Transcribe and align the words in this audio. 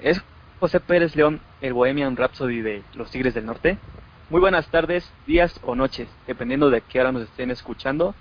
Es 0.00 0.22
José 0.60 0.78
Pérez 0.78 1.16
León, 1.16 1.40
el 1.60 1.72
Bohemian 1.72 2.16
Rhapsody 2.16 2.60
de 2.60 2.84
los 2.94 3.10
Tigres 3.10 3.34
del 3.34 3.46
Norte. 3.46 3.78
Muy 4.30 4.40
buenas 4.40 4.68
tardes, 4.68 5.10
días 5.26 5.58
o 5.64 5.74
noches, 5.74 6.08
dependiendo 6.28 6.70
de 6.70 6.82
qué 6.82 7.00
hora 7.00 7.10
nos 7.10 7.24
estén 7.24 7.50
escuchando. 7.50 8.14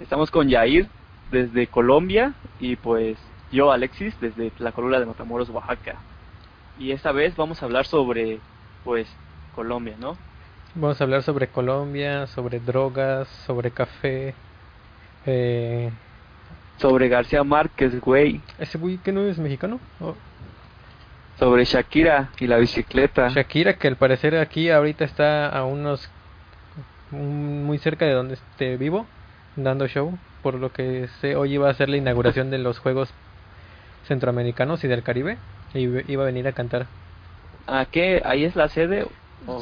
Estamos 0.00 0.32
con 0.32 0.48
Yair 0.48 0.88
desde 1.30 1.68
Colombia 1.68 2.34
y 2.58 2.74
pues 2.74 3.16
yo, 3.52 3.70
Alexis, 3.70 4.20
desde 4.20 4.50
la 4.58 4.72
columna 4.72 4.98
de 4.98 5.06
Matamoros, 5.06 5.50
Oaxaca. 5.50 5.94
Y 6.80 6.90
esta 6.90 7.12
vez 7.12 7.36
vamos 7.36 7.62
a 7.62 7.66
hablar 7.66 7.86
sobre, 7.86 8.40
pues, 8.82 9.06
Colombia, 9.54 9.94
¿no? 10.00 10.16
Vamos 10.74 11.00
a 11.00 11.04
hablar 11.04 11.22
sobre 11.22 11.46
Colombia, 11.46 12.26
sobre 12.26 12.58
drogas, 12.58 13.28
sobre 13.46 13.70
café. 13.70 14.34
Eh, 15.26 15.92
Sobre 16.78 17.08
García 17.08 17.44
Márquez, 17.44 18.00
güey. 18.00 18.40
¿Ese 18.58 18.78
güey 18.78 18.98
que 18.98 19.12
no 19.12 19.20
es 19.20 19.38
mexicano? 19.38 19.78
Oh, 20.00 20.16
Sobre 21.38 21.64
Shakira 21.64 22.30
y 22.38 22.46
la 22.46 22.58
bicicleta. 22.58 23.28
Shakira, 23.28 23.74
que 23.74 23.88
al 23.88 23.96
parecer 23.96 24.36
aquí 24.36 24.70
ahorita 24.70 25.04
está 25.04 25.48
a 25.48 25.64
unos... 25.64 26.08
un- 27.10 27.64
muy 27.64 27.78
cerca 27.78 28.06
de 28.06 28.12
donde 28.12 28.34
esté 28.34 28.76
vivo, 28.76 29.06
dando 29.56 29.86
show. 29.88 30.18
Por 30.42 30.54
lo 30.54 30.72
que 30.72 31.08
sé, 31.20 31.36
hoy 31.36 31.54
iba 31.54 31.68
a 31.70 31.74
ser 31.74 31.88
la 31.88 31.96
inauguración 31.96 32.50
de 32.50 32.58
los 32.58 32.78
Juegos 32.78 33.08
Centroamericanos 34.06 34.84
y 34.84 34.88
del 34.88 35.02
Caribe. 35.02 35.38
Y 35.72 35.80
iba 36.12 36.22
a 36.22 36.26
venir 36.26 36.46
a 36.46 36.52
cantar. 36.52 36.86
¿A 37.66 37.86
qué? 37.86 38.22
¿Ahí 38.24 38.44
es 38.44 38.54
la 38.56 38.68
sede? 38.68 39.06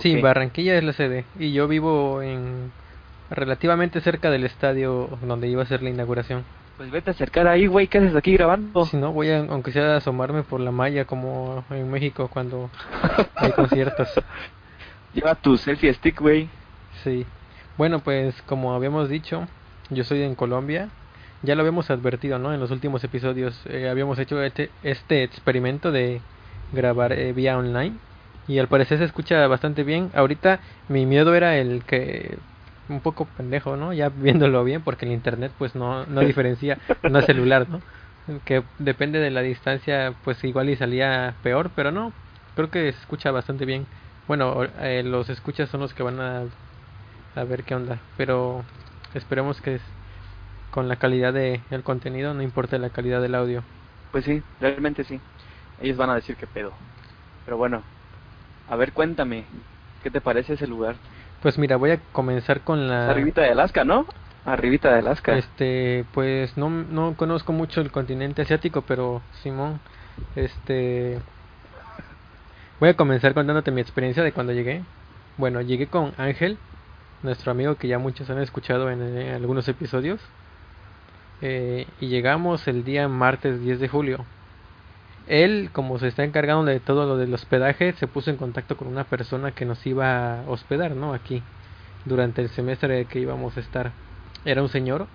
Sí, 0.03 0.17
qué? 0.17 0.23
Barranquilla 0.23 0.77
es 0.77 0.85
la 0.85 0.93
sede. 0.93 1.25
Y 1.39 1.53
yo 1.53 1.69
vivo 1.69 2.21
en 2.23 2.71
relativamente 3.31 4.01
cerca 4.01 4.31
del 4.31 4.45
estadio 4.45 5.19
donde 5.23 5.49
iba 5.49 5.63
a 5.63 5.67
ser 5.67 5.83
la 5.83 5.91
inauguración. 5.91 6.45
Pues 6.77 6.91
vete 6.91 7.11
a 7.11 7.13
acercar 7.13 7.47
ahí, 7.47 7.67
güey, 7.67 7.87
¿qué 7.87 7.99
haces 7.99 8.17
aquí 8.17 8.33
grabando? 8.33 8.85
Si 8.87 8.97
no, 8.97 9.13
voy 9.13 9.31
a, 9.31 9.41
aunque 9.41 9.73
sea 9.73 9.95
a 9.95 9.97
asomarme 9.99 10.43
por 10.43 10.61
la 10.61 10.71
malla 10.71 11.05
como 11.05 11.65
en 11.71 11.91
México 11.91 12.29
cuando 12.33 12.71
hay 13.37 13.53
conciertos. 13.57 14.09
Lleva 15.15 15.35
tu 15.35 15.57
selfie 15.57 15.93
stick, 15.95 16.21
güey. 16.21 16.49
Sí. 17.05 17.27
Bueno, 17.77 18.01
pues 18.01 18.41
como 18.43 18.75
habíamos 18.75 19.09
dicho, 19.09 19.47
yo 19.91 20.05
soy 20.05 20.23
en 20.23 20.35
Colombia. 20.35 20.89
Ya 21.43 21.55
lo 21.55 21.63
habíamos 21.63 21.91
advertido, 21.91 22.39
¿no? 22.39 22.55
En 22.55 22.61
los 22.61 22.71
últimos 22.71 23.03
episodios 23.05 23.61
eh, 23.67 23.89
habíamos 23.89 24.19
hecho 24.19 24.43
este, 24.43 24.71
este 24.83 25.25
experimento 25.25 25.91
de 25.91 26.21
grabar 26.73 27.13
eh, 27.13 27.33
vía 27.33 27.59
online 27.59 27.97
y 28.49 28.59
al 28.59 28.69
parecer 28.69 28.99
se 28.99 29.05
escucha 29.05 29.47
bastante 29.47 29.85
bien. 29.85 30.11
Ahorita 30.15 30.61
mi 30.89 31.07
miedo 31.07 31.35
era 31.35 31.57
el 31.59 31.85
que 31.85 32.39
un 32.89 33.01
poco 33.03 33.27
pendejo, 33.27 33.77
¿no? 33.77 33.93
Ya 33.93 34.09
viéndolo 34.11 34.65
bien 34.65 34.83
porque 34.85 35.07
el 35.07 35.13
internet 35.13 35.55
pues 35.57 35.75
no 35.75 36.07
no 36.07 36.23
diferencia 36.25 36.79
no 37.07 37.19
es 37.19 37.27
celular, 37.27 37.69
¿no? 37.69 37.83
Que 38.45 38.65
depende 38.79 39.19
de 39.19 39.31
la 39.31 39.43
distancia, 39.43 40.17
pues 40.23 40.43
igual 40.45 40.71
y 40.71 40.77
salía 40.77 41.39
peor, 41.43 41.73
pero 41.75 41.91
no. 41.93 42.15
Creo 42.55 42.71
que 42.71 42.93
se 42.93 42.99
escucha 43.01 43.31
bastante 43.33 43.65
bien. 43.65 43.89
Bueno, 44.27 44.63
eh, 44.65 45.03
los 45.05 45.29
escuchas 45.31 45.69
son 45.71 45.81
los 45.81 45.95
que 45.95 46.03
van 46.05 46.21
a 46.21 46.49
a 47.35 47.45
ver 47.45 47.65
qué 47.65 47.75
onda. 47.75 48.05
Pero 48.17 48.67
esperemos 49.15 49.61
que 49.61 49.77
es- 49.77 49.95
con 50.71 50.89
la 50.89 50.97
calidad 50.99 51.33
de 51.35 51.67
el 51.71 51.85
contenido 51.85 52.35
no 52.35 52.43
importa 52.43 52.79
la 52.79 52.91
calidad 52.91 53.23
del 53.23 53.35
audio. 53.37 53.65
Pues 54.11 54.25
sí, 54.25 54.45
realmente 54.61 55.03
sí. 55.05 55.23
Ellos 55.79 55.97
van 55.97 56.11
a 56.11 56.15
decir 56.17 56.37
qué 56.37 56.47
pedo. 56.47 56.79
Pero 57.45 57.57
bueno, 57.59 57.87
a 58.67 58.77
ver, 58.77 58.93
cuéntame, 58.93 59.49
¿qué 60.03 60.11
te 60.11 60.21
parece 60.23 60.55
ese 60.55 60.67
lugar? 60.69 61.01
Pues 61.43 61.59
mira, 61.59 61.77
voy 61.77 61.91
a 61.91 62.01
comenzar 62.13 62.61
con 62.61 62.89
la 62.89 63.11
arribita 63.11 63.43
de 63.43 63.51
Alaska, 63.51 63.85
¿no? 63.85 64.07
Arribita 64.45 64.93
de 64.93 65.01
Alaska. 65.01 65.37
este 65.37 66.05
pues 66.13 66.57
no 66.57 66.71
no 66.71 67.15
conozco 67.17 67.53
mucho 67.53 67.81
el 67.81 67.91
continente 67.91 68.43
asiático, 68.43 68.83
pero 68.83 69.23
Simón 69.43 69.81
este 70.37 71.19
voy 72.79 72.91
a 72.91 72.97
comenzar 72.97 73.35
contándote 73.35 73.71
mi 73.73 73.81
experiencia 73.81 74.23
de 74.23 74.33
cuando 74.33 74.53
llegué. 74.53 74.83
Bueno, 75.37 75.61
llegué 75.63 75.87
con 75.87 76.13
Ángel, 76.17 76.59
nuestro 77.23 77.51
amigo 77.51 77.75
que 77.77 77.89
ya 77.89 77.99
muchos 77.99 78.29
han 78.31 78.39
escuchado 78.41 78.91
en, 78.91 79.03
eh, 79.03 79.35
algunos 79.35 79.67
episodios. 79.69 80.21
Eh, 81.41 81.87
y 82.01 82.07
llegamos 82.07 82.69
el 82.69 82.85
día 82.85 83.09
martes 83.09 83.61
10 83.61 83.81
de 83.81 83.89
julio. 83.89 84.25
Él, 85.27 85.71
como 85.73 85.99
se 85.99 86.09
está 86.09 86.25
encargando 86.25 86.65
de 86.65 86.81
todo 86.81 87.07
lo 87.07 87.17
del 87.17 87.33
hospedaje, 87.35 87.93
se 87.95 88.07
puso 88.09 88.31
en 88.31 88.37
contacto 88.37 88.77
con 88.77 88.89
una 88.89 89.05
persona 89.05 89.53
que 89.53 89.65
nos 89.65 89.87
iba 89.87 90.41
a 90.41 90.49
hospedar, 90.51 90.97
¿no? 90.97 91.15
Aquí, 91.15 91.43
durante 92.05 92.43
el 92.43 92.49
semestre 92.51 93.07
que 93.07 93.21
íbamos 93.21 93.57
a 93.57 93.61
estar. 93.61 93.93
Era 94.45 94.63
un 94.63 94.69
señor, 94.69 95.09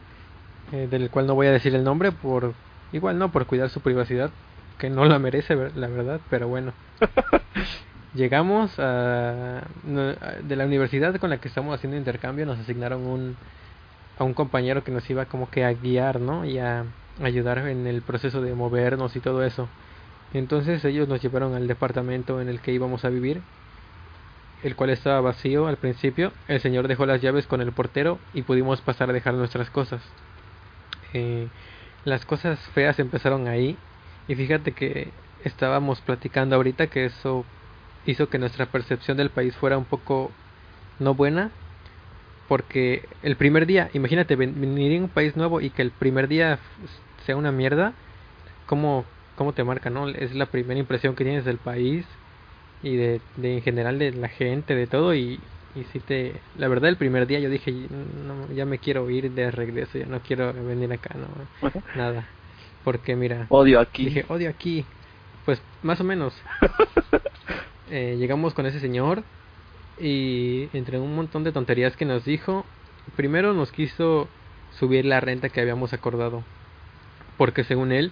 eh, 0.72 0.88
del 0.90 1.10
cual 1.12 1.28
no 1.28 1.36
voy 1.36 1.48
a 1.48 1.52
decir 1.52 1.76
el 1.76 1.84
nombre, 1.84 2.12
por 2.12 2.56
igual 2.92 3.20
no, 3.20 3.32
por 3.32 3.46
cuidar 3.48 3.70
su 3.70 3.82
privacidad, 3.82 4.32
que 4.78 4.90
no 4.90 5.06
la 5.06 5.20
merece, 5.20 5.56
ver- 5.56 5.78
la 5.78 5.88
verdad, 5.88 6.22
pero 6.30 6.48
bueno. 6.48 6.74
Llegamos 8.14 8.80
a- 8.80 9.68
de 10.44 10.56
la 10.56 10.66
universidad 10.66 11.16
con 11.18 11.30
la 11.30 11.40
que 11.40 11.48
estamos 11.48 11.76
haciendo 11.76 11.98
intercambio, 11.98 12.46
nos 12.46 12.60
asignaron 12.60 13.06
un, 13.06 13.38
a 14.18 14.24
un 14.24 14.34
compañero 14.34 14.84
que 14.84 14.92
nos 14.92 15.10
iba 15.10 15.26
como 15.28 15.50
que 15.50 15.64
a 15.66 15.74
guiar, 15.74 16.20
¿no? 16.22 16.46
Y 16.46 16.60
a 16.60 16.86
ayudar 17.22 17.60
en 17.60 17.88
el 17.88 18.02
proceso 18.04 18.42
de 18.42 18.56
movernos 18.56 19.16
y 19.16 19.22
todo 19.22 19.44
eso. 19.44 19.70
Entonces 20.34 20.84
ellos 20.86 21.08
nos 21.08 21.22
llevaron 21.22 21.56
al 21.56 21.68
departamento 21.68 22.42
en 22.42 22.50
el 22.50 22.62
que 22.62 22.74
íbamos 22.74 23.06
a 23.06 23.10
vivir, 23.10 23.42
el 24.64 24.76
cual 24.76 24.90
estaba 24.90 25.22
vacío 25.22 25.68
al 25.68 25.78
principio. 25.78 26.34
El 26.48 26.60
señor 26.60 26.88
dejó 26.88 27.06
las 27.06 27.22
llaves 27.22 27.48
con 27.48 27.62
el 27.62 27.72
portero 27.72 28.20
y 28.34 28.42
pudimos 28.44 28.82
pasar 28.82 29.10
a 29.10 29.14
dejar 29.14 29.34
nuestras 29.36 29.70
cosas. 29.70 30.02
Eh, 31.14 31.48
las 32.04 32.26
cosas 32.26 32.60
feas 32.74 33.00
empezaron 33.00 33.48
ahí 33.48 33.78
y 34.28 34.36
fíjate 34.36 34.74
que 34.74 35.14
estábamos 35.44 36.02
platicando 36.02 36.56
ahorita 36.56 36.88
que 36.88 37.06
eso 37.06 37.46
hizo 38.06 38.30
que 38.30 38.40
nuestra 38.40 38.66
percepción 38.68 39.18
del 39.18 39.30
país 39.30 39.56
fuera 39.56 39.78
un 39.78 39.86
poco 39.86 40.32
no 41.00 41.14
buena 41.14 41.52
porque 42.48 43.10
el 43.22 43.36
primer 43.36 43.66
día, 43.66 43.90
imagínate 43.94 44.36
ven- 44.36 44.60
venir 44.60 45.00
a 45.00 45.04
un 45.04 45.10
país 45.10 45.36
nuevo 45.36 45.62
y 45.62 45.70
que 45.70 45.82
el 45.82 45.92
primer 45.92 46.28
día 46.28 46.60
sea 47.26 47.36
una 47.36 47.52
mierda, 47.52 47.94
¿cómo, 48.66 49.06
cómo 49.38 49.54
te 49.54 49.64
marca, 49.64 49.90
no? 49.90 50.10
Es 50.10 50.36
la 50.36 50.48
primera 50.48 50.80
impresión 50.80 51.16
que 51.16 51.24
tienes 51.24 51.46
del 51.46 51.58
país 51.58 52.06
y 52.84 52.96
de, 52.98 53.22
de 53.38 53.56
en 53.56 53.62
general 53.62 53.98
de 54.00 54.12
la 54.12 54.28
gente, 54.28 54.76
de 54.76 54.88
todo 54.88 55.16
y, 55.16 55.40
y 55.76 55.84
si 55.94 56.00
te, 56.00 56.34
la 56.58 56.68
verdad 56.68 56.90
el 56.90 56.98
primer 56.98 57.28
día 57.28 57.40
yo 57.40 57.50
dije, 57.50 57.72
no, 57.72 58.52
ya 58.54 58.66
me 58.66 58.80
quiero 58.80 59.10
ir 59.10 59.32
de 59.32 59.50
regreso, 59.52 59.98
ya 59.98 60.06
no 60.06 60.20
quiero 60.22 60.52
venir 60.54 60.92
acá, 60.92 61.16
no, 61.16 61.28
nada, 61.96 62.28
porque 62.84 63.16
mira, 63.16 63.46
Odio 63.50 63.80
aquí. 63.80 64.06
dije, 64.06 64.26
odio 64.28 64.50
aquí, 64.50 64.86
pues 65.46 65.62
más 65.84 66.02
o 66.02 66.04
menos, 66.04 66.34
eh, 67.92 68.16
llegamos 68.20 68.54
con 68.54 68.66
ese 68.66 68.80
señor 68.80 69.24
y 70.00 70.70
entre 70.74 71.00
un 71.00 71.16
montón 71.16 71.44
de 71.44 71.52
tonterías 71.52 71.96
que 71.96 72.06
nos 72.06 72.26
dijo, 72.26 72.66
primero 73.16 73.54
nos 73.54 73.72
quiso 73.72 74.28
subir 74.80 75.06
la 75.06 75.20
renta 75.20 75.50
que 75.50 75.62
habíamos 75.62 75.94
acordado, 75.94 76.44
porque 77.38 77.64
según 77.64 77.92
él, 77.92 78.12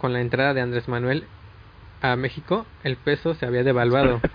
con 0.00 0.12
la 0.12 0.20
entrada 0.20 0.54
de 0.54 0.60
Andrés 0.60 0.88
Manuel 0.88 1.24
a 2.00 2.16
México, 2.16 2.64
el 2.84 2.96
peso 2.96 3.34
se 3.34 3.46
había 3.46 3.62
devaluado. 3.64 4.20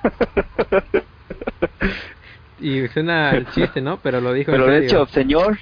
Y 2.59 2.88
suena 2.90 3.31
el 3.31 3.47
chiste, 3.50 3.81
¿no? 3.81 3.97
Pero 4.02 4.22
lo 4.22 4.31
dijo 4.31 4.52
Pero 4.52 4.66
en 4.66 4.72
de 4.72 4.88
serio. 4.88 5.03
hecho, 5.03 5.12
señor, 5.13 5.57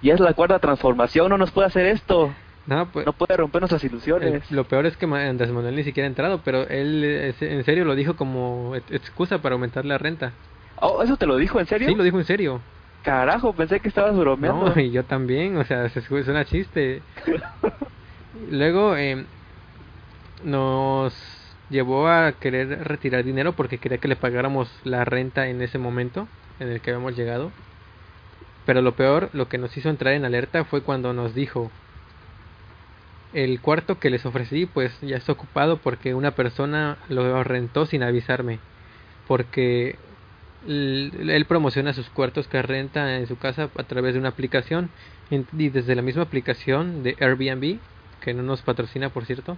ya 0.00 0.14
es 0.14 0.20
la 0.20 0.32
cuarta 0.32 0.58
transformación, 0.60 1.28
no 1.28 1.38
nos 1.38 1.50
puede 1.50 1.66
hacer 1.66 1.86
esto. 1.86 2.32
no, 2.66 2.88
pues, 2.92 3.04
No 3.06 3.12
puede 3.14 3.36
romper 3.36 3.62
nuestras 3.62 3.82
el- 3.82 3.90
ilusiones. 3.90 4.48
lo 4.52 4.62
peor 4.64 4.86
es 4.86 4.96
que 4.96 5.06
Andrés 5.06 5.50
Manuel 5.50 5.74
ni 5.74 5.82
siquiera 5.82 6.06
ha 6.06 6.10
entrado, 6.10 6.40
pero 6.44 6.68
él 6.68 7.02
es- 7.04 7.42
en 7.42 7.64
serio 7.64 7.84
lo 7.84 7.96
dijo 7.96 8.14
como 8.14 8.76
ex- 8.76 8.92
excusa 8.92 9.38
para 9.38 9.54
aumentar 9.54 9.84
la 9.84 9.98
renta. 9.98 10.32
Oh, 10.80 11.02
¿eso 11.02 11.16
te 11.16 11.26
lo 11.26 11.36
dijo 11.36 11.58
en 11.58 11.66
serio? 11.66 11.88
Sí, 11.88 11.94
lo 11.96 12.04
dijo 12.04 12.18
en 12.18 12.24
serio. 12.26 12.60
Carajo, 13.02 13.52
pensé 13.52 13.80
que 13.80 13.88
estabas 13.88 14.16
bromeando. 14.16 14.68
No, 14.74 14.80
y 14.80 14.90
yo 14.92 15.02
también, 15.04 15.56
o 15.56 15.64
sea, 15.64 15.88
se 15.88 16.00
suena 16.00 16.44
chiste. 16.44 17.02
Luego 18.50 18.96
eh, 18.96 19.24
nos 20.44 21.14
llevó 21.70 22.08
a 22.08 22.32
querer 22.32 22.84
retirar 22.84 23.24
dinero 23.24 23.54
porque 23.54 23.78
quería 23.78 23.98
que 23.98 24.08
le 24.08 24.16
pagáramos 24.16 24.70
la 24.84 25.04
renta 25.04 25.48
en 25.48 25.62
ese 25.62 25.78
momento 25.78 26.28
en 26.60 26.68
el 26.68 26.80
que 26.80 26.90
habíamos 26.90 27.16
llegado. 27.16 27.50
Pero 28.64 28.82
lo 28.82 28.96
peor, 28.96 29.30
lo 29.32 29.48
que 29.48 29.58
nos 29.58 29.76
hizo 29.76 29.88
entrar 29.88 30.14
en 30.14 30.24
alerta 30.24 30.64
fue 30.64 30.82
cuando 30.82 31.12
nos 31.12 31.34
dijo, 31.34 31.70
el 33.32 33.60
cuarto 33.60 33.98
que 33.98 34.10
les 34.10 34.24
ofrecí 34.26 34.66
pues 34.66 34.98
ya 35.02 35.16
está 35.16 35.32
ocupado 35.32 35.78
porque 35.78 36.14
una 36.14 36.32
persona 36.32 36.96
lo 37.08 37.44
rentó 37.44 37.86
sin 37.86 38.02
avisarme. 38.02 38.58
Porque 39.28 39.96
él 40.66 41.44
promociona 41.48 41.92
sus 41.92 42.08
cuartos 42.08 42.48
que 42.48 42.62
renta 42.62 43.16
en 43.16 43.26
su 43.26 43.38
casa 43.38 43.70
a 43.76 43.82
través 43.84 44.14
de 44.14 44.20
una 44.20 44.30
aplicación 44.30 44.90
y 45.30 45.68
desde 45.68 45.94
la 45.94 46.02
misma 46.02 46.22
aplicación 46.22 47.02
de 47.02 47.16
Airbnb, 47.20 47.78
que 48.20 48.34
no 48.34 48.42
nos 48.42 48.62
patrocina 48.62 49.10
por 49.10 49.26
cierto, 49.26 49.56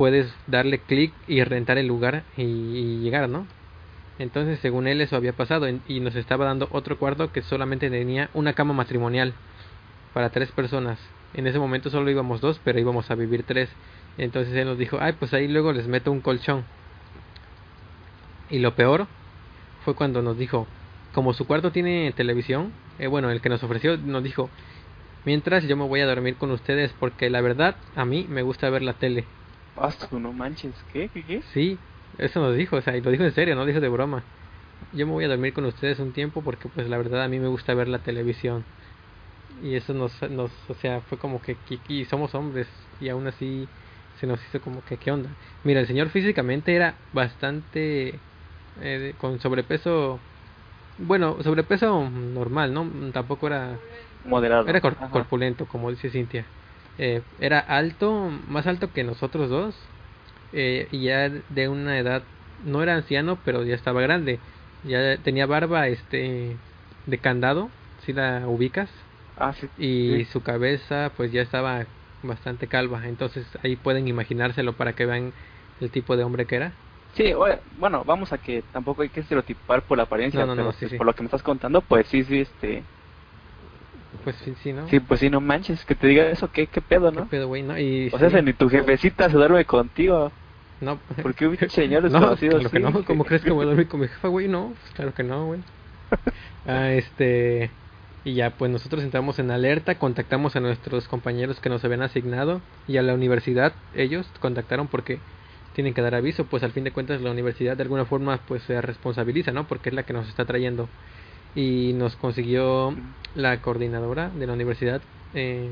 puedes 0.00 0.32
darle 0.46 0.78
clic 0.78 1.12
y 1.28 1.44
rentar 1.44 1.76
el 1.76 1.86
lugar 1.86 2.22
y, 2.34 3.00
llegar, 3.00 3.28
¿no? 3.28 3.46
Entonces, 4.18 4.58
según 4.60 4.86
él, 4.86 5.02
eso 5.02 5.14
había 5.14 5.34
pasado 5.34 5.68
y 5.68 6.00
nos 6.00 6.16
estaba 6.16 6.46
dando 6.46 6.68
otro 6.72 6.96
cuarto 6.96 7.32
que 7.32 7.42
solamente 7.42 7.90
tenía 7.90 8.30
una 8.32 8.54
cama 8.54 8.72
matrimonial 8.72 9.34
para 10.14 10.30
tres 10.30 10.50
personas. 10.52 10.98
En 11.34 11.46
ese 11.46 11.58
momento 11.58 11.90
solo 11.90 12.10
íbamos 12.10 12.40
dos, 12.40 12.58
pero 12.64 12.80
íbamos 12.80 13.10
a 13.10 13.14
vivir 13.14 13.42
tres. 13.42 13.68
Entonces 14.16 14.54
él 14.54 14.68
nos 14.68 14.78
dijo, 14.78 14.96
ay, 15.02 15.16
pues 15.18 15.34
ahí 15.34 15.48
luego 15.48 15.70
les 15.74 15.86
meto 15.86 16.10
un 16.10 16.22
colchón. 16.22 16.64
Y 18.48 18.60
lo 18.60 18.74
peor 18.74 19.06
fue 19.84 19.92
cuando 19.94 20.22
nos 20.22 20.38
dijo, 20.38 20.66
como 21.12 21.34
su 21.34 21.46
cuarto 21.46 21.72
tiene 21.72 22.10
televisión, 22.16 22.72
eh, 22.98 23.06
bueno, 23.06 23.30
el 23.30 23.42
que 23.42 23.50
nos 23.50 23.62
ofreció 23.62 23.98
nos 23.98 24.24
dijo, 24.24 24.48
mientras 25.26 25.64
yo 25.64 25.76
me 25.76 25.86
voy 25.86 26.00
a 26.00 26.06
dormir 26.06 26.36
con 26.36 26.52
ustedes 26.52 26.90
porque 26.98 27.28
la 27.28 27.42
verdad 27.42 27.76
a 27.96 28.06
mí 28.06 28.24
me 28.30 28.40
gusta 28.40 28.70
ver 28.70 28.80
la 28.80 28.94
tele. 28.94 29.26
No 30.12 30.32
manches, 30.32 30.84
¿qué? 30.84 31.08
¿Qué? 31.10 31.24
¿Qué? 31.24 31.42
Sí, 31.52 31.84
eso 32.18 32.40
nos 32.40 32.56
dijo, 32.56 32.76
o 32.76 32.82
sea, 32.82 32.96
y 32.96 33.00
lo 33.02 33.10
dijo 33.10 33.24
en 33.24 33.32
serio, 33.32 33.54
no 33.54 33.62
lo 33.62 33.66
dijo 33.66 33.80
de 33.80 33.88
broma. 33.88 34.28
Yo 34.92 35.06
me 35.06 35.12
voy 35.12 35.24
a 35.24 35.28
dormir 35.28 35.52
con 35.54 35.64
ustedes 35.66 35.98
un 36.00 36.12
tiempo 36.12 36.44
porque 36.44 36.68
pues 36.68 36.88
la 36.88 36.98
verdad 36.98 37.24
a 37.24 37.28
mí 37.28 37.40
me 37.40 37.48
gusta 37.48 37.74
ver 37.74 37.88
la 37.88 38.02
televisión. 38.02 38.68
Y 39.48 39.76
eso 39.76 39.94
nos, 39.94 40.22
nos 40.30 40.70
o 40.70 40.74
sea, 40.74 41.02
fue 41.02 41.18
como 41.18 41.42
que, 41.42 41.62
y 41.88 42.04
somos 42.06 42.34
hombres 42.34 42.68
y 42.98 43.08
aún 43.10 43.26
así 43.28 43.72
se 44.14 44.26
nos 44.26 44.44
hizo 44.46 44.60
como 44.60 44.84
que, 44.84 44.98
¿qué 44.98 45.12
onda? 45.12 45.38
Mira, 45.62 45.80
el 45.80 45.86
señor 45.88 46.10
físicamente 46.10 46.74
era 46.76 47.06
bastante 47.12 48.26
eh, 48.76 49.16
con 49.18 49.40
sobrepeso, 49.40 50.26
bueno, 50.96 51.42
sobrepeso 51.42 52.10
normal, 52.10 52.74
¿no? 52.74 53.12
Tampoco 53.12 53.46
era... 53.48 53.82
Moderado. 54.24 54.68
Era 54.68 54.80
cor- 54.82 54.98
Ajá. 55.00 55.10
corpulento, 55.10 55.68
como 55.68 55.90
dice 55.90 56.10
Cintia. 56.10 56.52
Eh, 56.98 57.22
era 57.38 57.58
alto, 57.60 58.12
más 58.46 58.66
alto 58.66 58.92
que 58.92 59.04
nosotros 59.04 59.48
dos. 59.50 59.76
eh, 60.52 60.88
y 60.92 61.04
ya 61.04 61.28
de 61.30 61.68
una 61.68 61.98
edad, 61.98 62.28
no 62.58 62.82
era 62.82 62.94
anciano, 62.96 63.42
pero 63.44 63.64
ya 63.64 63.74
estaba 63.74 64.02
grande. 64.02 64.40
Ya 64.82 65.22
tenía 65.22 65.46
barba 65.46 65.88
este 65.88 66.60
de 67.06 67.20
candado, 67.20 67.70
si 67.98 68.12
la 68.12 68.48
ubicas. 68.48 68.90
Ah, 69.36 69.52
sí. 69.52 69.68
Y 69.76 70.24
Sí. 70.24 70.32
su 70.32 70.42
cabeza 70.42 71.12
pues 71.16 71.32
ya 71.32 71.42
estaba 71.42 71.86
bastante 72.22 72.68
calva. 72.68 73.08
Entonces 73.08 73.46
ahí 73.62 73.76
pueden 73.76 74.08
imaginárselo 74.08 74.76
para 74.76 74.94
que 74.94 75.06
vean 75.06 75.34
el 75.80 75.90
tipo 75.90 76.16
de 76.16 76.24
hombre 76.24 76.46
que 76.46 76.56
era. 76.56 76.74
Sí, 77.14 77.32
bueno, 77.72 78.04
vamos 78.04 78.32
a 78.32 78.38
que 78.38 78.62
tampoco 78.62 79.02
hay 79.02 79.10
que 79.10 79.20
estereotipar 79.20 79.84
por 79.86 79.96
la 79.98 80.04
apariencia, 80.04 80.40
No, 80.40 80.46
no, 80.46 80.54
no, 80.56 80.72
pero 80.72 80.72
sí, 80.72 80.78
pues, 80.80 80.92
sí. 80.92 80.96
por 80.96 81.06
lo 81.06 81.14
que 81.14 81.22
me 81.22 81.26
estás 81.26 81.42
contando, 81.42 81.82
pues 81.82 82.06
sí, 82.08 82.22
sí, 82.24 82.40
este, 82.40 82.86
Pues 84.24 84.36
sí, 84.36 84.54
sí, 84.62 84.72
¿no? 84.72 84.88
sí, 84.88 85.00
pues 85.00 85.20
sí, 85.20 85.30
no 85.30 85.40
manches, 85.40 85.84
que 85.84 85.94
te 85.94 86.06
diga 86.06 86.28
eso, 86.28 86.50
¿qué, 86.52 86.66
qué 86.66 86.80
pedo, 86.80 87.10
¿Qué 87.10 87.20
no? 87.20 87.28
pedo, 87.28 87.48
güey? 87.48 87.62
¿no? 87.62 87.78
Y 87.78 88.10
O 88.12 88.18
sea, 88.18 88.30
sí, 88.30 88.36
si 88.36 88.42
ni 88.42 88.52
tu 88.52 88.68
jefecita 88.68 89.28
se 89.28 89.36
duerme 89.36 89.64
contigo, 89.64 90.32
no. 90.80 90.98
¿por 91.22 91.34
qué 91.34 91.46
un 91.46 91.56
señor 91.70 92.02
No, 92.04 92.08
desconocido 92.10 92.58
claro 92.58 92.70
que 92.70 92.80
no. 92.80 93.04
¿Cómo 93.04 93.24
crees 93.24 93.42
que 93.42 93.50
voy 93.50 93.64
a 93.64 93.68
dormir 93.68 93.88
con 93.88 94.00
mi 94.00 94.08
jefa, 94.08 94.28
güey? 94.28 94.48
No, 94.48 94.74
pues 94.80 94.92
claro 94.94 95.14
que 95.14 95.22
no, 95.22 95.46
güey. 95.46 95.60
Ah, 96.66 96.92
este. 96.92 97.70
Y 98.24 98.34
ya, 98.34 98.50
pues 98.50 98.70
nosotros 98.70 99.02
entramos 99.02 99.38
en 99.38 99.50
alerta, 99.50 99.94
contactamos 99.98 100.54
a 100.54 100.60
nuestros 100.60 101.08
compañeros 101.08 101.58
que 101.58 101.70
nos 101.70 101.82
habían 101.84 102.02
asignado 102.02 102.60
y 102.86 102.98
a 102.98 103.02
la 103.02 103.14
universidad, 103.14 103.72
ellos 103.94 104.26
contactaron 104.40 104.88
porque 104.88 105.18
tienen 105.74 105.94
que 105.94 106.02
dar 106.02 106.14
aviso, 106.14 106.44
pues 106.44 106.62
al 106.62 106.72
fin 106.72 106.84
de 106.84 106.92
cuentas 106.92 107.22
la 107.22 107.30
universidad 107.30 107.76
de 107.78 107.82
alguna 107.84 108.04
forma 108.04 108.38
pues 108.46 108.62
se 108.64 108.80
responsabiliza, 108.82 109.52
¿no? 109.52 109.66
Porque 109.66 109.88
es 109.88 109.94
la 109.94 110.02
que 110.02 110.12
nos 110.12 110.28
está 110.28 110.44
trayendo. 110.44 110.88
Y 111.54 111.92
nos 111.94 112.16
consiguió 112.16 112.94
la 113.34 113.60
coordinadora 113.60 114.30
de 114.30 114.46
la 114.46 114.52
universidad 114.52 115.02
eh, 115.34 115.70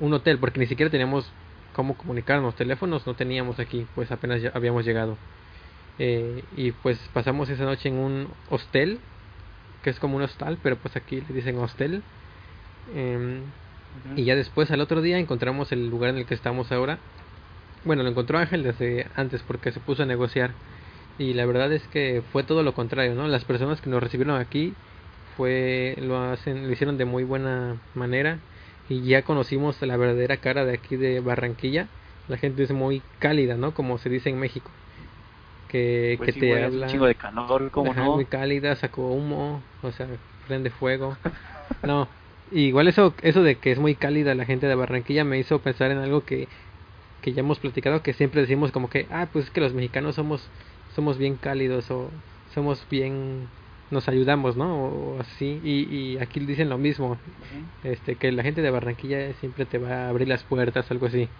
un 0.00 0.12
hotel, 0.12 0.38
porque 0.38 0.60
ni 0.60 0.66
siquiera 0.66 0.90
teníamos 0.90 1.30
cómo 1.72 1.96
comunicarnos, 1.96 2.54
teléfonos 2.54 3.06
no 3.06 3.14
teníamos 3.14 3.58
aquí, 3.58 3.86
pues 3.94 4.10
apenas 4.12 4.42
ya 4.42 4.50
habíamos 4.54 4.84
llegado. 4.84 5.16
Eh, 5.98 6.42
y 6.56 6.72
pues 6.72 6.98
pasamos 7.12 7.48
esa 7.48 7.64
noche 7.64 7.88
en 7.88 7.96
un 7.96 8.28
hostel, 8.50 8.98
que 9.82 9.90
es 9.90 9.98
como 9.98 10.16
un 10.16 10.22
hostal, 10.22 10.58
pero 10.62 10.76
pues 10.76 10.96
aquí 10.96 11.20
le 11.20 11.34
dicen 11.34 11.58
hostel. 11.58 12.02
Em, 12.94 13.40
y 14.16 14.24
ya 14.24 14.34
después 14.34 14.70
al 14.70 14.80
otro 14.80 15.02
día 15.02 15.18
encontramos 15.18 15.70
el 15.72 15.88
lugar 15.88 16.10
en 16.10 16.18
el 16.18 16.26
que 16.26 16.34
estamos 16.34 16.72
ahora. 16.72 16.98
Bueno, 17.84 18.02
lo 18.02 18.08
encontró 18.08 18.38
Ángel 18.38 18.62
desde 18.62 19.06
antes 19.14 19.42
porque 19.42 19.72
se 19.72 19.80
puso 19.80 20.02
a 20.02 20.06
negociar. 20.06 20.52
Y 21.18 21.34
la 21.34 21.46
verdad 21.46 21.72
es 21.72 21.86
que 21.88 22.22
fue 22.32 22.42
todo 22.42 22.62
lo 22.62 22.74
contrario, 22.74 23.14
¿no? 23.14 23.28
Las 23.28 23.44
personas 23.44 23.80
que 23.80 23.90
nos 23.90 24.02
recibieron 24.02 24.40
aquí 24.40 24.74
fue 25.36 25.96
lo 26.00 26.18
hacen 26.18 26.66
lo 26.66 26.72
hicieron 26.72 26.98
de 26.98 27.04
muy 27.04 27.24
buena 27.24 27.76
manera 27.94 28.38
y 28.88 29.00
ya 29.02 29.22
conocimos 29.22 29.80
la 29.82 29.96
verdadera 29.96 30.36
cara 30.38 30.64
de 30.64 30.74
aquí 30.74 30.96
de 30.96 31.20
Barranquilla. 31.20 31.88
La 32.28 32.36
gente 32.36 32.62
es 32.62 32.72
muy 32.72 33.02
cálida, 33.18 33.56
¿no? 33.56 33.74
Como 33.74 33.98
se 33.98 34.08
dice 34.10 34.30
en 34.30 34.38
México. 34.38 34.70
Que, 35.68 36.14
Pues 36.18 36.28
que 36.28 36.32
sí, 36.32 36.40
te 36.40 36.64
habla 36.64 36.86
un 36.86 36.92
chingo 36.92 37.06
de 37.06 37.14
calor, 37.14 37.70
muy 38.14 38.24
cálida, 38.26 38.76
sacó 38.76 39.08
humo, 39.08 39.60
o 39.82 39.90
sea, 39.90 40.06
prende 40.46 40.70
fuego. 40.70 41.16
No, 41.82 42.08
igual 42.50 42.88
eso 42.88 43.14
eso 43.22 43.42
de 43.42 43.56
que 43.56 43.70
es 43.70 43.78
muy 43.78 43.94
cálida 43.94 44.34
la 44.34 44.46
gente 44.46 44.66
de 44.66 44.74
Barranquilla 44.74 45.24
me 45.24 45.38
hizo 45.38 45.58
pensar 45.58 45.90
en 45.90 45.98
algo 45.98 46.24
que 46.24 46.48
que 47.22 47.32
ya 47.32 47.40
hemos 47.40 47.58
platicado 47.58 48.02
que 48.02 48.12
siempre 48.12 48.40
decimos 48.42 48.72
como 48.72 48.88
que 48.88 49.06
ah, 49.10 49.28
pues 49.32 49.46
es 49.46 49.50
que 49.50 49.60
los 49.60 49.74
mexicanos 49.74 50.14
somos 50.14 50.48
somos 50.94 51.18
bien 51.18 51.36
cálidos 51.36 51.90
o 51.90 52.10
somos 52.54 52.86
bien 52.90 53.48
nos 53.94 54.08
ayudamos, 54.08 54.56
¿no? 54.56 54.68
O, 55.14 55.20
así 55.20 55.60
y, 55.64 56.14
y 56.14 56.18
aquí 56.18 56.40
dicen 56.40 56.68
lo 56.68 56.78
mismo, 56.78 57.18
este 57.82 58.16
que 58.16 58.30
la 58.32 58.42
gente 58.42 58.62
de 58.62 58.70
Barranquilla 58.70 59.32
siempre 59.34 59.66
te 59.66 59.78
va 59.78 60.06
a 60.06 60.08
abrir 60.10 60.28
las 60.28 60.44
puertas, 60.44 60.90
algo 60.90 61.06
así. 61.06 61.30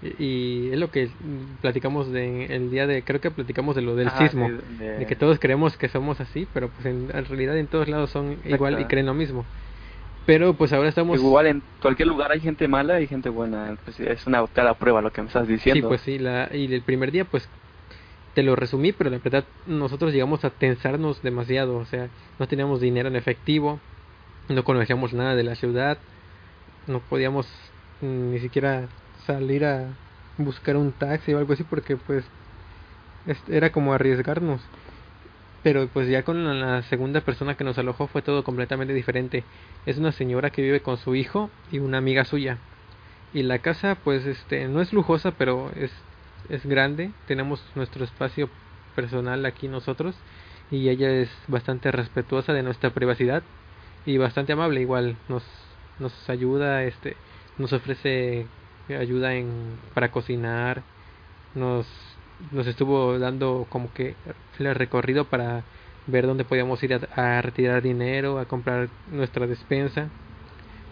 Y, 0.00 0.24
y 0.24 0.72
es 0.72 0.78
lo 0.78 0.90
que 0.90 1.10
platicamos 1.60 2.12
de 2.12 2.46
el 2.46 2.70
día 2.70 2.86
de 2.86 3.02
creo 3.04 3.20
que 3.20 3.30
platicamos 3.30 3.74
de 3.76 3.82
lo 3.82 3.96
del 3.96 4.08
Ah, 4.08 4.18
sismo 4.18 4.48
de- 4.48 4.58
de- 4.84 4.98
de 5.00 5.06
que 5.06 5.16
todos 5.16 5.38
creemos 5.38 5.76
que 5.76 5.88
somos 5.88 6.20
así, 6.20 6.46
pero 6.52 6.70
pues 6.70 6.86
en, 6.86 7.10
en 7.14 7.24
realidad 7.24 7.56
en 7.58 7.68
todos 7.68 7.88
lados 7.88 8.10
son 8.10 8.40
igual 8.44 8.80
y 8.80 8.84
creen 8.84 9.06
lo 9.06 9.14
mismo. 9.14 9.46
Pero 10.26 10.54
pues 10.54 10.72
ahora 10.74 10.90
estamos... 10.90 11.18
Igual 11.18 11.46
en 11.46 11.62
cualquier 11.80 12.08
lugar 12.08 12.30
hay 12.32 12.40
gente 12.40 12.68
mala 12.68 13.00
y 13.00 13.06
gente 13.06 13.30
buena. 13.30 13.76
Pues 13.84 13.98
es 13.98 14.26
una 14.26 14.46
clara 14.46 14.74
prueba 14.78 15.00
lo 15.00 15.10
que 15.10 15.22
me 15.22 15.28
estás 15.28 15.46
Sí, 15.46 15.52
diciendo. 15.54 15.88
pues 15.88 16.02
sí, 16.02 16.18
la, 16.18 16.50
y 16.52 16.72
el 16.72 16.82
primer 16.82 17.10
día 17.12 17.24
pues 17.24 17.48
te 18.38 18.44
lo 18.44 18.54
resumí, 18.54 18.92
pero 18.92 19.10
la 19.10 19.18
verdad 19.18 19.48
nosotros 19.66 20.12
llegamos 20.12 20.44
a 20.44 20.50
tensarnos 20.50 21.22
demasiado, 21.22 21.74
o 21.76 21.84
sea, 21.84 22.08
no 22.38 22.46
teníamos 22.46 22.80
dinero 22.80 23.08
en 23.08 23.16
efectivo, 23.16 23.80
no 24.48 24.62
conocíamos 24.62 25.12
nada 25.12 25.34
de 25.34 25.42
la 25.42 25.56
ciudad, 25.56 25.98
no 26.86 27.00
podíamos 27.02 27.48
ni 28.00 28.38
siquiera 28.38 28.90
salir 29.26 29.64
a 29.64 29.96
buscar 30.36 30.76
un 30.76 30.92
taxi 30.92 31.34
o 31.34 31.38
algo 31.38 31.52
así 31.54 31.64
porque 31.64 31.96
pues 31.96 32.30
es- 33.26 33.42
era 33.48 33.72
como 33.72 33.92
arriesgarnos. 33.92 34.62
Pero 35.62 35.88
pues 35.88 36.08
ya 36.08 36.22
con 36.22 36.60
la 36.60 36.82
segunda 36.82 37.22
persona 37.22 37.56
que 37.56 37.64
nos 37.64 37.78
alojó 37.78 38.06
fue 38.06 38.22
todo 38.22 38.44
completamente 38.44 38.94
diferente. 38.94 39.46
Es 39.84 39.98
una 39.98 40.12
señora 40.12 40.50
que 40.50 40.62
vive 40.62 40.80
con 40.82 40.96
su 40.98 41.16
hijo 41.16 41.50
y 41.68 41.80
una 41.80 41.98
amiga 41.98 42.24
suya. 42.24 42.60
Y 43.32 43.42
la 43.42 43.60
casa 43.60 43.96
pues 44.04 44.26
este 44.26 44.68
no 44.68 44.80
es 44.80 44.92
lujosa, 44.92 45.32
pero 45.32 45.72
es 45.74 45.92
es 46.48 46.64
grande. 46.66 47.10
Tenemos 47.26 47.62
nuestro 47.74 48.04
espacio 48.04 48.48
personal 48.94 49.44
aquí 49.46 49.68
nosotros 49.68 50.14
y 50.70 50.88
ella 50.88 51.10
es 51.10 51.30
bastante 51.46 51.90
respetuosa 51.92 52.52
de 52.52 52.62
nuestra 52.62 52.90
privacidad 52.90 53.42
y 54.04 54.18
bastante 54.18 54.52
amable 54.52 54.80
igual 54.80 55.16
nos 55.28 55.44
nos 55.98 56.12
ayuda 56.28 56.82
este 56.84 57.16
nos 57.58 57.72
ofrece 57.72 58.46
ayuda 58.88 59.34
en 59.34 59.78
para 59.94 60.10
cocinar 60.10 60.82
nos 61.54 61.86
nos 62.52 62.66
estuvo 62.66 63.18
dando 63.18 63.66
como 63.70 63.92
que 63.94 64.14
el 64.58 64.74
recorrido 64.74 65.24
para 65.24 65.62
ver 66.06 66.26
dónde 66.26 66.44
podíamos 66.44 66.82
ir 66.82 66.94
a, 66.94 67.36
a 67.38 67.42
retirar 67.42 67.82
dinero 67.82 68.38
a 68.38 68.46
comprar 68.46 68.88
nuestra 69.12 69.46
despensa 69.46 70.08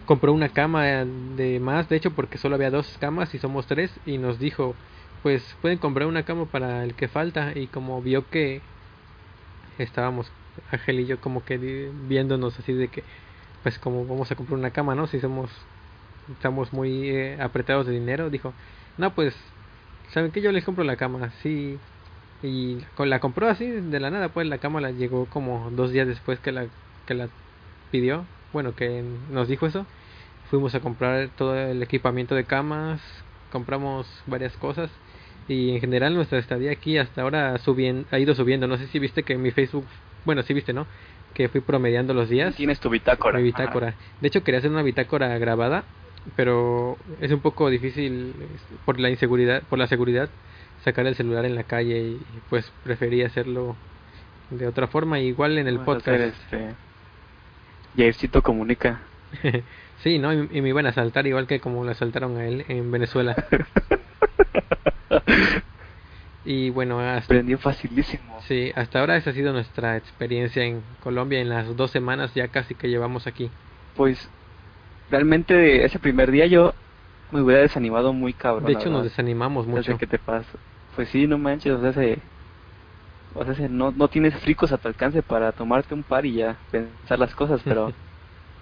compró 0.05 0.31
una 0.31 0.49
cama 0.49 0.85
de 0.85 1.59
más 1.59 1.89
de 1.89 1.97
hecho 1.97 2.11
porque 2.11 2.37
solo 2.37 2.55
había 2.55 2.71
dos 2.71 2.97
camas 2.99 3.33
y 3.33 3.39
somos 3.39 3.67
tres 3.67 3.91
y 4.05 4.17
nos 4.17 4.39
dijo 4.39 4.75
pues 5.23 5.43
pueden 5.61 5.77
comprar 5.77 6.07
una 6.07 6.23
cama 6.23 6.45
para 6.45 6.83
el 6.83 6.93
que 6.93 7.07
falta. 7.07 7.53
Y 7.55 7.67
como 7.67 8.01
vio 8.01 8.29
que 8.29 8.61
estábamos 9.77 10.31
Ángel 10.71 11.01
y 11.01 11.05
yo 11.05 11.19
como 11.21 11.43
que 11.45 11.57
viéndonos 12.07 12.57
así 12.59 12.73
de 12.73 12.87
que 12.87 13.03
pues 13.63 13.77
como 13.79 14.05
vamos 14.05 14.31
a 14.31 14.35
comprar 14.35 14.57
una 14.57 14.71
cama 14.71 14.95
no 14.95 15.05
si 15.05 15.19
somos 15.19 15.51
estamos 16.31 16.73
muy 16.73 17.09
eh, 17.09 17.37
apretados 17.39 17.85
de 17.85 17.93
dinero 17.93 18.29
dijo 18.31 18.53
no 18.97 19.13
pues 19.13 19.35
saben 20.11 20.31
que 20.31 20.41
yo 20.41 20.51
les 20.51 20.63
compro 20.63 20.83
la 20.83 20.95
cama 20.95 21.31
sí. 21.43 21.77
Y 22.43 22.77
con 22.95 23.09
la 23.09 23.19
compró 23.19 23.49
así 23.49 23.65
de 23.65 23.99
la 23.99 24.11
nada 24.11 24.29
pues 24.29 24.47
la 24.47 24.59
cama 24.59 24.79
la 24.79 24.91
llegó 24.91 25.25
como 25.25 25.71
dos 25.71 25.91
días 25.91 26.07
después 26.07 26.39
que 26.39 26.51
la 26.51 26.67
que 27.05 27.13
la 27.15 27.29
pidió. 27.91 28.25
Bueno 28.53 28.75
que 28.75 29.03
nos 29.31 29.47
dijo 29.47 29.65
eso. 29.65 29.85
Fuimos 30.49 30.75
a 30.75 30.79
comprar 30.79 31.29
todo 31.35 31.55
el 31.55 31.81
equipamiento 31.83 32.35
de 32.35 32.45
camas 32.45 33.01
compramos 33.51 34.07
varias 34.25 34.53
cosas 34.57 34.89
y 35.47 35.71
en 35.71 35.79
general 35.79 36.13
nuestra 36.15 36.39
estadía 36.39 36.71
aquí 36.71 36.97
hasta 36.97 37.21
ahora 37.21 37.57
subien- 37.59 38.05
ha 38.11 38.19
ido 38.19 38.35
subiendo 38.35 38.67
no 38.67 38.77
sé 38.77 38.87
si 38.87 38.99
viste 38.99 39.23
que 39.23 39.33
en 39.33 39.41
mi 39.41 39.51
Facebook 39.51 39.85
bueno 40.25 40.41
sí 40.43 40.53
viste 40.53 40.73
no 40.73 40.85
que 41.33 41.47
fui 41.49 41.61
promediando 41.61 42.13
los 42.13 42.29
días 42.29 42.55
Tienes 42.55 42.79
tu 42.79 42.89
bitácora. 42.89 43.37
mi 43.37 43.43
bitácora. 43.43 43.93
De 44.21 44.27
hecho, 44.27 44.43
quería 44.43 44.57
hacer 44.59 44.71
una 44.71 44.81
bitácora 44.81 45.37
grabada, 45.37 45.83
pero 46.35 46.97
es 47.21 47.31
un 47.31 47.41
poco 47.41 47.69
difícil 47.69 48.33
por 48.85 48.99
la 48.99 49.11
inseguridad, 49.11 49.61
por 49.69 49.77
la 49.77 49.85
seguridad, 49.85 50.29
sacar 50.83 51.05
el 51.05 51.13
celular 51.15 51.45
en 51.45 51.53
la 51.53 51.63
calle 51.63 51.99
y 51.99 52.19
pues 52.49 52.71
preferí 52.83 53.21
hacerlo 53.21 53.75
de 54.49 54.65
otra 54.65 54.87
forma, 54.87 55.19
igual 55.19 55.59
en 55.59 55.67
el 55.67 55.77
Vamos 55.77 55.97
podcast. 56.03 56.07
hacer, 56.07 56.21
este... 56.29 56.75
Jaircito 57.95 58.41
comunica. 58.41 58.99
sí, 60.03 60.19
¿no? 60.19 60.33
Y, 60.33 60.61
me 60.61 60.69
iban 60.69 60.85
a 60.85 60.89
asaltar 60.89 61.27
igual 61.27 61.47
que 61.47 61.59
como 61.59 61.83
lo 61.83 61.91
asaltaron 61.91 62.37
a 62.37 62.45
él 62.45 62.65
en 62.67 62.91
Venezuela. 62.91 63.35
y 66.45 66.69
bueno, 66.69 66.99
hasta, 66.99 67.25
aprendió 67.25 67.57
facilísimo. 67.57 68.39
Sí, 68.41 68.71
hasta 68.75 68.99
ahora 68.99 69.17
esa 69.17 69.31
ha 69.31 69.33
sido 69.33 69.53
nuestra 69.53 69.97
experiencia 69.97 70.63
en 70.63 70.81
Colombia 71.03 71.39
en 71.39 71.49
las 71.49 71.75
dos 71.75 71.91
semanas 71.91 72.33
ya 72.33 72.47
casi 72.47 72.75
que 72.75 72.89
llevamos 72.89 73.27
aquí. 73.27 73.49
Pues 73.95 74.29
realmente 75.09 75.85
ese 75.85 75.99
primer 75.99 76.31
día 76.31 76.45
yo 76.45 76.73
me 77.31 77.41
hubiera 77.41 77.61
desanimado 77.61 78.13
muy 78.13 78.33
cabrón. 78.33 78.65
De 78.65 78.73
hecho 78.73 78.89
nos 78.89 79.03
desanimamos 79.03 79.67
mucho. 79.67 79.97
¿Qué 79.97 80.07
te 80.07 80.19
pasa? 80.19 80.57
Pues 80.95 81.09
sí, 81.09 81.27
no 81.27 81.37
manches, 81.37 81.73
o 81.73 81.81
sea, 81.81 81.93
se, 81.93 82.17
o 83.33 83.53
sea, 83.53 83.67
no, 83.69 83.91
no 83.91 84.07
tienes 84.07 84.33
fricos 84.35 84.71
a 84.71 84.77
tu 84.77 84.87
alcance 84.87 85.21
para 85.21 85.51
tomarte 85.51 85.93
un 85.93 86.03
par 86.03 86.25
y 86.25 86.33
ya 86.33 86.57
pensar 86.71 87.19
las 87.19 87.35
cosas, 87.35 87.61
pero 87.63 87.93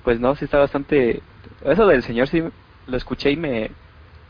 pues 0.06 0.20
no, 0.20 0.36
sí 0.36 0.46
está 0.46 0.60
bastante... 0.60 1.22
Eso 1.66 1.88
del 1.88 2.04
señor 2.04 2.28
sí 2.28 2.42
lo 2.88 2.96
escuché 2.96 3.32
y 3.32 3.36
me, 3.36 3.72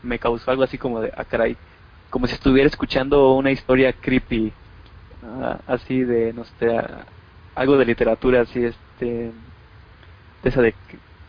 me 0.02 0.18
causó 0.18 0.50
algo 0.50 0.62
así 0.62 0.78
como 0.78 1.02
de, 1.02 1.12
ah, 1.14 1.24
caray, 1.24 1.56
como 2.10 2.26
si 2.26 2.34
estuviera 2.34 2.66
escuchando 2.66 3.34
una 3.34 3.50
historia 3.50 3.92
creepy, 3.92 4.52
ah, 5.22 5.58
así 5.66 6.02
de, 6.02 6.32
no 6.32 6.44
sé, 6.44 6.68
algo 7.54 7.76
de 7.76 7.84
literatura, 7.84 8.40
así, 8.40 8.64
este, 8.64 9.04
de 10.42 10.48
esa 10.48 10.62
de, 10.62 10.74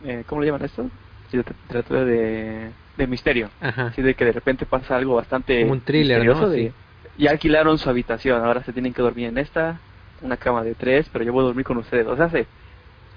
eh, 0.04 0.24
¿cómo 0.26 0.40
le 0.40 0.46
llaman 0.46 0.64
esto? 0.64 0.88
literatura 1.30 2.06
de, 2.06 2.70
de 2.96 3.06
misterio, 3.06 3.50
así 3.60 4.00
de 4.00 4.14
que 4.14 4.24
de 4.24 4.32
repente 4.32 4.64
pasa 4.64 4.96
algo 4.96 5.16
bastante... 5.16 5.62
un 5.64 5.82
thriller, 5.82 6.24
¿no? 6.24 6.50
ya 7.18 7.32
alquilaron 7.32 7.76
su 7.76 7.90
habitación, 7.90 8.42
ahora 8.42 8.62
se 8.62 8.72
tienen 8.72 8.94
que 8.94 9.02
dormir 9.02 9.26
en 9.26 9.36
esta, 9.36 9.78
una 10.22 10.38
cama 10.38 10.62
de 10.62 10.74
tres, 10.74 11.06
pero 11.12 11.22
yo 11.22 11.34
voy 11.34 11.42
a 11.42 11.48
dormir 11.48 11.66
con 11.66 11.76
ustedes, 11.76 12.06
o 12.06 12.16
sea, 12.16 12.30
se 12.30 12.46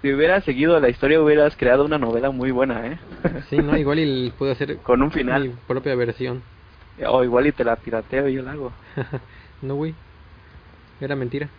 si 0.02 0.14
hubieras 0.14 0.44
seguido 0.44 0.80
la 0.80 0.90
historia 0.90 1.22
hubieras 1.22 1.56
creado 1.56 1.86
una 1.86 1.98
novela 1.98 2.32
muy 2.32 2.52
buena, 2.52 2.88
¿eh? 2.88 3.00
Sí, 3.50 3.58
no, 3.58 3.78
igual 3.78 4.00
y 4.00 4.32
puedo 4.32 4.52
hacer 4.52 4.78
con 4.80 5.02
un 5.02 5.12
final. 5.12 5.50
Mi 5.50 5.56
propia 5.68 5.96
versión. 5.96 6.42
O 7.08 7.24
igual 7.24 7.48
y 7.48 7.52
te 7.52 7.64
la 7.64 7.76
pirateo 7.76 8.28
y 8.28 8.34
yo 8.34 8.42
la 8.42 8.52
hago. 8.52 8.72
no, 9.62 9.76
güey. 9.76 9.96
Era 11.00 11.16
mentira. 11.16 11.50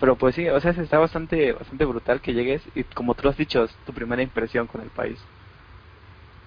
Pero 0.00 0.16
pues 0.16 0.34
sí, 0.34 0.48
o 0.48 0.60
sea, 0.60 0.72
está 0.72 0.98
bastante 0.98 1.52
bastante 1.52 1.84
brutal 1.84 2.20
que 2.20 2.34
llegues 2.34 2.62
y 2.74 2.84
como 2.84 3.14
tú 3.14 3.28
has 3.28 3.36
dicho, 3.36 3.64
es 3.64 3.76
tu 3.84 3.92
primera 3.92 4.22
impresión 4.22 4.66
con 4.66 4.80
el 4.82 4.90
país. 4.90 5.18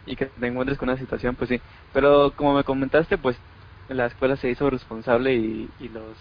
Y 0.06 0.16
que 0.16 0.28
te 0.28 0.48
encuentres 0.48 0.78
con 0.78 0.90
una 0.90 0.98
situación, 0.98 1.36
pues 1.36 1.50
sí. 1.50 1.62
Pero 1.92 2.34
como 2.36 2.54
me 2.56 2.64
comentaste, 2.64 3.18
pues 3.18 3.42
la 3.88 4.06
escuela 4.08 4.38
se 4.38 4.50
hizo 4.50 4.70
responsable 4.70 5.36
y, 5.36 5.74
y 5.80 5.90
los 5.90 6.18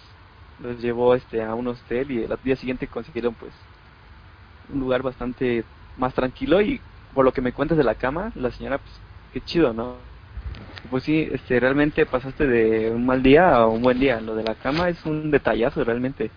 los 0.58 0.80
llevó 0.80 1.14
este 1.14 1.42
a 1.42 1.54
un 1.54 1.68
hostel 1.68 2.10
y 2.10 2.22
el 2.24 2.38
día 2.42 2.56
siguiente 2.56 2.88
consiguieron 2.88 3.34
pues 3.36 3.65
un 4.68 4.80
lugar 4.80 5.02
bastante 5.02 5.66
más 5.96 6.14
tranquilo 6.14 6.60
y 6.60 6.82
por 7.12 7.24
lo 7.24 7.32
que 7.32 7.40
me 7.42 7.52
cuentas 7.52 7.78
de 7.78 7.84
la 7.84 7.94
cama, 7.94 8.32
la 8.34 8.50
señora, 8.50 8.78
pues 8.78 9.02
qué 9.30 9.40
chido, 9.42 9.72
¿no? 9.72 10.06
Pues 10.90 11.04
sí, 11.04 11.28
este, 11.32 11.60
realmente 11.60 12.06
pasaste 12.06 12.46
de 12.46 12.90
un 12.90 13.06
mal 13.06 13.22
día 13.22 13.54
a 13.56 13.66
un 13.66 13.82
buen 13.82 13.98
día. 13.98 14.20
Lo 14.20 14.34
de 14.34 14.44
la 14.44 14.54
cama 14.54 14.88
es 14.88 15.04
un 15.04 15.30
detallazo 15.30 15.84
realmente. 15.84 16.32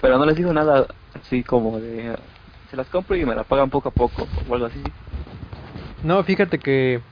Pero 0.00 0.18
no 0.18 0.26
les 0.26 0.36
digo 0.36 0.52
nada 0.52 0.86
así 1.14 1.44
como 1.44 1.78
de, 1.80 2.16
se 2.70 2.76
las 2.76 2.88
compro 2.88 3.16
y 3.16 3.24
me 3.24 3.34
la 3.34 3.44
pagan 3.44 3.70
poco 3.70 3.88
a 3.88 3.94
poco 3.94 4.28
o 4.48 4.54
algo 4.54 4.66
así. 4.66 4.82
No, 6.02 6.22
fíjate 6.24 6.58
que 6.58 7.02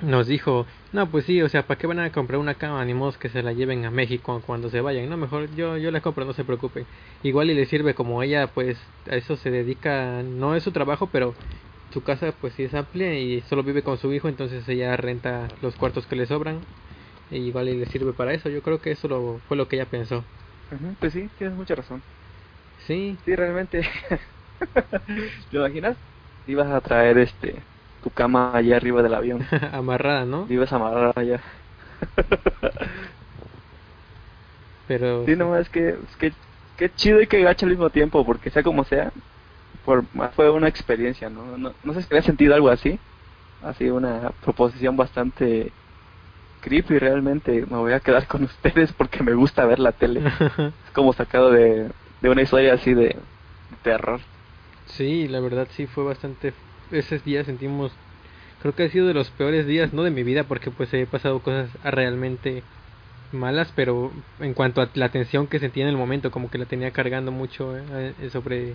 nos 0.00 0.26
dijo, 0.26 0.66
no, 0.94 1.10
pues 1.10 1.24
sí, 1.26 1.42
o 1.42 1.48
sea, 1.48 1.66
¿para 1.66 1.76
qué 1.78 1.86
van 1.88 1.98
a 1.98 2.12
comprar 2.12 2.38
una 2.38 2.54
cama? 2.56 2.84
Ni 2.84 2.94
modo 2.94 3.12
que 3.18 3.28
se 3.28 3.42
la 3.42 3.52
lleven 3.52 3.84
a 3.84 3.90
México 3.90 4.40
cuando 4.46 4.70
se 4.70 4.80
vayan. 4.80 5.08
No, 5.08 5.16
mejor 5.16 5.50
yo, 5.54 5.76
yo 5.76 5.90
la 5.90 6.00
compro, 6.00 6.24
no 6.24 6.32
se 6.32 6.44
preocupe. 6.44 6.86
Igual 7.22 7.50
y 7.50 7.54
le 7.54 7.66
sirve 7.66 7.94
como 7.94 8.22
ella, 8.22 8.46
pues 8.54 8.78
a 9.10 9.16
eso 9.16 9.36
se 9.36 9.50
dedica, 9.50 10.22
no 10.22 10.54
es 10.54 10.62
su 10.62 10.70
trabajo, 10.72 11.10
pero 11.10 11.34
su 11.92 12.02
casa 12.04 12.32
pues 12.40 12.54
sí 12.54 12.62
es 12.64 12.74
amplia 12.74 13.18
y 13.18 13.40
solo 13.42 13.64
vive 13.64 13.82
con 13.82 13.98
su 13.98 14.12
hijo, 14.12 14.28
entonces 14.28 14.68
ella 14.68 14.96
renta 14.96 15.48
los 15.62 15.74
cuartos 15.76 16.06
que 16.06 16.16
le 16.16 16.26
sobran. 16.26 16.60
Y 17.30 17.38
igual 17.38 17.68
y 17.68 17.76
le 17.76 17.86
sirve 17.86 18.12
para 18.12 18.32
eso. 18.34 18.48
Yo 18.48 18.62
creo 18.62 18.80
que 18.80 18.92
eso 18.92 19.08
lo, 19.08 19.40
fue 19.48 19.56
lo 19.56 19.68
que 19.68 19.76
ella 19.76 19.90
pensó. 19.90 20.24
pues 21.00 21.12
sí, 21.12 21.28
tienes 21.36 21.56
mucha 21.56 21.74
razón. 21.74 22.04
Sí. 22.86 23.18
Sí, 23.24 23.34
realmente. 23.34 23.82
¿Te 25.50 25.56
imaginas? 25.56 25.98
Ibas 26.46 26.68
a 26.68 26.80
traer 26.80 27.18
este 27.18 27.64
tu 28.04 28.10
cama 28.10 28.52
allá 28.54 28.76
arriba 28.76 29.02
del 29.02 29.14
avión. 29.14 29.40
amarrada, 29.72 30.26
¿no? 30.26 30.44
Vives 30.44 30.70
amarrada 30.72 31.12
allá. 31.16 31.40
Pero... 34.86 35.24
Sí, 35.24 35.34
nomás 35.34 35.70
que, 35.70 35.96
que, 36.18 36.32
que 36.76 36.94
chido 36.94 37.22
y 37.22 37.26
que 37.26 37.40
gacho 37.40 37.64
al 37.64 37.70
mismo 37.70 37.88
tiempo, 37.88 38.24
porque 38.26 38.50
sea 38.50 38.62
como 38.62 38.84
sea, 38.84 39.10
por, 39.86 40.04
fue 40.36 40.50
una 40.50 40.68
experiencia, 40.68 41.30
¿no? 41.30 41.56
No, 41.56 41.72
no 41.82 41.94
sé 41.94 42.02
si 42.02 42.08
había 42.10 42.22
sentido 42.22 42.54
algo 42.54 42.68
así. 42.68 42.98
Ha 43.62 43.72
sido 43.72 43.96
una 43.96 44.32
proposición 44.42 44.98
bastante 44.98 45.72
creepy 46.60 46.98
realmente. 46.98 47.64
Me 47.70 47.78
voy 47.78 47.94
a 47.94 48.00
quedar 48.00 48.26
con 48.26 48.44
ustedes 48.44 48.92
porque 48.92 49.22
me 49.22 49.32
gusta 49.32 49.64
ver 49.64 49.78
la 49.78 49.92
tele. 49.92 50.20
es 50.58 50.90
como 50.92 51.14
sacado 51.14 51.50
de, 51.50 51.90
de 52.20 52.28
una 52.28 52.42
historia 52.42 52.74
así 52.74 52.92
de 52.92 53.16
terror. 53.82 54.20
Sí, 54.84 55.26
la 55.26 55.40
verdad 55.40 55.66
sí 55.70 55.86
fue 55.86 56.04
bastante 56.04 56.52
ese 56.98 57.18
día 57.18 57.44
sentimos, 57.44 57.92
creo 58.62 58.74
que 58.74 58.84
ha 58.84 58.90
sido 58.90 59.06
de 59.06 59.14
los 59.14 59.30
peores 59.30 59.66
días, 59.66 59.92
no 59.92 60.02
de 60.02 60.10
mi 60.10 60.22
vida, 60.22 60.44
porque 60.44 60.70
pues 60.70 60.92
he 60.94 61.06
pasado 61.06 61.40
cosas 61.42 61.70
realmente 61.82 62.62
malas, 63.32 63.72
pero 63.74 64.12
en 64.40 64.54
cuanto 64.54 64.80
a 64.80 64.88
la 64.94 65.10
tensión 65.10 65.46
que 65.46 65.58
sentía 65.58 65.84
en 65.84 65.90
el 65.90 65.96
momento, 65.96 66.30
como 66.30 66.50
que 66.50 66.58
la 66.58 66.66
tenía 66.66 66.92
cargando 66.92 67.32
mucho 67.32 67.76
eh, 67.76 68.14
sobre, 68.30 68.74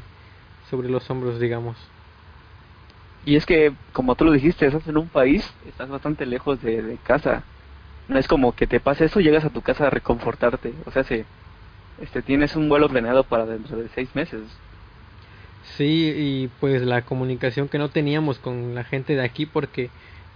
sobre 0.69 0.89
los 0.89 1.09
hombros, 1.09 1.39
digamos. 1.39 1.77
Y 3.25 3.35
es 3.35 3.45
que, 3.45 3.73
como 3.93 4.15
tú 4.15 4.25
lo 4.25 4.31
dijiste, 4.31 4.65
estás 4.65 4.87
en 4.87 4.97
un 4.97 5.09
país, 5.09 5.53
estás 5.67 5.89
bastante 5.89 6.25
lejos 6.25 6.61
de, 6.61 6.81
de 6.81 6.97
casa. 6.97 7.43
No 8.07 8.17
es 8.17 8.27
como 8.27 8.53
que 8.53 8.67
te 8.67 8.79
pase 8.79 9.05
eso, 9.05 9.19
llegas 9.19 9.45
a 9.45 9.49
tu 9.49 9.61
casa 9.61 9.87
a 9.87 9.89
reconfortarte. 9.89 10.73
O 10.85 10.91
sea, 10.91 11.03
si 11.03 11.25
este, 12.01 12.21
tienes 12.21 12.55
un 12.55 12.69
vuelo 12.69 12.89
planeado 12.89 13.23
para 13.25 13.45
dentro 13.45 13.77
de 13.77 13.89
seis 13.89 14.15
meses. 14.15 14.41
Sí, 15.77 16.13
y 16.15 16.49
pues 16.59 16.81
la 16.81 17.03
comunicación 17.03 17.67
que 17.69 17.77
no 17.77 17.89
teníamos 17.89 18.39
con 18.39 18.75
la 18.75 18.83
gente 18.83 19.15
de 19.15 19.23
aquí 19.23 19.45
porque 19.45 19.89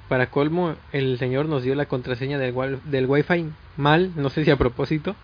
para 0.09 0.29
colmo 0.29 0.75
el 0.91 1.17
señor 1.17 1.47
nos 1.47 1.63
dio 1.63 1.75
la 1.75 1.85
contraseña 1.85 2.37
del, 2.37 2.53
del 2.85 3.07
wifi 3.07 3.47
mal, 3.77 4.11
no 4.15 4.29
sé 4.29 4.45
si 4.45 4.51
a 4.51 4.57
propósito, 4.57 5.15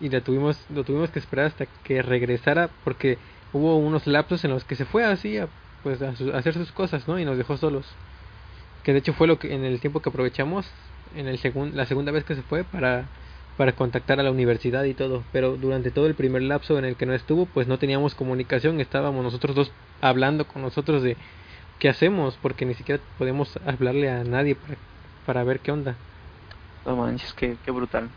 y 0.00 0.08
la 0.08 0.20
tuvimos, 0.20 0.58
lo 0.74 0.84
tuvimos 0.84 1.10
que 1.10 1.18
esperar 1.18 1.46
hasta 1.46 1.66
que 1.84 2.02
regresara 2.02 2.68
porque 2.84 3.18
hubo 3.52 3.76
unos 3.76 4.06
lapsos 4.06 4.44
en 4.44 4.50
los 4.50 4.64
que 4.64 4.76
se 4.76 4.84
fue 4.84 5.04
así 5.04 5.38
a, 5.38 5.48
pues 5.82 6.02
a, 6.02 6.10
hacer 6.36 6.54
sus 6.54 6.72
cosas, 6.72 7.08
¿no? 7.08 7.18
Y 7.18 7.24
nos 7.24 7.38
dejó 7.38 7.56
solos. 7.56 7.86
Que 8.82 8.92
de 8.92 8.98
hecho 8.98 9.12
fue 9.12 9.26
lo 9.26 9.38
que 9.38 9.54
en 9.54 9.64
el 9.64 9.80
tiempo 9.80 10.00
que 10.00 10.10
aprovechamos 10.10 10.70
en 11.16 11.26
el 11.26 11.38
segun, 11.38 11.72
la 11.74 11.86
segunda 11.86 12.12
vez 12.12 12.24
que 12.24 12.34
se 12.34 12.42
fue 12.42 12.64
para 12.64 13.06
para 13.58 13.72
contactar 13.72 14.20
a 14.20 14.22
la 14.22 14.30
universidad 14.30 14.84
y 14.84 14.94
todo, 14.94 15.24
pero 15.32 15.56
durante 15.56 15.90
todo 15.90 16.06
el 16.06 16.14
primer 16.14 16.42
lapso 16.42 16.78
en 16.78 16.84
el 16.84 16.94
que 16.94 17.06
no 17.06 17.12
estuvo, 17.12 17.44
pues 17.44 17.66
no 17.66 17.76
teníamos 17.76 18.14
comunicación, 18.14 18.80
estábamos 18.80 19.24
nosotros 19.24 19.56
dos 19.56 19.72
hablando 20.00 20.46
con 20.46 20.62
nosotros 20.62 21.02
de 21.02 21.16
qué 21.80 21.88
hacemos, 21.88 22.36
porque 22.40 22.64
ni 22.64 22.74
siquiera 22.74 23.02
podemos 23.18 23.58
hablarle 23.66 24.10
a 24.10 24.22
nadie 24.22 24.54
para, 24.54 24.76
para 25.26 25.44
ver 25.44 25.58
qué 25.58 25.72
onda. 25.72 25.96
No 26.86 26.94
manches, 26.94 27.32
qué, 27.32 27.56
qué 27.64 27.72
brutal. 27.72 28.08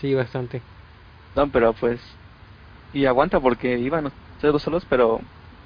Sí, 0.00 0.14
bastante. 0.14 0.62
No, 1.36 1.46
pero 1.50 1.74
pues, 1.74 2.00
y 2.94 3.04
aguanta 3.04 3.38
porque 3.38 3.78
iban 3.78 4.06
ustedes 4.06 4.52
dos 4.54 4.62
solos, 4.62 4.86
pero 4.88 5.20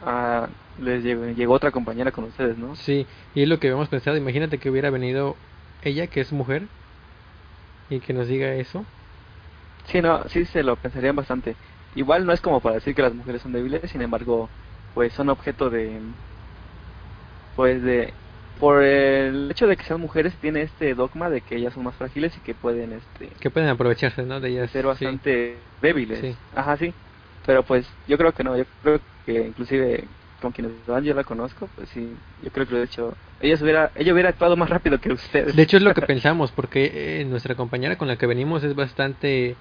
ah, 0.04 0.48
les 0.82 1.04
llegó, 1.04 1.24
llegó 1.26 1.54
otra 1.54 1.70
compañera 1.70 2.10
con 2.10 2.24
ustedes, 2.24 2.58
¿no? 2.58 2.74
Sí, 2.74 3.06
y 3.36 3.42
es 3.42 3.48
lo 3.48 3.60
que 3.60 3.68
habíamos 3.68 3.88
pensado, 3.88 4.16
imagínate 4.16 4.58
que 4.58 4.70
hubiera 4.70 4.90
venido 4.90 5.36
ella, 5.84 6.08
que 6.08 6.20
es 6.20 6.32
mujer, 6.32 6.64
y 7.88 8.00
que 8.00 8.12
nos 8.12 8.26
diga 8.26 8.54
eso 8.54 8.84
Sí, 9.90 10.00
no, 10.00 10.22
sí 10.28 10.44
se 10.44 10.62
lo 10.62 10.76
pensarían 10.76 11.16
bastante. 11.16 11.56
Igual 11.94 12.24
no 12.24 12.32
es 12.32 12.40
como 12.40 12.60
para 12.60 12.76
decir 12.76 12.94
que 12.94 13.02
las 13.02 13.14
mujeres 13.14 13.42
son 13.42 13.52
débiles, 13.52 13.90
sin 13.90 14.02
embargo, 14.02 14.48
pues 14.94 15.12
son 15.12 15.28
objeto 15.28 15.68
de, 15.70 16.00
pues 17.56 17.82
de, 17.82 18.14
por 18.58 18.82
el 18.82 19.50
hecho 19.50 19.66
de 19.66 19.76
que 19.76 19.84
sean 19.84 20.00
mujeres 20.00 20.32
tiene 20.40 20.62
este 20.62 20.94
dogma 20.94 21.28
de 21.28 21.40
que 21.40 21.56
ellas 21.56 21.74
son 21.74 21.84
más 21.84 21.96
frágiles 21.96 22.36
y 22.36 22.40
que 22.40 22.54
pueden, 22.54 22.92
este, 22.92 23.30
que 23.40 23.50
pueden 23.50 23.68
aprovecharse, 23.68 24.22
¿no? 24.22 24.40
De 24.40 24.50
ellas. 24.50 24.70
Ser 24.70 24.86
bastante 24.86 25.58
débiles. 25.80 26.38
Ajá, 26.54 26.76
sí. 26.76 26.94
Pero 27.44 27.64
pues 27.64 27.86
yo 28.06 28.16
creo 28.18 28.32
que 28.32 28.44
no, 28.44 28.56
yo 28.56 28.64
creo 28.82 29.00
que 29.24 29.46
inclusive 29.48 30.08
con 30.40 30.52
quienes 30.52 30.72
van 30.86 31.04
yo 31.04 31.14
la 31.14 31.24
conozco, 31.24 31.68
pues 31.74 31.88
sí, 31.90 32.14
yo 32.42 32.50
creo 32.50 32.66
que 32.66 32.76
de 32.76 32.84
hecho 32.84 33.16
ella 33.40 33.56
hubiera 33.60 33.92
ella 33.94 34.12
hubiera 34.12 34.28
actuado 34.30 34.56
más 34.56 34.70
rápido 34.70 34.98
que 34.98 35.12
ustedes. 35.12 35.56
De 35.56 35.62
hecho 35.62 35.76
es 35.76 35.82
lo 35.82 35.94
que 35.94 36.02
pensamos 36.06 36.50
porque 36.52 37.20
eh, 37.20 37.24
nuestra 37.24 37.54
compañera 37.54 37.96
con 37.96 38.08
la 38.08 38.16
que 38.16 38.26
venimos 38.26 38.62
es 38.62 38.74
bastante 38.74 39.56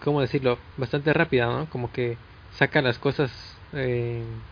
¿cómo 0.00 0.20
decirlo? 0.20 0.58
Bastante 0.76 1.12
rápida, 1.12 1.46
¿no? 1.46 1.68
Como 1.70 1.92
que 1.92 2.18
saca 2.50 2.82
las 2.82 2.98
cosas 2.98 3.62
eh, 3.72 4.42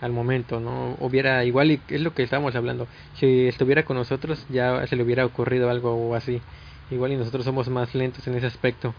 al 0.00 0.12
momento, 0.12 0.60
¿no? 0.60 0.96
Hubiera, 1.00 1.44
igual, 1.44 1.70
y 1.72 1.84
es 1.88 2.00
lo 2.02 2.14
que 2.14 2.22
estábamos 2.22 2.54
hablando, 2.56 2.88
si 3.12 3.46
estuviera 3.48 3.84
con 3.84 3.96
nosotros 3.96 4.46
ya 4.48 4.86
se 4.86 4.96
le 4.96 5.02
hubiera 5.02 5.26
ocurrido 5.26 5.70
algo 5.70 6.14
así. 6.14 6.42
Igual 6.90 7.12
y 7.12 7.16
nosotros 7.16 7.44
somos 7.44 7.68
más 7.68 7.94
lentos 7.94 8.26
en 8.28 8.34
ese 8.36 8.46
aspecto. 8.46 8.94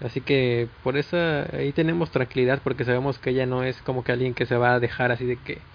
Así 0.00 0.22
que 0.22 0.70
por 0.82 0.96
eso 0.96 1.16
ahí 1.52 1.72
tenemos 1.72 2.10
tranquilidad 2.10 2.62
porque 2.62 2.84
sabemos 2.84 3.18
que 3.18 3.30
ella 3.30 3.46
no 3.46 3.64
es 3.64 3.82
como 3.82 4.04
que 4.04 4.12
alguien 4.12 4.34
que 4.34 4.46
se 4.46 4.56
va 4.56 4.74
a 4.74 4.80
dejar 4.80 5.10
así 5.12 5.26
de 5.26 5.42
que 5.42 5.66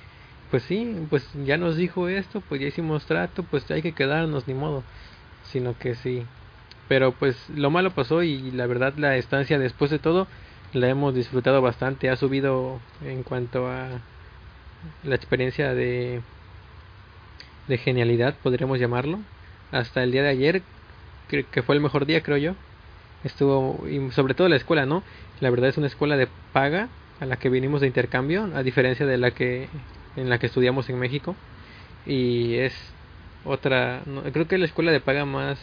pues 0.50 0.64
sí, 0.64 0.96
pues 1.10 1.32
ya 1.34 1.58
nos 1.58 1.78
dijo 1.78 2.08
esto, 2.10 2.42
pues 2.42 2.62
ya 2.62 2.68
hicimos 2.68 3.06
trato, 3.08 3.44
pues 3.46 3.70
hay 3.72 3.82
que 3.82 3.94
quedarnos, 3.96 4.48
ni 4.48 4.54
modo. 4.54 4.86
Sino 5.44 5.78
que 5.78 5.96
sí. 5.96 6.30
Pero 6.88 7.14
pues 7.14 7.50
lo 7.50 7.70
malo 7.70 7.92
pasó 7.92 8.24
y 8.24 8.52
la 8.52 8.68
verdad 8.68 8.94
la 8.98 9.16
estancia 9.18 9.58
después 9.58 9.90
de 9.90 10.00
todo 10.00 10.28
la 10.74 10.90
hemos 10.90 11.14
disfrutado 11.16 11.62
bastante. 11.62 12.10
Ha 12.10 12.16
subido 12.16 12.80
en 13.06 13.24
cuanto 13.24 13.68
a 13.68 14.02
la 15.04 15.16
experiencia 15.16 15.74
de, 15.74 16.22
de 17.68 17.78
genialidad, 17.78 18.36
podríamos 18.42 18.80
llamarlo. 18.80 19.20
Hasta 19.72 20.04
el 20.04 20.12
día 20.12 20.24
de 20.24 20.30
ayer, 20.30 20.62
que, 21.30 21.62
fue 21.64 21.76
el 21.76 21.82
mejor 21.82 22.06
día, 22.06 22.22
creo 22.22 22.38
yo. 22.38 22.56
Estuvo, 23.24 23.88
y 23.88 24.12
sobre 24.12 24.34
todo 24.34 24.50
la 24.50 24.58
escuela, 24.58 24.86
¿no? 24.86 25.04
La 25.40 25.50
verdad 25.50 25.70
es 25.70 25.78
una 25.78 25.88
escuela 25.88 26.18
de 26.18 26.28
paga 26.52 26.90
a 27.20 27.26
la 27.26 27.38
que 27.38 27.50
vinimos 27.50 27.82
de 27.82 27.88
intercambio, 27.88 28.50
a 28.54 28.64
diferencia 28.64 29.06
de 29.06 29.18
la 29.18 29.32
que 29.32 29.70
en 30.16 30.30
la 30.30 30.38
que 30.38 30.48
estudiamos 30.48 30.90
en 30.90 31.00
México. 31.00 31.36
Y 32.06 32.56
es 32.56 32.74
otra, 33.46 34.02
creo 34.32 34.48
que 34.48 34.58
la 34.58 34.66
escuela 34.66 34.92
de 34.92 35.00
paga 35.00 35.26
más 35.26 35.60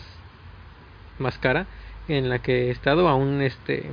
más 1.21 1.39
cara 1.39 1.67
en 2.09 2.29
la 2.29 2.41
que 2.41 2.69
he 2.69 2.71
estado 2.71 3.09
aún 3.09 3.41
este 3.43 3.85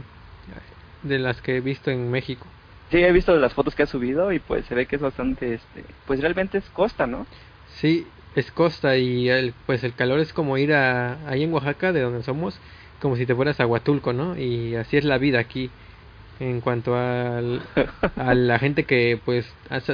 de 1.03 1.19
las 1.19 1.41
que 1.41 1.57
he 1.57 1.62
visto 1.62 1.91
en 1.91 2.10
México. 2.10 2.46
Sí, 2.89 2.98
he 2.98 3.12
visto 3.12 3.36
las 3.36 3.53
fotos 3.53 3.75
que 3.75 3.84
ha 3.84 3.88
subido 3.88 4.31
y 4.31 4.39
pues 4.39 4.65
se 4.65 4.75
ve 4.75 4.86
que 4.86 4.96
es 4.96 5.01
bastante, 5.01 5.55
este, 5.55 5.84
pues 6.05 6.22
realmente 6.22 6.57
es 6.57 6.69
costa, 6.69 7.05
¿no? 7.05 7.25
Sí, 7.79 8.07
es 8.36 8.51
costa 8.51 8.98
y 8.98 9.29
el, 9.29 9.53
pues 9.65 9.84
el 9.84 9.93
calor 9.93 10.19
es 10.19 10.31
como 10.31 10.57
ir 10.57 10.74
a, 10.74 11.17
ahí 11.29 11.43
en 11.43 11.53
Oaxaca, 11.53 11.91
de 11.91 12.01
donde 12.01 12.24
somos, 12.24 12.57
como 13.01 13.17
si 13.17 13.25
te 13.25 13.36
fueras 13.36 13.60
a 13.60 13.67
Huatulco, 13.67 14.13
¿no? 14.13 14.38
Y 14.38 14.75
así 14.75 14.96
es 14.98 15.03
la 15.03 15.17
vida 15.17 15.39
aquí 15.39 15.69
en 16.39 16.62
cuanto 16.62 16.96
al, 16.96 17.62
a 18.15 18.34
la 18.34 18.60
gente 18.60 18.86
que 18.86 19.19
pues 19.24 19.46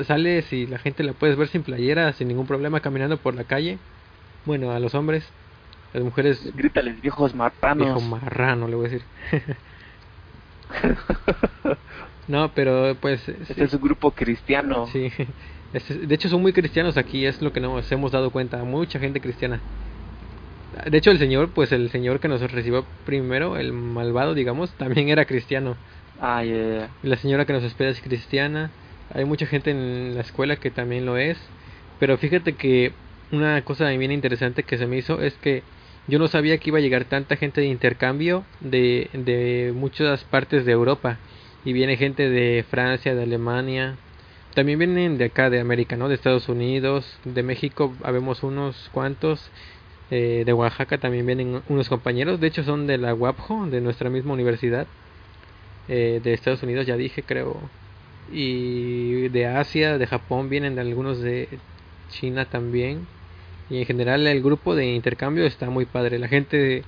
sales 0.06 0.52
y 0.54 0.68
la 0.68 0.78
gente 0.78 1.04
la 1.04 1.14
puedes 1.14 1.36
ver 1.36 1.48
sin 1.48 1.64
playera, 1.64 2.14
sin 2.14 2.28
ningún 2.28 2.46
problema 2.48 2.80
caminando 2.82 3.18
por 3.18 3.34
la 3.34 3.46
calle. 3.46 3.80
Bueno, 4.46 4.72
a 4.72 4.80
los 4.80 4.94
hombres, 4.94 5.24
las 5.94 6.04
mujeres... 6.04 6.56
Grítales, 6.56 7.02
viejos 7.02 7.36
marranos. 7.36 7.86
Viejo 7.86 8.02
marrano, 8.02 8.68
le 8.68 8.76
voy 8.76 8.86
a 8.86 8.90
decir. 8.90 9.04
no, 12.28 12.52
pero 12.54 12.96
pues... 13.00 13.28
Este 13.30 13.64
es 13.64 13.74
un 13.74 13.82
grupo 13.82 14.12
cristiano. 14.12 14.88
Sí, 14.88 15.12
de 15.74 16.16
hecho 16.16 16.30
son 16.30 16.42
muy 16.42 16.54
cristianos 16.54 16.98
aquí, 16.98 17.26
es 17.26 17.42
lo 17.42 17.52
que 17.52 17.60
nos 17.60 17.92
hemos 17.92 18.12
dado 18.12 18.30
cuenta, 18.30 18.64
mucha 18.64 19.00
gente 19.00 19.20
cristiana. 19.20 19.60
De 20.90 20.98
hecho 20.98 21.12
el 21.12 21.18
señor, 21.18 21.50
pues 21.50 21.72
el 21.72 21.90
señor 21.90 22.20
que 22.20 22.28
nos 22.28 22.42
recibió 22.52 22.86
primero, 23.06 23.58
el 23.58 23.74
malvado, 23.74 24.34
digamos, 24.34 24.72
también 24.78 25.10
era 25.10 25.26
cristiano. 25.26 25.76
Ah, 26.22 26.44
La 27.02 27.16
señora 27.18 27.46
que 27.46 27.54
nos 27.54 27.64
espera 27.64 27.90
es 27.90 28.02
cristiana. 28.02 28.70
Hay 29.14 29.26
mucha 29.26 29.46
gente 29.46 29.72
en 29.72 30.16
la 30.16 30.22
escuela 30.22 30.56
que 30.56 30.72
también 30.72 31.06
lo 31.06 31.18
es. 31.18 31.38
Pero 32.00 32.18
fíjate 32.18 32.54
que 32.54 32.94
una 33.32 33.62
cosa 33.64 33.90
bien 33.90 34.12
interesante 34.12 34.64
que 34.64 34.78
se 34.78 34.88
me 34.88 34.98
hizo 34.98 35.22
es 35.22 35.34
que 35.36 35.64
yo 36.08 36.20
no 36.20 36.28
sabía 36.28 36.58
que 36.58 36.70
iba 36.70 36.80
a 36.80 36.82
llegar 36.82 37.06
tanta 37.06 37.38
gente 37.38 37.62
de 37.62 37.68
intercambio 37.68 38.44
de, 38.60 39.10
de 39.14 39.72
muchas 39.74 40.24
partes 40.26 40.66
de 40.66 40.72
Europa. 40.74 41.18
Y 41.66 41.72
viene 41.72 41.96
gente 41.96 42.30
de 42.30 42.66
Francia, 42.70 43.16
de 43.16 43.24
Alemania. 43.24 43.96
También 44.54 44.80
vienen 44.80 45.18
de 45.18 45.26
acá, 45.26 45.50
de 45.50 45.62
América, 45.62 45.96
¿no? 45.96 46.10
De 46.10 46.16
Estados 46.16 46.50
Unidos, 46.50 47.06
de 47.24 47.42
México, 47.42 47.94
habemos 48.04 48.44
unos 48.44 48.90
cuantos. 48.92 49.50
Eh, 50.12 50.44
de 50.46 50.54
Oaxaca 50.54 50.98
también 50.98 51.26
vienen 51.26 51.62
unos 51.70 51.88
compañeros. 51.88 52.42
De 52.42 52.48
hecho, 52.48 52.64
son 52.64 52.86
de 52.86 52.98
la 52.98 53.16
UAPJO, 53.16 53.68
de 53.68 53.80
nuestra 53.80 54.10
misma 54.10 54.34
universidad. 54.34 54.88
Eh, 55.88 56.20
de 56.22 56.34
Estados 56.34 56.64
Unidos, 56.64 56.86
ya 56.86 56.98
dije, 56.98 57.24
creo. 57.24 57.72
Y 58.32 59.30
de 59.30 59.48
Asia, 59.48 59.98
de 59.98 60.08
Japón, 60.08 60.50
vienen 60.50 60.76
de 60.76 60.82
algunos 60.82 61.22
de 61.22 61.48
China 62.10 62.46
también 62.46 63.08
y 63.74 63.80
en 63.80 63.86
general 63.88 64.28
el 64.28 64.44
grupo 64.44 64.76
de 64.76 64.86
intercambio 64.86 65.46
está 65.46 65.68
muy 65.72 65.86
padre. 65.86 66.20
La 66.20 66.28
gente 66.28 66.84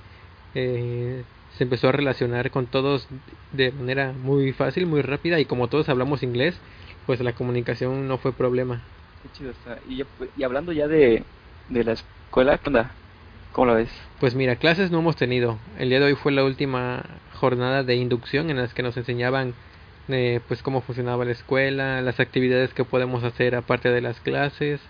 eh, 0.54 1.24
se 1.58 1.64
empezó 1.64 1.88
a 1.88 1.92
relacionar 1.92 2.52
con 2.52 2.66
todos 2.66 3.08
de 3.50 3.72
manera 3.72 4.12
muy 4.12 4.52
fácil, 4.52 4.86
muy 4.86 5.02
rápida 5.02 5.40
y 5.40 5.46
como 5.46 5.66
todos 5.66 5.88
hablamos 5.88 6.22
inglés, 6.22 6.56
pues 7.04 7.20
la 7.20 7.32
comunicación 7.32 8.06
no 8.06 8.18
fue 8.18 8.32
problema. 8.32 8.82
Qué 9.24 9.28
chido 9.36 9.50
está. 9.50 9.78
Y, 9.88 10.04
y 10.36 10.44
hablando 10.44 10.70
ya 10.70 10.86
de, 10.86 11.24
de 11.70 11.82
la 11.82 11.94
escuela, 11.94 12.56
¿qué 12.58 12.68
onda? 12.68 12.92
¿Cómo 13.50 13.66
lo 13.66 13.74
ves? 13.74 13.90
Pues 14.20 14.36
mira, 14.36 14.54
clases 14.54 14.92
no 14.92 15.00
hemos 15.00 15.16
tenido. 15.16 15.58
El 15.80 15.88
día 15.88 15.98
de 15.98 16.06
hoy 16.06 16.14
fue 16.14 16.30
la 16.30 16.44
última 16.44 17.02
jornada 17.34 17.82
de 17.82 17.96
inducción 17.96 18.48
en 18.48 18.58
las 18.58 18.74
que 18.74 18.84
nos 18.84 18.96
enseñaban 18.96 19.54
eh, 20.06 20.38
pues 20.46 20.62
cómo 20.62 20.82
funcionaba 20.82 21.24
la 21.24 21.32
escuela, 21.32 22.00
las 22.00 22.20
actividades 22.20 22.72
que 22.74 22.84
podemos 22.84 23.24
hacer 23.24 23.56
aparte 23.56 23.88
de 23.88 24.02
las 24.02 24.20
clases, 24.20 24.80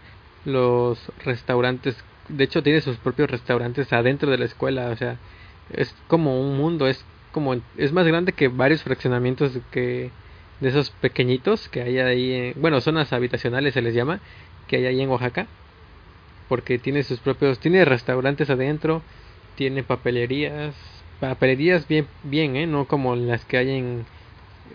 los 0.47 0.99
restaurantes, 1.25 1.97
de 2.29 2.45
hecho 2.45 2.63
tiene 2.63 2.81
sus 2.81 2.97
propios 2.97 3.31
restaurantes 3.31 3.93
adentro 3.93 4.31
de 4.31 4.39
la 4.39 4.47
escuela, 4.47 4.89
o 4.89 4.97
sea, 4.97 5.17
es 5.73 5.95
como 6.09 6.41
un 6.41 6.57
mundo, 6.57 6.87
es 6.87 7.05
como 7.33 7.55
es 7.77 7.93
más 7.93 8.07
grande 8.07 8.33
que 8.33 8.49
varios 8.49 8.83
fraccionamientos 8.83 9.59
que 9.71 10.11
de 10.61 10.69
esos 10.69 10.91
pequeñitos 10.91 11.69
que 11.69 11.83
hay 11.83 11.99
ahí, 11.99 12.53
bueno, 12.57 12.81
zonas 12.81 13.13
habitacionales 13.13 13.75
se 13.75 13.83
les 13.83 13.95
llama, 13.95 14.21
que 14.69 14.77
hay 14.77 14.87
ahí 14.87 15.01
en 15.03 15.11
Oaxaca, 15.11 15.47
porque 16.49 16.79
tiene 16.79 17.03
sus 17.03 17.19
propios, 17.19 17.59
tiene 17.59 17.85
restaurantes 17.85 18.49
adentro, 18.49 19.03
tiene 19.57 19.83
papelerías, 19.83 20.75
papelerías 21.21 21.89
bien, 21.89 22.07
bien, 22.23 22.57
¿eh? 22.57 22.67
no 22.67 22.87
como 22.87 23.17
las 23.17 23.45
que 23.45 23.59
hay 23.59 23.71
en 23.71 24.07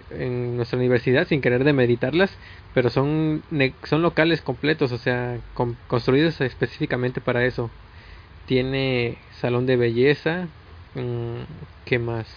en 0.10 0.56
nuestra 0.58 0.78
universidad 0.78 1.28
sin 1.28 1.42
querer 1.42 1.64
de 1.64 1.74
meditarlas, 1.74 2.32
pero 2.74 2.90
son, 2.90 3.44
son 3.84 4.02
locales 4.02 4.42
completos, 4.42 4.92
o 4.92 4.98
sea, 4.98 5.40
construidos 5.88 6.42
específicamente 6.42 7.22
para 7.22 7.46
eso. 7.46 7.70
Tiene 8.48 9.18
salón 9.40 9.66
de 9.66 9.78
belleza, 9.78 10.48
mm, 10.96 11.42
¿qué 11.86 12.00
más? 12.00 12.28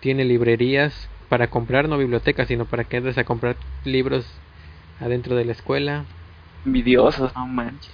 Tiene 0.00 0.24
librerías 0.24 1.08
para 1.28 1.48
comprar, 1.48 1.88
no 1.88 1.98
bibliotecas, 1.98 2.48
sino 2.48 2.64
para 2.64 2.84
que 2.84 2.96
entres 2.98 3.18
a 3.18 3.24
comprar 3.24 3.56
libros 3.84 4.26
adentro 5.00 5.36
de 5.36 5.44
la 5.44 5.52
escuela. 5.52 6.04
Envidiosos, 6.64 7.34
no 7.34 7.46
manches. 7.46 7.92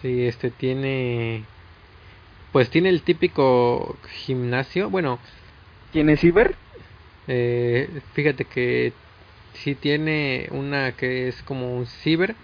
Sí, 0.00 0.26
este 0.26 0.50
tiene. 0.50 1.44
Pues 2.52 2.70
tiene 2.70 2.88
el 2.88 3.02
típico 3.02 3.96
gimnasio. 4.24 4.90
Bueno. 4.90 5.18
¿Tiene 5.92 6.16
ciber? 6.16 6.56
Eh, 7.32 8.02
fíjate 8.12 8.44
que 8.44 8.92
sí 9.54 9.74
tiene 9.76 10.48
una 10.50 10.96
que 10.96 11.28
es 11.28 11.42
como 11.44 11.76
un 11.76 11.86
ciber, 11.86 12.34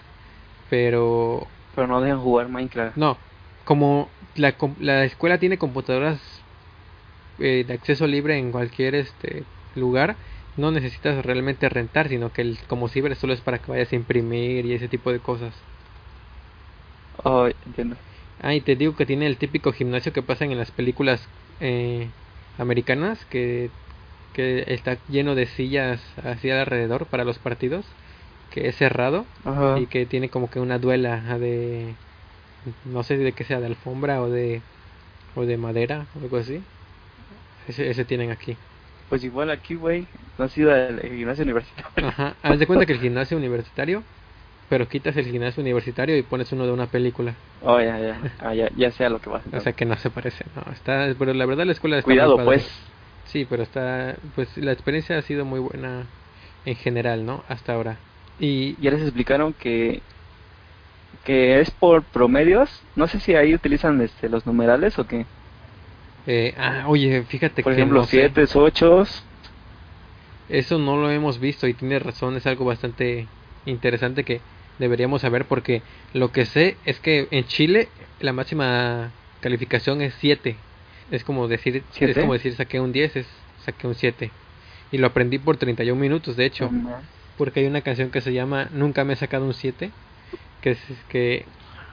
pero... 0.70 1.46
Pero 1.74 1.86
no 1.88 2.00
dejan 2.00 2.20
jugar 2.20 2.48
Minecraft. 2.48 2.96
No, 2.96 3.18
como 3.64 4.08
la, 4.36 4.56
la 4.78 5.04
escuela 5.04 5.38
tiene 5.38 5.58
computadoras 5.58 6.20
eh, 7.38 7.64
de 7.66 7.74
acceso 7.74 8.06
libre 8.06 8.38
en 8.38 8.52
cualquier 8.52 8.94
este 8.94 9.44
lugar, 9.74 10.16
no 10.56 10.70
necesitas 10.70 11.24
realmente 11.24 11.68
rentar, 11.68 12.08
sino 12.08 12.32
que 12.32 12.42
el, 12.42 12.58
como 12.66 12.88
ciber 12.88 13.16
solo 13.16 13.32
es 13.34 13.40
para 13.40 13.58
que 13.58 13.70
vayas 13.70 13.92
a 13.92 13.96
imprimir 13.96 14.64
y 14.66 14.72
ese 14.74 14.88
tipo 14.88 15.12
de 15.12 15.20
cosas. 15.20 15.54
Oh, 17.24 17.48
entiendo. 17.64 17.96
Ah, 18.38 18.54
y 18.54 18.60
te 18.60 18.76
digo 18.76 18.94
que 18.96 19.06
tiene 19.06 19.26
el 19.26 19.38
típico 19.38 19.72
gimnasio 19.72 20.12
que 20.12 20.22
pasan 20.22 20.52
en 20.52 20.58
las 20.58 20.70
películas 20.70 21.28
eh, 21.60 22.12
americanas, 22.56 23.24
que 23.26 23.72
que 24.36 24.64
está 24.66 24.98
lleno 25.08 25.34
de 25.34 25.46
sillas 25.46 25.98
así 26.22 26.50
alrededor 26.50 27.06
para 27.06 27.24
los 27.24 27.38
partidos, 27.38 27.86
que 28.50 28.68
es 28.68 28.76
cerrado 28.76 29.24
y 29.78 29.86
que 29.86 30.04
tiene 30.04 30.28
como 30.28 30.50
que 30.50 30.60
una 30.60 30.78
duela 30.78 31.38
de 31.38 31.94
no 32.84 33.02
sé 33.02 33.16
de 33.16 33.32
qué 33.32 33.44
sea 33.44 33.60
de 33.60 33.66
alfombra 33.66 34.20
o 34.20 34.28
de 34.28 34.60
o 35.36 35.46
de 35.46 35.56
madera 35.56 36.04
o 36.14 36.22
algo 36.22 36.36
así. 36.36 36.60
Ese, 37.66 37.88
ese 37.88 38.04
tienen 38.04 38.30
aquí. 38.30 38.58
Pues 39.08 39.24
igual 39.24 39.50
aquí, 39.50 39.74
güey, 39.74 40.06
no 40.36 40.44
ha 40.44 40.48
sido 40.48 40.76
el, 40.76 41.00
gimnasio 41.00 41.44
universitario. 41.44 42.08
Ajá, 42.08 42.34
haz 42.42 42.58
de 42.58 42.66
cuenta 42.66 42.84
que 42.84 42.92
el 42.92 43.00
gimnasio 43.00 43.38
universitario, 43.38 44.02
pero 44.68 44.86
quitas 44.86 45.16
el 45.16 45.24
gimnasio 45.24 45.62
universitario 45.62 46.14
y 46.14 46.22
pones 46.22 46.52
uno 46.52 46.66
de 46.66 46.72
una 46.72 46.88
película. 46.88 47.34
Oh, 47.62 47.80
ya, 47.80 47.98
ya, 47.98 48.20
ah, 48.40 48.52
ya, 48.52 48.68
ya 48.76 48.90
sea 48.90 49.08
lo 49.08 49.18
que 49.18 49.30
va. 49.30 49.40
O 49.50 49.60
sea 49.60 49.72
que 49.72 49.86
no 49.86 49.96
se 49.96 50.10
parece, 50.10 50.44
no, 50.54 50.70
está, 50.72 51.08
pero 51.18 51.32
la 51.32 51.46
verdad 51.46 51.64
la 51.64 51.72
escuela 51.72 51.96
está 51.96 52.04
Cuidado, 52.04 52.44
pues. 52.44 52.70
Sí, 53.26 53.46
pero 53.48 53.62
está, 53.62 54.16
pues 54.34 54.56
la 54.56 54.72
experiencia 54.72 55.18
ha 55.18 55.22
sido 55.22 55.44
muy 55.44 55.60
buena 55.60 56.06
en 56.64 56.76
general, 56.76 57.26
¿no? 57.26 57.44
Hasta 57.48 57.74
ahora. 57.74 57.98
Y 58.38 58.80
ya 58.80 58.90
les 58.90 59.02
explicaron 59.02 59.52
que 59.52 60.02
que 61.24 61.60
es 61.60 61.70
por 61.72 62.04
promedios. 62.04 62.82
No 62.94 63.08
sé 63.08 63.18
si 63.20 63.34
ahí 63.34 63.54
utilizan 63.54 64.00
este 64.00 64.28
los 64.28 64.46
numerales 64.46 64.98
o 64.98 65.06
qué. 65.06 65.26
Eh, 66.26 66.54
ah, 66.56 66.84
oye, 66.86 67.22
fíjate 67.22 67.62
por 67.62 67.72
ejemplo, 67.72 68.04
7, 68.04 68.44
8. 68.52 69.04
Eso 70.48 70.78
no 70.78 70.96
lo 70.96 71.10
hemos 71.10 71.40
visto 71.40 71.66
y 71.66 71.74
tiene 71.74 71.98
razón, 71.98 72.36
es 72.36 72.46
algo 72.46 72.64
bastante 72.64 73.26
interesante 73.64 74.22
que 74.22 74.40
deberíamos 74.78 75.22
saber 75.22 75.46
porque 75.46 75.82
lo 76.12 76.30
que 76.30 76.44
sé 76.44 76.76
es 76.84 77.00
que 77.00 77.26
en 77.32 77.44
Chile 77.46 77.88
la 78.20 78.32
máxima 78.32 79.10
calificación 79.40 80.02
es 80.02 80.14
7 80.20 80.56
es 81.10 81.24
como 81.24 81.48
decir, 81.48 81.84
es 81.98 82.16
como 82.16 82.32
decir 82.32 82.54
saqué 82.54 82.80
un 82.80 82.92
10, 82.92 83.16
es 83.16 83.26
saqué 83.64 83.86
un 83.86 83.94
7. 83.94 84.30
Y 84.92 84.98
lo 84.98 85.08
aprendí 85.08 85.38
por 85.38 85.56
31 85.56 86.00
minutos, 86.00 86.36
de 86.36 86.46
hecho. 86.46 86.70
Porque 87.36 87.60
hay 87.60 87.66
una 87.66 87.82
canción 87.82 88.10
que 88.10 88.20
se 88.20 88.32
llama 88.32 88.68
Nunca 88.72 89.04
me 89.04 89.12
he 89.12 89.16
sacado 89.16 89.44
un 89.44 89.54
7. 89.54 89.90
que 90.62 90.70
es 90.70 90.78
que 91.08 91.44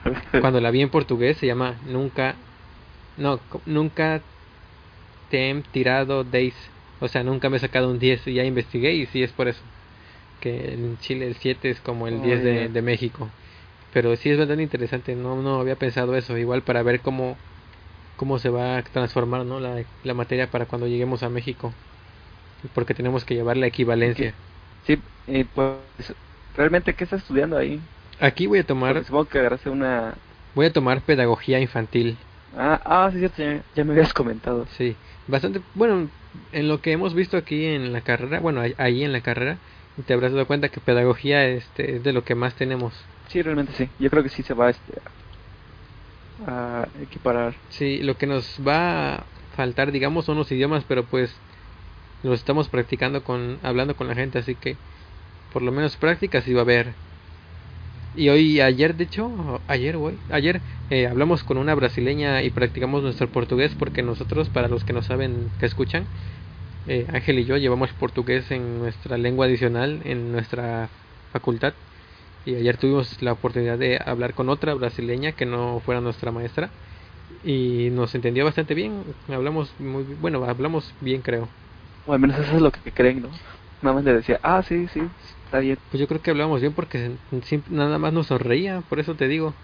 cuando 0.40 0.60
la 0.60 0.70
vi 0.70 0.82
en 0.82 0.90
portugués 0.90 1.36
se 1.36 1.46
llama 1.46 1.74
Nunca, 1.86 2.34
no, 3.16 3.40
Nunca 3.66 4.20
te 5.30 5.50
he 5.50 5.62
tirado 5.72 6.24
days, 6.24 6.54
o 7.00 7.08
sea, 7.08 7.24
nunca 7.24 7.50
me 7.50 7.56
he 7.56 7.60
sacado 7.60 7.90
un 7.90 7.98
10 7.98 8.28
y 8.28 8.34
ya 8.34 8.44
investigué 8.44 8.94
y 8.94 9.06
sí 9.06 9.22
es 9.22 9.32
por 9.32 9.48
eso, 9.48 9.62
que 10.40 10.74
en 10.74 10.98
Chile 10.98 11.26
el 11.26 11.34
7 11.34 11.70
es 11.70 11.80
como 11.80 12.06
el 12.06 12.22
10 12.22 12.44
de, 12.44 12.68
de 12.68 12.82
México. 12.82 13.28
Pero 13.92 14.14
sí 14.16 14.30
es 14.30 14.38
bastante 14.38 14.62
interesante, 14.62 15.14
no, 15.14 15.40
no 15.40 15.60
había 15.60 15.76
pensado 15.76 16.16
eso, 16.16 16.36
igual 16.36 16.62
para 16.62 16.82
ver 16.82 17.00
cómo, 17.00 17.36
cómo 18.16 18.38
se 18.38 18.48
va 18.48 18.78
a 18.78 18.82
transformar 18.82 19.44
¿no? 19.44 19.60
la, 19.60 19.82
la 20.02 20.14
materia 20.14 20.50
para 20.50 20.66
cuando 20.66 20.86
lleguemos 20.86 21.22
a 21.22 21.28
México, 21.28 21.72
porque 22.74 22.94
tenemos 22.94 23.24
que 23.24 23.34
llevar 23.34 23.56
la 23.56 23.66
equivalencia. 23.66 24.34
Sí, 24.86 25.00
pues 25.54 26.14
realmente, 26.56 26.94
¿qué 26.94 27.04
estás 27.04 27.22
estudiando 27.22 27.56
ahí? 27.56 27.80
Aquí 28.20 28.46
voy 28.46 28.60
a 28.60 28.64
tomar... 28.64 28.94
Porque 28.94 29.06
supongo 29.06 29.28
que 29.28 29.38
agarraste 29.38 29.70
una... 29.70 30.14
Voy 30.54 30.66
a 30.66 30.72
tomar 30.72 31.00
pedagogía 31.00 31.58
infantil. 31.58 32.16
Ah, 32.56 32.80
ah 32.84 33.10
sí, 33.12 33.18
cierto, 33.18 33.42
ya, 33.42 33.62
ya 33.74 33.84
me 33.84 33.92
habías 33.92 34.12
comentado. 34.12 34.66
Sí, 34.76 34.96
bastante... 35.26 35.60
Bueno, 35.74 36.08
en 36.52 36.68
lo 36.68 36.80
que 36.80 36.92
hemos 36.92 37.14
visto 37.14 37.36
aquí 37.36 37.64
en 37.64 37.92
la 37.92 38.02
carrera, 38.02 38.40
bueno, 38.40 38.62
ahí 38.78 39.02
en 39.02 39.12
la 39.12 39.20
carrera, 39.20 39.58
te 40.06 40.12
habrás 40.12 40.32
dado 40.32 40.46
cuenta 40.46 40.68
que 40.68 40.80
pedagogía 40.80 41.46
este, 41.46 41.96
es 41.96 42.04
de 42.04 42.12
lo 42.12 42.24
que 42.24 42.34
más 42.34 42.54
tenemos. 42.54 42.94
Sí, 43.28 43.42
realmente 43.42 43.72
sí. 43.72 43.88
Yo 43.98 44.10
creo 44.10 44.22
que 44.22 44.28
sí 44.28 44.42
se 44.42 44.54
va 44.54 44.70
este, 44.70 44.92
a 46.46 46.86
equiparar. 47.00 47.54
Sí, 47.70 47.98
lo 48.02 48.16
que 48.16 48.26
nos 48.26 48.60
va 48.66 49.14
a 49.14 49.24
faltar, 49.56 49.92
digamos, 49.92 50.24
son 50.24 50.36
los 50.38 50.50
idiomas, 50.50 50.84
pero 50.86 51.04
pues 51.04 51.34
los 52.22 52.40
estamos 52.40 52.68
practicando 52.68 53.22
con 53.22 53.58
hablando 53.62 53.94
con 53.96 54.08
la 54.08 54.14
gente, 54.14 54.38
así 54.38 54.54
que 54.54 54.76
por 55.52 55.62
lo 55.62 55.72
menos 55.72 55.96
prácticas 55.96 56.44
sí 56.44 56.52
va 56.52 56.60
a 56.60 56.64
haber. 56.64 56.92
Y 58.16 58.28
hoy, 58.28 58.60
ayer, 58.60 58.94
de 58.94 59.04
hecho, 59.04 59.60
ayer, 59.66 59.96
güey, 59.96 60.16
ayer 60.30 60.60
eh, 60.90 61.06
hablamos 61.06 61.42
con 61.42 61.58
una 61.58 61.74
brasileña 61.74 62.42
y 62.42 62.50
practicamos 62.50 63.02
nuestro 63.02 63.28
portugués 63.28 63.72
porque 63.76 64.02
nosotros, 64.02 64.48
para 64.48 64.68
los 64.68 64.84
que 64.84 64.92
no 64.92 65.02
saben, 65.02 65.50
que 65.58 65.66
escuchan, 65.66 66.04
eh, 66.86 67.06
Ángel 67.12 67.40
y 67.40 67.44
yo 67.44 67.56
llevamos 67.56 67.90
portugués 67.92 68.50
en 68.50 68.78
nuestra 68.78 69.16
lengua 69.16 69.46
adicional 69.46 70.00
en 70.04 70.32
nuestra 70.32 70.88
facultad 71.32 71.72
y 72.44 72.54
ayer 72.56 72.76
tuvimos 72.76 73.20
la 73.22 73.32
oportunidad 73.32 73.78
de 73.78 73.98
hablar 74.04 74.34
con 74.34 74.48
otra 74.48 74.74
brasileña 74.74 75.32
que 75.32 75.46
no 75.46 75.80
fuera 75.80 76.00
nuestra 76.00 76.30
maestra 76.30 76.70
y 77.42 77.88
nos 77.92 78.14
entendió 78.14 78.44
bastante 78.44 78.74
bien. 78.74 79.04
Hablamos 79.28 79.74
muy 79.78 80.04
bueno 80.04 80.44
hablamos 80.44 80.94
bien 81.00 81.22
creo. 81.22 81.48
O 82.06 82.12
al 82.12 82.20
menos 82.20 82.38
eso 82.38 82.56
es 82.56 82.62
lo 82.62 82.70
que 82.70 82.92
creen 82.92 83.22
no 83.22 83.30
nada 83.80 83.96
más 83.96 84.04
le 84.04 84.14
decía 84.14 84.40
ah 84.42 84.62
sí 84.62 84.86
sí 84.92 85.00
está 85.44 85.58
bien 85.58 85.76
pues 85.90 86.00
yo 86.00 86.06
creo 86.08 86.22
que 86.22 86.30
hablamos 86.30 86.60
bien 86.60 86.72
porque 86.74 87.18
nada 87.70 87.98
más 87.98 88.12
nos 88.12 88.26
sonreía 88.28 88.82
por 88.88 89.00
eso 89.00 89.14
te 89.14 89.28
digo. 89.28 89.54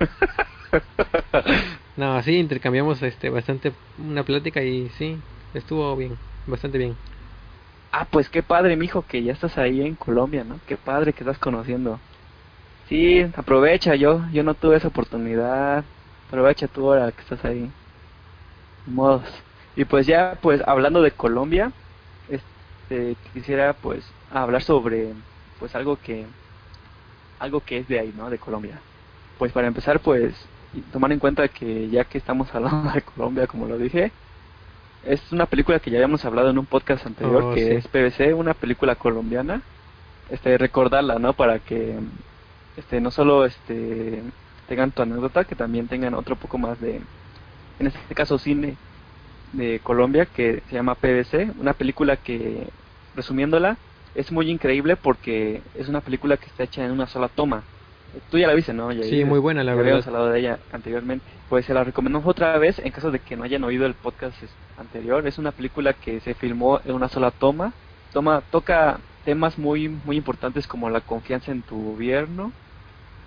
No 1.96 2.14
así 2.16 2.36
intercambiamos 2.36 3.02
este 3.02 3.28
bastante 3.30 3.72
una 3.98 4.24
plática 4.24 4.62
y 4.62 4.88
sí 4.90 5.18
estuvo 5.52 5.94
bien 5.96 6.16
bastante 6.46 6.78
bien 6.78 6.96
Ah, 7.92 8.06
pues 8.10 8.28
qué 8.30 8.42
padre, 8.42 8.76
mijo, 8.76 9.06
que 9.06 9.22
ya 9.22 9.32
estás 9.32 9.58
ahí 9.58 9.82
en 9.82 9.96
Colombia, 9.96 10.44
¿no? 10.44 10.60
Qué 10.66 10.76
padre 10.78 11.12
que 11.14 11.24
estás 11.24 11.38
conociendo. 11.38 12.02
Sí, 12.84 13.22
aprovecha, 13.36 13.94
yo 13.96 14.28
yo 14.32 14.42
no 14.44 14.54
tuve 14.56 14.76
esa 14.76 14.88
oportunidad. 14.88 15.84
Aprovecha 16.28 16.68
tú 16.68 16.88
ahora 16.92 17.12
que 17.12 17.22
estás 17.22 17.44
ahí. 17.44 17.74
Modos. 18.84 19.44
Y 19.74 19.84
pues 19.84 20.06
ya, 20.06 20.38
pues 20.42 20.62
hablando 20.66 21.02
de 21.02 21.12
Colombia, 21.12 21.72
este, 22.26 23.16
quisiera 23.32 23.80
pues 23.80 24.16
hablar 24.30 24.62
sobre 24.62 25.14
pues 25.58 25.74
algo 25.74 26.00
que 26.00 26.34
algo 27.38 27.64
que 27.64 27.78
es 27.78 27.88
de 27.88 27.98
ahí, 28.00 28.12
¿no? 28.12 28.30
De 28.30 28.38
Colombia. 28.38 28.84
Pues 29.36 29.52
para 29.52 29.66
empezar, 29.68 30.00
pues 30.02 30.50
tomar 30.92 31.12
en 31.12 31.18
cuenta 31.18 31.48
que 31.48 31.88
ya 31.90 32.04
que 32.04 32.18
estamos 32.18 32.48
hablando 32.54 32.92
de 32.92 33.02
Colombia, 33.02 33.46
como 33.46 33.66
lo 33.66 33.78
dije, 33.78 34.16
es 35.04 35.32
una 35.32 35.46
película 35.46 35.78
que 35.80 35.90
ya 35.90 35.98
habíamos 35.98 36.24
hablado 36.24 36.50
en 36.50 36.58
un 36.58 36.66
podcast 36.66 37.06
anterior, 37.06 37.42
Oh, 37.42 37.54
que 37.54 37.60
sí. 37.66 37.72
es 37.74 37.88
PVC, 37.88 38.34
una 38.34 38.54
película 38.54 38.94
colombiana. 38.94 39.62
Este, 40.30 40.56
recordarla, 40.56 41.18
¿no? 41.18 41.32
Para 41.34 41.58
que 41.58 41.98
este 42.76 43.00
no 43.00 43.10
solo 43.10 43.44
este 43.44 44.22
tengan 44.68 44.92
tu 44.92 45.02
anécdota, 45.02 45.44
que 45.44 45.54
también 45.56 45.88
tengan 45.88 46.14
otro 46.14 46.36
poco 46.36 46.56
más 46.56 46.80
de, 46.80 47.00
en 47.78 47.86
este 47.86 48.14
caso 48.14 48.38
cine 48.38 48.76
de 49.52 49.80
Colombia, 49.80 50.24
que 50.26 50.62
se 50.68 50.74
llama 50.76 50.94
PVC, 50.94 51.50
una 51.58 51.74
película 51.74 52.16
que, 52.16 52.68
resumiéndola, 53.14 53.76
es 54.14 54.32
muy 54.32 54.50
increíble 54.50 54.96
porque 54.96 55.62
es 55.74 55.88
una 55.88 56.00
película 56.00 56.36
que 56.38 56.46
está 56.46 56.62
hecha 56.64 56.84
en 56.84 56.92
una 56.92 57.06
sola 57.06 57.28
toma. 57.28 57.64
Tú 58.28 58.38
ya 58.38 58.46
la 58.46 58.54
viste, 58.54 58.72
¿no? 58.72 58.92
Ya 58.92 59.02
Sí, 59.04 59.24
muy 59.24 59.38
buena, 59.38 59.64
la 59.64 59.74
verdad. 59.74 60.02
hablado 60.06 60.30
de 60.30 60.40
ella 60.40 60.60
anteriormente. 60.70 61.26
Pues 61.48 61.64
se 61.66 61.74
la 61.74 61.84
recomendamos 61.84 62.28
otra 62.28 62.58
vez 62.58 62.78
en 62.78 62.92
caso 62.92 63.10
de 63.10 63.20
que 63.20 63.36
no 63.36 63.44
hayan 63.44 63.64
oído 63.64 63.86
el 63.86 63.94
podcast 63.94 64.42
anterior. 64.76 65.26
Es 65.26 65.38
una 65.38 65.52
película 65.52 65.94
que 65.94 66.20
se 66.20 66.34
filmó 66.34 66.80
en 66.84 66.94
una 66.94 67.08
sola 67.08 67.30
toma. 67.30 67.74
Toma 68.12 68.42
toca 68.50 69.00
temas 69.24 69.58
muy 69.58 69.88
muy 69.88 70.16
importantes 70.16 70.66
como 70.66 70.90
la 70.90 71.00
confianza 71.00 71.52
en 71.52 71.62
tu 71.62 71.76
gobierno, 71.82 72.52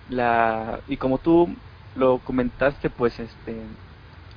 la 0.08 0.82
y 0.88 0.98
como 0.98 1.19
tú 1.19 1.56
lo 1.95 2.19
comentaste, 2.19 2.89
pues 2.89 3.19
este 3.19 3.67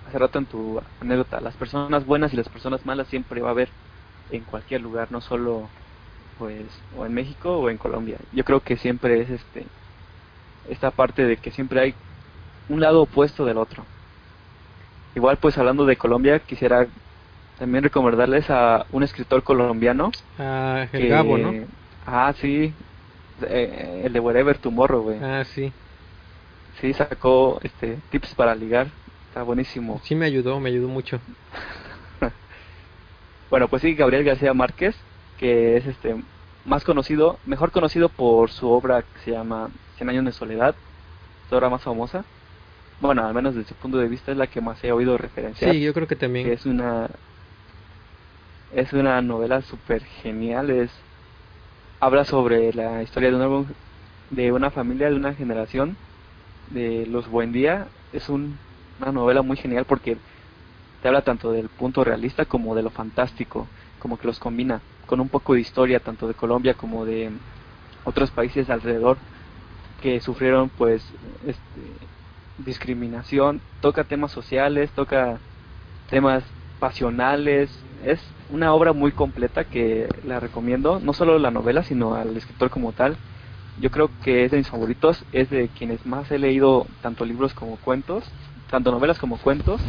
hace 0.05 0.19
rato 0.19 0.39
en 0.39 0.47
tu 0.47 0.81
anécdota, 1.01 1.41
las 1.41 1.57
personas 1.57 2.07
buenas 2.07 2.33
y 2.33 2.37
las 2.37 2.49
personas 2.49 2.87
malas 2.87 3.09
siempre 3.09 3.41
va 3.43 3.49
a 3.49 3.53
haber 3.53 3.75
en 4.31 4.45
cualquier 4.45 4.81
lugar, 4.81 5.11
no 5.13 5.21
solo 5.21 5.71
pues 6.37 6.85
o 6.93 7.05
en 7.07 7.15
México 7.15 7.59
o 7.59 7.71
en 7.71 7.79
Colombia. 7.79 8.19
Yo 8.33 8.45
creo 8.45 8.63
que 8.63 8.77
siempre 8.77 9.21
es 9.23 9.31
este 9.31 9.67
esta 10.71 10.91
parte 10.91 11.25
de 11.25 11.37
que 11.37 11.51
siempre 11.51 11.81
hay 11.81 11.95
un 12.69 12.81
lado 12.81 13.03
opuesto 13.03 13.45
del 13.45 13.59
otro. 13.59 13.85
Igual 15.15 15.39
pues 15.39 15.57
hablando 15.59 15.85
de 15.87 15.97
Colombia, 15.97 16.39
quisiera 16.41 16.87
también 17.59 17.83
recomendarles 17.85 18.49
a 18.51 18.87
un 18.91 19.03
escritor 19.03 19.43
colombiano. 19.43 20.11
Ah, 20.39 20.87
el 20.93 21.01
que- 21.01 21.09
Gabo, 21.09 21.39
¿no? 21.39 21.53
Ah, 22.07 22.33
sí. 22.37 22.73
eh, 23.43 24.03
el 24.05 24.13
de 24.13 24.21
Wherever 24.21 24.59
Tomorrow, 24.59 25.03
güey. 25.03 25.19
Ah, 25.23 25.45
sí. 25.45 25.73
Sí, 26.81 26.93
sacó 26.93 27.59
este 27.63 27.97
tips 28.11 28.35
para 28.35 28.55
ligar. 28.55 28.89
Está 29.29 29.43
buenísimo. 29.43 30.01
Sí 30.05 30.15
me 30.15 30.27
ayudó, 30.27 30.61
me 30.61 30.71
ayudó 30.71 30.89
mucho. 30.89 31.21
Bueno, 33.51 33.69
pues 33.69 33.83
sí, 33.83 33.95
Gabriel 33.95 34.25
García 34.25 34.53
Márquez, 34.53 34.95
que 35.39 35.77
es 35.79 35.87
este 35.87 36.23
más 36.65 36.85
conocido, 36.85 37.39
mejor 37.47 37.71
conocido 37.71 38.11
por 38.11 38.51
su 38.51 38.69
obra 38.71 39.03
que 39.03 39.21
se 39.21 39.31
llama 39.31 39.71
Cien 39.99 40.11
años 40.11 40.25
de 40.27 40.33
soledad, 40.33 40.81
su 41.49 41.57
obra 41.57 41.71
más 41.71 41.83
famosa. 41.85 42.29
Bueno, 43.01 43.27
al 43.27 43.35
menos 43.35 43.55
desde 43.57 43.69
su 43.71 43.77
punto 43.77 43.99
de 43.99 44.09
vista 44.09 44.33
es 44.33 44.39
la 44.39 44.49
que 44.49 44.61
más 44.61 44.83
he 44.85 44.93
oído 44.93 45.19
referenciar. 45.19 45.77
Sí, 45.77 45.83
yo 45.83 45.93
creo 45.95 46.07
que 46.07 46.17
que 46.41 46.53
también. 46.55 46.55
es 46.55 46.67
una 46.67 47.11
es 48.71 48.93
una 48.93 49.21
novela 49.23 49.63
súper 49.63 50.05
genial 50.05 50.71
es 50.71 51.07
habla 52.01 52.25
sobre 52.25 52.73
la 52.73 53.03
historia 53.03 53.31
de 53.31 53.37
una 53.37 53.75
de 54.31 54.53
una 54.53 54.71
familia 54.71 55.11
de 55.11 55.17
una 55.17 55.35
generación 55.35 55.99
de 56.67 57.07
los 57.07 57.29
buen 57.29 57.53
día 57.53 57.93
es 58.13 58.29
un- 58.31 58.63
una 58.99 59.13
novela 59.13 59.43
muy 59.43 59.57
genial 59.59 59.87
porque 59.87 60.23
te 61.01 61.09
habla 61.09 61.25
tanto 61.25 61.53
del 61.53 61.71
punto 61.71 62.05
realista 62.05 62.47
como 62.47 62.75
de 62.77 62.83
lo 62.83 62.91
fantástico 62.93 63.73
como 63.99 64.19
que 64.19 64.27
los 64.29 64.41
combina 64.41 64.85
con 65.07 65.21
un 65.21 65.31
poco 65.31 65.55
de 65.55 65.61
historia 65.63 66.01
tanto 66.03 66.29
de 66.29 66.35
Colombia 66.37 66.75
como 66.77 67.05
de 67.07 67.41
otros 68.05 68.33
países 68.33 68.71
alrededor 68.71 69.23
que 70.01 70.21
sufrieron 70.21 70.69
pues 70.69 71.03
este, 71.47 72.09
discriminación 72.59 73.61
toca 73.81 74.05
temas 74.05 74.33
sociales 74.33 74.91
toca 74.93 75.41
temas 76.09 76.45
pasionales. 76.79 77.71
Es 78.05 78.21
una 78.51 78.73
obra 78.73 78.93
muy 78.93 79.13
completa 79.13 79.65
que 79.65 80.09
la 80.25 80.41
recomiendo, 80.41 81.01
no 81.01 81.13
solo 81.13 81.39
la 81.39 81.51
novela, 81.51 81.83
sino 81.83 82.15
al 82.15 82.37
escritor 82.37 82.71
como 82.71 82.93
tal. 82.93 83.17
Yo 83.81 83.91
creo 83.91 84.11
que 84.23 84.45
es 84.45 84.51
de 84.51 84.59
mis 84.59 84.69
favoritos, 84.69 85.25
es 85.33 85.51
de 85.51 85.69
quienes 85.69 86.05
más 86.05 86.31
he 86.31 86.39
leído 86.39 86.87
tanto 87.01 87.25
libros 87.25 87.55
como 87.55 87.77
cuentos, 87.77 88.25
tanto 88.71 88.91
novelas 88.91 89.19
como 89.19 89.39
cuentos. 89.39 89.81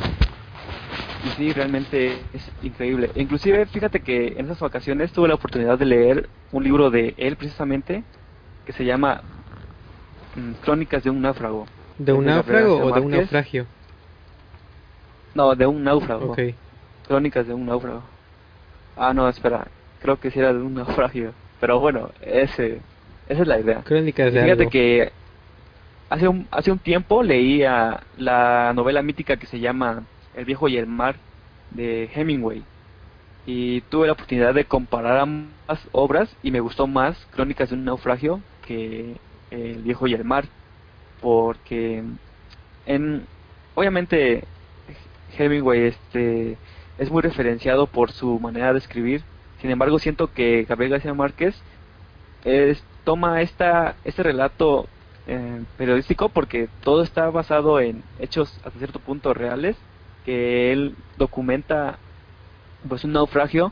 Y 1.25 1.29
sí, 1.29 1.51
realmente 1.51 2.21
es 2.33 2.51
increíble. 2.61 3.11
Inclusive, 3.15 3.65
fíjate 3.65 4.01
que 4.01 4.35
en 4.37 4.45
esas 4.45 4.59
vacaciones 4.59 5.11
tuve 5.11 5.27
la 5.27 5.35
oportunidad 5.35 5.77
de 5.77 5.85
leer 5.85 6.29
un 6.51 6.63
libro 6.63 6.89
de 6.91 7.13
él 7.17 7.35
precisamente, 7.35 8.03
que 8.65 8.73
se 8.73 8.85
llama 8.85 9.21
Crónicas 10.61 11.03
de 11.03 11.09
un 11.09 11.21
náufrago. 11.21 11.65
¿De 11.97 12.13
un 12.13 12.25
náufrago 12.25 12.77
o 12.77 12.91
de 12.93 13.01
un 13.01 13.11
naufragio? 13.11 13.65
No, 15.33 15.55
de 15.55 15.65
un 15.65 15.83
náufrago. 15.83 16.35
Crónicas 17.07 17.47
de 17.47 17.53
un 17.53 17.65
náufrago. 17.65 18.03
Ah, 18.97 19.13
no, 19.13 19.27
espera. 19.29 19.67
Creo 20.01 20.19
que 20.19 20.31
sí 20.31 20.39
era 20.39 20.53
de 20.53 20.59
un 20.59 20.73
naufragio. 20.75 21.33
Pero 21.59 21.79
bueno, 21.79 22.09
ese, 22.21 22.79
esa 23.27 23.41
es 23.41 23.47
la 23.47 23.59
idea. 23.59 23.81
Crónicas 23.83 24.33
de 24.33 24.43
fíjate 24.43 24.61
algo. 24.61 24.71
que 24.71 25.11
hace 26.09 26.27
un, 26.27 26.47
hace 26.51 26.71
un 26.71 26.79
tiempo 26.79 27.21
leía 27.23 28.01
la 28.17 28.71
novela 28.73 29.01
mítica 29.01 29.37
que 29.37 29.45
se 29.45 29.59
llama 29.59 30.03
El 30.35 30.45
viejo 30.45 30.67
y 30.67 30.77
el 30.77 30.87
mar 30.87 31.15
de 31.71 32.09
Hemingway. 32.13 32.63
Y 33.45 33.81
tuve 33.81 34.07
la 34.07 34.13
oportunidad 34.13 34.53
de 34.53 34.65
comparar 34.65 35.17
ambas 35.19 35.87
obras 35.91 36.33
y 36.43 36.51
me 36.51 36.59
gustó 36.59 36.87
más 36.87 37.17
Crónicas 37.31 37.69
de 37.69 37.75
un 37.75 37.85
naufragio 37.85 38.41
que 38.65 39.15
El 39.51 39.81
viejo 39.83 40.07
y 40.07 40.13
el 40.13 40.23
mar. 40.23 40.45
porque 41.21 42.03
en 42.85 43.25
obviamente 43.75 44.43
Hemingway 45.37 45.87
este 45.87 46.57
es 46.97 47.11
muy 47.11 47.21
referenciado 47.21 47.87
por 47.87 48.11
su 48.11 48.39
manera 48.39 48.73
de 48.73 48.79
escribir. 48.79 49.23
Sin 49.61 49.71
embargo, 49.71 49.99
siento 49.99 50.33
que 50.33 50.65
Gabriel 50.67 50.93
García 50.93 51.13
Márquez 51.13 51.61
es, 52.43 52.83
toma 53.03 53.41
esta 53.41 53.95
este 54.03 54.23
relato 54.23 54.87
eh, 55.27 55.63
periodístico 55.77 56.29
porque 56.29 56.69
todo 56.83 57.03
está 57.03 57.29
basado 57.29 57.79
en 57.79 58.03
hechos 58.19 58.53
hasta 58.63 58.79
cierto 58.79 58.99
punto 58.99 59.33
reales 59.33 59.77
que 60.25 60.71
él 60.71 60.95
documenta 61.17 61.99
pues 62.87 63.03
un 63.03 63.13
naufragio 63.13 63.71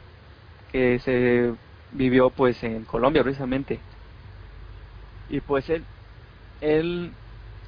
que 0.72 1.00
se 1.00 1.54
vivió 1.92 2.30
pues 2.30 2.62
en 2.64 2.84
Colombia 2.84 3.24
precisamente 3.24 3.80
y 5.30 5.40
pues 5.42 5.70
él 5.70 5.84
él 6.62 7.12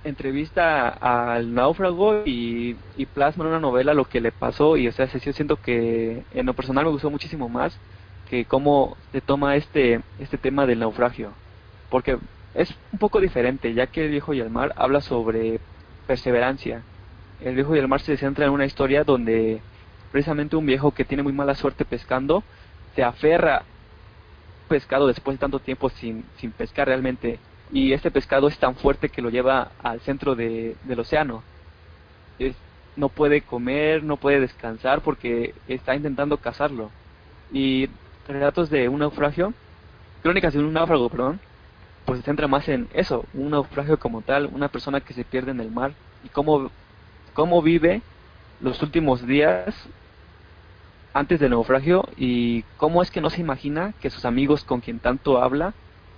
entrevista 0.04 0.90
al 0.90 1.54
náufrago 1.54 2.24
y, 2.26 2.76
plasma 3.14 3.44
en 3.44 3.50
una 3.50 3.60
novela 3.60 3.94
lo 3.94 4.06
que 4.06 4.22
le 4.22 4.32
pasó 4.32 4.78
y 4.78 4.88
o 4.88 4.92
sea 4.92 5.08
yo 5.08 5.34
siento 5.34 5.58
que 5.58 6.24
en 6.34 6.46
lo 6.46 6.54
personal 6.54 6.86
me 6.86 6.92
gustó 6.92 7.10
muchísimo 7.10 7.50
más 7.50 7.78
que 8.30 8.46
cómo 8.46 8.98
se 9.12 9.22
toma 9.22 9.56
este 9.56 10.02
este 10.20 10.38
tema 10.38 10.66
del 10.66 10.80
naufragio 10.80 11.34
porque 11.90 12.18
es 12.54 12.74
un 12.92 13.00
poco 13.00 13.20
diferente 13.20 13.74
ya 13.74 13.88
que 13.88 14.06
el 14.06 14.12
viejo 14.12 14.34
y 14.34 14.40
el 14.40 14.50
mar 14.50 14.74
habla 14.76 15.02
sobre 15.02 15.60
perseverancia. 16.10 16.84
El 17.40 17.56
viejo 17.56 17.76
y 17.76 17.80
el 17.80 17.88
mar 17.88 18.02
se 18.02 18.18
centra 18.18 18.46
en 18.46 18.52
una 18.52 18.66
historia 18.66 19.04
donde 19.04 19.62
precisamente 20.12 20.56
un 20.56 20.66
viejo 20.66 20.92
que 20.92 21.06
tiene 21.06 21.22
muy 21.24 21.34
mala 21.34 21.54
suerte 21.54 21.86
pescando 21.86 22.44
se 22.96 23.04
aferra 23.04 23.64
pescado 24.68 25.06
después 25.06 25.36
de 25.36 25.40
tanto 25.40 25.60
tiempo 25.60 25.90
sin, 25.90 26.26
sin 26.38 26.52
pescar 26.52 26.88
realmente 26.88 27.40
y 27.72 27.94
este 27.94 28.12
pescado 28.12 28.48
es 28.48 28.58
tan 28.58 28.76
fuerte 28.76 29.10
que 29.10 29.22
lo 29.22 29.30
lleva 29.30 29.72
al 29.84 30.00
centro 30.02 30.36
de, 30.36 30.76
del 30.84 31.00
océano. 31.00 31.44
Es, 32.40 32.56
no 32.96 33.10
puede 33.10 33.42
comer, 33.42 34.04
no 34.04 34.18
puede 34.18 34.40
descansar 34.40 35.02
porque 35.02 35.54
está 35.68 35.96
intentando 35.96 36.38
cazarlo. 36.38 36.90
Y 37.52 37.90
relatos 38.28 38.70
de 38.70 38.90
un 38.90 39.00
naufragio, 39.00 39.54
crónicas 40.22 40.54
de 40.54 40.60
un 40.60 40.74
náufrago, 40.74 41.10
perdón, 41.10 41.40
pues 42.06 42.20
se 42.20 42.26
centra 42.26 42.48
más 42.48 42.68
en 42.70 42.88
eso, 42.94 43.26
un 43.34 43.52
naufragio 43.52 44.00
como 44.00 44.22
tal, 44.22 44.50
una 44.52 44.68
persona 44.70 45.02
que 45.02 45.14
se 45.14 45.24
pierde 45.24 45.52
en 45.52 45.60
el 45.60 45.70
mar 45.70 45.94
y 46.24 46.30
cómo, 46.30 46.72
cómo 47.34 47.62
vive 47.62 48.02
los 48.62 48.82
últimos 48.82 49.26
días 49.26 49.76
antes 51.14 51.40
del 51.40 51.52
naufragio 51.52 52.08
y 52.18 52.64
cómo 52.78 53.02
es 53.02 53.12
que 53.12 53.22
no 53.22 53.30
se 53.30 53.42
imagina 53.42 53.94
que 54.02 54.10
sus 54.10 54.26
amigos 54.26 54.64
con 54.64 54.82
quien 54.82 55.00
tanto 55.00 55.42
habla 55.42 55.74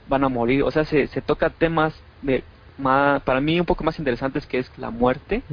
van 0.07 0.23
a 0.23 0.29
morir. 0.29 0.63
O 0.63 0.71
sea, 0.71 0.85
se, 0.85 1.07
se 1.07 1.21
toca 1.21 1.49
temas 1.49 1.93
de 2.21 2.43
más, 2.77 3.21
para 3.23 3.41
mí 3.41 3.59
un 3.59 3.65
poco 3.65 3.83
más 3.83 3.99
interesantes 3.99 4.45
que 4.45 4.57
es 4.57 4.71
la 4.77 4.89
muerte 4.89 5.43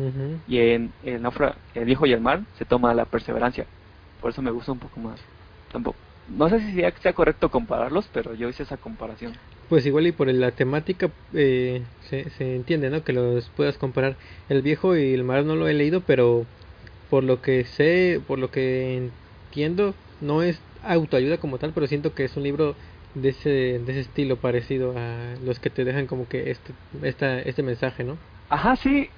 y 0.46 0.58
en 0.58 0.92
el, 1.04 1.20
el 1.74 1.84
viejo 1.84 2.06
y 2.06 2.12
el 2.12 2.20
mar 2.20 2.40
se 2.58 2.64
toma 2.64 2.94
la 2.94 3.04
perseverancia. 3.04 3.66
Por 4.20 4.30
eso 4.30 4.42
me 4.42 4.50
gusta 4.50 4.72
un 4.72 4.78
poco 4.78 4.98
más. 5.00 5.20
Tampoco. 5.70 5.96
No 6.28 6.48
sé 6.48 6.60
si 6.60 6.74
sea, 6.74 6.92
sea 7.00 7.12
correcto 7.12 7.50
compararlos, 7.50 8.08
pero 8.12 8.34
yo 8.34 8.48
hice 8.48 8.62
esa 8.62 8.76
comparación. 8.76 9.34
Pues 9.68 9.84
igual 9.86 10.06
y 10.06 10.12
por 10.12 10.28
la 10.28 10.50
temática 10.50 11.10
eh, 11.34 11.82
se, 12.08 12.30
se 12.30 12.56
entiende, 12.56 12.90
¿no? 12.90 13.04
Que 13.04 13.12
los 13.12 13.48
puedas 13.50 13.76
comparar. 13.76 14.16
El 14.48 14.62
viejo 14.62 14.96
y 14.96 15.12
el 15.12 15.24
mar 15.24 15.44
no 15.44 15.56
lo 15.56 15.68
he 15.68 15.74
leído, 15.74 16.00
pero 16.00 16.46
por 17.10 17.24
lo 17.24 17.40
que 17.40 17.64
sé, 17.64 18.20
por 18.26 18.38
lo 18.38 18.50
que 18.50 19.10
entiendo, 19.48 19.94
no 20.20 20.42
es 20.42 20.60
autoayuda 20.82 21.38
como 21.38 21.58
tal, 21.58 21.72
pero 21.72 21.86
siento 21.86 22.14
que 22.14 22.24
es 22.24 22.36
un 22.36 22.42
libro 22.42 22.74
de 23.14 23.30
ese, 23.30 23.48
de 23.50 23.92
ese 23.92 24.00
estilo 24.00 24.36
parecido 24.36 24.94
a 24.96 25.34
los 25.42 25.58
que 25.58 25.70
te 25.70 25.84
dejan 25.84 26.06
como 26.06 26.28
que 26.28 26.50
este, 26.50 26.72
esta, 27.02 27.40
este 27.40 27.62
mensaje, 27.62 28.04
¿no? 28.04 28.18
Ajá, 28.48 28.76
sí, 28.76 29.08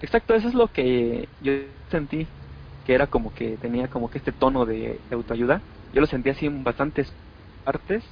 exacto, 0.00 0.34
eso 0.34 0.48
es 0.48 0.54
lo 0.54 0.68
que 0.68 1.28
yo 1.40 1.52
sentí, 1.90 2.26
que 2.84 2.94
era 2.94 3.06
como 3.06 3.32
que 3.32 3.56
tenía 3.58 3.88
como 3.88 4.08
que 4.10 4.18
este 4.18 4.32
tono 4.32 4.64
de, 4.66 5.00
autoayuda. 5.10 5.62
Yo 5.92 6.00
lo 6.00 6.06
sentí 6.06 6.30
así 6.30 6.46
en 6.46 6.64
bastantes 6.64 7.12
partes 7.64 8.04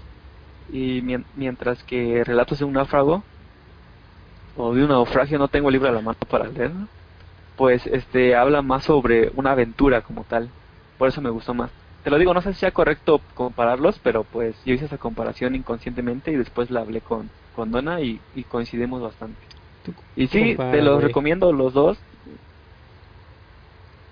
y 0.73 1.03
mientras 1.35 1.83
que 1.85 2.23
relatos 2.25 2.59
de 2.59 2.65
un 2.65 2.75
náufrago 2.75 3.25
o 4.57 4.75
de 4.75 4.83
un 4.83 4.89
naufragio 4.91 5.39
no 5.39 5.49
tengo 5.49 5.69
el 5.69 5.75
libro 5.75 5.89
a 5.89 5.93
la 5.93 6.01
mano 6.01 6.19
para 6.29 6.49
leerlo, 6.49 6.89
pues 7.57 7.87
este 7.87 8.35
habla 8.37 8.63
más 8.63 8.85
sobre 8.85 9.31
una 9.35 9.53
aventura 9.53 10.03
como 10.03 10.25
tal. 10.25 10.51
Por 10.99 11.09
eso 11.09 11.21
me 11.23 11.31
gustó 11.31 11.55
más 11.55 11.71
te 12.03 12.11
lo 12.11 12.19
digo, 12.19 12.33
no 12.33 12.41
sé 12.41 12.55
si 12.55 12.61
sea 12.61 12.71
correcto 12.71 13.21
compararlos, 13.35 13.99
pero 14.03 14.25
pues 14.25 14.57
yo 14.65 14.75
hice 14.75 14.87
esa 14.87 14.99
comparación 14.99 15.55
inconscientemente 15.55 16.31
y 16.31 16.37
después 16.37 16.71
la 16.71 16.81
hablé 16.81 17.01
con, 17.01 17.29
con 17.55 17.71
Donna 17.71 18.01
y, 18.01 18.21
coincidimos 18.49 19.03
bastante. 19.03 19.39
Y 20.17 20.27
sí, 20.29 20.57
te 20.57 20.83
los 20.83 21.03
recomiendo 21.03 21.53
los 21.53 21.73
dos. 21.73 21.99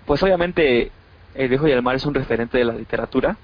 Pues 0.05 0.21
obviamente 0.23 0.91
El 1.35 1.49
viejo 1.49 1.67
y 1.67 1.71
el 1.71 1.83
mar 1.83 1.95
es 1.95 2.05
un 2.05 2.15
referente 2.15 2.57
de 2.57 2.65
la 2.65 2.73
literatura, 2.73 3.37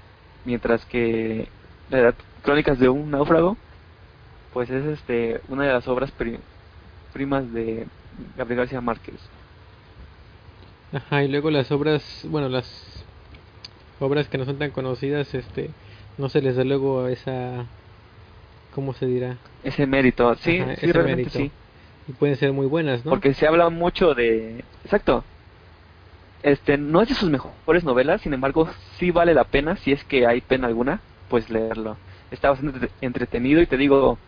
mientras 0.44 0.84
que 0.86 1.48
la 1.90 2.14
Crónicas 2.42 2.78
de 2.78 2.88
un 2.88 3.10
náufrago, 3.10 3.56
pues 4.52 4.70
es 4.70 4.84
este 4.86 5.40
una 5.48 5.64
de 5.64 5.72
las 5.72 5.88
obras 5.88 6.12
primas 7.12 7.52
de 7.52 7.86
Gabriel 8.36 8.58
García 8.58 8.80
Márquez. 8.80 9.16
Ajá, 10.92 11.24
y 11.24 11.28
luego 11.28 11.50
las 11.50 11.72
obras, 11.72 12.24
bueno, 12.28 12.48
las 12.48 13.04
obras 14.00 14.28
que 14.28 14.38
no 14.38 14.44
son 14.44 14.58
tan 14.58 14.70
conocidas, 14.70 15.34
este, 15.34 15.70
no 16.18 16.28
se 16.28 16.42
les 16.42 16.56
da 16.56 16.64
luego 16.64 17.08
esa, 17.08 17.66
¿cómo 18.74 18.92
se 18.92 19.06
dirá? 19.06 19.36
Ese 19.64 19.86
mérito, 19.86 20.34
sí, 20.36 20.62
sí, 20.78 20.92
realmente 20.92 21.30
sí. 21.30 21.50
Y 22.08 22.12
pueden 22.12 22.36
ser 22.36 22.52
muy 22.52 22.66
buenas, 22.66 23.04
¿no? 23.04 23.10
Porque 23.10 23.34
se 23.34 23.46
habla 23.46 23.68
mucho 23.68 24.14
de, 24.14 24.64
exacto, 24.84 25.24
este, 26.42 26.78
no 26.78 27.02
es 27.02 27.08
de 27.08 27.14
sus 27.14 27.28
mejores 27.28 27.82
novelas, 27.82 28.20
sin 28.20 28.32
embargo, 28.32 28.68
sí 28.98 29.10
vale 29.10 29.34
la 29.34 29.44
pena, 29.44 29.76
si 29.76 29.92
es 29.92 30.04
que 30.04 30.26
hay 30.26 30.40
pena 30.40 30.68
alguna, 30.68 31.00
pues 31.28 31.50
leerlo. 31.50 31.96
Está 32.30 32.50
bastante 32.50 32.88
entretenido 33.00 33.60
y 33.60 33.66
te 33.66 33.76
digo, 33.76 34.18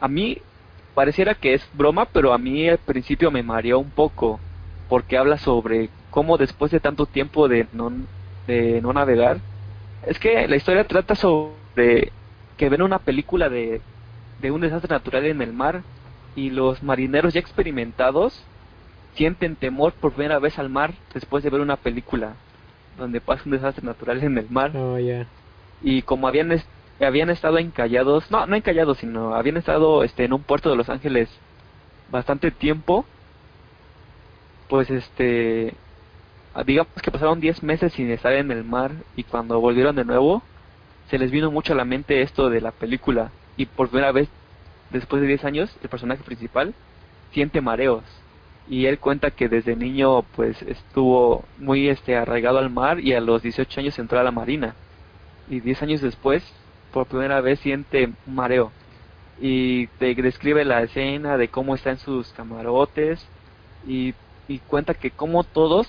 a 0.00 0.06
mí 0.06 0.38
pareciera 0.94 1.34
que 1.34 1.54
es 1.54 1.68
broma, 1.72 2.06
pero 2.06 2.32
a 2.32 2.38
mí 2.38 2.68
al 2.68 2.78
principio 2.78 3.30
me 3.30 3.42
mareó 3.42 3.80
un 3.80 3.90
poco, 3.90 4.38
porque 4.88 5.18
habla 5.18 5.38
sobre 5.38 5.90
cómo 6.10 6.36
después 6.36 6.70
de 6.70 6.80
tanto 6.80 7.06
tiempo 7.06 7.48
de 7.48 7.66
no 7.72 7.90
de 8.48 8.80
no 8.82 8.92
navegar, 8.92 9.38
es 10.06 10.18
que 10.18 10.48
la 10.48 10.56
historia 10.56 10.88
trata 10.88 11.14
sobre 11.14 12.10
que 12.56 12.68
ven 12.68 12.82
una 12.82 12.98
película 12.98 13.48
de, 13.48 13.80
de 14.40 14.50
un 14.50 14.60
desastre 14.60 14.92
natural 14.92 15.26
en 15.26 15.40
el 15.42 15.52
mar 15.52 15.82
y 16.34 16.50
los 16.50 16.82
marineros 16.82 17.34
ya 17.34 17.40
experimentados 17.40 18.42
sienten 19.14 19.54
temor 19.54 19.92
por 19.92 20.12
primera 20.12 20.38
vez 20.38 20.58
al 20.58 20.70
mar 20.70 20.94
después 21.14 21.44
de 21.44 21.50
ver 21.50 21.60
una 21.60 21.76
película 21.76 22.34
donde 22.96 23.20
pasa 23.20 23.42
un 23.44 23.52
desastre 23.52 23.84
natural 23.84 24.22
en 24.24 24.38
el 24.38 24.50
mar. 24.50 24.76
Oh, 24.76 24.98
y 25.82 26.02
como 26.02 26.26
habían 26.26 26.50
habían 27.00 27.30
estado 27.30 27.58
encallados, 27.58 28.28
no, 28.30 28.46
no 28.46 28.56
encallados, 28.56 28.98
sino 28.98 29.34
habían 29.34 29.56
estado 29.56 30.02
este 30.02 30.24
en 30.24 30.32
un 30.32 30.42
puerto 30.42 30.68
de 30.68 30.76
Los 30.76 30.88
Ángeles 30.88 31.28
bastante 32.10 32.50
tiempo, 32.50 33.04
pues 34.68 34.90
este 34.90 35.74
digamos 36.64 36.92
que 37.02 37.10
pasaron 37.10 37.40
10 37.40 37.62
meses 37.62 37.92
sin 37.92 38.10
estar 38.10 38.32
en 38.32 38.50
el 38.50 38.64
mar 38.64 38.92
y 39.16 39.24
cuando 39.24 39.60
volvieron 39.60 39.96
de 39.96 40.04
nuevo, 40.04 40.42
se 41.08 41.18
les 41.18 41.30
vino 41.30 41.50
mucho 41.50 41.72
a 41.72 41.76
la 41.76 41.84
mente 41.84 42.22
esto 42.22 42.50
de 42.50 42.60
la 42.60 42.72
película. 42.72 43.30
Y 43.56 43.66
por 43.66 43.88
primera 43.88 44.12
vez 44.12 44.28
después 44.90 45.20
de 45.22 45.28
10 45.28 45.44
años 45.44 45.76
el 45.82 45.88
personaje 45.88 46.22
principal 46.22 46.74
siente 47.32 47.60
mareos. 47.60 48.04
Y 48.68 48.86
él 48.86 48.98
cuenta 48.98 49.30
que 49.30 49.48
desde 49.48 49.76
niño 49.76 50.22
pues 50.36 50.60
estuvo 50.62 51.44
muy 51.58 51.88
este 51.88 52.16
arraigado 52.16 52.58
al 52.58 52.70
mar 52.70 53.00
y 53.00 53.14
a 53.14 53.20
los 53.20 53.42
18 53.42 53.80
años 53.80 53.98
entró 53.98 54.18
a 54.18 54.24
la 54.24 54.30
marina. 54.30 54.74
Y 55.48 55.60
10 55.60 55.82
años 55.82 56.00
después 56.00 56.42
por 56.92 57.06
primera 57.06 57.40
vez 57.40 57.60
siente 57.60 58.10
mareo. 58.26 58.72
Y 59.40 59.86
te 59.98 60.14
describe 60.14 60.64
la 60.64 60.82
escena 60.82 61.36
de 61.36 61.48
cómo 61.48 61.74
está 61.74 61.90
en 61.90 61.98
sus 61.98 62.28
camarotes 62.32 63.24
y, 63.86 64.14
y 64.48 64.58
cuenta 64.58 64.94
que 64.94 65.10
como 65.10 65.44
todos 65.44 65.88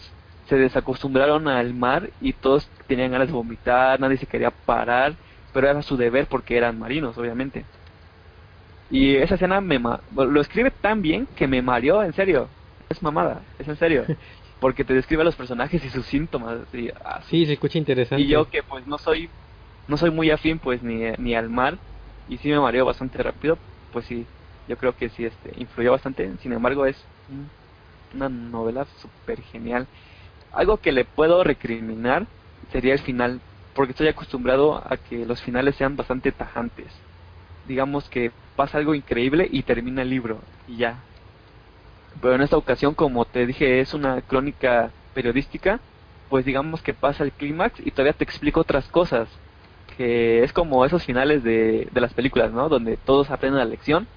se 0.49 0.57
desacostumbraron 0.57 1.47
al 1.47 1.73
mar 1.75 2.13
y 2.19 2.33
todos 2.33 2.71
tenían 2.87 3.11
ganas 3.11 3.27
de 3.29 3.33
vomitar, 3.33 3.99
nadie 3.99 4.17
se 4.17 4.27
quería 4.27 4.51
parar, 4.51 5.17
pero 5.53 5.69
era 5.69 5.81
su 5.83 5.97
deber 5.97 6.27
porque 6.27 6.57
eran 6.57 6.79
marinos, 6.79 7.17
obviamente. 7.17 7.67
Y 8.89 9.15
esa 9.17 9.35
escena 9.35 9.61
me 9.61 9.79
lo 9.79 10.41
escribe 10.41 10.71
tan 10.71 11.01
bien 11.01 11.27
que 11.35 11.47
me 11.47 11.61
mareó, 11.61 12.03
en 12.03 12.13
serio. 12.13 12.51
Es 12.89 13.03
mamada, 13.03 13.45
es 13.59 13.67
en 13.67 13.75
serio. 13.75 14.05
Porque 14.59 14.83
te 14.83 14.93
describe 14.93 15.21
a 15.21 15.25
los 15.25 15.35
personajes 15.35 15.83
y 15.85 15.89
sus 15.89 16.05
síntomas. 16.07 16.67
Y, 16.73 16.89
Sí, 17.29 17.45
se 17.45 17.53
escucha 17.53 17.77
interesante. 17.77 18.23
Y 18.23 18.29
yo 18.31 18.49
que 18.49 18.63
pues 18.63 18.85
no 18.87 18.97
soy 18.97 19.31
no 19.87 19.97
soy 19.97 20.11
muy 20.11 20.31
afín 20.31 20.59
pues 20.59 20.83
ni, 20.83 21.11
ni 21.17 21.35
al 21.35 21.49
mar 21.49 21.79
y 22.27 22.37
sí 22.39 22.49
me 22.49 22.59
mareó 22.59 22.85
bastante 22.85 23.21
rápido, 23.23 23.59
pues 23.91 24.05
sí, 24.05 24.27
yo 24.67 24.77
creo 24.77 24.95
que 24.95 25.09
sí 25.09 25.25
este 25.25 25.51
influyó 25.55 25.91
bastante. 25.91 26.37
Sin 26.39 26.51
embargo, 26.53 26.85
es 26.85 27.09
una 28.13 28.29
novela 28.29 28.85
súper 28.85 29.41
genial. 29.41 29.89
Algo 30.51 30.79
que 30.79 30.91
le 30.91 31.05
puedo 31.05 31.43
recriminar 31.43 32.29
sería 32.71 32.93
el 32.93 32.99
final, 33.01 33.43
porque 33.73 33.91
estoy 33.91 34.07
acostumbrado 34.07 34.75
a 34.77 34.97
que 34.97 35.25
los 35.25 35.41
finales 35.41 35.75
sean 35.75 35.95
bastante 35.95 36.31
tajantes. 36.31 37.05
Digamos 37.63 38.09
que 38.09 38.33
pasa 38.55 38.77
algo 38.77 38.95
increíble 38.95 39.47
y 39.51 39.63
termina 39.63 40.01
el 40.03 40.09
libro 40.09 40.49
y 40.65 40.77
ya. 40.77 41.05
pero 42.21 42.35
en 42.35 42.41
esta 42.41 42.57
ocasión, 42.57 42.95
como 42.95 43.25
te 43.25 43.45
dije, 43.45 43.79
es 43.81 43.93
una 43.93 44.21
crónica 44.23 44.95
periodística, 45.13 45.81
pues 46.27 46.45
digamos 46.45 46.81
que 46.83 46.93
pasa 46.93 47.23
el 47.23 47.33
clímax 47.33 47.79
y 47.79 47.91
todavía 47.91 48.13
te 48.13 48.23
explico 48.23 48.61
otras 48.61 48.89
cosas, 48.89 49.41
que 49.87 50.43
es 50.43 50.53
como 50.53 50.85
esos 50.85 51.05
finales 51.05 51.43
de, 51.43 51.87
de 51.91 52.01
las 52.01 52.13
películas, 52.13 52.51
¿no? 52.51 52.69
Donde 52.69 52.97
todos 52.97 53.31
aprenden 53.31 53.59
la 53.59 53.65
lección 53.65 54.09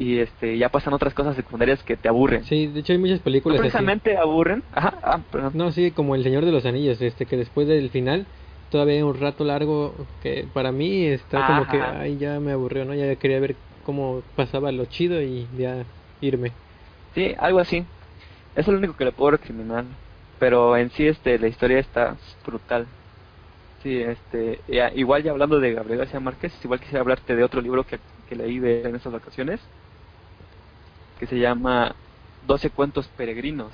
y 0.00 0.18
este 0.18 0.56
ya 0.56 0.70
pasan 0.70 0.94
otras 0.94 1.14
cosas 1.14 1.36
secundarias 1.36 1.84
que 1.84 1.96
te 1.98 2.08
aburren. 2.08 2.44
Sí, 2.46 2.66
de 2.68 2.80
hecho 2.80 2.92
hay 2.92 2.98
muchas 2.98 3.20
películas 3.20 3.56
¿No 3.58 3.62
precisamente 3.62 4.16
aburren. 4.16 4.64
Ajá, 4.72 4.98
ah, 5.02 5.24
perdón. 5.30 5.52
No, 5.54 5.72
sí, 5.72 5.92
como 5.92 6.14
El 6.14 6.22
Señor 6.22 6.44
de 6.44 6.52
los 6.52 6.64
Anillos, 6.64 7.00
este 7.02 7.26
que 7.26 7.36
después 7.36 7.66
del 7.68 7.90
final 7.90 8.28
todavía 8.68 8.94
hay 8.96 9.02
un 9.02 9.14
rato 9.18 9.44
largo 9.44 10.08
que 10.20 10.48
para 10.52 10.72
mí 10.72 11.06
está 11.06 11.44
como 11.44 11.66
que 11.66 11.82
ay, 11.82 12.18
ya 12.18 12.40
me 12.40 12.52
aburrió, 12.52 12.84
¿no? 12.84 12.94
Ya 12.94 13.14
quería 13.16 13.40
ver 13.40 13.58
cómo 13.82 14.24
pasaba 14.34 14.72
lo 14.72 14.86
chido 14.86 15.20
y 15.22 15.48
ya 15.56 15.86
irme. 16.20 16.56
Sí, 17.14 17.34
algo 17.38 17.58
así. 17.60 17.86
Es 18.54 18.66
lo 18.68 18.78
único 18.78 18.96
que 18.96 19.04
le 19.04 19.12
puedo 19.12 19.32
recriminar. 19.32 19.86
Pero 20.38 20.76
en 20.76 20.90
sí, 20.90 21.06
este, 21.06 21.38
la 21.38 21.48
historia 21.48 21.78
está 21.80 22.18
brutal. 22.44 22.88
Sí, 23.78 23.96
este, 23.98 24.62
ya- 24.68 24.92
igual 24.94 25.22
ya 25.22 25.30
hablando 25.32 25.58
de 25.60 25.72
Gabriel 25.72 26.00
García 26.00 26.20
Márquez, 26.20 26.52
igual 26.64 26.80
quisiera 26.80 27.00
hablarte 27.00 27.34
de 27.34 27.44
otro 27.44 27.60
libro 27.62 27.86
que, 27.86 28.00
que 28.26 28.36
leí 28.36 28.58
de 28.58 28.82
en 28.82 28.96
estas 28.96 29.12
vacaciones, 29.12 29.70
que 31.20 31.26
se 31.26 31.38
llama 31.38 31.94
12 32.46 32.70
cuentos 32.70 33.06
peregrinos. 33.08 33.70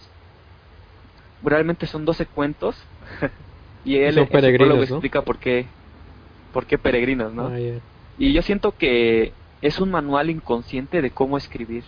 Realmente 1.45 1.87
son 1.87 2.05
12 2.05 2.27
cuentos 2.27 2.77
y 3.85 3.99
él 3.99 4.17
Son 4.17 4.27
peregrinos, 4.27 4.77
¿no? 4.77 4.83
explica 4.83 5.23
por 5.23 5.39
qué, 5.39 5.67
por 6.53 6.67
qué 6.67 6.77
peregrinos, 6.77 7.33
¿no? 7.33 7.47
Ah. 7.47 7.59
Y 8.19 8.33
yo 8.33 8.43
siento 8.43 8.73
que 8.77 9.33
es 9.63 9.79
un 9.79 9.93
manual 9.93 10.29
inconsciente 10.29 11.01
de 11.01 11.11
cómo 11.11 11.39
escribir. 11.39 11.85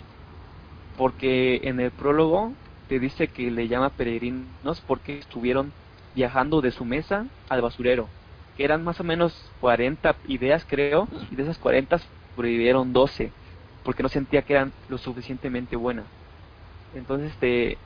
Porque 0.96 1.60
en 1.64 1.80
el 1.80 1.90
prólogo 1.90 2.52
te 2.88 3.00
dice 3.00 3.26
que 3.26 3.50
le 3.50 3.66
llama 3.66 3.90
peregrinos 3.90 4.80
porque 4.86 5.18
estuvieron 5.18 5.72
viajando 6.14 6.60
de 6.60 6.70
su 6.70 6.84
mesa 6.84 7.26
al 7.48 7.62
basurero. 7.62 8.08
Que 8.56 8.64
eran 8.64 8.84
más 8.84 9.00
o 9.00 9.04
menos 9.04 9.50
40 9.60 10.14
ideas, 10.28 10.64
creo. 10.68 11.08
Y 11.32 11.36
de 11.36 11.42
esas 11.42 11.58
40 11.58 12.00
sobrevivieron 12.36 12.92
12. 12.92 13.32
Porque 13.88 14.02
no 14.02 14.10
sentía 14.10 14.42
que 14.42 14.52
eran 14.52 14.74
lo 14.88 14.98
suficientemente 14.98 15.74
buenas. 15.74 16.04
Entonces, 16.92 17.32
este, 17.32 17.78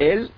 él, 0.00 0.32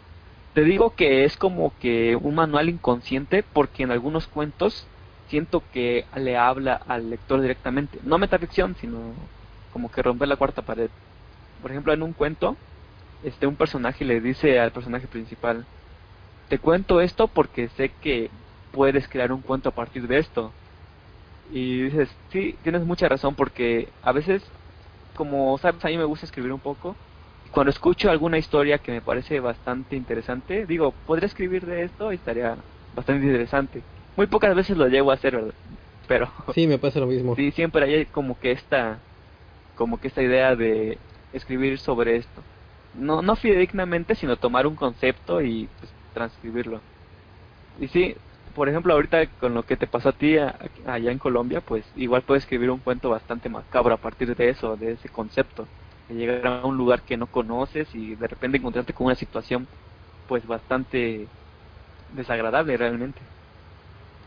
te 0.52 0.62
digo 0.62 0.94
que 0.94 1.24
es 1.24 1.38
como 1.38 1.72
que 1.78 2.16
un 2.16 2.34
manual 2.34 2.68
inconsciente 2.68 3.42
porque 3.42 3.82
en 3.82 3.92
algunos 3.92 4.26
cuentos 4.26 4.86
siento 5.26 5.62
que 5.72 6.04
le 6.16 6.36
habla 6.36 6.74
al 6.74 7.08
lector 7.08 7.40
directamente. 7.40 7.98
No 8.02 8.18
metaficción, 8.18 8.76
sino 8.76 9.14
como 9.72 9.90
que 9.90 10.02
romper 10.02 10.28
la 10.28 10.36
cuarta 10.36 10.60
pared. 10.60 10.90
Por 11.62 11.70
ejemplo, 11.70 11.94
en 11.94 12.02
un 12.02 12.12
cuento, 12.12 12.58
este 13.24 13.46
un 13.46 13.56
personaje 13.56 14.04
le 14.04 14.20
dice 14.20 14.60
al 14.60 14.70
personaje 14.70 15.08
principal, 15.08 15.64
te 16.48 16.58
cuento 16.58 17.00
esto 17.00 17.28
porque 17.28 17.70
sé 17.70 17.88
que 18.02 18.30
puedes 18.70 19.08
crear 19.08 19.32
un 19.32 19.40
cuento 19.40 19.70
a 19.70 19.74
partir 19.74 20.06
de 20.06 20.18
esto. 20.18 20.52
Y 21.52 21.84
dices, 21.84 22.08
sí, 22.30 22.58
tienes 22.62 22.84
mucha 22.84 23.08
razón 23.08 23.34
porque 23.34 23.88
a 24.02 24.12
veces, 24.12 24.42
como 25.14 25.58
sabes, 25.58 25.84
a 25.84 25.88
mí 25.88 25.98
me 25.98 26.04
gusta 26.04 26.26
escribir 26.26 26.52
un 26.52 26.60
poco. 26.60 27.00
Cuando 27.50 27.70
escucho 27.70 28.10
alguna 28.10 28.38
historia 28.38 28.78
que 28.80 28.92
me 28.92 29.02
parece 29.02 29.40
bastante 29.40 29.96
interesante, 29.96 30.66
digo, 30.66 30.98
podría 31.04 31.26
escribir 31.26 31.66
de 31.66 31.84
esto 31.84 32.12
y 32.12 32.16
estaría 32.16 32.64
bastante 32.92 33.26
interesante. 33.26 33.86
Muy 34.16 34.26
pocas 34.28 34.54
veces 34.54 34.76
lo 34.76 34.88
llego 34.88 35.10
a 35.10 35.14
hacer, 35.14 35.36
¿verdad? 35.36 35.54
Pero 36.06 36.32
Sí, 36.54 36.66
me 36.66 36.78
pasa 36.78 37.00
lo 37.00 37.06
mismo. 37.06 37.36
sí, 37.36 37.52
siempre 37.52 37.84
hay 37.84 38.06
como 38.06 38.38
que 38.38 38.52
esta, 38.52 39.04
como 39.74 40.00
que 40.00 40.08
esta 40.08 40.22
idea 40.22 40.56
de 40.56 41.02
escribir 41.32 41.78
sobre 41.80 42.16
esto. 42.16 42.48
No, 42.92 43.22
no 43.22 43.36
fidedignamente, 43.36 44.14
sino 44.16 44.38
tomar 44.38 44.66
un 44.66 44.76
concepto 44.76 45.42
y 45.42 45.68
pues, 45.78 45.96
transcribirlo. 46.12 46.86
Y 47.76 47.88
sí, 47.88 48.16
por 48.54 48.68
ejemplo, 48.68 48.92
ahorita 48.94 49.32
con 49.36 49.54
lo 49.54 49.64
que 49.64 49.76
te 49.76 49.86
pasó 49.86 50.10
a 50.10 50.12
ti 50.12 50.38
a- 50.38 50.58
allá 50.86 51.12
en 51.12 51.18
Colombia, 51.18 51.60
pues 51.60 51.90
igual 51.94 52.24
puedes 52.24 52.44
escribir 52.44 52.70
un 52.70 52.80
cuento 52.80 53.10
bastante 53.10 53.48
macabro 53.48 53.94
a 53.94 54.00
partir 54.00 54.34
de 54.36 54.48
eso, 54.50 54.76
de 54.76 54.92
ese 54.92 55.08
concepto. 55.08 55.70
De 56.08 56.14
llegar 56.16 56.46
a 56.46 56.66
un 56.66 56.76
lugar 56.76 57.04
que 57.04 57.16
no 57.16 57.28
conoces 57.28 57.94
y 57.94 58.16
de 58.16 58.28
repente 58.28 58.58
encontrarte 58.58 58.94
con 58.94 59.06
una 59.06 59.14
situación 59.16 59.70
pues 60.26 60.46
bastante 60.46 61.32
desagradable 62.08 62.76
realmente. 62.78 63.32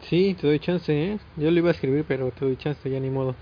Sí, 0.01 0.35
te 0.35 0.45
doy 0.45 0.59
chance, 0.59 0.93
¿eh? 0.93 1.19
Yo 1.33 1.49
lo 1.49 1.57
iba 1.57 1.69
a 1.69 1.71
escribir, 1.71 2.05
pero 2.05 2.31
te 2.31 2.45
doy 2.45 2.57
chance, 2.57 2.87
ya 2.91 2.99
ni 2.99 3.09
modo. 3.09 3.39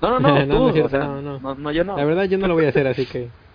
No, 0.00 0.10
no, 0.10 0.20
no, 0.20 0.44
No, 0.46 0.46
tú, 0.46 0.58
no 0.60 0.68
es 0.68 0.74
cierto, 0.74 0.88
o 0.88 0.88
sea, 0.90 1.08
no, 1.08 1.22
no. 1.22 1.40
no, 1.40 1.54
no, 1.54 1.72
yo 1.72 1.84
no. 1.84 1.94
La 1.94 2.04
verdad 2.04 2.24
yo 2.24 2.38
no 2.38 2.46
lo 2.48 2.54
voy 2.54 2.64
a 2.66 2.68
hacer, 2.70 2.86
así 2.86 3.06
que... 3.06 3.34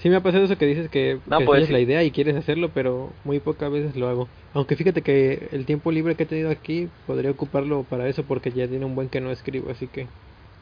Sí 0.00 0.08
me 0.10 0.16
ha 0.16 0.22
pasado 0.22 0.44
eso 0.44 0.56
que 0.58 0.66
dices 0.66 0.88
que, 0.90 1.20
No, 1.24 1.42
que 1.44 1.44
pues, 1.44 1.66
sí. 1.66 1.74
la 1.74 1.78
idea 1.80 2.02
y 2.02 2.10
quieres 2.12 2.34
hacerlo, 2.36 2.72
pero 2.72 3.20
muy 3.22 3.38
pocas 3.40 3.70
veces 3.70 3.94
lo 3.96 4.08
hago. 4.08 4.32
Aunque 4.52 4.74
fíjate 4.76 5.02
que 5.02 5.48
el 5.52 5.66
tiempo 5.66 5.92
libre 5.92 6.16
que 6.16 6.24
he 6.24 6.26
tenido 6.26 6.50
aquí 6.50 6.88
podría 7.04 7.30
ocuparlo 7.30 7.84
para 7.86 8.08
eso 8.08 8.26
porque 8.26 8.50
ya 8.52 8.68
tiene 8.68 8.86
un 8.86 8.94
buen 8.96 9.10
que 9.10 9.20
no 9.20 9.30
escribo, 9.30 9.70
así 9.70 9.88
que 9.88 10.08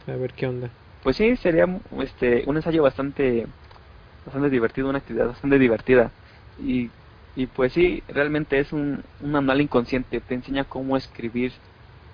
a 0.06 0.16
ver 0.16 0.34
qué 0.34 0.46
onda. 0.46 0.76
Pues 1.00 1.16
sí, 1.16 1.36
sería 1.36 1.66
este 2.02 2.44
un 2.48 2.56
ensayo 2.56 2.82
bastante 2.82 3.46
bastante 4.24 4.50
divertido, 4.50 4.88
una 4.90 4.98
actividad 5.00 5.28
bastante 5.28 5.58
divertida. 5.58 6.14
Y, 6.56 6.92
y 7.34 7.46
pues 7.48 7.72
sí, 7.74 8.04
realmente 8.08 8.58
es 8.60 8.72
un, 8.72 9.04
un 9.20 9.32
manual 9.32 9.60
inconsciente, 9.62 10.20
te 10.22 10.34
enseña 10.34 10.66
cómo 10.66 10.96
escribir, 10.96 11.52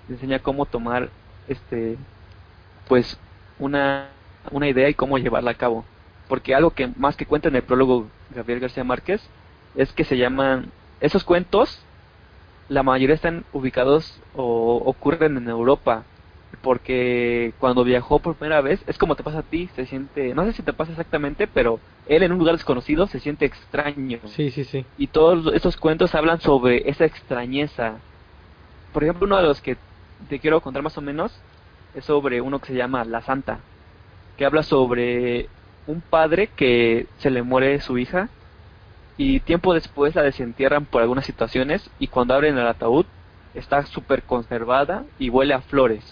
te 0.07 0.13
enseña 0.13 0.41
cómo 0.41 0.67
tomar 0.67 1.13
este 1.47 1.99
pues 2.85 3.19
una, 3.57 4.21
una 4.51 4.69
idea 4.69 4.89
y 4.89 4.95
cómo 4.95 5.17
llevarla 5.19 5.51
a 5.51 5.55
cabo. 5.55 5.89
Porque 6.27 6.55
algo 6.55 6.71
que 6.71 6.87
más 6.97 7.15
que 7.15 7.25
cuenta 7.25 7.49
en 7.49 7.55
el 7.55 7.63
prólogo 7.63 8.07
Gabriel 8.33 8.61
García 8.61 8.83
Márquez 8.83 9.21
es 9.75 9.91
que 9.93 10.03
se 10.03 10.17
llaman 10.17 10.71
esos 10.99 11.23
cuentos 11.23 11.85
la 12.67 12.83
mayoría 12.83 13.15
están 13.15 13.43
ubicados 13.53 14.19
o 14.33 14.81
ocurren 14.85 15.37
en 15.37 15.47
Europa 15.49 16.03
porque 16.61 17.53
cuando 17.59 17.83
viajó 17.83 18.19
por 18.19 18.35
primera 18.35 18.61
vez, 18.61 18.83
es 18.87 18.97
como 18.97 19.15
te 19.15 19.23
pasa 19.23 19.39
a 19.39 19.43
ti, 19.43 19.69
se 19.75 19.85
siente, 19.85 20.33
no 20.33 20.45
sé 20.45 20.53
si 20.53 20.63
te 20.63 20.73
pasa 20.73 20.91
exactamente, 20.91 21.47
pero 21.47 21.79
él 22.07 22.23
en 22.23 22.31
un 22.31 22.39
lugar 22.39 22.55
desconocido 22.55 23.07
se 23.07 23.19
siente 23.19 23.45
extraño. 23.45 24.19
Sí, 24.25 24.49
sí, 24.51 24.63
sí. 24.63 24.85
Y 24.97 25.07
todos 25.07 25.53
esos 25.53 25.77
cuentos 25.77 26.15
hablan 26.15 26.39
sobre 26.41 26.89
esa 26.89 27.05
extrañeza. 27.05 27.95
Por 28.93 29.03
ejemplo, 29.03 29.25
uno 29.25 29.37
de 29.37 29.43
los 29.43 29.61
que 29.61 29.77
te 30.29 30.39
quiero 30.39 30.61
contar 30.61 30.81
más 30.81 30.97
o 30.97 31.01
menos 31.01 31.31
es 31.93 32.05
sobre 32.05 32.41
uno 32.41 32.59
que 32.59 32.67
se 32.67 32.75
llama 32.75 33.03
La 33.05 33.21
Santa, 33.21 33.59
que 34.37 34.45
habla 34.45 34.63
sobre 34.63 35.49
un 35.87 36.01
padre 36.01 36.47
que 36.47 37.07
se 37.19 37.29
le 37.29 37.43
muere 37.43 37.79
su 37.81 37.97
hija 37.97 38.29
y 39.17 39.39
tiempo 39.41 39.73
después 39.73 40.15
la 40.15 40.23
desentierran 40.23 40.85
por 40.85 41.01
algunas 41.01 41.25
situaciones 41.25 41.89
y 41.99 42.07
cuando 42.07 42.33
abren 42.33 42.57
el 42.57 42.67
ataúd 42.67 43.05
está 43.53 43.85
súper 43.85 44.23
conservada 44.23 45.05
y 45.19 45.29
huele 45.29 45.53
a 45.53 45.61
flores. 45.61 46.03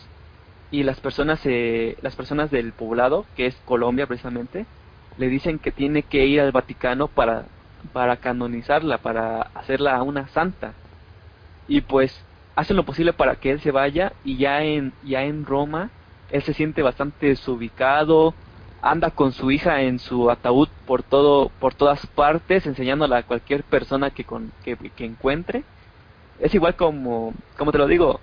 Y 0.72 0.84
las 0.84 1.00
personas 1.00 1.42
eh, 1.46 1.98
las 2.02 2.16
personas 2.16 2.50
del 2.50 2.72
poblado 2.72 3.26
que 3.36 3.46
es 3.48 3.56
Colombia 3.66 4.08
precisamente 4.08 4.66
le 5.18 5.28
dicen 5.28 5.60
que 5.60 5.72
tiene 5.72 6.04
que 6.04 6.26
ir 6.26 6.42
al 6.42 6.52
Vaticano 6.52 7.08
para 7.08 7.46
para 7.92 8.18
canonizarla 8.18 9.00
para 9.00 9.42
hacerla 9.54 10.02
una 10.02 10.28
santa. 10.30 10.74
Y 11.68 11.82
pues 11.82 12.24
hacen 12.56 12.78
lo 12.78 12.84
posible 12.86 13.14
para 13.14 13.36
que 13.36 13.52
él 13.52 13.60
se 13.60 13.72
vaya 13.72 14.14
y 14.24 14.38
ya 14.38 14.64
en 14.64 14.94
ya 15.04 15.24
en 15.24 15.46
Roma 15.46 15.90
él 16.32 16.42
se 16.44 16.54
siente 16.54 16.82
bastante 16.82 17.28
desubicado 17.28 18.34
anda 18.84 19.12
con 19.12 19.32
su 19.32 19.50
hija 19.50 19.82
en 19.82 19.98
su 19.98 20.30
ataúd 20.30 20.68
por 20.86 21.04
todo 21.04 21.50
por 21.60 21.74
todas 21.74 22.06
partes 22.08 22.68
enseñándola 22.68 23.18
a 23.18 23.24
cualquier 23.24 23.64
persona 23.64 24.12
que 24.12 24.26
con 24.26 24.52
que, 24.64 24.76
que 24.76 25.06
encuentre. 25.06 25.64
Es 26.40 26.54
igual 26.54 26.76
como 26.76 27.34
como 27.58 27.72
te 27.72 27.78
lo 27.78 27.88
digo 27.88 28.20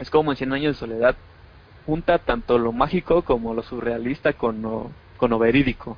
es 0.00 0.10
como 0.10 0.32
en 0.32 0.36
Cien 0.36 0.52
años 0.52 0.74
de 0.74 0.80
soledad 0.80 1.16
junta 1.86 2.18
tanto 2.18 2.58
lo 2.58 2.72
mágico 2.72 3.22
como 3.22 3.54
lo 3.54 3.62
surrealista 3.62 4.32
con 4.32 4.62
lo, 4.62 4.90
con 5.16 5.30
lo 5.30 5.38
verídico. 5.38 5.96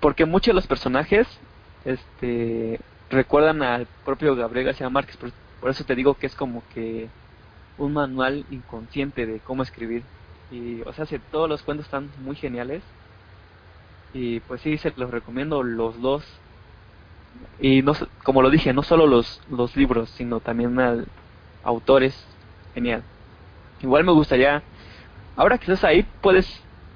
Porque 0.00 0.24
muchos 0.24 0.48
de 0.48 0.54
los 0.54 0.66
personajes 0.66 1.28
este 1.84 2.80
recuerdan 3.10 3.62
al 3.62 3.86
propio 4.06 4.34
Gabriel 4.34 4.66
García 4.66 4.88
Márquez 4.88 5.18
por 5.60 5.70
eso 5.70 5.84
te 5.84 5.94
digo 5.94 6.14
que 6.14 6.26
es 6.26 6.34
como 6.34 6.62
que 6.72 7.08
un 7.76 7.92
manual 7.92 8.46
inconsciente 8.50 9.26
de 9.26 9.38
cómo 9.40 9.62
escribir 9.62 10.02
y 10.50 10.80
o 10.82 10.92
sea 10.92 11.06
si 11.06 11.18
todos 11.18 11.48
los 11.48 11.62
cuentos 11.62 11.86
están 11.86 12.10
muy 12.18 12.36
geniales 12.36 12.82
y 14.12 14.40
pues 14.40 14.60
sí 14.62 14.78
se 14.78 14.92
los 14.96 15.10
recomiendo 15.10 15.62
los 15.62 16.00
dos. 16.00 16.24
Y 17.60 17.82
no 17.82 17.92
como 18.24 18.42
lo 18.42 18.50
dije 18.50 18.72
no 18.72 18.82
solo 18.82 19.06
los 19.06 19.40
los 19.50 19.76
libros 19.76 20.10
sino 20.10 20.40
también 20.40 20.78
al 20.80 21.06
autores 21.62 22.14
genial. 22.74 23.02
Igual 23.80 24.04
me 24.04 24.12
gustaría 24.12 24.62
ahora 25.36 25.58
que 25.58 25.64
estás 25.72 25.84
ahí 25.84 26.02
puedes 26.20 26.46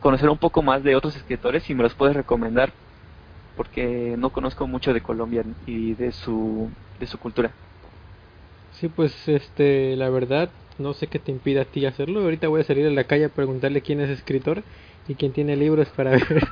conocer 0.01 0.29
un 0.29 0.39
poco 0.39 0.63
más 0.63 0.83
de 0.83 0.97
otros 0.97 1.17
escritores 1.17 1.69
y 1.71 1.75
me 1.75 1.83
los 1.83 1.95
puedes 1.95 2.17
recomendar 2.17 2.73
porque 3.57 4.17
no 4.19 4.31
conozco 4.31 4.67
mucho 4.67 4.93
de 4.93 5.03
Colombia 5.03 5.45
y 5.67 5.95
de 5.95 6.13
su 6.13 6.71
de 6.99 7.07
su 7.07 7.19
cultura. 7.19 7.53
Sí, 8.71 8.89
pues 8.89 9.29
este, 9.29 9.97
la 9.97 10.09
verdad, 10.09 10.51
no 10.83 10.95
sé 10.95 11.07
qué 11.07 11.19
te 11.19 11.33
impide 11.33 11.61
a 11.61 11.65
ti 11.65 11.87
hacerlo. 11.87 12.21
Ahorita 12.21 12.49
voy 12.49 12.61
a 12.61 12.65
salir 12.65 12.87
a 12.87 12.91
la 12.91 13.05
calle 13.05 13.27
a 13.27 13.29
preguntarle 13.29 13.83
quién 13.83 14.01
es 14.01 14.11
escritor 14.11 14.63
y 15.09 15.15
quien 15.15 15.33
tiene 15.33 15.57
libros 15.57 15.89
para 15.97 16.13
ver. 16.13 16.43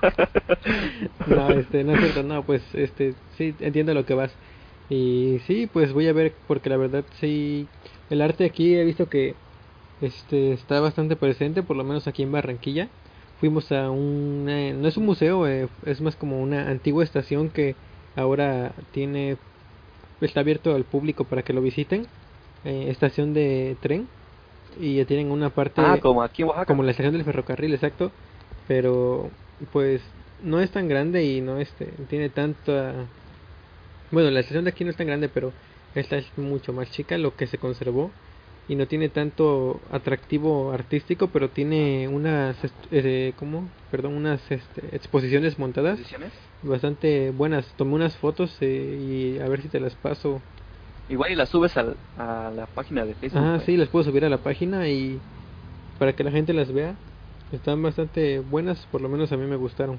no, 1.27 1.51
este, 1.51 1.85
no 1.85 1.95
es 1.95 2.01
cierto, 2.01 2.23
no, 2.23 2.45
pues, 2.45 2.63
este, 2.75 3.15
sí, 3.37 3.55
entiendo 3.61 3.95
lo 3.95 4.07
que 4.07 4.15
vas. 4.15 4.33
Y 4.89 5.39
sí, 5.47 5.69
pues 5.73 5.93
voy 5.93 6.09
a 6.09 6.13
ver, 6.13 6.35
porque 6.49 6.69
la 6.69 6.77
verdad 6.77 7.05
sí, 7.21 7.69
el 8.11 8.23
arte 8.23 8.45
aquí 8.45 8.75
he 8.75 8.85
visto 8.85 9.09
que 9.09 9.35
este 10.01 10.53
está 10.53 10.81
bastante 10.81 11.17
presente, 11.17 11.63
por 11.63 11.77
lo 11.77 11.85
menos 11.85 12.09
aquí 12.09 12.23
en 12.23 12.33
Barranquilla. 12.33 12.89
Fuimos 13.39 13.73
a 13.73 13.91
un, 13.91 14.45
no 14.47 14.89
es 14.89 14.97
un 14.97 15.07
museo, 15.07 15.47
eh, 15.47 15.69
es 15.87 16.01
más 16.01 16.17
como 16.17 16.43
una 16.43 16.69
antigua 16.69 17.05
estación 17.05 17.51
que 17.51 17.77
ahora 18.17 18.73
tiene, 18.93 19.37
está 20.21 20.41
abierto 20.41 20.75
al 20.75 20.85
público 20.85 21.25
para 21.25 21.43
que 21.43 21.53
lo 21.53 21.63
visiten. 21.63 22.07
Eh, 22.65 22.87
estación 22.91 23.33
de 23.33 23.77
tren 23.81 24.09
y 24.77 24.97
ya 24.97 25.05
tienen 25.07 25.31
una 25.31 25.51
parte 25.51 25.83
Ah, 25.83 25.99
como 26.01 26.23
aquí 26.23 26.43
en 26.43 26.49
Oaxaca. 26.49 26.67
como 26.67 26.83
la 26.83 26.91
estación 26.93 27.13
del 27.15 27.25
ferrocarril, 27.25 27.75
exacto, 27.75 28.13
pero 28.67 29.33
pues 29.73 30.03
no 30.39 30.61
es 30.61 30.71
tan 30.71 30.89
grande 30.89 31.25
y 31.25 31.41
no 31.41 31.59
este 31.59 31.87
tiene 32.09 32.31
tanta 32.31 33.09
bueno, 34.11 34.31
la 34.31 34.41
estación 34.41 34.65
de 34.65 34.71
aquí 34.71 34.85
no 34.85 34.91
es 34.91 34.97
tan 34.97 35.07
grande, 35.07 35.29
pero 35.29 35.55
esta 35.95 36.17
es 36.17 36.37
mucho 36.37 36.73
más 36.73 36.91
chica, 36.91 37.17
lo 37.19 37.37
que 37.37 37.47
se 37.47 37.59
conservó 37.59 38.13
y 38.67 38.77
no 38.77 38.87
tiene 38.87 39.09
tanto 39.09 39.83
atractivo 39.91 40.73
artístico, 40.73 41.31
pero 41.33 41.51
tiene 41.51 42.09
unas 42.09 42.63
est- 42.65 42.87
eh, 42.91 43.35
¿cómo? 43.37 43.73
Perdón, 43.91 44.15
unas 44.15 44.49
este, 44.51 44.95
exposiciones 44.95 45.59
montadas 45.59 45.99
bastante 46.63 47.31
buenas. 47.31 47.75
Tomé 47.77 47.95
unas 47.95 48.17
fotos 48.17 48.57
eh, 48.61 48.97
y 49.01 49.39
a 49.39 49.49
ver 49.49 49.63
si 49.63 49.69
te 49.69 49.81
las 49.81 49.97
paso. 49.97 50.43
Igual 51.11 51.33
y 51.33 51.35
las 51.35 51.49
subes 51.49 51.77
al- 51.77 51.97
a 52.17 52.53
la 52.55 52.67
página 52.67 53.05
de 53.05 53.15
Facebook. 53.15 53.41
Ah, 53.43 53.55
pues. 53.57 53.67
sí, 53.67 53.77
las 53.77 53.89
puedo 53.89 54.05
subir 54.05 54.25
a 54.25 54.29
la 54.29 54.39
página 54.39 54.89
y 54.89 55.21
para 55.99 56.13
que 56.15 56.23
la 56.25 56.31
gente 56.31 56.53
las 56.53 56.73
vea. 56.73 56.95
Están 57.51 57.83
bastante 57.83 58.39
buenas, 58.39 58.87
por 58.87 59.01
lo 59.01 59.09
menos 59.09 59.33
a 59.33 59.37
mí 59.37 59.45
me 59.45 59.57
gustaron. 59.57 59.99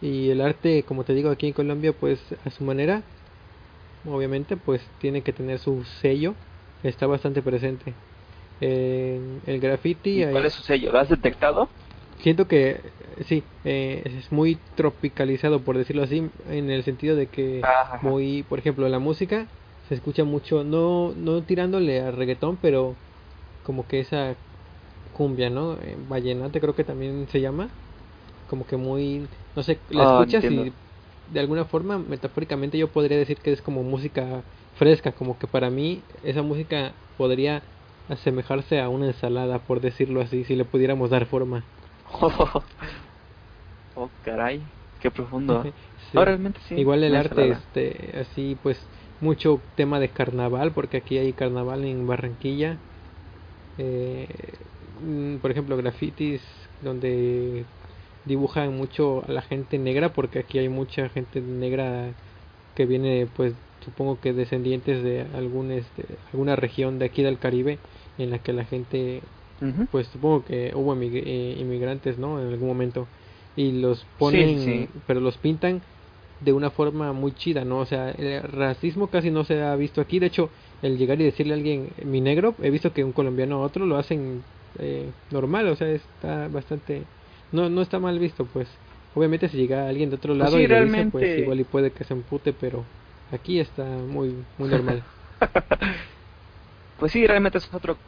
Y 0.00 0.30
el 0.30 0.40
arte, 0.40 0.82
como 0.84 1.04
te 1.04 1.12
digo, 1.12 1.30
aquí 1.30 1.46
en 1.46 1.52
Colombia, 1.52 1.92
pues 1.92 2.18
a 2.44 2.50
su 2.50 2.64
manera, 2.64 3.02
obviamente, 4.06 4.56
pues 4.56 4.80
tiene 4.98 5.22
que 5.22 5.32
tener 5.34 5.58
su 5.58 5.84
sello. 6.00 6.34
Está 6.82 7.06
bastante 7.06 7.42
presente. 7.42 7.94
Eh, 8.60 9.40
el 9.46 9.60
graffiti, 9.60 10.22
¿Y 10.22 10.26
¿Cuál 10.26 10.46
es 10.46 10.54
su 10.54 10.62
sello? 10.62 10.90
¿Lo 10.90 10.98
has 10.98 11.08
detectado? 11.10 11.68
siento 12.18 12.48
que 12.48 12.80
sí, 13.26 13.42
eh, 13.64 14.02
es 14.06 14.32
muy 14.32 14.56
tropicalizado, 14.76 15.60
por 15.60 15.76
decirlo 15.76 16.02
así, 16.02 16.30
en 16.48 16.70
el 16.70 16.82
sentido 16.82 17.16
de 17.16 17.26
que 17.26 17.60
Ajá. 17.62 17.98
muy, 18.00 18.42
por 18.44 18.58
ejemplo, 18.58 18.88
la 18.88 18.98
música 18.98 19.48
se 19.88 19.94
escucha 19.94 20.24
mucho, 20.24 20.64
no, 20.64 21.12
no 21.14 21.42
tirándole 21.42 22.00
a 22.00 22.10
reggaetón, 22.10 22.56
pero 22.58 22.96
como 23.62 23.86
que 23.86 24.00
esa 24.00 24.36
cumbia, 25.12 25.50
¿no? 25.50 25.74
Eh, 25.74 25.96
vallenata 26.08 26.60
creo 26.60 26.74
que 26.74 26.84
también 26.84 27.28
se 27.28 27.40
llama, 27.40 27.68
como 28.48 28.66
que 28.66 28.76
muy, 28.76 29.28
no 29.56 29.62
sé, 29.62 29.78
la 29.90 30.04
Ah, 30.04 30.20
escuchas 30.20 30.44
entiendo. 30.44 30.64
y 30.66 31.32
de 31.32 31.40
alguna 31.40 31.64
forma, 31.64 31.98
metafóricamente 31.98 32.78
yo 32.78 32.88
podría 32.88 33.16
decir 33.18 33.38
que 33.38 33.52
es 33.52 33.62
como 33.62 33.82
música 33.82 34.42
fresca, 34.76 35.12
como 35.12 35.38
que 35.38 35.46
para 35.46 35.70
mí 35.70 36.02
esa 36.22 36.42
música 36.42 36.92
podría 37.16 37.62
asemejarse 38.08 38.80
a 38.80 38.88
una 38.88 39.06
ensalada, 39.06 39.58
por 39.60 39.80
decirlo 39.80 40.20
así, 40.20 40.44
si 40.44 40.56
le 40.56 40.64
pudiéramos 40.64 41.10
dar 41.10 41.26
forma. 41.26 41.64
oh, 43.96 44.10
caray. 44.22 44.62
Qué 45.00 45.10
profundo. 45.10 45.62
Sí. 46.10 46.18
No, 46.18 46.24
realmente 46.24 46.60
sí. 46.68 46.74
Igual 46.76 47.02
el 47.02 47.16
arte, 47.16 47.30
ensalada. 47.30 47.58
este, 47.58 48.18
así 48.20 48.56
pues, 48.62 48.78
mucho 49.24 49.60
tema 49.76 49.98
de 49.98 50.08
carnaval, 50.08 50.72
porque 50.72 50.98
aquí 50.98 51.18
hay 51.18 51.32
carnaval 51.32 51.84
en 51.84 52.06
Barranquilla. 52.06 52.76
Eh, 53.78 54.28
mm, 55.04 55.36
por 55.36 55.50
ejemplo, 55.50 55.76
grafitis 55.76 56.40
donde 56.82 57.64
dibujan 58.26 58.76
mucho 58.76 59.24
a 59.26 59.32
la 59.32 59.42
gente 59.42 59.78
negra, 59.78 60.10
porque 60.10 60.38
aquí 60.38 60.58
hay 60.58 60.68
mucha 60.68 61.08
gente 61.08 61.40
negra 61.40 62.10
que 62.76 62.86
viene, 62.86 63.26
pues, 63.36 63.54
supongo 63.84 64.20
que 64.20 64.32
descendientes 64.32 65.02
de 65.02 65.26
algún, 65.34 65.72
este, 65.72 66.04
alguna 66.32 66.54
región 66.56 66.98
de 66.98 67.06
aquí 67.06 67.22
del 67.22 67.38
Caribe, 67.38 67.78
en 68.18 68.30
la 68.30 68.38
que 68.38 68.52
la 68.52 68.64
gente 68.64 69.20
pues 69.90 70.06
supongo 70.08 70.44
que 70.44 70.72
hubo 70.74 70.94
eh, 70.94 71.56
inmigrantes, 71.58 72.18
¿no? 72.18 72.40
En 72.40 72.48
algún 72.48 72.68
momento. 72.68 73.06
Y 73.56 73.72
los 73.72 74.04
ponen, 74.18 74.60
sí. 74.60 74.88
pero 75.06 75.20
los 75.20 75.36
pintan 75.38 75.80
de 76.44 76.52
una 76.52 76.70
forma 76.70 77.12
muy 77.12 77.32
chida, 77.32 77.64
¿no? 77.64 77.78
O 77.80 77.86
sea, 77.86 78.10
el 78.10 78.42
racismo 78.42 79.10
casi 79.10 79.30
no 79.30 79.44
se 79.44 79.62
ha 79.62 79.74
visto 79.76 80.00
aquí. 80.00 80.18
De 80.18 80.26
hecho, 80.26 80.50
el 80.82 80.98
llegar 80.98 81.20
y 81.20 81.24
decirle 81.24 81.54
a 81.54 81.56
alguien 81.56 81.94
mi 82.04 82.20
negro, 82.20 82.56
he 82.62 82.70
visto 82.70 82.92
que 82.92 83.04
un 83.04 83.12
colombiano 83.12 83.56
a 83.56 83.66
otro 83.66 83.86
lo 83.86 83.96
hacen 83.96 84.44
eh, 84.78 85.12
normal, 85.30 85.68
o 85.68 85.76
sea, 85.76 85.88
está 85.90 86.48
bastante. 86.48 87.08
No, 87.50 87.68
no 87.70 87.82
está 87.82 87.98
mal 87.98 88.18
visto, 88.18 88.46
pues. 88.46 88.68
Obviamente, 89.14 89.48
si 89.48 89.56
llega 89.56 89.88
alguien 89.88 90.10
de 90.10 90.16
otro 90.16 90.34
Pues 90.34 90.38
lado 90.40 90.56
sí, 90.58 90.64
y 90.64 90.66
le 90.66 90.80
dice, 90.80 91.06
pues 91.06 91.24
realmente- 91.24 91.38
igual 91.38 91.60
y 91.60 91.64
puede 91.64 91.92
que 91.92 92.04
se 92.04 92.14
empute, 92.14 92.52
pero 92.52 92.86
aquí 93.30 93.60
está 93.60 93.84
muy, 93.84 94.46
muy 94.56 94.68
normal. 94.68 95.02
Pues 96.96 97.12
sí, 97.12 97.26
realmente 97.26 97.58
es 97.58 97.72
otro 97.72 97.98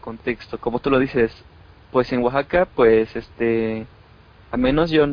contexto, 0.00 0.58
como 0.60 0.80
tú 0.80 0.90
lo 0.90 0.98
dices. 0.98 1.32
Pues 1.90 2.12
en 2.12 2.22
Oaxaca, 2.22 2.66
pues 2.74 3.14
este, 3.16 3.88
al 4.50 4.60
menos 4.60 4.90
yo, 4.90 5.06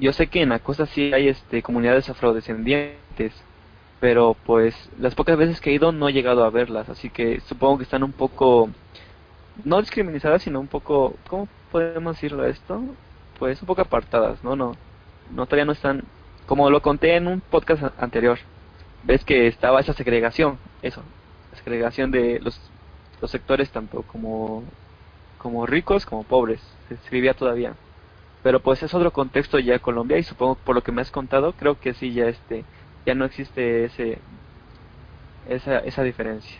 yo 0.00 0.12
sé 0.12 0.28
que 0.28 0.42
en 0.42 0.50
la 0.50 0.58
costa 0.60 0.86
sí 0.86 1.12
hay 1.12 1.28
este 1.28 1.62
comunidades 1.62 2.08
afrodescendientes, 2.08 3.32
pero 4.00 4.36
pues 4.46 4.74
las 4.98 5.14
pocas 5.14 5.36
veces 5.36 5.60
que 5.60 5.70
he 5.70 5.74
ido 5.74 5.92
no 5.92 6.08
he 6.08 6.12
llegado 6.12 6.44
a 6.44 6.50
verlas, 6.50 6.88
así 6.88 7.10
que 7.10 7.40
supongo 7.40 7.78
que 7.78 7.84
están 7.84 8.02
un 8.02 8.12
poco, 8.12 8.70
no 9.64 9.80
discriminadas, 9.80 10.42
sino 10.42 10.60
un 10.60 10.68
poco, 10.68 11.16
¿cómo 11.28 11.48
podemos 11.72 12.16
decirlo 12.16 12.46
esto? 12.46 12.82
Pues 13.38 13.60
un 13.60 13.66
poco 13.66 13.82
apartadas, 13.82 14.42
¿no? 14.44 14.56
No, 14.56 14.76
no 15.34 15.46
todavía 15.46 15.64
no 15.64 15.72
están, 15.72 16.04
como 16.46 16.70
lo 16.70 16.82
conté 16.82 17.16
en 17.16 17.26
un 17.26 17.40
podcast 17.40 17.82
anterior, 17.98 18.38
ves 19.04 19.24
que 19.24 19.46
estaba 19.48 19.80
esa 19.80 19.94
segregación, 19.94 20.58
eso, 20.82 21.02
la 21.52 21.58
segregación 21.58 22.10
de 22.10 22.40
los, 22.40 22.60
los 23.20 23.30
sectores 23.30 23.70
tanto 23.70 24.02
como, 24.02 24.64
como 25.38 25.66
ricos 25.66 26.06
como 26.06 26.24
pobres, 26.24 26.60
se 26.88 26.94
escribía 26.94 27.34
todavía. 27.34 27.74
Pero 28.42 28.60
pues 28.60 28.82
es 28.82 28.94
otro 28.94 29.12
contexto 29.12 29.58
ya 29.58 29.78
Colombia 29.78 30.18
y 30.18 30.22
supongo 30.22 30.54
por 30.56 30.74
lo 30.74 30.82
que 30.82 30.92
me 30.92 31.02
has 31.02 31.10
contado, 31.10 31.52
creo 31.52 31.78
que 31.80 31.94
sí 31.94 32.12
ya 32.12 32.28
este 32.28 32.64
ya 33.04 33.14
no 33.14 33.24
existe 33.24 33.84
ese 33.84 34.18
esa 35.48 35.78
esa 35.80 36.02
diferencia. 36.02 36.58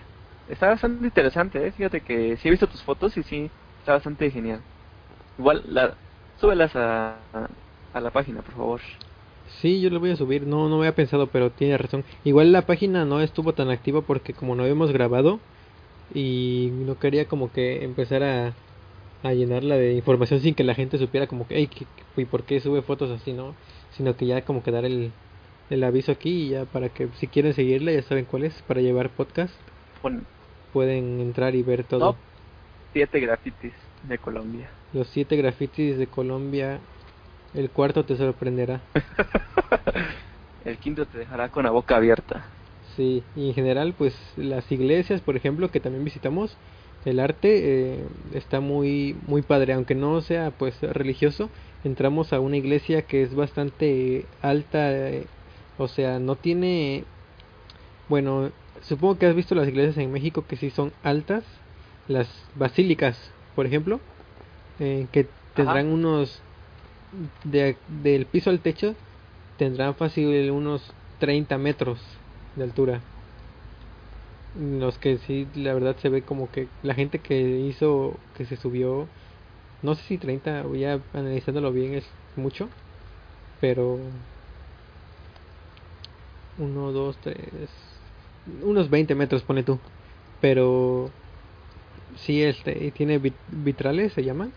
Está 0.49 0.69
bastante 0.69 1.05
interesante, 1.05 1.67
¿eh? 1.67 1.73
fíjate 1.73 2.01
que 2.01 2.37
sí 2.39 2.49
he 2.49 2.51
visto 2.51 2.67
tus 2.67 2.83
fotos 2.83 3.17
y 3.17 3.23
sí 3.23 3.51
está 3.81 3.93
bastante 3.93 4.31
genial. 4.31 4.61
Igual 5.39 5.63
la 5.69 5.95
súbelas 6.41 6.75
a, 6.75 7.17
a, 7.93 8.01
la 8.01 8.11
página, 8.11 8.43
por 8.43 8.55
favor. 8.55 8.81
Sí, 9.61 9.81
yo 9.81 9.91
lo 9.91 10.01
voy 10.01 10.11
a 10.11 10.17
subir. 10.17 10.47
No, 10.47 10.69
no 10.69 10.79
había 10.79 10.95
pensado, 10.95 11.27
pero 11.29 11.51
tiene 11.51 11.77
razón. 11.77 12.05
Igual 12.25 12.53
la 12.53 12.63
página 12.63 13.05
no 13.05 13.21
estuvo 13.21 13.55
tan 13.55 13.71
activa 13.71 14.03
porque 14.03 14.33
como 14.33 14.55
no 14.55 14.63
habíamos 14.63 14.93
grabado 14.93 15.41
y 16.15 16.71
no 16.73 16.99
quería 16.99 17.27
como 17.27 17.53
que 17.53 17.85
empezar 17.85 18.23
a, 18.23 18.55
a 19.23 19.33
llenarla 19.33 19.77
de 19.77 19.95
información 19.95 20.41
sin 20.41 20.55
que 20.55 20.65
la 20.65 20.75
gente 20.75 20.99
supiera 20.99 21.27
como 21.27 21.47
que, 21.49 21.57
hey, 21.57 21.69
¿qué- 21.69 21.87
qué- 22.15 22.23
¿y 22.23 22.25
por 22.25 22.45
qué 22.45 22.61
sube 22.61 22.83
fotos 22.83 23.11
así, 23.11 23.33
no? 23.33 23.55
Sino 23.97 24.17
que 24.17 24.27
ya 24.27 24.43
como 24.43 24.63
que 24.63 24.71
dar 24.71 24.85
el, 24.85 25.11
el 25.71 25.85
aviso 25.85 26.13
aquí 26.13 26.47
y 26.47 26.49
ya 26.51 26.65
para 26.67 26.89
que 26.89 27.09
si 27.19 27.27
quieren 27.27 27.53
seguirla 27.55 27.93
ya 27.93 28.03
saben 28.03 28.25
cuál 28.27 28.45
es, 28.45 28.55
para 28.63 28.81
llevar 28.81 29.11
podcast, 29.11 29.53
pueden 30.73 31.21
entrar 31.21 31.55
y 31.55 31.63
ver 31.63 31.85
todo. 31.85 32.13
top 32.13 32.17
7 32.93 33.21
grafitis 33.21 33.73
de 34.03 34.19
Colombia. 34.19 34.71
Los 34.93 35.09
siete 35.09 35.37
grafitis 35.37 35.99
de 35.99 36.07
Colombia, 36.07 36.81
el 37.55 37.69
cuarto 37.71 38.05
te 38.05 38.17
sorprenderá. 38.17 38.81
El 40.65 40.77
quinto 40.79 41.07
te 41.07 41.19
dejará 41.19 41.49
con 41.49 41.65
la 41.65 41.71
boca 41.71 41.97
abierta. 41.97 42.47
Sí, 42.97 43.23
y 43.37 43.49
en 43.49 43.55
general, 43.55 43.95
pues 43.97 44.15
las 44.37 44.71
iglesias, 44.73 45.21
por 45.21 45.37
ejemplo, 45.37 45.71
que 45.71 45.81
también 45.81 46.05
visitamos, 46.05 46.57
el 47.05 47.21
arte 47.21 47.95
eh, 47.95 47.99
está 48.35 48.61
muy 48.61 49.17
muy 49.27 49.43
padre, 49.43 49.73
aunque 49.73 49.95
no 49.95 50.21
sea 50.21 50.51
pues 50.51 50.81
religioso. 50.83 51.49
Entramos 51.85 52.33
a 52.33 52.41
una 52.41 52.57
iglesia 52.57 53.03
que 53.03 53.23
es 53.23 53.35
bastante 53.35 54.27
alta, 54.43 54.93
eh, 54.93 55.25
o 55.79 55.87
sea, 55.87 56.19
no 56.19 56.35
tiene, 56.35 57.05
bueno, 58.09 58.51
supongo 58.83 59.19
que 59.19 59.27
has 59.27 59.37
visto 59.37 59.55
las 59.55 59.69
iglesias 59.69 59.97
en 59.99 60.13
México 60.13 60.45
que 60.49 60.57
sí 60.57 60.71
son 60.71 60.93
altas, 61.05 61.45
las 62.09 62.29
basílicas, 62.57 63.17
por 63.55 63.67
ejemplo, 63.67 64.01
eh, 64.81 65.07
que 65.13 65.27
tendrán 65.55 65.87
unos 65.87 66.41
de, 67.45 67.77
del 68.03 68.27
piso 68.27 68.51
al 68.51 68.59
techo 68.61 68.95
tendrán 69.57 69.95
fácil 69.95 70.51
unos 70.51 70.83
30 71.19 71.59
metros 71.59 71.99
de 72.57 72.65
altura. 72.65 73.01
Los 74.59 74.99
que 74.99 75.19
sí, 75.19 75.51
la 75.55 75.73
verdad 75.75 75.97
se 75.99 76.09
ve 76.11 76.25
como 76.25 76.51
que 76.51 76.73
la 76.83 76.95
gente 76.95 77.23
que 77.23 77.39
hizo, 77.61 78.25
que 78.35 78.45
se 78.47 78.57
subió, 78.57 79.13
no 79.83 79.95
sé 79.97 80.03
si 80.05 80.19
30, 80.19 80.67
o 80.67 80.75
ya 80.77 81.05
analizándolo 81.13 81.73
bien 81.73 81.95
es 81.95 82.19
mucho, 82.35 82.75
pero 83.61 84.13
1, 86.57 86.93
2, 86.93 87.21
3, 87.21 87.71
unos 88.47 88.91
20 88.91 89.15
metros 89.15 89.45
pone 89.45 89.63
tú, 89.65 89.81
pero 90.41 91.15
sí, 92.17 92.43
este, 92.43 92.85
y 92.87 92.93
tiene 92.93 93.21
vit- 93.21 93.41
vitrales, 93.47 94.13
se 94.13 94.25
llaman, 94.25 94.55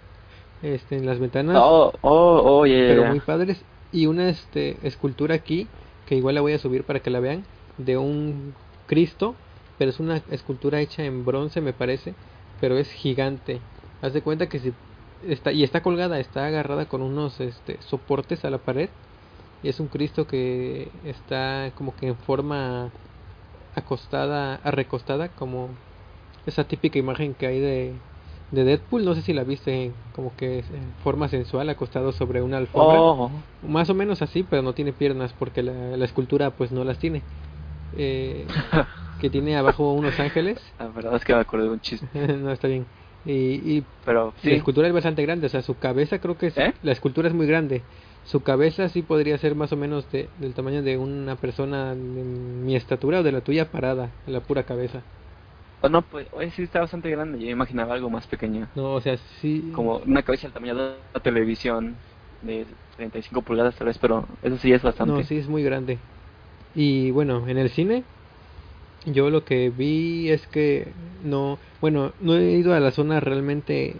este, 0.62 0.98
en 0.98 1.06
las 1.08 1.20
ventanas. 1.20 1.64
Oh, 1.64 1.92
oh, 2.04 2.60
oh, 2.62 2.64
yeah, 2.66 2.78
pero 2.86 3.04
yeah. 3.04 3.06
muy 3.06 3.20
padres. 3.22 3.66
Y 3.92 4.06
una 4.08 4.30
este, 4.30 4.86
escultura 4.88 5.36
aquí, 5.36 5.72
que 6.06 6.16
igual 6.16 6.36
la 6.36 6.42
voy 6.42 6.54
a 6.54 6.60
subir 6.60 6.86
para 6.86 7.02
que 7.02 7.10
la 7.10 7.20
vean, 7.20 7.48
de 7.78 7.98
un 7.98 8.56
Cristo, 8.86 9.42
pero 9.82 9.90
es 9.90 10.00
una 10.00 10.22
escultura 10.30 10.80
hecha 10.80 11.04
en 11.06 11.26
bronce, 11.26 11.60
me 11.60 11.74
parece, 11.74 12.14
pero 12.60 12.78
es 12.78 12.92
gigante. 12.92 13.58
Haz 14.04 14.14
de 14.14 14.22
cuenta 14.22 14.48
que 14.48 14.60
si 14.60 14.72
está 15.28 15.52
y 15.52 15.64
está 15.64 15.82
colgada, 15.82 16.20
está 16.20 16.46
agarrada 16.46 16.86
con 16.86 17.02
unos 17.02 17.40
este, 17.40 17.80
soportes 17.82 18.46
a 18.46 18.52
la 18.52 18.60
pared. 18.60 18.90
Y 19.64 19.70
es 19.70 19.80
un 19.80 19.88
Cristo 19.88 20.28
que 20.28 20.88
está 21.04 21.72
como 21.74 21.96
que 21.96 22.10
en 22.10 22.16
forma 22.16 22.92
acostada, 23.76 24.58
recostada, 24.70 25.30
como 25.30 25.70
esa 26.46 26.64
típica 26.66 27.00
imagen 27.00 27.34
que 27.34 27.48
hay 27.48 27.60
de, 27.60 27.94
de 28.52 28.64
Deadpool. 28.64 29.04
No 29.04 29.16
sé 29.16 29.24
si 29.24 29.34
la 29.34 29.44
viste, 29.44 29.90
como 30.14 30.30
que 30.38 30.60
en 30.60 30.94
forma 31.04 31.28
sensual, 31.28 31.70
acostado 31.70 32.12
sobre 32.12 32.44
una 32.44 32.58
alfombra. 32.58 33.00
Oh, 33.00 33.30
Más 33.68 33.90
o 33.90 33.96
menos 33.96 34.22
así, 34.22 34.44
pero 34.44 34.62
no 34.62 34.74
tiene 34.74 34.94
piernas 34.94 35.34
porque 35.40 35.64
la, 35.64 35.74
la 35.98 36.06
escultura 36.06 36.52
pues 36.52 36.72
no 36.72 36.84
las 36.84 37.00
tiene. 37.00 37.24
Eh, 37.98 38.46
que 39.22 39.30
tiene 39.30 39.56
abajo 39.56 39.94
unos 39.94 40.20
ángeles. 40.20 40.60
la 40.80 40.88
verdad 40.88 41.16
es 41.16 41.24
que 41.24 41.34
me 41.34 41.40
acordé 41.40 41.66
de 41.66 41.70
un 41.70 41.80
chiste. 41.80 42.08
no, 42.14 42.52
está 42.52 42.68
bien. 42.68 42.86
Y, 43.24 43.32
y 43.32 43.84
Pero 44.04 44.34
la 44.36 44.42
sí, 44.42 44.52
escultura 44.52 44.88
es 44.88 44.94
bastante 44.94 45.22
grande, 45.22 45.46
o 45.46 45.50
sea, 45.50 45.62
su 45.62 45.78
cabeza 45.78 46.20
creo 46.20 46.38
que 46.38 46.48
es, 46.48 46.58
¿Eh? 46.58 46.74
la 46.82 46.92
escultura 46.92 47.28
es 47.28 47.34
muy 47.34 47.46
grande. 47.46 47.84
Su 48.24 48.42
cabeza 48.42 48.90
sí 48.90 49.04
podría 49.04 49.38
ser 49.38 49.56
más 49.56 49.72
o 49.72 49.78
menos 49.78 50.12
de, 50.12 50.30
del 50.40 50.54
tamaño 50.54 50.82
de 50.84 50.98
una 50.98 51.36
persona 51.36 51.92
de 51.96 52.24
mi 52.24 52.76
estatura 52.76 53.20
o 53.20 53.24
de 53.24 53.32
la 53.32 53.42
tuya 53.42 53.72
parada, 53.72 54.10
la 54.26 54.42
pura 54.42 54.64
cabeza. 54.64 55.02
oh, 55.82 55.90
no, 55.90 56.02
pues, 56.02 56.28
hoy 56.32 56.50
sí 56.52 56.64
está 56.64 56.80
bastante 56.80 57.10
grande. 57.10 57.40
Yo 57.40 57.50
imaginaba 57.50 57.94
algo 57.94 58.10
más 58.10 58.26
pequeño. 58.28 58.68
No, 58.76 58.94
o 58.94 59.02
sea, 59.02 59.18
sí. 59.40 59.72
Como 59.74 59.98
una 59.98 60.24
cabeza 60.24 60.44
del 60.48 60.54
tamaño 60.54 60.76
de 60.76 60.94
una 61.14 61.24
televisión 61.24 61.96
de 62.42 62.66
35 62.98 63.42
pulgadas 63.44 63.76
tal 63.76 63.88
vez, 63.88 63.98
pero 64.00 64.26
eso 64.42 64.58
sí 64.58 64.72
es 64.72 64.82
bastante. 64.82 65.14
No, 65.14 65.24
sí 65.24 65.38
es 65.38 65.48
muy 65.48 65.64
grande. 65.64 66.00
Y 66.74 67.12
bueno, 67.12 67.48
en 67.48 67.58
el 67.58 67.70
cine 67.70 68.04
yo 69.06 69.30
lo 69.30 69.46
que 69.46 69.70
vi 69.70 70.30
es 70.30 70.46
que 70.48 70.88
no, 71.24 71.58
bueno, 71.80 72.14
no 72.22 72.36
he 72.36 72.52
ido 72.52 72.74
a 72.74 72.80
la 72.80 72.92
zona 72.92 73.20
realmente 73.20 73.96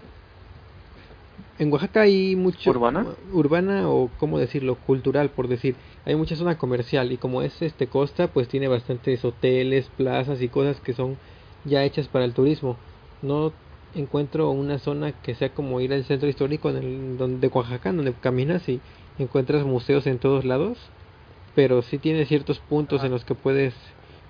en 1.62 1.72
Oaxaca 1.72 2.02
hay 2.02 2.36
mucho 2.36 2.72
¿Urbana? 2.72 3.06
urbana 3.34 3.88
o 3.88 4.10
cómo 4.20 4.40
decirlo, 4.40 4.76
cultural 4.88 5.30
por 5.30 5.48
decir. 5.48 5.76
Hay 6.06 6.16
mucha 6.16 6.36
zona 6.36 6.58
comercial 6.58 7.12
y 7.12 7.18
como 7.18 7.44
es 7.44 7.62
este 7.62 7.86
costa, 7.86 8.28
pues 8.28 8.48
tiene 8.48 8.68
bastantes 8.68 9.24
hoteles, 9.24 9.88
plazas 9.96 10.42
y 10.42 10.48
cosas 10.48 10.80
que 10.80 10.94
son 10.94 11.18
ya 11.66 11.84
hechas 11.84 12.08
para 12.08 12.26
el 12.26 12.34
turismo. 12.34 12.78
No 13.22 13.54
encuentro 13.94 14.50
una 14.50 14.80
zona 14.80 15.12
que 15.12 15.36
sea 15.36 15.50
como 15.50 15.80
ir 15.82 15.94
al 15.94 16.04
centro 16.06 16.28
histórico 16.28 16.72
en 16.72 16.78
el, 16.78 17.18
donde, 17.20 17.48
de 17.48 17.54
Oaxaca, 17.54 17.94
donde 17.94 18.14
caminas 18.14 18.68
y 18.68 18.80
encuentras 19.20 19.64
museos 19.64 20.08
en 20.08 20.18
todos 20.18 20.46
lados, 20.46 20.80
pero 21.54 21.84
sí 21.84 22.00
tiene 22.00 22.26
ciertos 22.26 22.58
puntos 22.58 23.04
en 23.04 23.12
los 23.12 23.24
que 23.24 23.36
puedes 23.36 23.76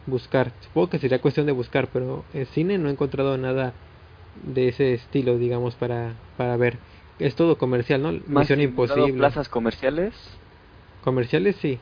buscar. 0.06 0.54
Supongo 0.62 0.89
que 0.89 0.99
sería 0.99 1.22
cuestión 1.22 1.45
de 1.45 1.52
buscar, 1.52 1.89
pero 1.91 2.26
en 2.34 2.45
cine 2.45 2.78
no 2.78 2.89
he 2.89 2.91
encontrado 2.91 3.38
nada 3.38 3.74
de 4.36 4.70
ese 4.70 4.93
estilo, 4.93 5.38
digamos, 5.38 5.76
para, 5.76 6.16
para 6.38 6.58
ver. 6.58 6.80
Es 7.20 7.36
todo 7.36 7.58
comercial, 7.58 8.02
¿no? 8.02 8.12
Más 8.28 8.28
Misión 8.49 8.62
Imposible. 8.62 9.12
plazas 9.18 9.49
comerciales, 9.49 10.14
Comerciales 11.02 11.56
sí. 11.58 11.80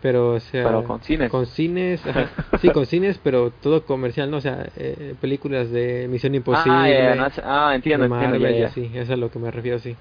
Pero, 0.00 0.32
o 0.34 0.40
sea. 0.40 0.64
Pero 0.64 0.84
con 0.84 1.00
cines. 1.02 1.30
Con 1.30 1.46
cines, 1.46 2.04
ajá. 2.06 2.28
Sí, 2.60 2.70
con 2.70 2.86
cines, 2.86 3.18
pero 3.22 3.52
todo 3.52 3.84
comercial, 3.86 4.30
¿no? 4.30 4.38
O 4.38 4.40
sea, 4.40 4.66
eh, 4.76 5.14
películas 5.20 5.70
de 5.70 6.08
Misión 6.08 6.34
Imposible. 6.34 6.70
Ah, 6.70 6.88
ya, 6.88 7.14
no, 7.14 7.28
ah, 7.44 7.74
entiendo, 7.74 8.04
entiendo, 8.04 8.36
Marvel 8.36 8.56
y 8.56 8.60
ya. 8.60 8.66
así, 8.66 8.86
eso 8.86 9.00
es 9.02 9.10
a 9.10 9.16
lo 9.16 9.30
que 9.30 9.38
me 9.38 9.50
refiero, 9.50 9.78
sí. 9.78 9.96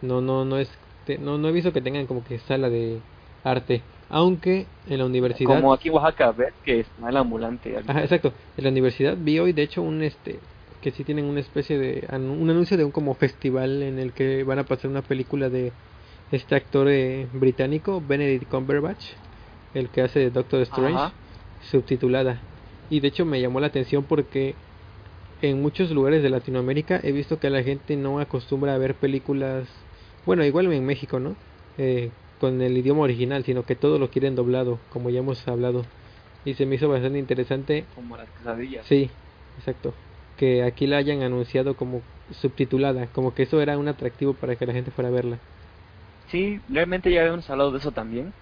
No, 0.00 0.20
no, 0.20 0.44
no 0.44 0.58
es. 0.58 0.70
te- 1.04 1.18
no, 1.18 1.38
no 1.38 1.48
he 1.48 1.52
visto 1.52 1.72
que 1.72 1.80
tengan 1.80 2.06
como 2.06 2.24
que 2.24 2.38
sala 2.40 2.70
de 2.70 3.02
arte. 3.44 3.82
Aunque 4.10 4.66
en 4.86 4.98
la 4.98 5.06
universidad. 5.06 5.54
Como 5.54 5.72
aquí 5.72 5.88
en 5.88 5.94
Oaxaca, 5.94 6.32
¿ves? 6.32 6.52
Que 6.64 6.80
está 6.80 7.08
el 7.08 7.16
ambulante. 7.16 7.76
Ajá, 7.86 8.02
exacto. 8.02 8.32
En 8.56 8.64
la 8.64 8.70
universidad 8.70 9.16
vi 9.16 9.38
hoy, 9.38 9.52
de 9.52 9.62
hecho, 9.62 9.82
un 9.82 10.02
este 10.02 10.40
que 10.82 10.90
sí 10.90 11.04
tienen 11.04 11.26
una 11.26 11.40
especie 11.40 11.78
de 11.78 12.06
un 12.10 12.48
anuncio 12.48 12.76
de 12.76 12.84
un 12.84 12.90
como 12.90 13.14
festival 13.14 13.82
en 13.82 13.98
el 13.98 14.12
que 14.12 14.44
van 14.44 14.58
a 14.58 14.64
pasar 14.64 14.90
una 14.90 15.02
película 15.02 15.50
de 15.50 15.72
este 16.32 16.54
actor 16.54 16.88
eh, 16.88 17.28
británico 17.34 18.02
Benedict 18.06 18.50
Cumberbatch, 18.50 19.04
el 19.74 19.88
que 19.90 20.00
hace 20.00 20.20
de 20.20 20.30
Doctor 20.30 20.62
Strange, 20.62 20.94
Ajá. 20.94 21.12
subtitulada. 21.70 22.40
Y 22.88 23.00
de 23.00 23.08
hecho 23.08 23.24
me 23.26 23.40
llamó 23.40 23.60
la 23.60 23.66
atención 23.66 24.04
porque 24.04 24.54
en 25.42 25.60
muchos 25.60 25.90
lugares 25.90 26.22
de 26.22 26.30
Latinoamérica 26.30 27.00
he 27.02 27.12
visto 27.12 27.38
que 27.38 27.50
la 27.50 27.62
gente 27.62 27.96
no 27.96 28.20
acostumbra 28.20 28.74
a 28.74 28.78
ver 28.78 28.94
películas, 28.94 29.68
bueno, 30.24 30.44
igual 30.44 30.72
en 30.72 30.86
México, 30.86 31.20
¿no? 31.20 31.34
Eh, 31.78 32.10
con 32.40 32.60
el 32.62 32.76
idioma 32.76 33.02
original, 33.02 33.44
sino 33.44 33.64
que 33.64 33.76
todo 33.76 33.98
lo 33.98 34.10
quieren 34.10 34.34
doblado, 34.34 34.78
como 34.92 35.10
ya 35.10 35.20
hemos 35.20 35.46
hablado. 35.46 35.84
Y 36.44 36.54
se 36.54 36.64
me 36.66 36.76
hizo 36.76 36.88
bastante 36.88 37.18
interesante 37.18 37.84
Como 37.94 38.16
las 38.16 38.28
quesadillas. 38.30 38.86
Sí, 38.86 39.10
exacto. 39.58 39.92
Que 40.38 40.62
aquí 40.62 40.86
la 40.86 40.96
hayan 40.96 41.22
anunciado 41.22 41.74
como 41.76 42.00
subtitulada, 42.32 43.06
como 43.08 43.34
que 43.34 43.42
eso 43.42 43.60
era 43.60 43.76
un 43.76 43.88
atractivo 43.88 44.32
para 44.32 44.56
que 44.56 44.66
la 44.66 44.72
gente 44.72 44.90
fuera 44.90 45.08
a 45.08 45.12
verla. 45.12 45.38
Sí, 46.28 46.60
realmente 46.68 47.12
ya 47.12 47.20
habíamos 47.20 47.50
hablado 47.50 47.72
de 47.72 47.78
eso 47.78 47.90
también, 47.90 48.32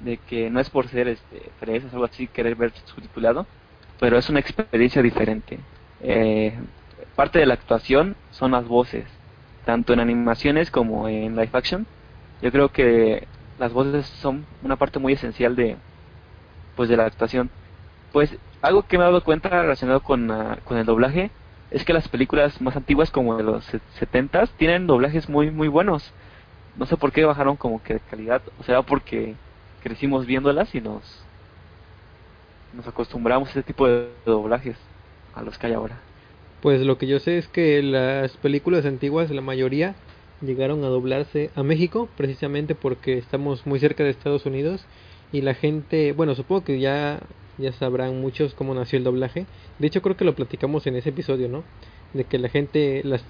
de 0.00 0.16
que 0.16 0.50
no 0.50 0.60
es 0.60 0.70
por 0.70 0.88
ser 0.88 1.08
este, 1.08 1.42
fresas 1.60 1.92
o 1.92 1.96
algo 1.96 2.06
así 2.06 2.26
querer 2.26 2.56
ver 2.56 2.72
subtitulado, 2.86 3.46
pero 4.00 4.18
es 4.18 4.28
una 4.30 4.40
experiencia 4.40 5.02
diferente. 5.02 5.58
Eh, 6.00 6.54
parte 7.14 7.38
de 7.38 7.46
la 7.46 7.54
actuación 7.54 8.16
son 8.30 8.52
las 8.52 8.66
voces, 8.66 9.04
tanto 9.64 9.92
en 9.92 10.00
animaciones 10.00 10.70
como 10.70 11.08
en 11.08 11.36
live 11.36 11.50
action. 11.52 11.86
Yo 12.42 12.52
creo 12.52 12.70
que 12.70 13.26
las 13.58 13.72
voces 13.72 14.06
son 14.06 14.46
una 14.62 14.76
parte 14.76 14.98
muy 14.98 15.12
esencial 15.14 15.56
de, 15.56 15.76
pues, 16.76 16.88
de 16.88 16.96
la 16.96 17.06
actuación. 17.06 17.50
Pues 18.12 18.36
algo 18.62 18.82
que 18.82 18.98
me 18.98 19.04
he 19.04 19.06
dado 19.06 19.22
cuenta 19.24 19.48
relacionado 19.48 20.00
con, 20.02 20.30
ah, 20.30 20.58
con 20.64 20.78
el 20.78 20.86
doblaje 20.86 21.30
es 21.70 21.84
que 21.84 21.92
las 21.92 22.08
películas 22.08 22.60
más 22.60 22.76
antiguas 22.76 23.10
como 23.10 23.36
de 23.36 23.42
los 23.42 23.64
70 23.98 24.46
tienen 24.56 24.86
doblajes 24.86 25.28
muy 25.28 25.50
muy 25.50 25.68
buenos 25.68 26.12
no 26.78 26.86
sé 26.86 26.96
por 26.96 27.12
qué 27.12 27.24
bajaron 27.24 27.56
como 27.56 27.82
que 27.82 27.94
de 27.94 28.00
calidad, 28.00 28.40
o 28.58 28.62
sea, 28.62 28.82
porque 28.82 29.34
crecimos 29.82 30.26
viéndolas 30.26 30.74
y 30.74 30.80
nos 30.80 31.02
nos 32.72 32.86
acostumbramos 32.86 33.48
a 33.48 33.52
ese 33.52 33.62
tipo 33.62 33.88
de 33.88 34.08
doblajes 34.24 34.76
a 35.34 35.42
los 35.42 35.58
que 35.58 35.66
hay 35.66 35.72
ahora. 35.72 35.98
Pues 36.60 36.80
lo 36.82 36.98
que 36.98 37.06
yo 37.06 37.18
sé 37.18 37.38
es 37.38 37.48
que 37.48 37.82
las 37.82 38.36
películas 38.36 38.84
antiguas, 38.84 39.30
la 39.30 39.40
mayoría, 39.40 39.94
llegaron 40.40 40.84
a 40.84 40.88
doblarse 40.88 41.50
a 41.54 41.62
México, 41.62 42.08
precisamente 42.16 42.74
porque 42.74 43.18
estamos 43.18 43.66
muy 43.66 43.80
cerca 43.80 44.04
de 44.04 44.10
Estados 44.10 44.46
Unidos 44.46 44.84
y 45.32 45.42
la 45.42 45.54
gente, 45.54 46.12
bueno, 46.12 46.34
supongo 46.34 46.64
que 46.64 46.80
ya 46.80 47.20
ya 47.58 47.72
sabrán 47.72 48.20
muchos 48.20 48.54
cómo 48.54 48.72
nació 48.72 48.98
el 48.98 49.04
doblaje. 49.04 49.44
De 49.80 49.88
hecho, 49.88 50.00
creo 50.00 50.16
que 50.16 50.24
lo 50.24 50.36
platicamos 50.36 50.86
en 50.86 50.94
ese 50.94 51.08
episodio, 51.08 51.48
¿no? 51.48 51.64
De 52.14 52.22
que 52.22 52.38
la 52.38 52.48
gente, 52.48 53.02
las 53.04 53.24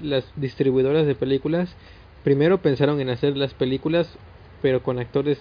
las 0.00 0.24
distribuidoras 0.36 1.06
de 1.06 1.14
películas 1.14 1.74
primero 2.24 2.58
pensaron 2.58 3.00
en 3.00 3.10
hacer 3.10 3.36
las 3.36 3.54
películas 3.54 4.08
pero 4.60 4.82
con 4.82 4.98
actores 4.98 5.38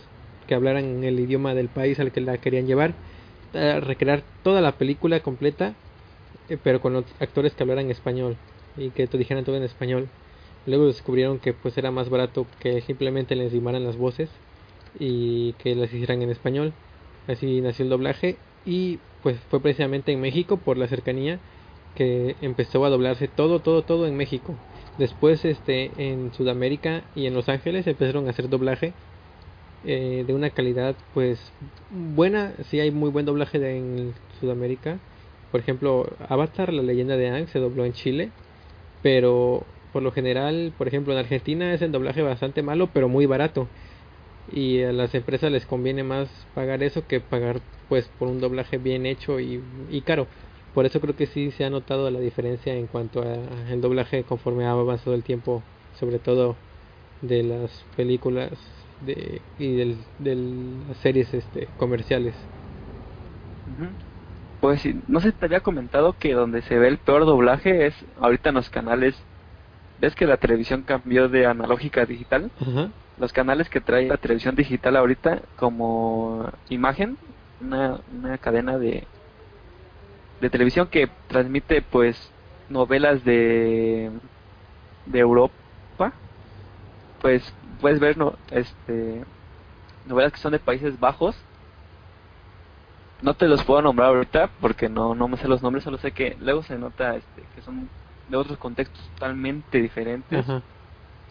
que 0.47 0.55
hablaran 0.55 1.03
el 1.03 1.19
idioma 1.19 1.53
del 1.53 1.69
país 1.69 1.99
al 1.99 2.11
que 2.11 2.21
la 2.21 2.37
querían 2.37 2.65
llevar, 2.65 2.93
recrear 3.53 4.23
toda 4.43 4.61
la 4.61 4.73
película 4.73 5.19
completa 5.19 5.73
eh, 6.49 6.57
pero 6.61 6.81
con 6.81 6.93
los 6.93 7.05
actores 7.19 7.53
que 7.53 7.63
hablaran 7.63 7.91
español 7.91 8.35
y 8.77 8.89
que 8.89 9.07
te 9.07 9.17
dijeran 9.17 9.45
todo 9.45 9.57
en 9.57 9.63
español. 9.63 10.07
Luego 10.65 10.85
descubrieron 10.85 11.39
que 11.39 11.53
pues 11.53 11.77
era 11.77 11.91
más 11.91 12.09
barato 12.09 12.45
que 12.59 12.81
simplemente 12.81 13.35
les 13.35 13.53
limaran 13.53 13.83
las 13.83 13.97
voces 13.97 14.29
y 14.99 15.53
que 15.53 15.75
las 15.75 15.91
hicieran 15.93 16.21
en 16.21 16.29
español. 16.29 16.73
Así 17.27 17.61
nació 17.61 17.83
el 17.83 17.89
doblaje 17.89 18.37
y 18.65 18.99
pues 19.23 19.37
fue 19.49 19.59
precisamente 19.59 20.11
en 20.11 20.21
México 20.21 20.57
por 20.57 20.77
la 20.77 20.87
cercanía 20.87 21.39
que 21.95 22.35
empezó 22.41 22.85
a 22.85 22.89
doblarse 22.89 23.27
todo, 23.27 23.59
todo, 23.59 23.81
todo 23.81 24.07
en 24.07 24.15
México. 24.15 24.55
Después 24.97 25.43
este 25.45 25.91
en 25.97 26.33
Sudamérica 26.33 27.03
y 27.15 27.25
en 27.25 27.33
Los 27.33 27.49
Ángeles 27.49 27.87
empezaron 27.87 28.27
a 28.27 28.31
hacer 28.31 28.49
doblaje 28.49 28.93
eh, 29.83 30.23
de 30.27 30.33
una 30.33 30.51
calidad 30.51 30.95
pues 31.13 31.39
buena, 31.89 32.53
sí 32.69 32.79
hay 32.79 32.91
muy 32.91 33.09
buen 33.09 33.25
doblaje 33.25 33.57
en 33.57 34.13
Sudamérica. 34.39 34.99
Por 35.51 35.59
ejemplo, 35.59 36.07
Avatar, 36.29 36.71
la 36.71 36.81
leyenda 36.81 37.17
de 37.17 37.29
Aang, 37.29 37.47
se 37.47 37.59
dobló 37.59 37.83
en 37.83 37.93
Chile, 37.93 38.29
pero 39.01 39.65
por 39.91 40.03
lo 40.03 40.11
general, 40.11 40.73
por 40.77 40.87
ejemplo, 40.87 41.13
en 41.13 41.19
Argentina 41.19 41.73
es 41.73 41.81
el 41.81 41.91
doblaje 41.91 42.21
bastante 42.21 42.63
malo, 42.63 42.91
pero 42.93 43.09
muy 43.09 43.25
barato. 43.25 43.71
Y 44.47 44.81
a 44.83 44.91
las 44.93 45.15
empresas 45.15 45.51
les 45.51 45.65
conviene 45.65 46.03
más 46.03 46.47
pagar 46.53 46.83
eso 46.83 47.07
que 47.07 47.21
pagar 47.21 47.63
pues 47.87 48.09
por 48.09 48.27
un 48.29 48.39
doblaje 48.39 48.77
bien 48.77 49.05
hecho 49.05 49.39
y, 49.39 49.63
y 49.89 50.03
caro. 50.03 50.29
Por 50.73 50.85
eso 50.85 51.01
creo 51.01 51.15
que 51.15 51.27
sí 51.27 51.51
se 51.51 51.65
ha 51.65 51.69
notado 51.69 52.09
la 52.11 52.19
diferencia 52.19 52.73
en 52.75 52.87
cuanto 52.87 53.21
a 53.23 53.71
el 53.71 53.81
doblaje 53.81 54.25
conforme 54.25 54.65
ha 54.65 54.71
avanzado 54.71 55.15
el 55.15 55.23
tiempo, 55.23 55.67
sobre 55.91 56.19
todo 56.19 56.61
de 57.21 57.43
las 57.43 57.85
películas 57.95 58.59
de, 58.99 59.45
y 59.57 59.75
del, 59.77 60.05
de 60.17 60.35
las 60.87 60.97
series 60.97 61.33
este, 61.33 61.73
comerciales. 61.77 62.49
Ujú. 63.65 63.95
Pues 64.59 64.81
sí, 64.81 65.01
no 65.07 65.19
sé, 65.21 65.33
te 65.33 65.45
había 65.45 65.61
comentado 65.61 66.17
que 66.17 66.33
donde 66.33 66.61
se 66.63 66.77
ve 66.79 66.87
el 66.89 66.99
peor 66.99 67.25
doblaje 67.25 67.87
es 67.87 67.95
ahorita 68.17 68.49
en 68.49 68.55
los 68.55 68.69
canales 68.71 69.27
ves 70.01 70.15
que 70.15 70.25
la 70.25 70.37
televisión 70.37 70.81
cambió 70.81 71.29
de 71.29 71.45
analógica 71.45 72.01
a 72.01 72.05
digital. 72.05 72.49
Los 73.19 73.31
canales 73.31 73.69
que 73.69 73.81
trae 73.81 74.07
la 74.07 74.17
televisión 74.17 74.55
digital 74.55 74.97
ahorita 74.97 75.43
como 75.55 76.49
imagen, 76.69 77.17
una, 77.61 77.99
una 78.11 78.37
cadena 78.39 78.79
de, 78.79 79.05
de 80.41 80.49
televisión 80.49 80.87
que 80.87 81.07
transmite 81.27 81.83
pues 81.83 82.31
novelas 82.67 83.23
de, 83.23 84.09
de 85.05 85.19
Europa, 85.19 85.53
pues 87.21 87.53
puedes 87.79 87.99
ver 87.99 88.17
no, 88.17 88.33
este, 88.49 89.23
novelas 90.07 90.33
que 90.33 90.39
son 90.39 90.53
de 90.53 90.59
Países 90.59 90.99
Bajos. 90.99 91.35
No 93.21 93.35
te 93.35 93.47
los 93.47 93.63
puedo 93.63 93.83
nombrar 93.83 94.09
ahorita 94.09 94.49
porque 94.59 94.89
no, 94.89 95.13
no 95.13 95.27
me 95.27 95.37
sé 95.37 95.47
los 95.47 95.61
nombres, 95.61 95.83
solo 95.83 95.99
sé 95.99 96.11
que 96.11 96.35
luego 96.39 96.63
se 96.63 96.79
nota 96.79 97.15
este, 97.15 97.43
que 97.53 97.61
son 97.61 97.87
de 98.31 98.37
otros 98.37 98.57
contextos 98.57 99.07
totalmente 99.13 99.81
diferentes. 99.81 100.45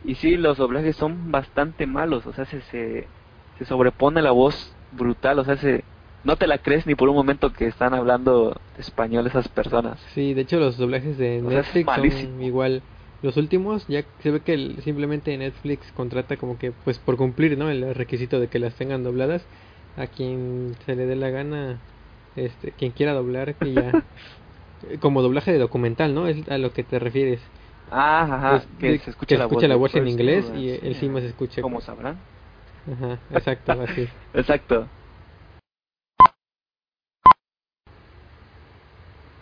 Y 0.05 0.15
sí, 0.15 0.37
los 0.37 0.59
doblajes 0.59 0.97
son 0.97 1.31
bastante 1.31 1.87
malos, 1.87 2.27
o 2.27 2.33
sea, 2.33 2.45
se, 2.47 2.61
se, 2.63 3.09
se 3.59 3.65
sobrepone 3.65 4.23
la 4.23 4.31
voz 4.31 4.75
brutal, 4.93 5.39
o 5.39 5.45
sea, 5.45 5.57
se, 5.57 5.85
no 6.25 6.37
te 6.37 6.47
la 6.47 6.59
crees 6.59 6.87
ni 6.87 6.95
por 6.95 7.09
un 7.09 7.17
momento 7.17 7.53
que 7.53 7.67
están 7.67 7.95
hablando 7.95 8.61
español 8.79 9.27
esas 9.27 9.49
personas. 9.49 10.01
Sí, 10.15 10.35
de 10.35 10.43
hecho 10.43 10.59
los 10.59 10.77
doblajes 10.77 11.19
de 11.19 11.43
Netflix 11.43 11.87
son 11.87 12.43
igual. 12.43 12.83
Los 13.23 13.37
últimos 13.37 13.87
ya 13.87 14.05
se 14.21 14.31
ve 14.31 14.41
que 14.41 14.77
simplemente 14.83 15.37
Netflix 15.37 15.93
contrata 15.93 16.39
como 16.39 16.59
que 16.59 16.73
pues 16.73 16.99
por 16.99 17.17
cumplir, 17.17 17.59
¿no? 17.59 17.69
El 17.69 17.95
requisito 17.95 18.41
de 18.41 18.49
que 18.49 18.59
las 18.59 18.75
tengan 18.75 19.05
dobladas 19.05 19.47
a 19.97 20.07
quien 20.07 20.75
se 20.87 20.97
le 20.97 21.05
dé 21.05 21.17
la 21.17 21.29
gana, 21.29 21.79
este, 22.37 22.73
quien 22.73 22.93
quiera 22.93 23.13
doblar 23.13 23.55
que 23.57 23.75
ya 23.75 23.93
como 25.01 25.23
doblaje 25.23 25.53
de 25.53 25.59
documental, 25.59 26.15
¿no? 26.15 26.27
Es 26.27 26.49
a 26.49 26.59
lo 26.59 26.73
que 26.73 26.85
te 26.85 26.99
refieres. 26.99 27.41
Ah, 27.91 28.23
ajá, 28.23 28.65
que 28.79 28.99
se 28.99 29.11
escucha, 29.11 29.37
la, 29.37 29.47
voz, 29.47 29.63
la 29.63 29.77
voz 29.77 29.95
en 29.97 30.07
inglés 30.07 30.51
y 30.55 30.71
encima 30.71 31.21
se 31.21 31.27
escucha. 31.27 31.61
Como 31.61 31.81
sabrán. 31.81 32.19
Ajá, 32.91 33.19
exacto, 33.33 33.73
así. 33.73 34.09
exacto. 34.35 34.87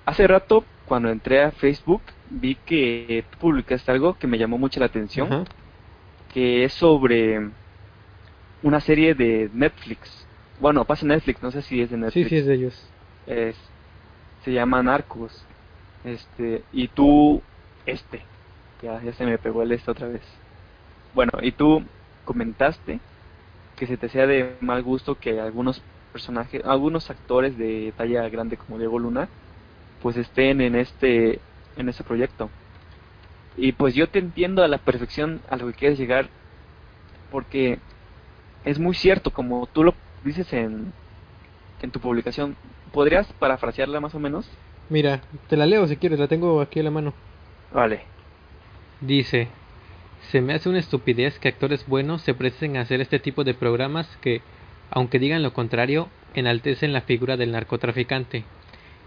Hace 0.06 0.26
rato, 0.26 0.64
cuando 0.86 1.10
entré 1.10 1.42
a 1.42 1.50
Facebook, 1.50 2.00
vi 2.30 2.54
que 2.54 3.24
publicaste 3.38 3.92
algo 3.92 4.14
que 4.14 4.26
me 4.26 4.38
llamó 4.38 4.56
mucho 4.56 4.80
la 4.80 4.86
atención, 4.86 5.46
que 6.32 6.64
es 6.64 6.72
sobre 6.72 7.50
una 8.62 8.80
serie 8.80 9.14
de 9.14 9.50
Netflix. 9.52 10.26
Bueno, 10.60 10.84
pasa 10.86 11.06
Netflix, 11.06 11.42
no 11.42 11.50
sé 11.50 11.60
si 11.60 11.82
es 11.82 11.90
de 11.90 11.98
Netflix. 11.98 12.28
Sí, 12.28 12.30
sí, 12.30 12.36
es 12.36 12.46
de 12.46 12.54
ellos. 12.54 12.90
Es, 13.26 13.56
se 14.44 14.52
llama 14.52 14.82
Narcos. 14.82 15.44
Este, 16.04 16.62
y 16.72 16.88
tú, 16.88 17.42
este, 17.86 18.22
ya, 18.82 19.00
se 19.12 19.26
me 19.26 19.38
pegó 19.38 19.62
el 19.62 19.72
este 19.72 19.90
otra 19.90 20.08
vez. 20.08 20.22
Bueno, 21.14 21.32
y 21.42 21.52
tú 21.52 21.82
comentaste 22.24 23.00
que 23.76 23.86
se 23.86 23.96
te 23.96 24.08
sea 24.08 24.26
de 24.26 24.56
mal 24.60 24.82
gusto 24.82 25.16
que 25.16 25.40
algunos 25.40 25.82
personajes, 26.12 26.64
algunos 26.64 27.10
actores 27.10 27.56
de 27.56 27.92
talla 27.96 28.28
grande 28.28 28.56
como 28.56 28.78
Diego 28.78 28.98
Luna, 28.98 29.28
pues 30.02 30.16
estén 30.16 30.60
en 30.60 30.74
este 30.74 31.40
en 31.76 31.88
este 31.88 32.04
proyecto. 32.04 32.50
Y 33.56 33.72
pues 33.72 33.94
yo 33.94 34.08
te 34.08 34.18
entiendo 34.18 34.62
a 34.62 34.68
la 34.68 34.78
perfección 34.78 35.40
a 35.48 35.56
lo 35.56 35.66
que 35.66 35.74
quieres 35.74 35.98
llegar 35.98 36.28
porque 37.30 37.78
es 38.64 38.78
muy 38.78 38.94
cierto 38.94 39.32
como 39.32 39.66
tú 39.66 39.84
lo 39.84 39.94
dices 40.24 40.52
en 40.52 40.92
en 41.82 41.90
tu 41.90 42.00
publicación. 42.00 42.56
¿Podrías 42.92 43.26
parafrasearla 43.34 44.00
más 44.00 44.14
o 44.14 44.18
menos? 44.18 44.48
Mira, 44.90 45.20
te 45.48 45.56
la 45.56 45.66
leo 45.66 45.86
si 45.86 45.96
quieres, 45.96 46.18
la 46.18 46.28
tengo 46.28 46.60
aquí 46.60 46.80
a 46.80 46.82
la 46.82 46.90
mano. 46.90 47.12
Vale. 47.72 48.02
Dice, 49.00 49.48
se 50.30 50.40
me 50.40 50.54
hace 50.54 50.68
una 50.68 50.78
estupidez 50.78 51.38
que 51.38 51.48
actores 51.48 51.86
buenos 51.86 52.22
se 52.22 52.34
presten 52.34 52.76
a 52.76 52.80
hacer 52.80 53.00
este 53.00 53.18
tipo 53.18 53.44
de 53.44 53.54
programas 53.54 54.08
que, 54.20 54.40
aunque 54.90 55.18
digan 55.18 55.42
lo 55.42 55.52
contrario, 55.52 56.08
enaltecen 56.34 56.92
la 56.92 57.02
figura 57.02 57.36
del 57.36 57.52
narcotraficante. 57.52 58.44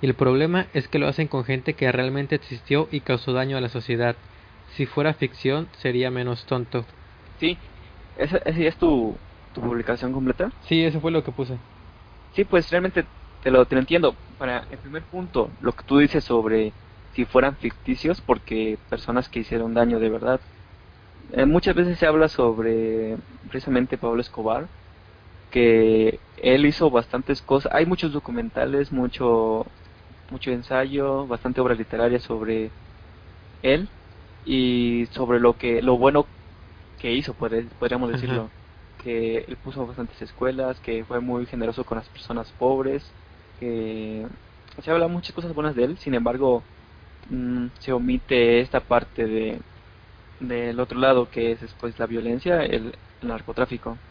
Y 0.01 0.05
el 0.05 0.13
problema 0.13 0.67
es 0.74 0.88
que 0.88 0.99
lo 0.99 1.07
hacen 1.07 1.28
con 1.28 1.43
gente 1.43 1.74
que 1.74 1.91
realmente 1.91 2.36
existió 2.36 2.88
y 2.91 3.01
causó 3.01 3.34
daño 3.34 3.57
a 3.57 3.61
la 3.61 3.69
sociedad. 3.69 4.15
Si 4.76 4.86
fuera 4.86 5.13
ficción, 5.13 5.67
sería 5.80 6.09
menos 6.09 6.45
tonto. 6.45 6.86
Sí, 7.39 7.57
¿esa, 8.17 8.38
es 8.38 8.76
tu, 8.78 9.15
tu 9.53 9.61
publicación 9.61 10.13
completa? 10.13 10.51
Sí, 10.67 10.84
eso 10.84 10.99
fue 11.01 11.11
lo 11.11 11.24
que 11.24 11.32
puse. 11.32 11.57
Sí, 12.32 12.45
pues 12.45 12.69
realmente 12.69 13.09
te 13.39 13.51
lo, 13.51 13.65
te 13.67 13.75
lo 13.75 13.82
entiendo. 13.82 14.19
Para 14.38 14.59
el 14.69 14.79
primer 14.79 15.07
punto, 15.07 15.55
lo 15.59 15.73
que 15.73 15.84
tú 15.84 15.97
dices 15.97 16.23
sobre 16.23 16.75
si 17.09 17.25
fueran 17.25 17.57
ficticios, 17.57 18.21
porque 18.21 18.79
personas 18.89 19.29
que 19.29 19.39
hicieron 19.41 19.73
daño 19.73 19.99
de 19.99 20.09
verdad. 20.09 20.41
Eh, 21.32 21.45
muchas 21.45 21.75
veces 21.75 21.99
se 21.99 22.07
habla 22.07 22.29
sobre 22.29 23.17
precisamente 23.49 23.97
Pablo 23.99 24.21
Escobar, 24.21 24.71
que 25.49 26.23
él 26.36 26.65
hizo 26.65 26.91
bastantes 26.91 27.41
cosas. 27.43 27.73
Hay 27.73 27.86
muchos 27.88 28.13
documentales, 28.13 28.91
mucho 28.91 29.73
mucho 30.29 30.51
ensayo, 30.51 31.27
bastante 31.27 31.61
obra 31.61 31.75
literaria 31.75 32.19
sobre 32.19 32.75
él 33.61 33.91
y 34.43 35.05
sobre 35.07 35.39
lo 35.39 35.57
que 35.57 35.82
lo 35.82 35.97
bueno 35.97 36.32
que 36.97 37.13
hizo, 37.13 37.36
podríamos 37.36 38.09
decirlo. 38.09 38.53
Que 39.01 39.39
él 39.39 39.57
puso 39.59 39.85
bastantes 39.87 40.21
escuelas, 40.21 40.79
que 40.81 41.05
fue 41.05 41.21
muy 41.21 41.45
generoso 41.47 41.85
con 41.85 41.97
las 41.97 42.09
personas 42.09 42.53
pobres, 42.53 43.15
que 43.57 44.27
se 44.79 44.91
habla 44.91 45.07
muchas 45.07 45.35
cosas 45.35 45.53
buenas 45.53 45.75
de 45.75 45.85
él, 45.85 45.97
sin 45.97 46.13
embargo, 46.15 46.69
mm, 47.29 47.67
se 47.79 47.93
omite 47.93 48.61
esta 48.61 48.87
parte 48.87 49.25
de 49.27 49.61
del 50.39 50.79
otro 50.79 50.99
lado 50.99 51.29
que 51.29 51.51
es 51.53 51.61
después 51.61 51.99
la 51.99 52.07
violencia, 52.07 52.63
el, 52.65 52.99
el 53.21 53.27
narcotráfico. 53.27 54.01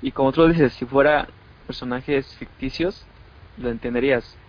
Y 0.00 0.12
como 0.12 0.32
tú 0.32 0.42
lo 0.42 0.48
dices, 0.48 0.74
si 0.74 0.86
fuera 0.86 1.28
personajes 1.66 2.34
ficticios, 2.36 3.10
lo 3.56 3.70
entenderías, 3.70 4.40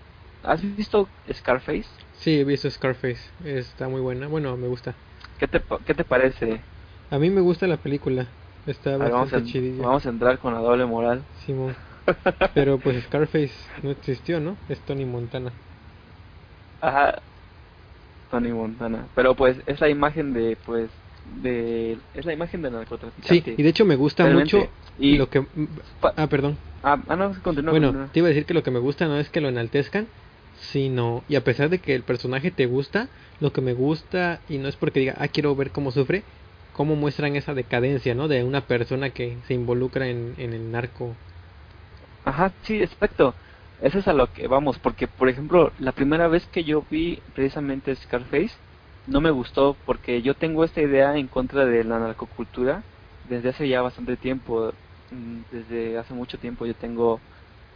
¿Has 0.43 0.61
visto 0.63 1.11
Scarface? 1.33 1.89
Sí, 2.11 2.39
he 2.39 2.43
visto 2.43 2.69
Scarface. 2.69 3.31
Está 3.45 3.88
muy 3.88 4.01
buena. 4.01 4.27
Bueno, 4.27 4.57
me 4.57 4.67
gusta. 4.67 4.97
¿Qué 5.39 5.47
te, 5.47 5.63
qué 5.85 5.93
te 5.95 6.03
parece? 6.05 6.63
A 7.09 7.19
mí 7.19 7.29
me 7.29 7.41
gusta 7.41 7.67
la 7.67 7.81
película. 7.81 8.33
Está 8.68 8.97
vamos 8.97 9.32
a, 9.34 9.41
Vamos 9.78 10.05
a 10.05 10.09
entrar 10.09 10.39
con 10.39 10.53
la 10.53 10.59
doble 10.59 10.86
moral. 10.86 11.24
Simón. 11.45 11.74
Pero 12.53 12.78
pues 12.78 13.01
Scarface 13.05 13.53
no 13.82 13.91
existió, 13.91 14.39
¿no? 14.39 14.57
Es 14.68 14.80
Tony 14.82 15.05
Montana. 15.05 15.51
Ajá. 16.82 17.22
Tony 18.30 18.51
Montana. 18.51 19.07
Pero 19.15 19.36
pues 19.36 19.57
es 19.65 19.80
la 19.80 19.89
imagen 19.89 20.34
de, 20.34 20.57
pues, 20.65 20.89
de... 21.41 21.97
Es 22.13 22.26
la 22.26 22.34
imagen 22.34 22.61
del 22.61 22.74
narcotraficante. 22.74 23.41
Sí, 23.41 23.55
y 23.57 23.63
de 23.63 23.70
hecho 23.70 23.86
me 23.86 23.95
gusta 23.95 24.26
mucho 24.26 24.68
y 24.99 25.18
lo 25.18 25.30
que... 25.30 25.45
Ah, 26.01 26.28
perdón. 26.28 26.57
Ah, 26.84 27.01
ah 27.07 27.15
no, 27.15 27.36
continúa. 27.41 27.72
Bueno, 27.72 28.09
te 28.11 28.20
iba 28.20 28.28
a 28.28 28.30
decir 28.30 28.45
que 28.45 28.53
lo 28.53 28.63
que 28.63 28.72
me 28.72 28.80
gusta 28.80 29.07
no 29.07 29.18
es 29.18 29.30
que 29.30 29.39
lo 29.39 29.47
enaltezcan, 29.47 30.07
sino, 30.59 31.24
y 31.30 31.36
a 31.36 31.43
pesar 31.43 31.70
de 31.70 31.80
que 31.80 31.95
el 31.95 32.03
personaje 32.03 32.51
te 32.51 32.65
gusta, 32.65 33.07
lo 33.39 33.53
que 33.53 33.61
me 33.61 33.74
gusta, 33.74 34.41
y 34.49 34.57
no 34.57 34.68
es 34.68 34.76
porque 34.76 34.99
diga, 34.99 35.15
ah, 35.18 35.28
quiero 35.30 35.55
ver 35.55 35.72
cómo 35.72 35.91
sufre, 35.91 36.24
cómo 36.78 36.95
muestran 36.95 37.36
esa 37.36 37.53
decadencia, 37.53 38.15
¿no? 38.15 38.28
De 38.28 38.43
una 38.43 38.61
persona 38.61 39.09
que 39.09 39.38
se 39.47 39.53
involucra 39.53 40.07
en, 40.07 40.36
el 40.38 40.71
narco. 40.71 41.15
Ajá, 42.23 42.53
sí, 42.61 42.82
exacto. 42.82 43.34
Eso 43.82 43.99
es 43.99 44.07
a 44.07 44.13
lo 44.13 44.32
que 44.32 44.47
vamos, 44.47 44.78
porque 44.80 45.07
por 45.07 45.28
ejemplo, 45.28 45.71
la 45.80 45.91
primera 45.91 46.28
vez 46.28 46.47
que 46.47 46.63
yo 46.63 46.84
vi 46.89 47.19
precisamente 47.34 47.95
Scarface, 47.95 48.51
no 49.07 49.21
me 49.21 49.32
gustó 49.32 49.75
porque 49.86 50.21
yo 50.21 50.34
tengo 50.34 50.63
esta 50.63 50.82
idea 50.82 51.17
en 51.17 51.28
contra 51.28 51.65
de 51.65 51.84
la 51.84 51.99
narcocultura 51.99 52.84
desde 53.23 53.49
hace 53.49 53.67
ya 53.67 53.82
bastante 53.82 54.17
tiempo, 54.17 54.73
mm, 55.11 55.41
desde 55.51 55.97
hace 55.97 56.13
mucho 56.13 56.38
tiempo 56.38 56.65
yo 56.65 56.73
tengo 56.75 57.21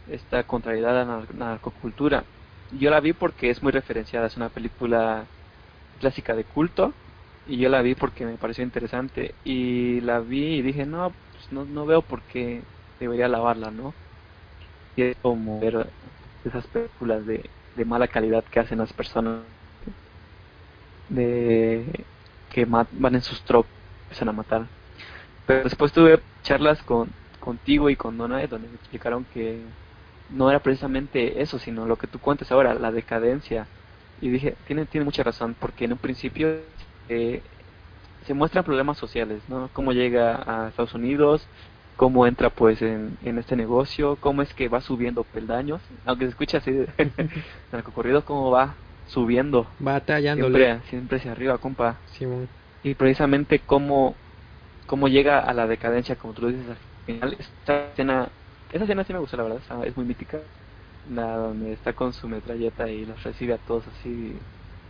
esta 0.06 0.42
contrariedad 0.44 1.00
a 1.00 1.04
la 1.04 1.26
narcocultura 1.32 2.24
yo 2.72 2.90
la 2.90 3.00
vi 3.00 3.12
porque 3.12 3.50
es 3.50 3.62
muy 3.62 3.72
referenciada, 3.72 4.26
es 4.26 4.36
una 4.36 4.48
película 4.48 5.26
clásica 5.98 6.34
de 6.34 6.44
culto 6.44 6.94
y 7.44 7.58
yo 7.58 7.68
la 7.68 7.82
vi 7.82 7.94
porque 7.94 8.26
me 8.26 8.38
pareció 8.38 8.64
interesante 8.64 9.38
y 9.44 10.00
la 10.02 10.20
vi 10.20 10.56
y 10.58 10.62
dije, 10.62 10.86
no, 10.86 11.18
pues 11.32 11.50
no, 11.52 11.64
no 11.66 11.86
veo 11.86 12.06
por 12.06 12.24
qué 12.26 12.68
debería 12.98 13.28
lavarla, 13.28 13.70
¿no? 13.70 13.96
Y 14.96 15.02
es 15.02 15.16
como 15.22 15.60
ver 15.60 15.94
esas 16.44 16.66
películas 16.68 17.26
de, 17.26 17.52
de 17.74 17.84
mala 17.84 18.08
calidad 18.08 18.44
que 18.44 18.60
hacen 18.60 18.78
las 18.78 18.92
personas 18.94 19.46
de 21.08 22.08
que 22.48 22.64
van 22.66 22.88
en 23.14 23.22
sus 23.22 23.44
tropas 23.44 23.72
empiezan 24.08 24.28
a 24.28 24.32
matar. 24.32 24.70
Pero 25.46 25.64
después 25.64 25.92
tuve 25.92 26.24
charlas 26.42 26.82
con 26.84 27.14
contigo 27.40 27.90
y 27.90 27.96
con 27.96 28.18
Donae 28.18 28.48
donde 28.48 28.68
me 28.70 28.76
explicaron 28.76 29.26
que 29.26 29.74
no 30.28 30.50
era 30.50 30.62
precisamente 30.62 31.42
eso, 31.42 31.58
sino 31.58 31.86
lo 31.86 31.98
que 31.98 32.08
tú 32.08 32.20
cuentas 32.20 32.52
ahora, 32.52 32.74
la 32.74 32.92
decadencia. 32.92 33.70
Y 34.18 34.30
dije, 34.30 34.58
tiene, 34.64 34.86
tiene 34.86 35.04
mucha 35.06 35.22
razón, 35.24 35.56
porque 35.60 35.86
en 35.86 35.94
un 35.94 35.98
principio 36.00 36.48
eh, 37.08 37.42
se 38.26 38.34
muestran 38.34 38.64
problemas 38.64 38.98
sociales, 38.98 39.48
¿no? 39.48 39.70
Cómo 39.72 39.92
llega 39.92 40.42
a 40.46 40.68
Estados 40.68 40.94
Unidos, 40.94 41.48
cómo 41.96 42.26
entra 42.26 42.50
pues 42.50 42.82
en, 42.82 43.18
en 43.22 43.38
este 43.38 43.56
negocio, 43.56 44.16
cómo 44.20 44.42
es 44.42 44.54
que 44.54 44.68
va 44.68 44.80
subiendo 44.80 45.24
peldaños, 45.24 45.82
aunque 46.04 46.26
se 46.26 46.30
escucha 46.30 46.58
así 46.58 46.72
recorrido, 47.70 48.24
cómo 48.24 48.50
va 48.50 48.76
subiendo. 49.04 49.64
Va 49.86 50.00
Siempre, 50.34 50.80
siempre 50.82 51.18
hacia 51.18 51.32
arriba, 51.32 51.58
compa. 51.58 52.00
Simón. 52.06 52.48
y 52.82 52.94
precisamente 52.94 53.60
cómo, 53.60 54.16
cómo 54.86 55.08
llega 55.08 55.40
a 55.40 55.52
la 55.54 55.66
decadencia, 55.66 56.16
como 56.16 56.34
tú 56.34 56.42
lo 56.42 56.48
dices 56.48 56.68
al 56.68 56.78
final. 57.06 57.36
Esta 57.38 57.90
escena, 57.90 58.32
esa 58.70 58.84
escena 58.84 59.04
sí 59.04 59.12
me 59.12 59.18
gusta, 59.18 59.36
la 59.36 59.44
verdad, 59.44 59.86
es 59.86 59.96
muy 59.96 60.06
mítica. 60.06 60.40
La 61.04 61.36
donde 61.36 61.72
está 61.72 61.94
con 61.94 62.12
su 62.12 62.28
metralleta 62.28 62.88
y 62.88 63.04
los 63.06 63.22
recibe 63.24 63.54
a 63.54 63.58
todos 63.58 63.86
así, 63.88 64.38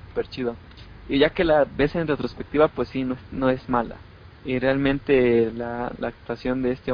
súper 0.08 0.28
chido. 0.28 0.58
Y 1.06 1.18
ya 1.18 1.30
que 1.30 1.44
la 1.44 1.64
ves 1.64 1.94
en 1.94 2.08
retrospectiva, 2.08 2.68
pues 2.74 2.88
sí, 2.90 3.04
no, 3.04 3.18
no 3.30 3.50
es 3.50 3.68
mala. 3.68 4.06
Y 4.42 4.58
realmente 4.58 5.52
la, 5.52 5.92
la 5.98 6.08
actuación 6.08 6.62
de 6.62 6.72
este, 6.72 6.92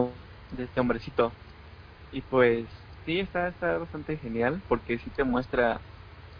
de 0.50 0.64
este 0.64 0.80
hombrecito, 0.80 1.38
y 2.10 2.22
pues 2.22 2.70
sí, 3.04 3.20
está, 3.20 3.48
está 3.48 3.78
bastante 3.78 4.18
genial, 4.18 4.64
porque 4.68 4.98
sí 4.98 5.10
te 5.12 5.24
muestra, 5.24 5.84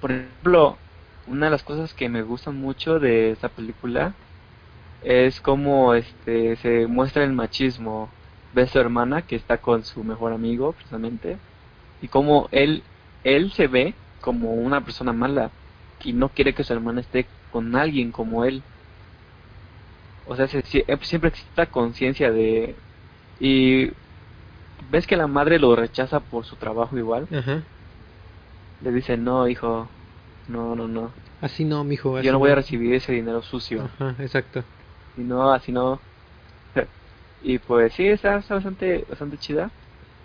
por 0.00 0.12
ejemplo, 0.12 0.82
una 1.26 1.46
de 1.46 1.52
las 1.52 1.64
cosas 1.64 1.94
que 1.94 2.08
me 2.10 2.22
gustan 2.22 2.56
mucho 2.56 2.98
de 3.00 3.32
esta 3.32 3.50
película 3.50 4.18
es 5.00 5.40
como 5.40 5.94
este 5.94 6.56
se 6.56 6.86
muestra 6.86 7.24
el 7.24 7.32
machismo 7.32 8.16
de 8.50 8.66
su 8.66 8.78
hermana 8.78 9.26
que 9.26 9.36
está 9.36 9.60
con 9.60 9.84
su 9.84 10.04
mejor 10.04 10.32
amigo 10.32 10.72
precisamente 10.74 11.42
y 12.00 12.08
como 12.08 12.48
él 12.52 12.90
él 13.22 13.52
se 13.52 13.68
ve 13.68 14.02
como 14.20 14.54
una 14.54 14.84
persona 14.84 15.12
mala 15.12 15.54
y 16.04 16.12
no 16.12 16.28
quiere 16.28 16.54
que 16.54 16.64
su 16.64 16.72
hermana 16.72 17.00
esté 17.00 17.26
con 17.52 17.74
alguien 17.76 18.12
como 18.12 18.44
él 18.44 18.62
o 20.26 20.36
sea 20.36 20.46
eh, 20.46 20.98
siempre 21.02 21.28
existe 21.28 21.50
esta 21.50 21.66
conciencia 21.66 22.30
de 22.30 22.74
y 23.40 23.90
ves 24.90 25.06
que 25.06 25.16
la 25.16 25.26
madre 25.26 25.58
lo 25.58 25.74
rechaza 25.74 26.20
por 26.20 26.44
su 26.44 26.56
trabajo 26.56 26.96
igual 26.98 27.26
le 28.80 28.92
dice 28.92 29.16
no 29.16 29.48
hijo 29.48 29.88
no, 30.48 30.74
no, 30.74 30.88
no. 30.88 31.12
Así 31.42 31.64
no, 31.64 31.84
mijo. 31.84 32.20
Yo 32.20 32.32
no 32.32 32.38
voy 32.38 32.50
a 32.50 32.54
recibir 32.54 32.94
ese 32.94 33.12
dinero 33.12 33.42
sucio. 33.42 33.82
Ajá, 33.82 34.16
exacto. 34.18 34.64
Y 35.16 35.20
no, 35.20 35.52
así 35.52 35.72
no. 35.72 36.00
y 37.42 37.58
pues 37.58 37.92
sí, 37.92 38.06
está, 38.06 38.36
bastante, 38.36 39.04
bastante 39.08 39.36
chida. 39.36 39.70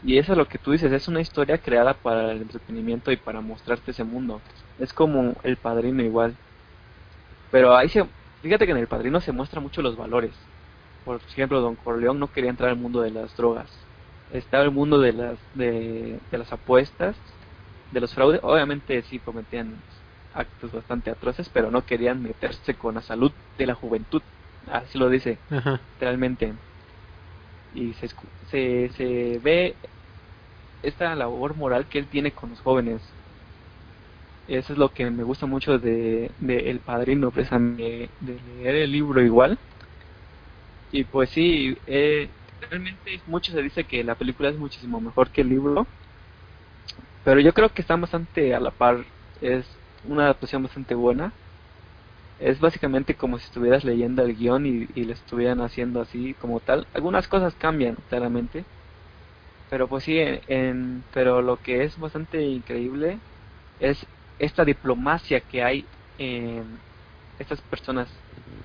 Y 0.06 0.18
eso 0.18 0.32
es 0.32 0.38
lo 0.38 0.48
que 0.48 0.58
tú 0.58 0.72
dices, 0.72 0.92
es 0.92 1.08
una 1.08 1.22
historia 1.22 1.58
creada 1.58 1.94
para 1.94 2.32
el 2.32 2.42
entretenimiento 2.42 3.12
y 3.12 3.18
para 3.18 3.42
mostrarte 3.42 3.92
ese 3.92 4.04
mundo. 4.04 4.42
Es 4.80 4.94
como 4.94 5.36
el 5.44 5.58
padrino 5.58 6.04
igual. 6.04 6.38
Pero 7.52 7.76
ahí 7.76 7.90
se, 7.90 8.06
fíjate 8.42 8.66
que 8.66 8.72
en 8.72 8.78
el 8.78 8.88
padrino 8.88 9.22
se 9.22 9.32
muestra 9.32 9.62
mucho 9.62 9.82
los 9.82 9.96
valores. 9.96 10.50
Por 11.06 11.22
ejemplo, 11.28 11.62
Don 11.62 11.76
Corleón 11.76 12.20
no 12.20 12.32
quería 12.32 12.50
entrar 12.50 12.70
al 12.70 12.78
mundo 12.78 13.02
de 13.02 13.12
las 13.12 13.36
drogas. 13.36 13.88
Estaba 14.32 14.64
el 14.64 14.72
mundo 14.72 15.00
de 15.00 15.14
las, 15.14 15.40
de, 15.54 16.20
de 16.32 16.38
las 16.38 16.52
apuestas, 16.52 17.18
de 17.92 18.02
los 18.02 18.14
fraudes. 18.14 18.40
Obviamente 18.44 19.02
sí 19.04 19.20
cometían 19.20 19.86
actos 20.34 20.72
bastante 20.72 21.12
atroces, 21.12 21.50
pero 21.50 21.72
no 21.72 21.86
querían 21.86 22.22
meterse 22.24 22.78
con 22.78 22.96
la 22.96 23.02
salud 23.02 23.34
de 23.58 23.68
la 23.68 23.76
juventud. 23.76 24.24
Así 24.66 24.98
lo 24.98 25.10
dice, 25.10 25.44
realmente. 26.00 26.60
Y 27.72 27.94
se, 27.96 28.10
se, 28.50 28.90
se 28.92 29.40
ve 29.40 29.80
esta 30.82 31.16
labor 31.16 31.56
moral 31.56 31.88
que 31.88 32.00
él 32.00 32.10
tiene 32.10 32.34
con 32.34 32.52
los 32.52 32.62
jóvenes. 32.62 33.16
Eso 34.48 34.74
es 34.74 34.80
lo 34.80 34.94
que 34.94 35.10
me 35.10 35.24
gusta 35.24 35.46
mucho 35.46 35.80
de, 35.80 36.32
El 36.40 36.80
Padrino, 36.82 37.32
de, 37.32 38.10
de 38.20 38.40
leer 38.42 38.76
el 38.76 38.92
libro 38.92 39.22
igual. 39.22 39.60
Y 40.92 41.04
pues 41.06 41.30
sí, 41.32 41.76
eh, 41.88 42.30
realmente 42.70 43.22
mucho 43.26 43.52
se 43.52 43.62
dice 43.62 43.86
que 43.86 44.04
la 44.04 44.16
película 44.16 44.50
es 44.50 44.58
muchísimo 44.58 45.02
mejor 45.02 45.32
que 45.32 45.42
el 45.42 45.50
libro. 45.50 45.88
Pero 47.24 47.40
yo 47.40 47.54
creo 47.54 47.70
que 47.74 47.82
está 47.82 47.96
bastante 47.96 48.54
a 48.54 48.60
la 48.60 48.72
par. 48.72 49.06
Es 49.42 49.80
una 50.04 50.24
adaptación 50.26 50.64
bastante 50.64 50.96
buena. 50.96 51.34
Es 52.38 52.60
básicamente 52.60 53.16
como 53.18 53.40
si 53.40 53.46
estuvieras 53.46 53.84
leyendo 53.84 54.22
el 54.22 54.36
guion 54.36 54.68
y, 54.68 54.86
y 54.94 55.06
lo 55.06 55.14
estuvieran 55.14 55.62
haciendo 55.62 56.00
así 56.00 56.36
como 56.36 56.60
tal. 56.60 56.88
Algunas 56.94 57.28
cosas 57.28 57.56
cambian, 57.56 57.96
claramente. 58.08 58.68
Pero 59.70 59.90
pues 59.90 60.04
sí, 60.04 60.18
en, 60.20 61.04
pero 61.12 61.42
lo 61.42 61.62
que 61.62 61.84
es 61.84 61.98
bastante 61.98 62.42
increíble 62.44 63.20
es 63.80 64.08
esta 64.44 64.66
diplomacia 64.66 65.40
que 65.40 65.64
hay 65.64 65.86
en 66.18 66.64
estas 67.40 67.62
personas 67.62 68.08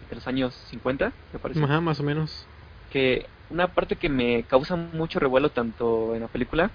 de 0.08 0.16
los 0.16 0.26
años 0.26 0.54
50, 0.70 1.12
me 1.32 1.38
parece. 1.38 1.62
Ajá, 1.62 1.80
más 1.80 2.00
o 2.00 2.02
menos. 2.02 2.46
Que 2.90 3.26
una 3.50 3.68
parte 3.68 3.96
que 3.96 4.08
me 4.08 4.42
causa 4.44 4.76
mucho 4.76 5.18
revuelo 5.18 5.50
tanto 5.50 6.14
en 6.14 6.22
la 6.22 6.28
película 6.28 6.70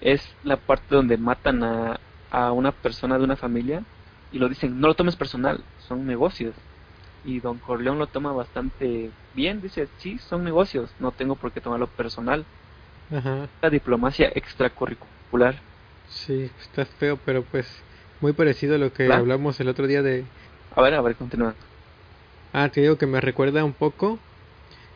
es 0.00 0.22
la 0.44 0.56
parte 0.56 0.94
donde 0.94 1.16
matan 1.16 1.62
a, 1.62 2.00
a 2.30 2.52
una 2.52 2.72
persona 2.72 3.18
de 3.18 3.24
una 3.24 3.36
familia 3.36 3.82
y 4.32 4.38
lo 4.38 4.48
dicen, 4.48 4.80
no 4.80 4.88
lo 4.88 4.94
tomes 4.94 5.16
personal, 5.16 5.60
son 5.88 6.06
negocios. 6.06 6.54
Y 7.24 7.40
don 7.40 7.58
Corleón 7.58 7.98
lo 7.98 8.06
toma 8.06 8.32
bastante 8.32 9.10
bien, 9.34 9.60
dice, 9.60 9.88
sí, 9.98 10.18
son 10.18 10.44
negocios, 10.44 10.90
no 11.00 11.10
tengo 11.10 11.34
por 11.34 11.50
qué 11.52 11.60
tomarlo 11.60 11.88
personal. 11.88 12.44
Ajá. 13.10 13.48
La 13.62 13.70
diplomacia 13.70 14.30
extracurricular. 14.34 15.56
Sí, 16.08 16.50
está 16.60 16.84
feo, 16.84 17.18
pero 17.24 17.42
pues 17.42 17.66
muy 18.20 18.32
parecido 18.32 18.76
a 18.76 18.78
lo 18.78 18.92
que 18.92 19.12
hablamos 19.12 19.60
el 19.60 19.68
otro 19.68 19.86
día 19.86 20.02
de... 20.02 20.24
A 20.74 20.82
ver, 20.82 20.94
a 20.94 21.00
ver, 21.00 21.16
continúa. 21.16 21.54
Ah, 22.52 22.68
te 22.68 22.80
digo 22.80 22.96
que 22.96 23.06
me 23.06 23.20
recuerda 23.20 23.64
un 23.64 23.72
poco 23.72 24.18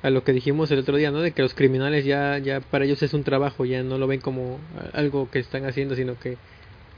a 0.03 0.11
lo 0.11 0.25
que 0.25 0.33
dijimos 0.33 0.71
el 0.71 0.79
otro 0.79 0.97
día, 0.97 1.11
¿no? 1.11 1.21
De 1.21 1.33
que 1.33 1.43
los 1.43 1.55
criminales 1.55 2.05
ya, 2.05 2.39
ya 2.39 2.61
para 2.61 2.85
ellos 2.85 3.03
es 3.03 3.13
un 3.13 3.25
trabajo, 3.25 3.65
ya 3.65 3.83
no 3.83 3.99
lo 3.99 4.07
ven 4.07 4.21
como 4.21 4.59
algo 4.93 5.31
que 5.31 5.39
están 5.39 5.67
haciendo, 5.67 5.95
sino 5.95 6.19
que, 6.19 6.39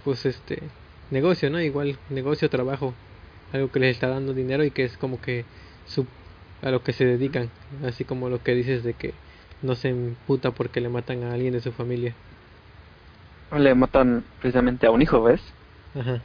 pues, 0.05 0.25
este, 0.25 0.63
negocio, 1.11 1.51
¿no? 1.51 1.61
Igual 1.61 1.97
negocio, 2.11 2.49
trabajo, 2.49 2.95
algo 3.53 3.71
que 3.71 3.81
les 3.81 3.95
está 3.97 4.09
dando 4.09 4.35
dinero 4.35 4.65
y 4.65 4.71
que 4.71 4.85
es 4.85 4.97
como 4.97 5.21
que 5.21 5.45
su, 5.87 6.07
a 6.63 6.71
lo 6.71 6.83
que 6.83 6.93
se 6.93 7.05
dedican, 7.05 7.51
así 7.85 8.05
como 8.05 8.29
lo 8.29 8.43
que 8.43 8.55
dices 8.55 8.85
de 8.85 8.95
que 8.95 9.15
no 9.63 9.75
se 9.75 9.89
emputa 9.89 10.51
porque 10.53 10.81
le 10.81 10.89
matan 10.89 11.25
a 11.25 11.33
alguien 11.33 11.53
de 11.53 11.61
su 11.61 11.73
familia. 11.73 12.15
Le 13.57 13.75
matan 13.75 14.25
precisamente 14.41 14.87
a 14.87 14.91
un 14.91 15.03
hijo, 15.03 15.23
¿ves? 15.23 15.41
Ajá. 15.95 16.21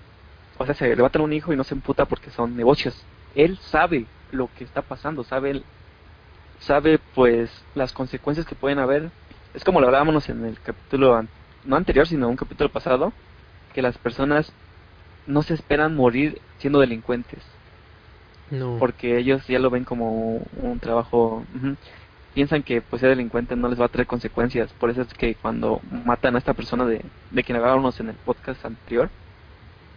O 0.58 0.66
sea, 0.66 0.74
se 0.74 0.96
le 0.96 1.02
matan 1.02 1.22
a 1.22 1.26
un 1.26 1.34
hijo 1.34 1.54
y 1.54 1.56
no 1.56 1.64
se 1.64 1.76
emputa 1.76 2.06
porque 2.06 2.32
son 2.32 2.56
negocios. 2.56 3.04
Él 3.36 3.58
sabe 3.58 4.06
lo 4.32 4.50
que 4.58 4.64
está 4.64 4.82
pasando, 4.82 5.24
sabe 5.24 5.62
sabe 6.60 7.00
pues 7.14 7.52
las 7.76 7.94
consecuencias 7.94 8.46
que 8.46 8.56
pueden 8.56 8.80
haber. 8.80 9.12
Es 9.54 9.64
como 9.64 9.80
lo 9.80 9.88
hablábamos 9.88 10.28
en 10.30 10.46
el 10.46 10.60
capítulo 10.60 11.24
no 11.66 11.76
anterior, 11.76 12.08
sino 12.08 12.30
un 12.30 12.36
capítulo 12.36 12.70
pasado, 12.70 13.14
que 13.74 13.82
las 13.82 13.98
personas 13.98 14.52
no 15.26 15.44
se 15.44 15.54
esperan 15.54 15.96
morir 15.96 16.42
siendo 16.58 16.80
delincuentes. 16.80 17.44
No. 18.50 18.78
Porque 18.80 19.18
ellos 19.18 19.46
ya 19.48 19.60
lo 19.60 19.70
ven 19.70 19.84
como 19.84 20.42
un 20.62 20.80
trabajo. 20.80 21.44
Piensan 22.34 22.64
que 22.64 22.82
pues 22.82 23.02
ser 23.02 23.10
delincuente 23.10 23.56
no 23.56 23.68
les 23.68 23.80
va 23.80 23.86
a 23.86 23.90
traer 23.90 24.08
consecuencias. 24.08 24.72
Por 24.74 24.90
eso 24.90 25.02
es 25.02 25.14
que 25.14 25.36
cuando 25.36 25.82
matan 26.06 26.36
a 26.36 26.40
esta 26.40 26.54
persona 26.54 26.86
de, 26.86 27.04
de 27.32 27.44
quien 27.44 27.58
hablábamos 27.58 28.00
en 28.00 28.10
el 28.10 28.16
podcast 28.16 28.64
anterior, 28.64 29.10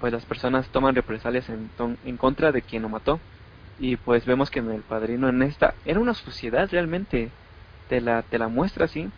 pues 0.01 0.13
las 0.13 0.25
personas 0.25 0.67
toman 0.69 0.95
represalias 0.95 1.49
en, 1.51 1.71
en 2.05 2.17
contra 2.17 2.53
de 2.53 2.63
quien 2.63 2.83
lo 2.83 2.89
mató. 2.89 3.21
Y 3.79 3.97
pues 3.97 4.25
vemos 4.27 4.51
que 4.51 4.59
en 4.59 4.71
el 4.71 4.83
padrino 4.83 5.29
en 5.29 5.43
esta 5.43 5.75
era 5.85 6.01
una 6.01 6.15
sociedad 6.15 6.69
realmente. 6.71 7.31
Te 7.89 8.01
la, 8.01 8.23
te 8.23 8.39
la 8.39 8.49
muestra 8.49 8.87
así. 8.87 9.11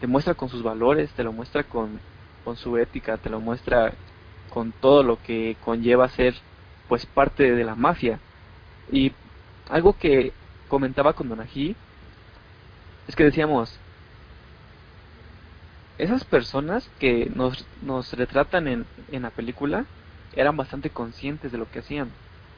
Te 0.00 0.06
muestra 0.06 0.34
con 0.34 0.48
sus 0.48 0.62
valores, 0.62 1.10
te 1.12 1.22
lo 1.22 1.32
muestra 1.32 1.62
con, 1.62 2.00
con 2.44 2.56
su 2.56 2.76
ética, 2.76 3.16
te 3.16 3.30
lo 3.30 3.40
muestra 3.40 3.92
con 4.50 4.72
todo 4.72 5.02
lo 5.02 5.22
que 5.22 5.56
conlleva 5.64 6.08
ser 6.08 6.34
pues 6.88 7.06
parte 7.06 7.54
de 7.54 7.64
la 7.64 7.74
mafia. 7.74 8.18
Y 8.90 9.12
algo 9.70 9.96
que 9.96 10.32
comentaba 10.68 11.12
con 11.12 11.28
Donají 11.28 11.76
es 13.06 13.16
que 13.16 13.24
decíamos, 13.24 13.78
esas 15.98 16.24
personas 16.24 16.88
que 16.98 17.30
nos, 17.34 17.66
nos 17.82 18.12
retratan 18.12 18.68
en, 18.68 18.86
en 19.10 19.22
la 19.22 19.30
película 19.30 19.84
eran 20.34 20.56
bastante 20.56 20.90
conscientes 20.90 21.52
de 21.52 21.58
lo 21.58 21.70
que 21.70 21.80
hacían, 21.80 22.10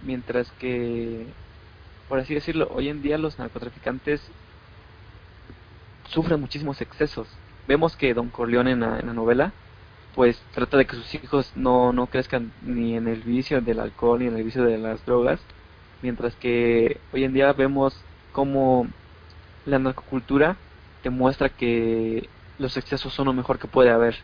mientras 0.02 0.50
que, 0.52 1.26
por 2.08 2.18
así 2.18 2.34
decirlo, 2.34 2.70
hoy 2.72 2.88
en 2.88 3.02
día 3.02 3.18
los 3.18 3.38
narcotraficantes 3.38 4.22
sufren 6.08 6.40
muchísimos 6.40 6.80
excesos. 6.80 7.26
Vemos 7.66 7.96
que 7.96 8.14
Don 8.14 8.28
Corleone 8.28 8.72
en 8.72 8.80
la 8.80 9.00
novela 9.02 9.52
pues 10.14 10.40
trata 10.52 10.76
de 10.76 10.86
que 10.86 10.96
sus 10.96 11.14
hijos 11.14 11.52
no, 11.56 11.92
no 11.92 12.06
crezcan 12.06 12.52
ni 12.62 12.96
en 12.96 13.08
el 13.08 13.22
vicio 13.22 13.60
del 13.60 13.80
alcohol 13.80 14.20
ni 14.20 14.26
en 14.26 14.36
el 14.36 14.44
vicio 14.44 14.64
de 14.64 14.78
las 14.78 15.04
drogas, 15.04 15.40
mientras 16.02 16.34
que 16.36 17.00
hoy 17.12 17.24
en 17.24 17.32
día 17.32 17.52
vemos 17.52 17.96
como 18.32 18.86
la 19.66 19.78
narcocultura 19.78 20.56
te 21.02 21.10
muestra 21.10 21.48
que 21.48 22.28
los 22.58 22.76
excesos 22.76 23.12
son 23.12 23.26
lo 23.26 23.32
mejor 23.32 23.58
que 23.58 23.68
puede 23.68 23.90
haber. 23.90 24.16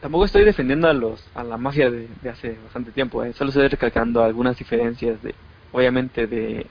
Tampoco 0.00 0.24
estoy 0.26 0.44
defendiendo 0.44 0.88
a 0.88 0.92
los 0.92 1.24
a 1.34 1.44
la 1.44 1.56
mafia 1.56 1.90
de, 1.90 2.08
hace 2.30 2.58
bastante 2.62 2.92
tiempo, 2.92 3.24
¿eh? 3.24 3.32
solo 3.32 3.50
estoy 3.50 3.68
recalcando 3.68 4.22
algunas 4.22 4.58
diferencias 4.58 5.22
de, 5.22 5.34
obviamente 5.72 6.26
de, 6.26 6.66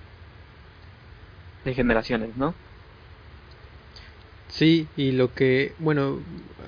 de 1.66 1.74
generaciones, 1.74 2.36
¿no? 2.38 2.54
Sí, 4.50 4.88
y 4.96 5.14
lo 5.14 5.34
que, 5.34 5.74
bueno, 5.80 6.20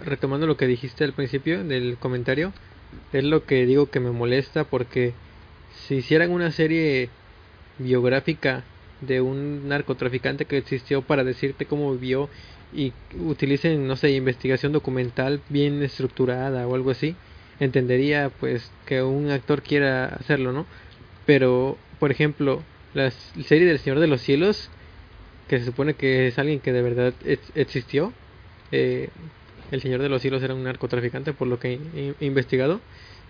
retomando 0.03 0.47
lo 0.47 0.57
que 0.57 0.65
dijiste 0.65 1.03
al 1.03 1.13
principio 1.13 1.63
del 1.63 1.97
comentario, 1.97 2.51
es 3.13 3.23
lo 3.23 3.45
que 3.45 3.65
digo 3.67 3.91
que 3.91 3.99
me 3.99 4.09
molesta 4.09 4.63
porque 4.63 5.13
si 5.85 5.95
hicieran 5.95 6.31
una 6.31 6.51
serie 6.51 7.09
biográfica 7.77 8.63
de 9.01 9.21
un 9.21 9.67
narcotraficante 9.67 10.45
que 10.45 10.57
existió 10.57 11.01
para 11.01 11.23
decirte 11.23 11.65
cómo 11.65 11.93
vivió 11.93 12.29
y 12.73 12.93
utilicen, 13.19 13.87
no 13.87 13.95
sé, 13.95 14.11
investigación 14.11 14.71
documental 14.71 15.41
bien 15.49 15.81
estructurada 15.83 16.67
o 16.67 16.75
algo 16.75 16.91
así, 16.91 17.15
entendería 17.59 18.31
pues 18.39 18.71
que 18.85 19.01
un 19.01 19.29
actor 19.29 19.61
quiera 19.61 20.05
hacerlo, 20.05 20.51
¿no? 20.51 20.65
Pero, 21.25 21.77
por 21.99 22.11
ejemplo, 22.11 22.61
la 22.93 23.11
serie 23.11 23.67
del 23.67 23.79
Señor 23.79 23.99
de 23.99 24.07
los 24.07 24.21
Cielos, 24.21 24.69
que 25.47 25.59
se 25.59 25.65
supone 25.65 25.93
que 25.93 26.27
es 26.27 26.39
alguien 26.39 26.59
que 26.59 26.73
de 26.73 26.81
verdad 26.81 27.13
existió, 27.55 28.13
eh, 28.71 29.09
el 29.71 29.81
Señor 29.81 30.01
de 30.01 30.09
los 30.09 30.21
Cielos 30.21 30.43
era 30.43 30.53
un 30.53 30.63
narcotraficante 30.63 31.33
por 31.33 31.47
lo 31.47 31.59
que 31.59 31.79
he 32.19 32.25
investigado, 32.25 32.79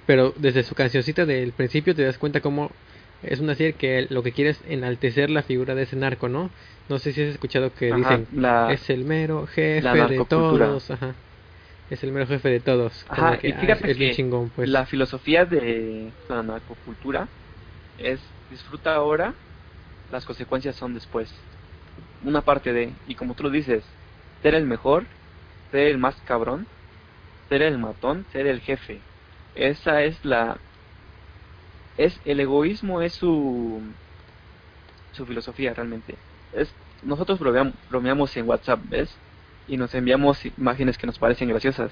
pero 0.06 0.34
desde 0.38 0.64
su 0.64 0.76
cancioncita 0.76 1.26
del 1.26 1.52
principio 1.52 1.96
te 1.96 2.04
das 2.04 2.18
cuenta 2.18 2.42
cómo 2.42 2.72
es 3.24 3.40
una 3.40 3.56
serie 3.56 3.74
que 3.74 4.08
lo 4.10 4.24
que 4.24 4.32
quiere 4.32 4.52
es 4.52 4.62
enaltecer 4.68 5.30
la 5.30 5.44
figura 5.44 5.76
de 5.76 5.84
ese 5.84 5.96
narco, 5.96 6.30
¿no? 6.30 6.50
No 6.90 7.00
sé 7.00 7.14
si 7.14 7.22
has 7.24 7.30
escuchado 7.30 7.74
que 7.74 7.94
dicen, 7.94 8.28
es 8.70 8.90
el 8.90 9.06
mero 9.06 9.48
jefe 9.48 9.82
de 9.82 10.26
todos, 10.26 10.92
ajá. 10.92 11.16
Es 11.90 12.04
el 12.04 12.12
mero 12.12 12.26
jefe 12.26 12.50
de 12.50 12.60
todos. 12.60 13.06
Ajá, 13.10 13.38
y 13.42 13.52
fíjate 13.52 13.92
es, 13.92 14.16
chingón, 14.16 14.50
pues. 14.56 14.68
la 14.68 14.86
filosofía 14.86 15.46
de 15.46 16.12
la 16.30 16.42
narcocultura 16.42 17.28
es 18.00 18.20
disfruta 18.50 18.96
ahora, 18.96 19.34
las 20.12 20.26
consecuencias 20.26 20.76
son 20.76 20.94
después. 20.94 21.34
Una 22.24 22.42
parte 22.42 22.74
de, 22.74 22.92
y 23.08 23.16
como 23.16 23.36
tú 23.36 23.44
lo 23.44 23.50
dices, 23.50 23.84
ser 24.42 24.56
el 24.56 24.66
mejor, 24.66 25.06
ser 25.72 25.88
el 25.88 25.98
más 25.98 26.16
cabrón, 26.26 26.66
ser 27.50 27.62
el 27.62 27.78
matón, 27.78 28.26
ser 28.32 28.48
el 28.48 28.62
jefe. 28.62 29.00
Esa 29.56 30.04
es 30.04 30.24
la 30.26 30.58
es 31.98 32.20
el 32.26 32.40
egoísmo 32.40 33.02
es 33.02 33.14
su 33.14 33.82
su 35.14 35.26
filosofía 35.26 35.74
realmente. 35.74 36.16
Es 36.54 36.74
nosotros 37.04 37.40
bromeamos, 37.90 38.36
en 38.36 38.48
WhatsApp, 38.48 38.80
¿ves? 38.90 39.16
Y 39.68 39.78
nos 39.78 39.94
enviamos 39.96 40.46
imágenes 40.58 40.98
que 40.98 41.08
nos 41.08 41.20
parecen 41.20 41.50
graciosas. 41.50 41.92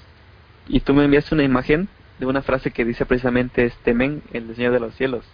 Y 0.66 0.80
tú 0.80 0.94
me 0.94 1.04
enviaste 1.04 1.34
una 1.34 1.44
imagen 1.44 1.88
de 2.18 2.26
una 2.26 2.42
frase 2.42 2.70
que 2.70 2.84
dice 2.84 3.06
precisamente 3.06 3.64
este 3.64 3.94
men, 3.94 4.22
el 4.32 4.54
Señor 4.54 4.72
de 4.72 4.80
los 4.80 4.94
Cielos. 4.94 5.24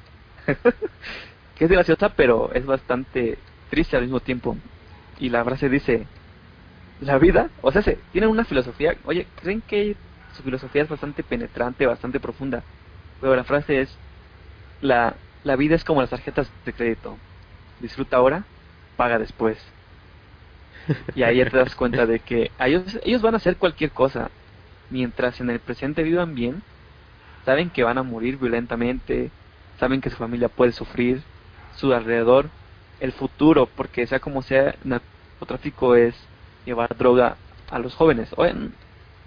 que 1.57 1.64
es 1.64 1.71
graciosa, 1.71 2.11
pero 2.11 2.53
es 2.53 2.64
bastante 2.66 3.39
triste 3.71 3.97
al 3.97 4.03
mismo 4.03 4.21
tiempo. 4.21 4.57
Y 5.18 5.29
la 5.29 5.45
frase 5.45 5.68
dice, 5.68 6.07
la 7.01 7.18
vida, 7.18 7.51
o 7.62 7.73
sea, 7.73 7.83
se, 7.83 7.99
tienen 8.12 8.31
una 8.31 8.45
filosofía, 8.45 8.97
oye, 9.05 9.27
¿creen 9.41 9.62
que 9.62 9.97
su 10.35 10.43
filosofía 10.43 10.83
es 10.83 10.89
bastante 10.89 11.23
penetrante, 11.23 11.87
bastante 11.87 12.21
profunda? 12.21 12.62
Pero 13.21 13.37
la 13.37 13.45
frase 13.45 13.83
es, 13.83 13.97
la, 14.81 15.14
la 15.45 15.57
vida 15.57 15.74
es 15.74 15.85
como 15.85 16.01
las 16.01 16.11
tarjetas 16.11 16.51
de 16.64 16.72
crédito. 16.72 17.16
Disfruta 17.81 18.16
ahora, 18.16 18.45
paga 18.97 19.18
después. 19.18 19.59
Y 21.14 21.22
ahí 21.22 21.45
te 21.45 21.57
das 21.57 21.74
cuenta 21.74 22.07
de 22.07 22.18
que 22.20 22.51
ellos, 22.59 22.99
ellos 23.05 23.22
van 23.22 23.35
a 23.35 23.37
hacer 23.37 23.57
cualquier 23.57 23.91
cosa. 23.91 24.31
Mientras 24.91 25.41
en 25.41 25.51
el 25.51 25.61
presente 25.61 26.03
vivan 26.03 26.35
bien, 26.35 26.62
saben 27.45 27.70
que 27.70 27.85
van 27.85 27.99
a 27.99 28.03
morir 28.03 28.39
violentamente, 28.39 29.31
saben 29.78 30.01
que 30.01 30.11
su 30.11 30.16
familia 30.16 30.49
puede 30.49 30.72
sufrir, 30.72 31.22
su 31.76 31.93
alrededor, 31.93 32.49
el 32.99 33.12
futuro, 33.12 33.66
porque 33.66 34.07
sea 34.07 34.20
como 34.20 34.43
sea, 34.43 34.74
narcotráfico 34.85 35.95
es 35.95 36.14
llevar 36.66 36.97
droga 36.97 37.37
a 37.70 37.78
los 37.78 37.95
jóvenes. 37.95 38.35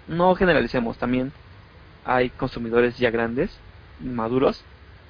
no 0.06 0.34
generalicemos, 0.34 0.98
también 0.98 1.32
hay 2.04 2.30
consumidores 2.30 2.98
ya 2.98 3.10
grandes, 3.10 3.58
maduros, 4.00 4.62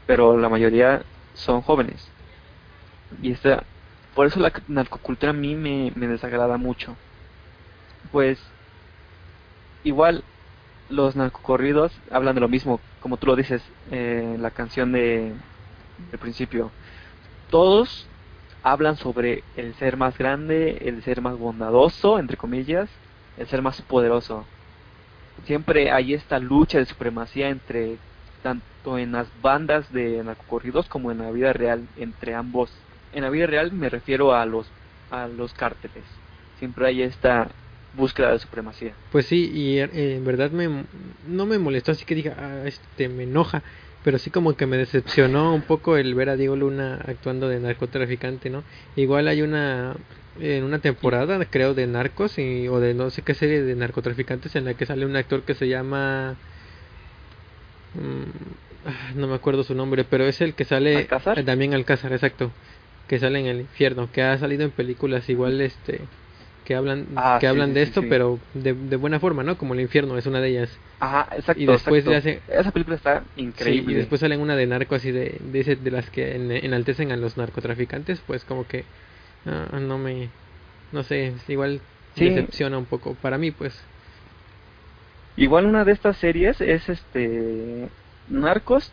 pero 0.07 0.37
la 0.37 0.49
mayoría 0.49 1.03
son 1.35 1.63
jóvenes. 1.63 2.09
Y 3.23 3.33
esta, 3.33 3.65
por 4.15 4.27
eso 4.27 4.41
la 4.41 4.53
narcocultura 4.69 5.31
a 5.31 5.35
mí 5.35 5.55
me, 5.55 5.91
desagrada 6.09 6.57
mucho. 6.57 6.97
Pues 8.13 8.39
igual 9.83 10.25
los 10.89 11.17
narcocorridos 11.17 11.93
hablan 12.11 12.35
de 12.35 12.41
lo 12.41 12.49
mismo, 12.49 12.81
como 13.01 13.17
tú 13.17 13.27
lo 13.27 13.37
dices, 13.37 13.63
eh, 13.91 14.37
la 14.39 14.51
canción 14.51 14.93
de 14.93 15.33
del 16.11 16.19
principio. 16.19 16.71
Todos 17.51 18.07
hablan 18.63 18.97
sobre 18.97 19.45
el 19.57 19.75
ser 19.75 19.97
más 19.97 20.17
grande, 20.17 20.79
el 20.83 21.03
ser 21.03 21.21
más 21.21 21.39
bondadoso, 21.39 22.19
entre 22.19 22.37
comillas, 22.37 22.89
el 23.37 23.47
ser 23.47 23.63
más 23.63 23.81
poderoso. 23.83 24.45
Siempre 25.45 25.91
hay 25.91 26.15
esta 26.15 26.39
lucha 26.39 26.79
de 26.79 26.87
supremacía 26.87 27.49
entre 27.49 27.99
tanto 28.45 28.99
en 28.99 29.13
las 29.13 29.27
bandas 29.41 29.91
de 29.91 30.23
narcocorridos 30.23 30.87
como 30.87 31.11
en 31.11 31.19
la 31.19 31.31
vida 31.31 31.55
real 31.55 31.83
entre 31.97 32.35
ambos. 32.35 32.71
En 33.15 33.23
la 33.23 33.31
vida 33.31 33.47
real 33.47 33.73
me 33.73 33.89
refiero 33.89 34.35
a 34.35 34.45
los 34.45 34.67
a 35.11 35.27
los 35.27 35.53
cárteles. 35.55 36.05
Siempre 36.59 36.87
hay 36.87 37.03
esta 37.03 37.49
búsqueda 37.97 38.33
de 38.33 38.39
supremacía. 38.39 38.93
Pues 39.11 39.27
sí, 39.27 39.51
y 39.53 39.79
eh, 39.79 40.17
en 40.17 40.25
verdad 40.25 40.51
me 40.51 40.85
no 41.27 41.47
me 41.47 41.59
molestó 41.59 41.93
así 41.93 42.05
que 42.05 42.15
diga, 42.15 42.37
ah, 42.39 42.67
este 42.67 43.09
me 43.09 43.23
enoja, 43.23 43.63
pero 44.05 44.19
sí 44.19 44.29
como 44.29 44.55
que 44.55 44.67
me 44.67 44.77
decepcionó 44.77 45.55
un 45.55 45.63
poco 45.63 45.97
el 45.97 46.15
ver 46.15 46.29
a 46.29 46.37
Diego 46.37 46.55
Luna 46.55 47.01
actuando 47.07 47.49
de 47.49 47.61
narcotraficante, 47.61 48.51
¿no? 48.51 48.63
Igual 48.95 49.27
hay 49.27 49.41
una 49.41 49.97
en 50.39 50.65
una 50.65 50.81
temporada, 50.81 51.43
creo, 51.47 51.73
de 51.73 51.87
narcos 51.87 52.39
y, 52.39 52.69
o 52.69 52.79
de 52.79 52.93
no 52.93 53.09
sé 53.09 53.23
qué 53.23 53.33
serie 53.33 53.63
de 53.63 53.75
narcotraficantes 53.75 54.55
en 54.57 54.67
la 54.67 54.75
que 54.75 54.85
sale 54.85 55.07
un 55.07 55.17
actor 55.17 55.45
que 55.45 55.55
se 55.55 55.69
llama 55.69 56.37
no 59.15 59.27
me 59.27 59.35
acuerdo 59.35 59.65
su 59.65 59.75
nombre, 59.75 60.05
pero 60.05 60.25
es 60.25 60.41
el 60.41 60.55
que 60.55 60.65
sale 60.65 60.97
¿Alcázar? 60.97 61.39
Eh, 61.39 61.45
también 61.45 61.75
Alcázar, 61.75 62.13
exacto, 62.13 62.51
que 63.09 63.19
sale 63.19 63.41
en 63.41 63.47
el 63.47 63.61
infierno, 63.61 64.11
que 64.13 64.23
ha 64.23 64.37
salido 64.39 64.65
en 64.65 64.71
películas 64.71 65.29
igual 65.29 65.61
este 65.61 66.01
que 66.65 66.75
hablan 66.75 67.07
ah, 67.17 67.37
que 67.39 67.47
hablan 67.47 67.75
de 67.75 67.83
esto, 67.83 68.03
pero 68.09 68.39
de, 68.55 68.73
de, 68.73 68.97
buena 68.97 69.21
forma, 69.21 69.43
¿no? 69.43 69.59
Como 69.59 69.75
el 69.75 69.81
infierno 69.81 70.17
es 70.17 70.25
una 70.27 70.41
de 70.41 70.49
ellas. 70.49 70.79
Ajá, 70.99 71.29
exacto. 71.37 71.63
Y 71.63 71.67
después 71.67 72.07
hace 72.09 72.41
esa 72.49 72.71
película 72.71 72.97
está 72.97 73.23
increíble. 73.37 73.93
y 73.93 73.97
después 73.97 74.23
salen 74.23 74.41
una 74.41 74.57
de 74.57 74.67
narco 74.67 74.95
así 74.95 75.13
de 75.13 75.39
de, 75.53 75.77
de 75.77 75.91
las 75.91 76.09
que 76.09 76.35
enaltecen 76.35 77.13
a 77.13 77.17
los 77.17 77.37
narcotraficantes, 77.37 78.23
pues 78.27 78.45
como 78.45 78.67
que 78.67 78.85
ah, 79.45 79.79
no 79.79 79.99
me 79.99 80.31
no 80.95 81.03
sé, 81.03 81.35
igual 81.49 81.81
decepciona 82.17 82.79
un 82.79 82.87
poco 82.87 83.15
para 83.15 83.37
mí, 83.37 83.51
pues. 83.51 83.79
Igual 85.37 85.67
una 85.67 85.85
de 85.85 85.93
estas 85.93 86.17
series 86.17 86.61
es 86.61 86.89
este 86.89 87.89
Narcos, 88.29 88.93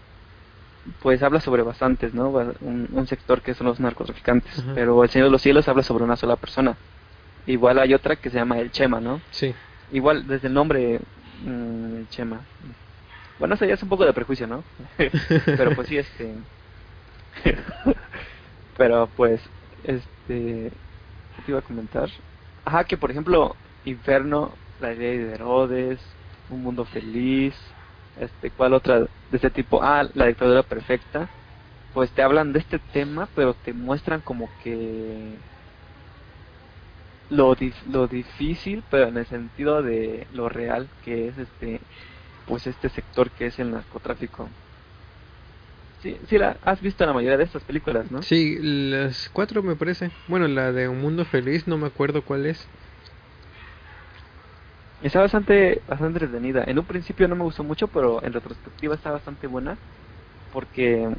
pues 1.01 1.21
habla 1.21 1.39
sobre 1.39 1.61
bastantes, 1.61 2.13
¿no? 2.13 2.29
Un, 2.29 3.07
sector 3.07 3.41
que 3.41 3.53
son 3.53 3.67
los 3.67 3.79
narcotraficantes, 3.79 4.63
pero 4.73 5.03
El 5.03 5.09
Señor 5.09 5.27
de 5.27 5.31
los 5.31 5.41
Cielos 5.41 5.67
habla 5.67 5.83
sobre 5.83 6.03
una 6.03 6.15
sola 6.15 6.35
persona. 6.35 6.75
Igual 7.45 7.79
hay 7.79 7.93
otra 7.93 8.15
que 8.15 8.29
se 8.29 8.37
llama 8.37 8.59
El 8.59 8.71
Chema, 8.71 8.99
¿no? 8.99 9.21
Sí. 9.31 9.53
Igual 9.91 10.27
desde 10.27 10.47
el 10.47 10.53
nombre 10.53 10.99
mm, 11.43 11.95
El 11.97 12.09
Chema. 12.09 12.41
Bueno, 13.39 13.55
eso 13.55 13.65
ya 13.65 13.73
es 13.73 13.83
un 13.83 13.89
poco 13.89 14.05
de 14.05 14.13
prejuicio, 14.13 14.47
¿no? 14.47 14.63
pero 15.45 15.75
pues 15.75 15.87
sí, 15.87 15.97
este... 15.97 16.35
pero 18.77 19.09
pues, 19.15 19.41
este... 19.83 20.71
¿Qué 21.35 21.41
te 21.45 21.51
iba 21.51 21.59
a 21.59 21.63
comentar? 21.63 22.09
Ajá, 22.65 22.83
que 22.83 22.97
por 22.97 23.09
ejemplo, 23.09 23.55
Inferno, 23.85 24.51
la 24.79 24.93
ley 24.93 25.17
de 25.17 25.33
Herodes, 25.33 25.99
un 26.51 26.63
mundo 26.63 26.85
feliz, 26.85 27.55
este, 28.15 28.51
¿cuál 28.51 28.73
otra 28.73 28.99
de 29.01 29.09
este 29.37 29.51
tipo? 29.51 29.81
Ah, 29.83 30.09
la 30.13 30.27
dictadura 30.27 30.63
perfecta. 30.63 31.31
Pues 31.91 32.13
te 32.13 32.21
hablan 32.23 32.53
de 32.53 32.59
este 32.59 32.79
tema, 32.79 33.31
pero 33.35 33.55
te 33.55 33.73
muestran 33.73 34.21
como 34.21 34.53
que 34.57 35.45
lo, 37.29 37.55
lo 37.85 38.07
difícil, 38.07 38.85
pero 38.89 39.07
en 39.07 39.17
el 39.17 39.25
sentido 39.25 39.81
de 39.81 40.27
lo 40.29 40.49
real 40.49 40.91
que 41.01 41.27
es 41.29 41.37
este, 41.37 41.87
pues 42.45 42.67
este 42.67 42.89
sector 42.89 43.31
que 43.33 43.47
es 43.47 43.59
el 43.59 43.71
narcotráfico. 43.71 44.55
Sí, 45.99 46.19
sí 46.27 46.37
la 46.37 46.57
has 46.61 46.81
visto 46.81 47.05
la 47.05 47.13
mayoría 47.13 47.37
de 47.37 47.45
estas 47.45 47.63
películas, 47.63 48.11
¿no? 48.11 48.19
Sí, 48.21 48.57
las 48.61 49.29
cuatro 49.29 49.63
me 49.63 49.75
parece. 49.75 50.11
Bueno, 50.27 50.47
la 50.47 50.71
de 50.71 50.87
Un 50.87 51.01
Mundo 51.01 51.25
Feliz, 51.25 51.67
no 51.67 51.77
me 51.77 51.87
acuerdo 51.87 52.23
cuál 52.23 52.45
es. 52.45 52.69
Está 55.01 55.19
bastante, 55.19 55.81
bastante 55.87 56.23
entretenida. 56.23 56.63
En 56.67 56.77
un 56.77 56.85
principio 56.85 57.27
no 57.27 57.35
me 57.35 57.43
gustó 57.43 57.63
mucho, 57.63 57.87
pero 57.87 58.23
en 58.23 58.33
retrospectiva 58.33 58.95
está 58.95 59.11
bastante 59.11 59.47
buena 59.47 59.77
porque 60.53 61.09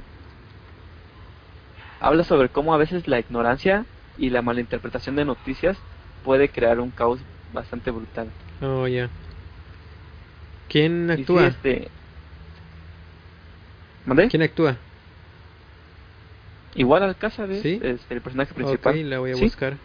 habla 2.00 2.22
sobre 2.24 2.48
cómo 2.48 2.74
a 2.74 2.76
veces 2.78 3.08
la 3.08 3.18
ignorancia 3.18 3.84
y 4.18 4.30
la 4.30 4.42
malinterpretación 4.42 5.16
de 5.16 5.24
noticias 5.24 5.76
puede 6.22 6.48
crear 6.48 6.78
un 6.78 6.90
caos 6.90 7.18
bastante 7.52 7.90
brutal. 7.90 8.28
Oh, 8.60 8.86
ya. 8.86 9.08
¿Quién 10.68 11.10
actúa? 11.10 11.48
este... 11.48 11.88
¿Quién 14.30 14.42
actúa? 14.42 14.76
Igual 16.74 17.02
Alcázar 17.02 17.50
es, 17.50 17.62
¿Sí? 17.62 17.80
es 17.82 18.00
el 18.10 18.20
personaje 18.20 18.54
principal. 18.54 18.94
Ok, 18.94 19.04
la 19.04 19.18
voy 19.18 19.32
a 19.32 19.36
buscar. 19.36 19.76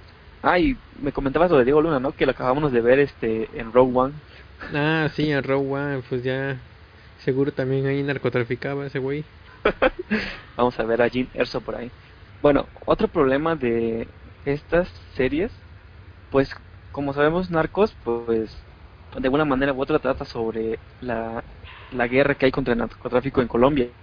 Ah, 0.42 0.60
y 0.60 0.78
me 1.02 1.12
comentabas 1.12 1.52
lo 1.52 1.58
de 1.58 1.66
Diego 1.66 1.82
Luna, 1.82 2.00
¿no? 2.00 2.14
Que 2.14 2.26
lo 2.26 2.32
acabamos 2.32 2.72
de 2.72 2.82
ver 2.82 3.00
este 3.00 3.50
en 3.60 3.72
Rogue 3.74 3.98
One. 3.98 4.14
Ah, 4.74 5.10
sí, 5.14 5.32
en 5.32 5.44
Rogue 5.44 5.68
One, 5.74 6.04
pues 6.08 6.24
ya 6.24 6.58
seguro 7.18 7.52
también 7.54 7.86
ahí 7.88 8.04
narcotraficaba 8.04 8.86
ese 8.86 9.00
güey. 9.00 9.26
Vamos 10.58 10.80
a 10.80 10.84
ver 10.86 11.02
a 11.02 11.10
Jim 11.10 11.28
Erso 11.34 11.62
por 11.62 11.76
ahí. 11.76 11.92
Bueno, 12.42 12.68
otro 12.86 13.08
problema 13.08 13.56
de 13.56 14.08
estas 14.46 14.90
series, 15.16 15.52
pues 16.30 16.56
como 16.92 17.14
sabemos, 17.14 17.50
Narcos, 17.52 17.96
pues 18.04 18.66
de 19.16 19.28
alguna 19.28 19.46
manera 19.46 19.74
u 19.74 19.82
otra 19.82 20.00
trata 20.00 20.26
sobre 20.26 20.80
la, 21.02 21.44
la 21.92 22.08
guerra 22.08 22.36
que 22.36 22.46
hay 22.46 22.52
contra 22.52 22.74
el 22.74 22.80
narcotráfico 22.80 23.42
en 23.42 23.48
Colombia. 23.48 23.94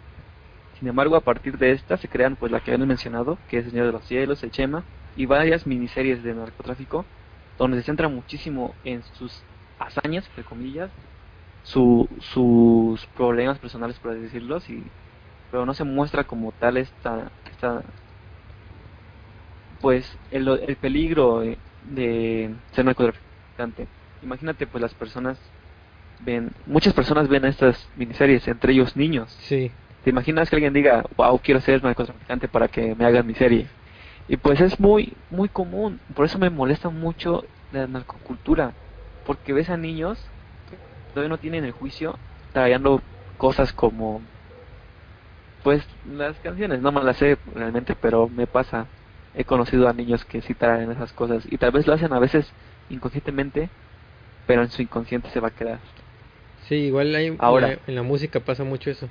Sin 0.78 0.88
embargo, 0.88 1.16
a 1.16 1.20
partir 1.24 1.56
de 1.58 1.72
esta 1.72 1.96
se 1.96 2.08
crean 2.08 2.36
pues 2.36 2.50
la 2.52 2.60
que 2.60 2.72
habían 2.72 2.88
mencionado, 2.88 3.38
que 3.46 3.58
es 3.58 3.64
El 3.66 3.70
Señor 3.72 3.86
de 3.86 3.92
los 3.92 4.06
Cielos, 4.06 4.42
El 4.42 4.50
Chema, 4.50 4.88
y 5.16 5.26
varias 5.26 5.66
miniseries 5.66 6.22
de 6.22 6.34
narcotráfico, 6.34 7.04
donde 7.58 7.78
se 7.78 7.84
centra 7.84 8.08
muchísimo 8.08 8.74
en 8.84 9.02
sus 9.02 9.42
hazañas, 9.78 10.26
entre 10.28 10.44
comillas, 10.44 10.90
su, 11.62 12.08
sus 12.20 13.06
problemas 13.16 13.58
personales, 13.58 13.98
por 13.98 14.18
decirlo, 14.18 14.58
y, 14.68 14.82
pero 15.50 15.64
no 15.64 15.74
se 15.74 15.84
muestra 15.84 16.24
como 16.24 16.52
tal 16.52 16.76
esta, 16.76 17.30
esta 17.50 17.82
pues 19.80 20.18
el, 20.30 20.48
el 20.48 20.76
peligro 20.76 21.40
de 21.40 22.54
ser 22.72 22.84
narcotraficante. 22.84 23.86
Imagínate, 24.22 24.66
pues 24.66 24.80
las 24.80 24.94
personas 24.94 25.38
ven, 26.20 26.50
muchas 26.66 26.94
personas 26.94 27.28
ven 27.28 27.44
estas 27.44 27.88
miniseries, 27.96 28.48
entre 28.48 28.72
ellos 28.72 28.96
niños. 28.96 29.30
Sí. 29.42 29.70
¿Te 30.02 30.10
imaginas 30.10 30.48
que 30.48 30.56
alguien 30.56 30.72
diga, 30.72 31.04
wow, 31.16 31.38
quiero 31.38 31.60
ser 31.60 31.82
narcotraficante 31.82 32.48
para 32.48 32.68
que 32.68 32.94
me 32.94 33.04
hagan 33.04 33.26
mi 33.26 33.34
serie? 33.34 33.68
Y 34.26 34.36
pues 34.36 34.60
es 34.60 34.80
muy, 34.80 35.16
muy 35.28 35.48
común. 35.48 36.00
Por 36.14 36.24
eso 36.24 36.38
me 36.38 36.50
molesta 36.50 36.88
mucho 36.88 37.44
la 37.70 37.86
narcocultura. 37.86 38.74
Porque 39.24 39.52
ves 39.52 39.70
a 39.70 39.76
niños 39.76 40.18
que 40.68 40.78
todavía 41.12 41.30
no 41.30 41.38
tienen 41.38 41.64
el 41.64 41.72
juicio 41.72 42.18
trayendo 42.52 43.02
cosas 43.36 43.72
como, 43.72 44.22
pues 45.62 45.82
las 46.04 46.38
canciones, 46.40 46.80
no 46.80 46.92
me 46.92 47.02
las 47.02 47.16
sé 47.16 47.38
realmente, 47.46 47.96
pero 48.00 48.28
me 48.28 48.46
pasa 48.46 48.86
he 49.34 49.44
conocido 49.44 49.88
a 49.88 49.92
niños 49.92 50.24
que 50.24 50.40
sí 50.42 50.54
traen 50.54 50.90
esas 50.92 51.12
cosas 51.12 51.44
y 51.50 51.58
tal 51.58 51.72
vez 51.72 51.86
lo 51.86 51.92
hacen 51.94 52.12
a 52.12 52.20
veces 52.20 52.46
inconscientemente, 52.88 53.68
pero 54.46 54.62
en 54.62 54.70
su 54.70 54.82
inconsciente 54.82 55.28
se 55.30 55.40
va 55.40 55.48
a 55.48 55.50
quedar. 55.50 55.80
Sí, 56.68 56.76
igual 56.76 57.14
hay, 57.14 57.36
Ahora, 57.40 57.78
en, 57.86 57.94
la, 57.94 58.02
música 58.02 58.40
pasa 58.40 58.64
mucho 58.64 58.90
eso. 58.90 59.08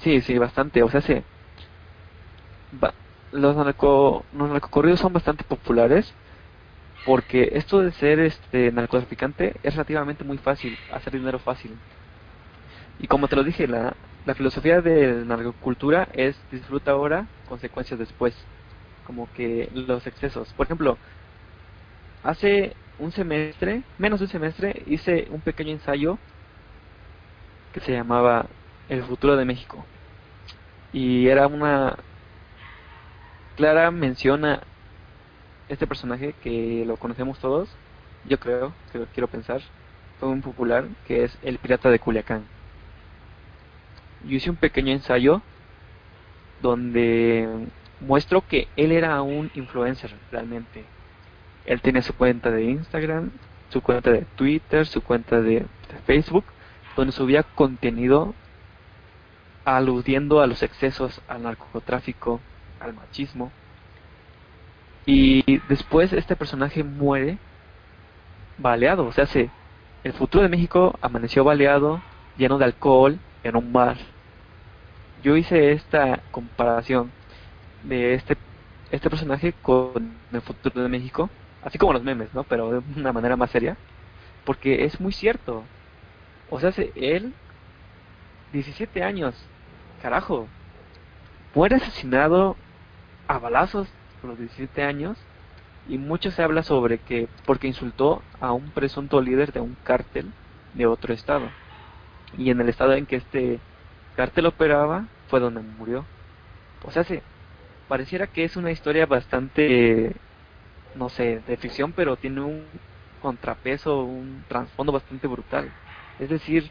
Sí, 0.00 0.20
sí, 0.20 0.36
bastante. 0.36 0.82
O 0.82 0.90
sea, 0.90 1.00
sí, 1.00 1.22
los, 3.34 3.56
narco, 3.56 4.24
los 4.32 4.48
narcocorridos 4.48 5.00
son 5.00 5.12
bastante 5.12 5.44
populares 5.44 6.14
porque 7.04 7.50
esto 7.52 7.80
de 7.80 7.92
ser 7.92 8.20
este 8.20 8.72
narcotraficante 8.72 9.56
es 9.62 9.74
relativamente 9.74 10.24
muy 10.24 10.38
fácil, 10.38 10.78
hacer 10.92 11.12
dinero 11.12 11.38
fácil. 11.38 11.76
Y 12.98 13.08
como 13.08 13.28
te 13.28 13.36
lo 13.36 13.44
dije, 13.44 13.66
la, 13.66 13.94
la 14.24 14.34
filosofía 14.34 14.80
de 14.80 15.24
la 15.24 15.36
narcocultura 15.36 16.08
es 16.14 16.36
disfruta 16.50 16.92
ahora, 16.92 17.26
consecuencias 17.48 17.98
después 17.98 18.34
como 19.04 19.28
que 19.34 19.68
los 19.74 20.06
excesos. 20.06 20.52
Por 20.54 20.66
ejemplo, 20.66 20.96
hace 22.22 22.74
un 22.98 23.12
semestre, 23.12 23.82
menos 23.98 24.20
de 24.20 24.26
un 24.26 24.30
semestre, 24.30 24.82
hice 24.86 25.26
un 25.30 25.40
pequeño 25.40 25.72
ensayo 25.72 26.18
que 27.72 27.80
se 27.80 27.92
llamaba 27.92 28.46
El 28.88 29.02
futuro 29.02 29.36
de 29.36 29.44
México. 29.44 29.84
Y 30.92 31.26
era 31.26 31.48
una 31.48 31.98
clara 33.56 33.90
mención 33.90 34.44
a 34.44 34.62
este 35.68 35.86
personaje 35.86 36.34
que 36.42 36.84
lo 36.86 36.96
conocemos 36.96 37.38
todos, 37.38 37.68
yo 38.26 38.38
creo, 38.38 38.72
que 38.92 39.04
quiero 39.12 39.28
pensar, 39.28 39.60
fue 40.18 40.28
muy 40.28 40.40
popular, 40.40 40.86
que 41.06 41.24
es 41.24 41.38
el 41.42 41.58
pirata 41.58 41.90
de 41.90 41.98
Culiacán. 41.98 42.44
Yo 44.24 44.36
hice 44.36 44.50
un 44.50 44.56
pequeño 44.56 44.92
ensayo 44.92 45.42
donde 46.62 47.68
muestro 48.00 48.42
que 48.46 48.68
él 48.76 48.92
era 48.92 49.20
un 49.22 49.50
influencer 49.54 50.14
realmente. 50.30 50.84
Él 51.66 51.80
tiene 51.80 52.02
su 52.02 52.14
cuenta 52.14 52.50
de 52.50 52.64
Instagram, 52.64 53.30
su 53.70 53.82
cuenta 53.82 54.10
de 54.10 54.22
Twitter, 54.36 54.86
su 54.86 55.02
cuenta 55.02 55.40
de, 55.40 55.66
Facebook, 56.06 56.44
donde 56.96 57.12
subía 57.12 57.42
contenido 57.42 58.34
aludiendo 59.64 60.40
a 60.40 60.46
los 60.46 60.62
excesos, 60.62 61.20
al 61.28 61.44
narcotráfico, 61.44 62.40
al 62.84 62.94
machismo. 62.94 63.50
Y 65.06 65.58
después 65.68 66.12
este 66.12 66.36
personaje 66.36 66.82
muere 66.82 67.38
baleado, 68.56 69.06
o 69.06 69.12
sea, 69.12 69.26
se, 69.26 69.50
el 70.02 70.12
futuro 70.12 70.42
de 70.42 70.48
México 70.48 70.98
amaneció 71.02 71.44
baleado, 71.44 72.00
lleno 72.36 72.58
de 72.58 72.64
alcohol, 72.64 73.18
en 73.42 73.56
un 73.56 73.72
bar. 73.72 73.96
Yo 75.22 75.36
hice 75.36 75.72
esta 75.72 76.20
comparación 76.30 77.10
de 77.82 78.14
este, 78.14 78.36
este 78.90 79.10
personaje 79.10 79.52
con 79.52 80.14
el 80.32 80.40
futuro 80.40 80.82
de 80.82 80.88
México, 80.88 81.28
así 81.62 81.78
como 81.78 81.92
los 81.92 82.02
memes, 82.02 82.32
¿no? 82.34 82.44
Pero 82.44 82.70
de 82.70 82.82
una 82.96 83.12
manera 83.12 83.36
más 83.36 83.50
seria, 83.50 83.76
porque 84.44 84.84
es 84.84 85.00
muy 85.00 85.12
cierto. 85.12 85.64
O 86.50 86.60
sea, 86.60 86.72
él, 86.94 87.34
17 88.52 89.02
años, 89.02 89.34
carajo, 90.02 90.46
muere 91.54 91.76
asesinado 91.76 92.56
a 93.28 93.38
balazos 93.38 93.88
a 94.22 94.26
los 94.26 94.38
17 94.38 94.82
años 94.82 95.18
y 95.88 95.98
mucho 95.98 96.30
se 96.30 96.42
habla 96.42 96.62
sobre 96.62 96.98
que 96.98 97.28
porque 97.44 97.66
insultó 97.66 98.22
a 98.40 98.52
un 98.52 98.70
presunto 98.70 99.20
líder 99.20 99.52
de 99.52 99.60
un 99.60 99.76
cártel 99.84 100.32
de 100.74 100.86
otro 100.86 101.12
estado. 101.12 101.48
Y 102.38 102.50
en 102.50 102.60
el 102.60 102.68
estado 102.68 102.94
en 102.94 103.06
que 103.06 103.16
este 103.16 103.60
cártel 104.16 104.46
operaba 104.46 105.06
fue 105.28 105.40
donde 105.40 105.60
murió. 105.60 106.04
O 106.84 106.90
sea, 106.90 107.04
se, 107.04 107.22
pareciera 107.88 108.26
que 108.26 108.44
es 108.44 108.56
una 108.56 108.70
historia 108.70 109.06
bastante, 109.06 110.14
no 110.94 111.08
sé, 111.08 111.40
de 111.46 111.56
ficción, 111.56 111.92
pero 111.92 112.16
tiene 112.16 112.40
un 112.40 112.64
contrapeso, 113.20 114.04
un 114.04 114.44
trasfondo 114.48 114.92
bastante 114.92 115.26
brutal. 115.26 115.70
Es 116.18 116.28
decir, 116.28 116.70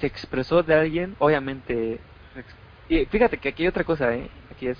se 0.00 0.06
expresó 0.06 0.62
de 0.62 0.74
alguien, 0.74 1.16
obviamente, 1.18 1.98
y 2.88 3.04
fíjate 3.06 3.38
que 3.38 3.48
aquí 3.48 3.62
hay 3.62 3.68
otra 3.68 3.84
cosa, 3.84 4.14
¿eh? 4.14 4.28
Aquí 4.50 4.68
es, 4.68 4.78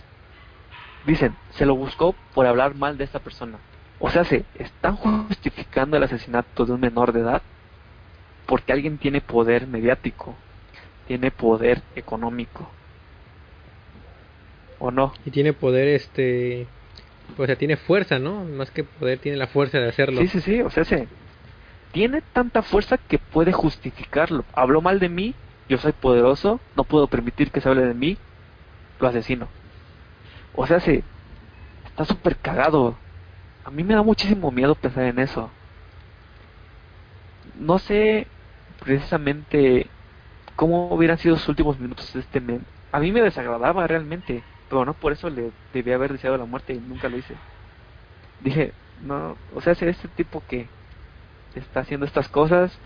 dicen, 1.07 1.35
se 1.51 1.67
lo 1.67 1.77
buscó 1.77 2.15
por 2.35 2.47
hablar 2.47 2.75
mal 2.75 2.99
de 2.99 3.05
esta 3.05 3.21
persona. 3.21 3.59
O 3.99 4.11
sea, 4.11 4.25
se 4.25 4.45
están 4.59 4.97
justificando 4.97 5.97
el 5.97 6.03
asesinato 6.03 6.67
de 6.67 6.73
un 6.73 6.81
menor 6.81 7.13
de 7.13 7.21
edad 7.21 7.43
porque 8.47 8.73
alguien 8.73 8.99
tiene 8.99 9.21
poder 9.21 9.67
mediático, 9.67 10.35
tiene 11.07 11.31
poder 11.31 11.83
económico, 11.95 12.71
¿O 14.79 14.91
no? 14.91 15.13
Y 15.25 15.31
tiene 15.31 15.53
poder, 15.53 15.89
este. 15.89 16.67
O 17.37 17.47
sea, 17.47 17.57
tiene 17.57 17.77
fuerza, 17.77 18.19
¿no? 18.19 18.45
Más 18.45 18.71
que 18.71 18.85
poder, 18.85 19.19
tiene 19.19 19.39
la 19.39 19.47
fuerza 19.47 19.79
de 19.79 19.89
hacerlo. 19.89 20.21
Sí, 20.21 20.29
sí, 20.29 20.41
sí. 20.41 20.61
O 20.61 20.71
sea, 20.71 20.85
se, 20.85 21.09
tiene 21.93 22.23
tanta 22.33 22.63
fuerza 22.63 22.99
que 22.99 23.19
puede 23.19 23.53
justificarlo. 23.53 24.45
Habló 24.53 24.81
mal 24.83 25.01
de 25.01 25.09
mí, 25.09 25.35
yo 25.69 25.79
soy 25.79 25.93
poderoso, 25.93 26.61
no 26.77 26.85
puedo 26.85 27.07
permitir 27.07 27.51
que 27.51 27.61
se 27.61 27.69
hable 27.69 27.83
de 27.87 27.95
mí, 27.95 28.19
lo 29.01 29.09
asesino. 29.09 29.49
O 30.57 30.67
sea, 30.67 30.81
se, 30.81 31.05
está 31.85 32.05
súper 32.05 32.37
cagado. 32.37 32.97
A 33.65 33.71
mí 33.71 33.85
me 33.85 33.95
da 33.95 34.03
muchísimo 34.03 34.51
miedo 34.51 34.75
pensar 34.75 35.05
en 35.05 35.19
eso. 35.19 35.51
No 37.59 37.79
sé 37.79 38.27
precisamente 38.81 39.87
cómo 40.57 40.93
hubieran 40.95 41.19
sido 41.19 41.35
los 41.37 41.49
últimos 41.49 41.79
minutos 41.79 42.13
de 42.13 42.21
este 42.21 42.41
men. 42.41 42.65
A 42.93 43.01
mí 43.01 43.13
me 43.13 43.23
desagradaba 43.23 43.87
realmente. 43.87 44.43
Pero 44.69 44.85
no 44.85 44.95
por 44.95 45.13
eso 45.13 45.31
le 45.31 45.53
debía 45.73 45.95
haber 45.95 46.13
deseado 46.13 46.37
la 46.37 46.45
muerte 46.45 46.75
y 46.75 46.79
nunca 46.79 47.09
lo 47.09 47.19
hice. 47.19 47.35
Dije, 48.41 48.73
no, 49.05 49.37
o 49.55 49.61
sea, 49.61 49.75
ser 49.75 49.89
este 49.89 50.09
tipo 50.09 50.43
que 50.49 50.69
está 51.55 51.81
haciendo 51.81 52.05
estas 52.05 52.29
cosas, 52.29 52.77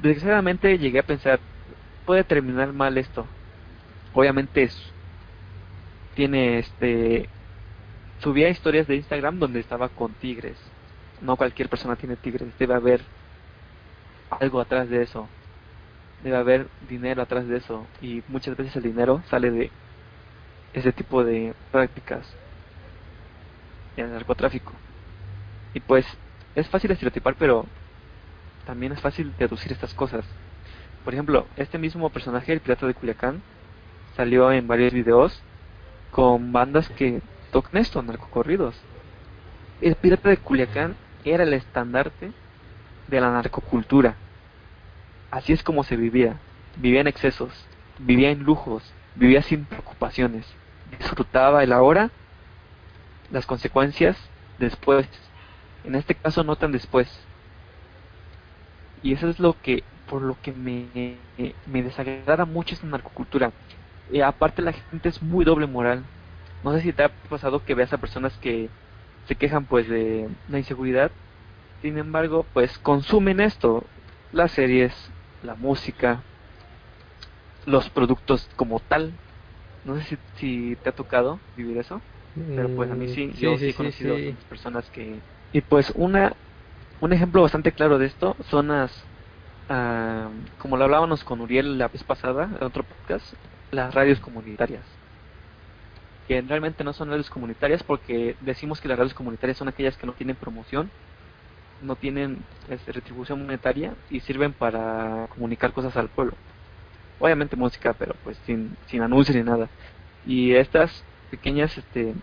desgraciadamente 0.00 0.78
llegué 0.78 1.00
a 1.00 1.06
pensar, 1.06 1.38
puede 2.06 2.24
terminar 2.24 2.72
mal 2.72 2.96
esto. 2.96 3.26
Obviamente 4.14 4.62
es, 4.62 4.92
tiene 6.14 6.58
este, 6.58 7.28
subía 8.20 8.48
historias 8.48 8.86
de 8.86 8.96
Instagram 8.96 9.38
donde 9.38 9.60
estaba 9.60 9.88
con 9.88 10.12
tigres. 10.14 10.56
No 11.20 11.36
cualquier 11.36 11.68
persona 11.68 11.96
tiene 11.96 12.16
tigres, 12.16 12.48
debe 12.58 12.74
haber 12.74 13.00
algo 14.30 14.60
atrás 14.60 14.88
de 14.88 15.02
eso. 15.02 15.28
Debe 16.22 16.36
haber 16.36 16.68
dinero 16.88 17.22
atrás 17.22 17.46
de 17.48 17.56
eso. 17.56 17.86
Y 18.00 18.22
muchas 18.28 18.56
veces 18.56 18.76
el 18.76 18.82
dinero 18.82 19.22
sale 19.28 19.50
de 19.50 19.70
ese 20.72 20.92
tipo 20.92 21.24
de 21.24 21.54
prácticas 21.70 22.26
en 23.96 24.06
el 24.06 24.12
narcotráfico. 24.12 24.72
Y 25.74 25.80
pues 25.80 26.06
es 26.54 26.68
fácil 26.68 26.90
estereotipar, 26.90 27.34
pero 27.38 27.66
también 28.66 28.92
es 28.92 29.00
fácil 29.00 29.32
deducir 29.38 29.72
estas 29.72 29.94
cosas. 29.94 30.24
Por 31.04 31.14
ejemplo, 31.14 31.46
este 31.56 31.78
mismo 31.78 32.08
personaje, 32.10 32.52
el 32.52 32.60
pirata 32.60 32.86
de 32.86 32.94
Culiacán, 32.94 33.42
salió 34.16 34.52
en 34.52 34.68
varios 34.68 34.92
videos 34.92 35.42
con 36.12 36.52
bandas 36.52 36.88
que 36.90 37.20
tocan 37.50 37.80
esto, 37.80 38.00
narcocorridos. 38.02 38.76
El 39.80 39.96
pirata 39.96 40.28
de 40.28 40.36
Culiacán 40.36 40.94
era 41.24 41.42
el 41.42 41.52
estandarte 41.54 42.30
de 43.08 43.20
la 43.20 43.32
narcocultura. 43.32 44.14
Así 45.32 45.52
es 45.52 45.64
como 45.64 45.82
se 45.82 45.96
vivía. 45.96 46.36
Vivía 46.76 47.00
en 47.00 47.08
excesos, 47.08 47.66
vivía 47.98 48.30
en 48.30 48.44
lujos, 48.44 48.94
vivía 49.16 49.42
sin 49.42 49.64
preocupaciones 49.64 50.46
disfrutaba 50.98 51.62
el 51.62 51.72
ahora, 51.72 52.10
las 53.30 53.46
consecuencias 53.46 54.16
después. 54.58 55.08
En 55.84 55.94
este 55.94 56.14
caso 56.14 56.44
no 56.44 56.56
tan 56.56 56.72
después. 56.72 57.08
Y 59.02 59.12
eso 59.12 59.28
es 59.28 59.40
lo 59.40 59.60
que, 59.60 59.82
por 60.08 60.22
lo 60.22 60.36
que 60.40 60.52
me, 60.52 61.16
me 61.66 61.82
desagrada 61.82 62.44
mucho 62.44 62.74
esta 62.74 62.86
narcocultura. 62.86 63.52
Eh, 64.06 64.22
aparte 64.22 64.62
la 64.62 64.72
gente 64.72 65.08
es 65.08 65.22
muy 65.22 65.44
doble 65.44 65.66
moral. 65.66 66.10
No 66.62 66.72
sé 66.74 66.82
si 66.82 66.92
te 66.92 67.04
ha 67.04 67.14
pasado 67.28 67.64
que 67.64 67.74
veas 67.74 67.92
a 67.92 67.98
personas 67.98 68.38
que 68.38 68.70
se 69.24 69.36
quejan 69.36 69.66
pues 69.66 69.88
de 69.88 70.28
la 70.46 70.58
inseguridad. 70.58 71.12
Sin 71.80 71.98
embargo, 71.98 72.44
pues 72.52 72.78
consumen 72.78 73.40
esto, 73.40 73.90
las 74.30 74.52
series, 74.52 75.12
la 75.42 75.56
música, 75.56 76.24
los 77.64 77.90
productos 77.90 78.48
como 78.56 78.80
tal. 78.80 79.18
No 79.84 79.96
sé 79.98 80.02
si, 80.04 80.18
si 80.34 80.76
te 80.76 80.90
ha 80.90 80.94
tocado 80.94 81.40
vivir 81.56 81.78
eso, 81.78 82.02
pero 82.54 82.70
pues 82.70 82.90
a 82.90 82.96
mí 82.96 83.08
sí, 83.08 83.32
Mm, 83.32 83.38
yo 83.38 83.58
sí, 83.58 83.66
he 83.66 83.74
conocido 83.74 84.20
personas 84.48 84.90
que... 84.90 85.22
Y 85.52 85.60
pues 85.62 85.92
una 85.94 86.36
un 87.00 87.12
ejemplo 87.12 87.42
bastante 87.42 87.72
claro 87.72 87.98
de 87.98 88.06
esto 88.06 88.36
son 88.50 88.68
las, 88.68 89.10
ah, 89.68 90.30
como 90.58 90.76
lo 90.76 90.84
hablábamos 90.84 91.24
con 91.24 91.40
Uriel 91.42 91.78
la 91.78 91.88
vez 91.88 92.04
pasada, 92.04 92.44
en 92.60 92.64
otro 92.66 92.84
podcast, 92.84 93.34
las 93.72 93.94
radios 93.94 94.20
comunitarias. 94.20 94.84
Que 96.28 96.40
realmente 96.42 96.84
no 96.84 96.92
son 96.92 97.08
radios 97.08 97.30
comunitarias 97.30 97.82
porque 97.82 98.36
decimos 98.40 98.80
que 98.80 98.88
las 98.88 98.98
radios 98.98 99.14
comunitarias 99.14 99.58
son 99.58 99.68
aquellas 99.68 99.96
que 99.96 100.06
no 100.06 100.12
tienen 100.12 100.36
promoción, 100.36 100.90
no 101.80 101.96
tienen 101.96 102.38
este, 102.68 102.92
retribución 102.92 103.40
monetaria 103.40 103.94
y 104.08 104.20
sirven 104.20 104.52
para 104.52 105.26
comunicar 105.28 105.72
cosas 105.72 105.96
al 105.96 106.08
pueblo. 106.08 106.34
Obviamente 107.18 107.56
música, 107.56 107.92
pero 107.94 108.14
pues 108.22 108.38
sin, 108.46 108.76
sin 108.86 109.02
anuncios 109.02 109.36
ni 109.36 109.42
nada. 109.42 109.68
Y 110.26 110.52
estas 110.52 111.02
pequeñas 111.30 111.76
este, 111.76 112.14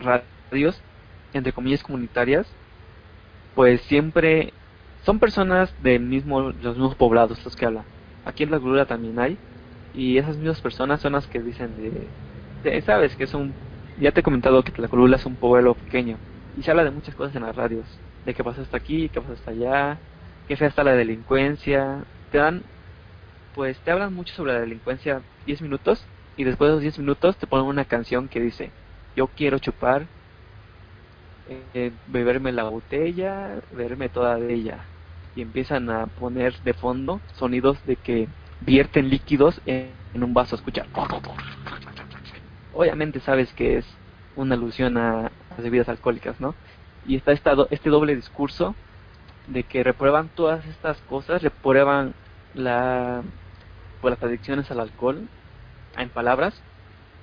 radios, 0.00 0.80
entre 1.32 1.52
comillas 1.52 1.82
comunitarias, 1.82 2.46
pues 3.54 3.80
siempre 3.82 4.52
son 5.04 5.18
personas 5.18 5.74
del 5.82 6.02
mismo, 6.02 6.52
los 6.52 6.76
mismos 6.76 6.94
poblados 6.94 7.44
los 7.44 7.56
que 7.56 7.66
hablan. 7.66 7.84
Aquí 8.24 8.42
en 8.42 8.50
la 8.50 8.58
Glura 8.58 8.86
también 8.86 9.18
hay, 9.18 9.38
y 9.98 10.18
esas 10.18 10.36
mismas 10.38 10.60
personas 10.62 11.00
son 11.00 11.12
las 11.14 11.26
que 11.28 11.42
dicen 11.42 11.76
de, 11.76 12.14
de- 12.62 12.82
sabes 12.82 13.16
que 13.16 13.24
es 13.24 13.34
un, 13.34 13.56
ya 13.96 14.12
te 14.12 14.20
he 14.20 14.22
comentado 14.22 14.62
que 14.64 14.72
la 14.82 14.88
Colula 14.88 15.16
es 15.16 15.26
un 15.26 15.36
pueblo 15.38 15.76
pequeño, 15.76 16.22
y 16.54 16.62
se 16.62 16.70
habla 16.70 16.84
de 16.84 16.90
muchas 16.92 17.14
cosas 17.14 17.34
en 17.36 17.42
las 17.42 17.56
radios, 17.56 18.02
de 18.24 18.34
qué 18.34 18.44
pasa 18.44 18.62
hasta 18.62 18.76
aquí, 18.76 19.10
qué 19.10 19.20
pasa 19.20 19.34
hasta 19.34 19.50
allá, 19.52 20.02
qué 20.46 20.56
fea 20.56 20.68
está 20.68 20.84
la 20.84 20.94
delincuencia, 20.94 22.06
te 22.30 22.38
dan, 22.38 22.64
pues 23.52 23.82
te 23.82 23.90
hablan 23.92 24.14
mucho 24.14 24.34
sobre 24.34 24.54
la 24.54 24.60
delincuencia 24.60 25.24
10 25.44 25.62
minutos, 25.62 26.10
y 26.36 26.44
después 26.44 26.68
de 26.70 26.74
los 26.74 26.82
10 26.82 26.98
minutos 26.98 27.38
te 27.38 27.46
ponen 27.46 27.66
una 27.66 27.84
canción 27.86 28.28
que 28.28 28.40
dice, 28.40 28.74
yo 29.14 29.28
quiero 29.34 29.58
chupar 29.58 30.10
eh, 31.44 31.96
beberme 32.04 32.52
la 32.52 32.64
botella, 32.64 33.60
beberme 33.70 34.08
toda 34.10 34.36
de 34.36 34.54
ella. 34.54 34.92
Y 35.34 35.42
empiezan 35.42 35.88
a 35.90 36.06
poner 36.08 36.58
de 36.60 36.74
fondo 36.74 37.22
sonidos 37.32 37.82
de 37.84 37.96
que 37.96 38.28
vierten 38.60 39.08
líquidos 39.08 39.60
en, 39.66 39.92
un 40.14 40.34
vaso 40.34 40.56
a 40.56 40.58
escuchar. 40.58 40.86
Obviamente 42.72 43.20
sabes 43.20 43.52
que 43.52 43.78
es 43.78 43.86
una 44.36 44.54
alusión 44.54 44.96
a 44.96 45.30
las 45.50 45.62
bebidas 45.62 45.88
alcohólicas, 45.88 46.40
¿no? 46.40 46.54
Y 47.06 47.16
está 47.16 47.32
esta 47.32 47.54
este 47.70 47.90
doble 47.90 48.16
discurso 48.16 48.74
de 49.46 49.62
que 49.62 49.82
reprueban 49.82 50.28
todas 50.28 50.64
estas 50.66 50.98
cosas, 51.02 51.42
reprueban 51.42 52.14
la, 52.54 53.22
pues, 54.00 54.14
las 54.14 54.22
adicciones 54.22 54.70
al 54.70 54.80
alcohol, 54.80 55.26
en 55.96 56.08
palabras, 56.10 56.60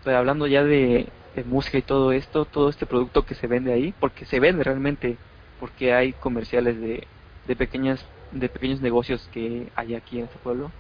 pero 0.04 0.18
hablando 0.18 0.48
ya 0.48 0.64
de, 0.64 1.08
de 1.36 1.44
música 1.44 1.78
y 1.78 1.82
todo 1.82 2.12
esto, 2.12 2.46
todo 2.46 2.70
este 2.70 2.86
producto 2.86 3.26
que 3.26 3.36
se 3.36 3.48
vende 3.48 3.74
ahí, 3.74 3.94
porque 4.00 4.26
se 4.26 4.40
vende 4.40 4.64
realmente, 4.64 5.18
porque 5.60 5.94
hay 5.94 6.14
comerciales 6.14 6.80
de, 6.80 7.08
de 7.48 7.56
pequeñas 7.56 8.06
de 8.32 8.50
pequeños 8.50 8.82
negocios 8.82 9.30
que 9.32 9.68
hay 9.76 9.96
aquí 9.96 10.18
en 10.18 10.26
este 10.26 10.40
pueblo 10.40 10.72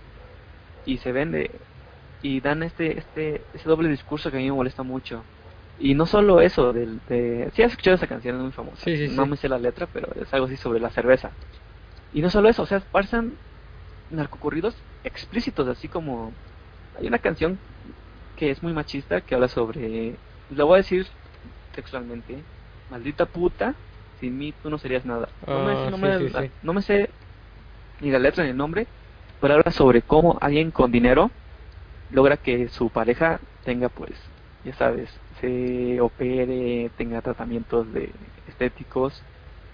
y 0.85 0.99
se 0.99 1.13
vende. 1.13 1.67
Y 2.21 2.41
dan 2.41 2.63
este 2.63 2.99
este 2.99 3.47
ese 3.53 3.69
doble 3.69 3.89
discurso 3.89 4.31
que 4.31 4.37
a 4.37 4.41
mí 4.41 4.47
me 4.47 4.53
molesta 4.57 4.83
mucho. 4.83 5.29
Y 5.77 5.95
no 5.95 6.05
solo 6.07 6.41
eso 6.41 6.73
del 6.73 7.01
de 7.05 7.51
sí 7.55 7.63
has 7.63 7.71
escuchado 7.73 7.95
esa 7.97 8.07
canción 8.07 8.37
es 8.37 8.43
muy 8.43 8.51
famosa. 8.53 8.85
Sí, 8.85 8.95
sí, 8.97 9.09
no 9.09 9.25
sí. 9.25 9.27
me 9.27 9.37
sé 9.37 9.49
la 9.49 9.59
letra 9.59 9.87
pero 9.87 10.13
es 10.15 10.33
algo 10.33 10.47
así 10.47 10.57
sobre 10.57 10.79
la 10.81 10.91
cerveza. 10.91 11.37
Y 12.11 12.21
no 12.21 12.29
solo 12.29 12.49
eso 12.49 12.63
o 12.63 12.65
sea 12.65 12.81
pasan 12.81 13.39
narcocorridos 14.09 14.85
explícitos 15.03 15.67
así 15.67 15.89
como 15.89 16.37
hay 16.93 17.07
una 17.07 17.19
canción 17.19 17.61
que 18.35 18.51
es 18.51 18.63
muy 18.63 18.73
machista 18.73 19.21
que 19.21 19.35
habla 19.35 19.47
sobre 19.47 20.21
lo 20.49 20.67
voy 20.67 20.75
a 20.75 20.77
decir 20.77 21.07
textualmente 21.71 22.47
maldita 22.87 23.27
puta 23.27 23.81
sin 24.15 24.37
mí 24.37 24.53
tú 24.53 24.69
no 24.69 24.77
serías 24.79 25.05
nada 25.05 25.35
no, 25.49 25.61
me, 25.61 25.77
Ah, 25.77 25.89
me- 25.97 26.53
no 26.61 26.73
me 26.73 26.81
sé 26.81 27.15
ni 27.99 28.11
la 28.11 28.19
letra 28.19 28.43
ni 28.43 28.51
el 28.51 28.57
nombre 28.57 28.89
habla 29.51 29.71
sobre 29.71 30.01
cómo 30.03 30.37
alguien 30.41 30.71
con 30.71 30.91
dinero 30.91 31.31
logra 32.09 32.37
que 32.37 32.67
su 32.69 32.91
pareja 32.91 33.41
tenga 33.63 33.89
pues 33.89 34.19
ya 34.63 34.73
sabes 34.75 35.21
se 35.41 35.99
opere 36.01 36.91
tenga 36.95 37.21
tratamientos 37.21 37.91
de 37.93 38.33
estéticos 38.45 39.25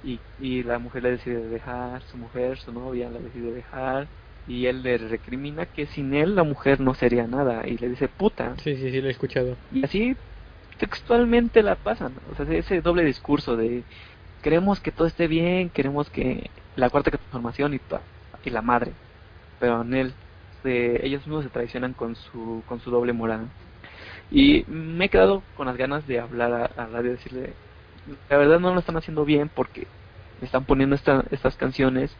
y, 0.02 0.24
y 0.38 0.64
la 0.64 0.80
mujer 0.80 1.04
le 1.04 1.12
decide 1.12 1.48
dejar 1.50 2.04
su 2.04 2.18
mujer 2.18 2.58
su 2.58 2.72
novia 2.74 3.10
la 3.10 3.20
decide 3.20 3.52
dejar 3.52 4.12
y 4.46 4.66
él 4.68 4.84
le 4.84 4.98
recrimina 4.98 5.68
que 5.68 5.86
sin 5.88 6.14
él 6.14 6.36
la 6.36 6.44
mujer 6.44 6.80
no 6.80 6.94
sería 6.96 7.28
nada 7.28 7.68
y 7.68 7.78
le 7.78 7.90
dice 7.90 8.10
puta 8.10 8.56
Sí, 8.64 8.76
sí, 8.78 8.92
sí, 8.92 9.02
lo 9.02 9.08
he 9.08 9.12
escuchado. 9.12 9.58
y 9.70 9.84
así 9.86 10.18
textualmente 10.78 11.64
la 11.64 11.76
pasan 11.82 12.18
o 12.26 12.36
sea 12.36 12.46
ese 12.50 12.82
doble 12.82 13.04
discurso 13.06 13.56
de 13.58 13.88
queremos 14.42 14.82
que 14.82 14.92
todo 14.92 15.08
esté 15.08 15.28
bien 15.28 15.70
queremos 15.72 16.10
que 16.10 16.52
la 16.76 16.90
cuarta 16.90 17.12
transformación 17.12 17.74
y, 17.76 17.82
y 18.44 18.50
la 18.50 18.62
madre 18.62 18.98
pero 19.62 19.84
en 19.84 19.96
él 19.96 20.18
se- 20.64 21.06
ellos 21.08 21.28
mismos 21.28 21.46
se 21.46 21.52
traicionan 21.52 21.96
con 21.96 22.16
su 22.18 22.66
con 22.68 22.82
su 22.82 22.92
doble 22.92 23.14
moral. 23.14 23.54
Y 24.30 24.66
me 24.68 25.06
he 25.06 25.10
quedado 25.10 25.46
con 25.54 25.68
las 25.68 25.78
ganas 25.78 26.06
de 26.08 26.20
hablar 26.20 26.54
a, 26.54 26.66
a 26.84 26.88
radio 26.88 27.12
decirle 27.12 27.58
la 28.30 28.38
verdad 28.38 28.60
no 28.60 28.74
lo 28.74 28.80
están 28.80 28.98
haciendo 28.98 29.26
bien 29.26 29.50
porque 29.50 29.90
están 30.42 30.66
poniendo 30.66 30.96
esta- 30.96 31.26
estas 31.32 31.56
canciones 31.58 32.18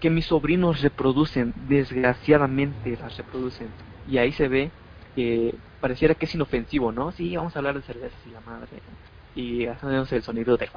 que 0.00 0.10
mis 0.10 0.26
sobrinos 0.26 0.82
reproducen 0.82 1.52
desgraciadamente 1.56 2.96
las 2.98 3.16
reproducen. 3.16 3.74
Y 4.04 4.18
ahí 4.18 4.32
se 4.32 4.48
ve 4.48 4.72
que 5.14 5.60
pareciera 5.80 6.14
que 6.14 6.26
es 6.26 6.34
inofensivo 6.34 6.92
no 6.92 7.12
sí 7.12 7.36
vamos 7.36 7.56
a 7.56 7.60
hablar 7.60 7.76
de 7.76 7.82
cervezas 7.82 8.24
y 8.26 8.30
la 8.30 8.40
madre. 8.40 8.82
Y 9.34 9.66
hacemos 9.66 10.12
el 10.12 10.22
sonido 10.22 10.56
de 10.56 10.68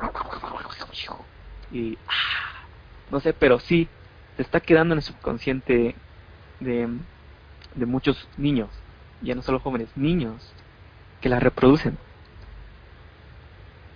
y 1.70 1.98
ah, 2.08 2.70
no 3.10 3.20
sé 3.20 3.34
pero 3.34 3.60
sí 3.60 3.92
se 4.36 4.42
está 4.44 4.60
quedando 4.62 4.94
en 4.94 5.00
el 5.00 5.04
subconsciente 5.04 5.96
de, 6.60 7.00
de 7.76 7.86
muchos 7.86 8.30
niños 8.38 8.84
ya 9.22 9.36
no 9.36 9.42
solo 9.44 9.60
jóvenes 9.60 9.96
niños 9.98 10.56
que 11.22 11.30
la 11.30 11.40
reproducen 11.40 12.00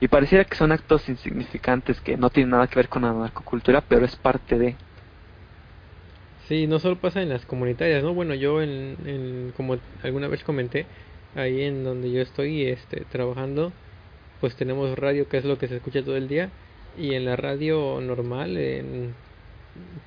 y 0.01 0.09
pareciera 0.09 0.43
que 0.43 0.57
son 0.57 0.73
actos 0.73 1.07
insignificantes 1.07 2.01
que 2.01 2.17
no 2.17 2.29
tienen 2.29 2.49
nada 2.49 2.67
que 2.67 2.75
ver 2.75 2.89
con 2.89 3.03
la 3.03 3.13
narcocultura 3.13 3.79
pero 3.79 4.05
es 4.05 4.17
parte 4.17 4.57
de 4.59 4.77
Sí, 6.47 6.67
no 6.67 6.79
solo 6.79 6.99
pasa 6.99 7.21
en 7.21 7.29
las 7.29 7.45
comunitarias, 7.45 8.03
¿no? 8.03 8.13
Bueno, 8.13 8.33
yo 8.35 8.61
en, 8.61 8.97
en- 9.07 9.51
como 9.53 9.77
alguna 10.01 10.27
vez 10.27 10.43
comenté, 10.43 10.89
ahí 11.33 11.61
en 11.61 11.83
donde 11.83 12.11
yo 12.11 12.21
estoy 12.21 12.63
este, 12.67 13.05
trabajando, 13.05 13.77
pues 14.39 14.55
tenemos 14.55 14.97
radio, 14.97 15.29
que 15.29 15.37
es 15.37 15.45
lo 15.45 15.57
que 15.57 15.67
se 15.67 15.77
escucha 15.77 16.03
todo 16.03 16.17
el 16.17 16.27
día, 16.27 16.53
y 16.93 17.13
en 17.13 17.25
la 17.25 17.35
radio 17.37 18.01
normal, 18.01 18.57
en, 18.57 19.17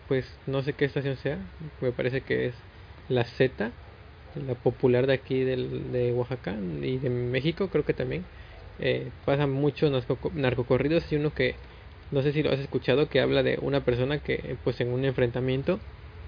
pues 0.07 0.41
no 0.47 0.62
sé 0.62 0.74
qué 0.77 0.85
estación 0.85 1.16
sea, 1.16 1.47
me 1.81 1.93
parece 1.93 2.24
que 2.24 2.47
es 2.47 2.57
la 3.09 3.24
Z, 3.24 3.73
la 4.35 4.55
popular 4.57 5.07
de 5.07 5.15
aquí 5.15 5.41
del, 5.45 5.93
de 5.93 6.12
Oaxaca 6.12 6.59
y 6.61 6.99
de 6.99 7.11
México, 7.11 7.70
creo 7.70 7.85
que 7.85 7.95
también, 7.95 8.27
eh, 8.78 9.12
pasan 9.24 9.51
muchos 9.53 9.91
narco- 9.93 10.32
narcocorridos 10.35 11.11
y 11.12 11.16
uno 11.16 11.32
que, 11.35 11.61
no 12.11 12.23
sé 12.23 12.32
si 12.32 12.43
lo 12.43 12.51
has 12.53 12.61
escuchado, 12.61 13.09
que 13.09 13.20
habla 13.20 13.43
de 13.43 13.59
una 13.61 13.85
persona 13.85 14.20
que 14.20 14.59
pues 14.62 14.81
en 14.81 14.93
un 14.93 15.05
enfrentamiento 15.05 15.81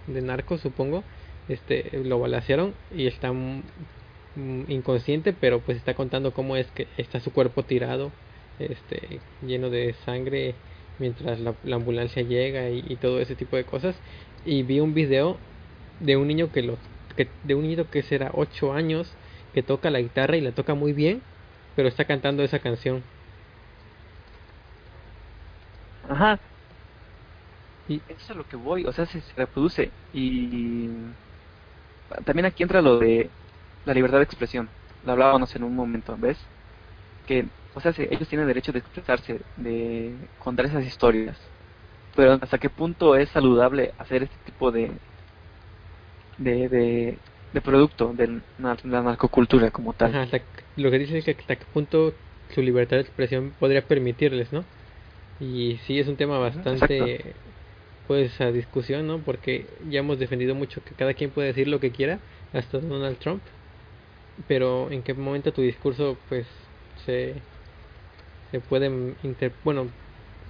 de 0.07 0.23
narcos, 0.23 0.61
supongo, 0.61 1.07
este 1.49 1.99
lo 2.05 2.19
balacearon 2.21 2.77
y 2.91 3.07
está 3.07 3.33
inconsciente, 4.35 5.33
pero 5.33 5.63
pues 5.65 5.79
está 5.79 5.95
contando 5.95 6.33
cómo 6.35 6.57
es 6.57 6.71
que 6.73 6.89
está 6.97 7.21
su 7.21 7.33
cuerpo 7.33 7.65
tirado, 7.65 8.13
este 8.59 9.23
lleno 9.41 9.71
de 9.71 9.95
sangre 9.95 10.61
mientras 10.99 11.41
la, 11.41 11.55
la 11.65 11.77
ambulancia 11.77 12.23
llega 12.23 12.71
y, 12.71 12.85
y 12.89 12.97
todo 12.97 13.21
ese 13.21 13.37
tipo 13.37 13.57
de 13.57 13.65
cosas. 13.65 13.97
Y 14.45 14.63
vi 14.63 14.81
un 14.81 14.95
video 14.95 15.39
de 16.01 16.17
un 16.17 16.29
niño 16.29 16.53
que 16.53 16.63
lo 16.63 16.79
que 17.17 17.29
de 17.45 17.55
un 17.55 17.63
niño 17.63 17.91
que 17.91 18.03
será 18.03 18.31
8 18.35 18.73
años 18.73 19.11
que 19.55 19.63
toca 19.63 19.91
la 19.91 20.01
guitarra 20.01 20.37
y 20.37 20.43
la 20.43 20.53
toca 20.53 20.75
muy 20.75 20.93
bien, 20.93 21.23
pero 21.75 21.89
está 21.89 22.05
cantando 22.05 22.43
esa 22.43 22.59
canción. 22.59 23.03
Ajá. 26.09 26.39
Y 27.89 27.97
eso 28.09 28.19
es 28.19 28.31
a 28.31 28.35
lo 28.35 28.47
que 28.47 28.57
voy, 28.57 28.85
o 28.85 28.93
sea, 28.93 29.07
se, 29.07 29.21
se 29.21 29.33
reproduce. 29.35 29.91
Y 30.13 30.91
también 32.25 32.47
aquí 32.47 32.63
entra 32.63 32.83
lo 32.83 32.99
de 32.99 33.31
la 33.85 33.95
libertad 33.95 34.19
de 34.19 34.25
expresión. 34.25 34.69
lo 35.05 35.13
hablábamos 35.13 35.55
en 35.57 35.63
un 35.63 35.75
momento, 35.75 36.17
¿ves? 36.19 36.39
Que, 37.27 37.47
o 37.77 37.81
sea, 37.81 37.93
ellos 37.99 38.27
tienen 38.27 38.47
derecho 38.47 38.73
de 38.73 38.79
expresarse, 38.79 39.43
de 39.57 40.15
contar 40.43 40.65
esas 40.65 40.85
historias, 40.87 41.37
pero 42.15 42.39
hasta 42.41 42.57
qué 42.57 42.71
punto 42.71 43.15
es 43.17 43.29
saludable 43.29 43.93
hacer 43.99 44.23
este 44.23 44.37
tipo 44.47 44.73
de 44.73 44.91
de, 46.39 46.69
de, 46.71 47.19
de 47.53 47.61
producto 47.61 48.15
de 48.15 48.41
la 48.59 49.03
narcocultura 49.03 49.71
como 49.71 49.93
tal. 49.93 50.13
lo 50.77 50.91
que 50.91 50.99
dice 50.99 51.19
es 51.19 51.25
que 51.27 51.33
hasta 51.33 51.57
qué 51.57 51.67
punto 51.67 52.15
su 52.55 52.63
libertad 52.63 52.97
de 52.97 53.03
expresión 53.03 53.53
podría 53.61 53.83
permitirles, 53.83 54.55
¿no? 54.55 54.65
Y 55.39 55.77
sí 55.87 55.99
es 55.99 56.09
un 56.09 56.17
tema 56.17 56.39
bastante 56.39 57.35
pues 58.07 58.41
a 58.41 58.53
discusión, 58.53 59.07
¿no? 59.07 59.19
Porque 59.19 59.67
ya 59.91 59.99
hemos 59.99 60.19
defendido 60.19 60.55
mucho 60.55 60.83
que 60.83 60.95
cada 60.95 61.13
quien 61.13 61.31
puede 61.31 61.49
decir 61.49 61.69
lo 61.69 61.79
que 61.79 61.91
quiera, 61.91 62.21
hasta 62.55 62.79
Donald 62.79 63.19
Trump. 63.19 63.43
Pero 64.49 64.91
en 64.91 65.03
qué 65.03 65.13
momento 65.13 65.53
tu 65.53 65.61
discurso 65.61 66.17
pues 66.31 66.47
se 67.05 67.35
se 68.57 68.61
puede 68.61 68.87
inter 69.23 69.53
bueno, 69.65 69.87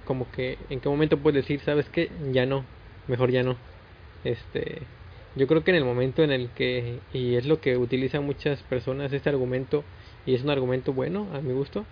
como 0.05 0.31
que 0.31 0.57
en 0.69 0.79
qué 0.79 0.87
momento 0.87 1.17
puedes 1.17 1.43
decir, 1.43 1.59
¿sabes 1.65 1.85
qué? 1.89 2.09
Ya 2.31 2.45
no, 2.45 2.63
mejor 3.07 3.31
ya 3.31 3.43
no. 3.43 3.57
Este, 4.23 4.81
yo 5.35 5.45
creo 5.45 5.61
que 5.63 5.71
en 5.71 5.77
el 5.77 5.83
momento 5.83 6.23
en 6.23 6.31
el 6.31 6.47
que 6.51 6.99
y 7.13 7.35
es 7.35 7.45
lo 7.45 7.59
que 7.59 7.75
utilizan 7.75 8.23
muchas 8.25 8.59
personas 8.63 9.11
este 9.11 9.29
argumento 9.29 9.83
y 10.25 10.35
es 10.35 10.41
un 10.41 10.49
argumento 10.49 10.93
bueno 10.93 11.27
a 11.33 11.41
mi 11.41 11.51
gusto 11.51 11.83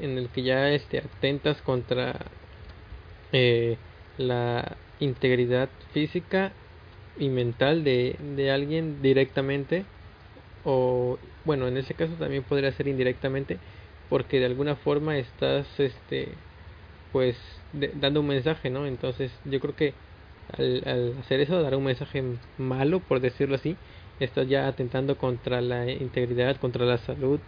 en 0.00 0.16
el 0.16 0.28
que 0.28 0.42
ya 0.44 0.70
este 0.70 0.98
atentas 0.98 1.60
contra 1.62 2.14
eh, 3.32 3.76
la 4.16 4.76
integridad 5.00 5.68
física 5.92 6.52
y 7.18 7.28
mental 7.28 7.82
de, 7.82 8.16
de 8.36 8.50
alguien 8.52 9.02
directamente 9.02 9.84
o 10.64 11.18
bueno 11.44 11.66
en 11.68 11.76
ese 11.76 11.94
caso 11.94 12.12
también 12.14 12.44
podría 12.44 12.70
ser 12.72 12.86
indirectamente 12.88 13.58
porque 14.08 14.40
de 14.40 14.46
alguna 14.46 14.76
forma 14.76 15.18
estás 15.18 15.66
este 15.78 16.28
pues 17.12 17.36
dando 18.00 18.20
un 18.20 18.26
mensaje 18.26 18.70
no 18.70 18.86
entonces 18.86 19.30
yo 19.44 19.60
creo 19.60 19.76
que 19.76 19.94
al, 20.58 20.82
al, 20.86 21.14
hacer 21.20 21.40
eso 21.40 21.62
dar 21.62 21.76
un 21.76 21.84
mensaje 21.84 22.22
malo 22.58 23.00
por 23.00 23.20
decirlo 23.20 23.54
así 23.54 23.76
estás 24.20 24.48
ya 24.48 24.66
atentando 24.66 25.16
contra 25.16 25.60
la 25.60 25.90
integridad 25.90 26.56
contra 26.56 26.84
la 26.84 26.98
salud 26.98 27.38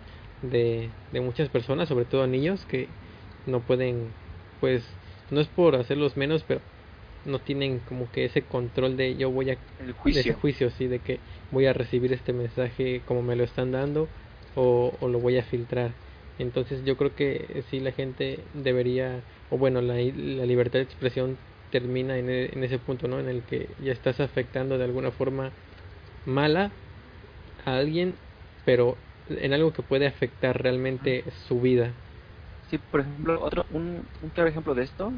de, 0.42 0.88
de 1.12 1.20
muchas 1.20 1.48
personas 1.48 1.88
sobre 1.88 2.04
todo 2.04 2.26
niños 2.26 2.64
que 2.66 2.88
no 3.46 3.60
pueden 3.60 4.10
pues 4.60 4.82
no 5.30 5.40
es 5.40 5.48
por 5.48 5.76
hacerlos 5.76 6.16
menos 6.16 6.44
pero 6.46 6.60
no 7.24 7.40
tienen 7.40 7.80
como 7.88 8.10
que 8.12 8.24
ese 8.24 8.42
control 8.42 8.96
de 8.96 9.16
yo 9.16 9.30
voy 9.30 9.50
a 9.50 9.58
el 9.80 9.92
juicio, 9.92 10.20
ese 10.20 10.32
juicio 10.34 10.70
sí 10.70 10.86
de 10.86 11.00
que 11.00 11.18
voy 11.50 11.66
a 11.66 11.72
recibir 11.72 12.12
este 12.12 12.32
mensaje 12.32 13.02
como 13.06 13.22
me 13.22 13.36
lo 13.36 13.44
están 13.44 13.72
dando 13.72 14.08
o, 14.54 14.92
o 15.00 15.08
lo 15.08 15.18
voy 15.18 15.38
a 15.38 15.42
filtrar 15.42 15.90
entonces 16.38 16.84
yo 16.84 16.96
creo 16.96 17.14
que 17.14 17.64
sí 17.70 17.80
la 17.80 17.92
gente 17.92 18.38
debería 18.54 19.20
o 19.50 19.58
bueno 19.58 19.80
la, 19.80 19.94
la 19.94 20.46
libertad 20.46 20.78
de 20.78 20.84
expresión 20.84 21.36
termina 21.70 22.18
en, 22.18 22.30
e, 22.30 22.50
en 22.52 22.64
ese 22.64 22.78
punto 22.78 23.08
no 23.08 23.18
en 23.18 23.28
el 23.28 23.42
que 23.42 23.68
ya 23.82 23.92
estás 23.92 24.20
afectando 24.20 24.78
de 24.78 24.84
alguna 24.84 25.10
forma 25.10 25.50
mala 26.24 26.72
a 27.64 27.76
alguien 27.76 28.14
pero 28.64 28.96
en 29.28 29.52
algo 29.52 29.72
que 29.72 29.82
puede 29.82 30.06
afectar 30.06 30.60
realmente 30.62 31.24
su 31.48 31.60
vida 31.60 31.92
sí 32.70 32.78
por 32.78 33.00
ejemplo 33.00 33.42
otro 33.42 33.64
un, 33.70 34.02
un 34.22 34.30
claro 34.30 34.50
ejemplo 34.50 34.74
de 34.74 34.84
esto 34.84 35.12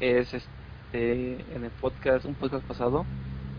es 0.00 0.34
este 0.34 0.54
en 0.94 1.64
el 1.64 1.70
podcast, 1.80 2.24
un 2.24 2.34
podcast 2.34 2.64
pasado, 2.66 3.04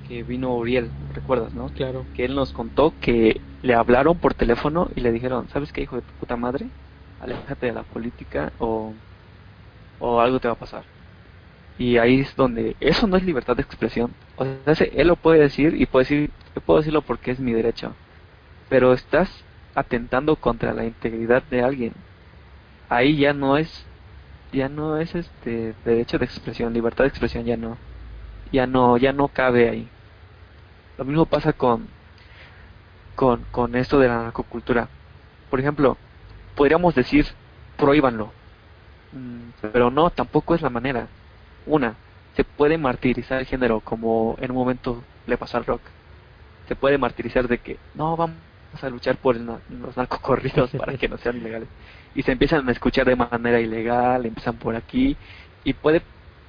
que 0.08 0.24
vino 0.24 0.56
Uriel, 0.56 0.92
¿recuerdas, 1.14 1.54
no? 1.54 1.68
Claro. 1.70 2.06
Que 2.14 2.26
él 2.26 2.36
nos 2.36 2.54
contó 2.54 2.94
que 3.02 3.42
le 3.62 3.74
hablaron 3.74 4.20
por 4.20 4.34
teléfono 4.34 4.90
y 4.96 5.02
le 5.02 5.12
dijeron, 5.12 5.48
¿sabes 5.50 5.72
qué, 5.74 5.82
hijo 5.82 5.98
de 5.98 6.04
puta 6.20 6.38
madre? 6.38 6.70
Aléjate 7.26 7.66
de 7.66 7.74
la 7.74 7.84
política 7.84 8.52
o, 8.60 8.94
o 10.00 10.20
algo 10.20 10.40
te 10.40 10.48
va 10.48 10.54
a 10.54 10.60
pasar. 10.60 10.84
Y 11.78 11.98
ahí 11.98 12.22
es 12.22 12.36
donde, 12.36 12.76
eso 12.80 13.08
no 13.08 13.18
es 13.18 13.24
libertad 13.24 13.56
de 13.56 13.64
expresión. 13.64 14.14
O 14.38 14.46
sea, 14.46 14.88
él 14.94 15.08
lo 15.08 15.16
puede 15.16 15.40
decir 15.40 15.74
y 15.80 15.86
puede 15.88 16.04
decir, 16.04 16.32
puedo 16.66 16.80
decirlo 16.80 17.02
porque 17.02 17.32
es 17.32 17.40
mi 17.40 17.52
derecho. 17.52 17.94
Pero 18.70 18.94
estás 18.94 19.44
atentando 19.74 20.36
contra 20.36 20.74
la 20.74 20.86
integridad 20.86 21.44
de 21.44 21.64
alguien. 21.64 21.94
Ahí 22.90 23.18
ya 23.18 23.34
no 23.34 23.58
es 23.58 23.86
ya 24.54 24.70
no 24.70 24.98
es 24.98 25.14
este 25.16 25.74
derecho 25.84 26.18
de 26.18 26.26
expresión, 26.26 26.74
libertad 26.74 27.04
de 27.04 27.10
expresión 27.10 27.44
ya 27.44 27.58
no, 27.58 27.78
ya 28.52 28.66
no, 28.66 28.98
ya 28.98 29.12
no 29.12 29.28
cabe 29.28 29.68
ahí. 29.68 29.88
Lo 30.98 31.04
mismo 31.04 31.26
pasa 31.26 31.52
con, 31.52 31.88
con, 33.16 33.44
con 33.52 33.76
esto 33.76 34.00
de 34.00 34.08
la 34.08 34.24
narcocultura. 34.24 34.88
Por 35.50 35.60
ejemplo, 35.60 35.98
podríamos 36.56 36.96
decir 36.96 37.26
prohíbanlo, 37.78 38.32
mm, 39.12 39.68
pero 39.72 39.92
no, 39.92 40.10
tampoco 40.10 40.56
es 40.56 40.62
la 40.62 40.70
manera. 40.70 41.08
Una, 41.66 41.96
se 42.36 42.44
puede 42.44 42.78
martirizar 42.78 43.40
el 43.40 43.46
género 43.46 43.80
como 43.80 44.36
en 44.40 44.52
un 44.52 44.58
momento 44.58 45.04
le 45.28 45.38
pasó 45.38 45.58
al 45.58 45.66
rock. 45.66 45.82
Se 46.68 46.76
puede 46.76 46.98
martirizar 46.98 47.48
de 47.48 47.60
que 47.60 47.78
no 47.94 48.18
vamos 48.18 48.38
a 48.82 48.90
luchar 48.90 49.18
por 49.18 49.38
los 49.38 49.98
narcocorridos 49.98 50.72
para 50.72 50.98
que 50.98 51.08
no 51.08 51.18
sean 51.18 51.38
ilegales 51.38 51.70
y 52.16 52.24
se 52.24 52.32
empiezan 52.32 52.68
a 52.68 52.72
escuchar 52.72 53.06
de 53.06 53.16
manera 53.16 53.60
ilegal, 53.60 54.26
empiezan 54.26 54.56
por 54.56 54.76
aquí 54.76 55.16
y 55.64 55.74
puede 55.74 56.02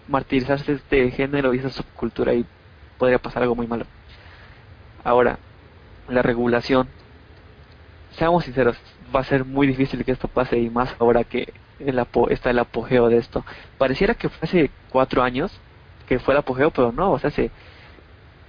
martirizarse 0.08 0.72
este 0.72 1.10
género 1.10 1.52
y 1.52 1.58
esa 1.58 1.70
subcultura 1.70 2.32
y 2.34 2.46
podría 2.98 3.18
pasar 3.18 3.42
algo 3.42 3.56
muy 3.56 3.66
malo. 3.66 3.84
Ahora, 5.04 5.38
la 6.08 6.22
regulación. 6.22 6.88
Seamos 8.12 8.44
sinceros, 8.44 8.78
va 9.14 9.20
a 9.20 9.24
ser 9.24 9.44
muy 9.44 9.66
difícil 9.66 10.04
que 10.04 10.12
esto 10.12 10.28
pase 10.28 10.58
y 10.58 10.70
más 10.70 10.94
ahora 10.98 11.24
que 11.24 11.52
el 11.78 12.04
está 12.30 12.50
el 12.50 12.58
apogeo 12.58 13.08
de 13.08 13.18
esto. 13.18 13.44
Pareciera 13.78 14.14
que 14.14 14.28
fue 14.28 14.46
hace 14.46 14.70
cuatro 14.90 15.22
años 15.22 15.52
que 16.06 16.18
fue 16.18 16.34
el 16.34 16.38
apogeo, 16.38 16.70
pero 16.70 16.92
no, 16.92 17.12
o 17.12 17.18
sea, 17.18 17.30
se, 17.30 17.50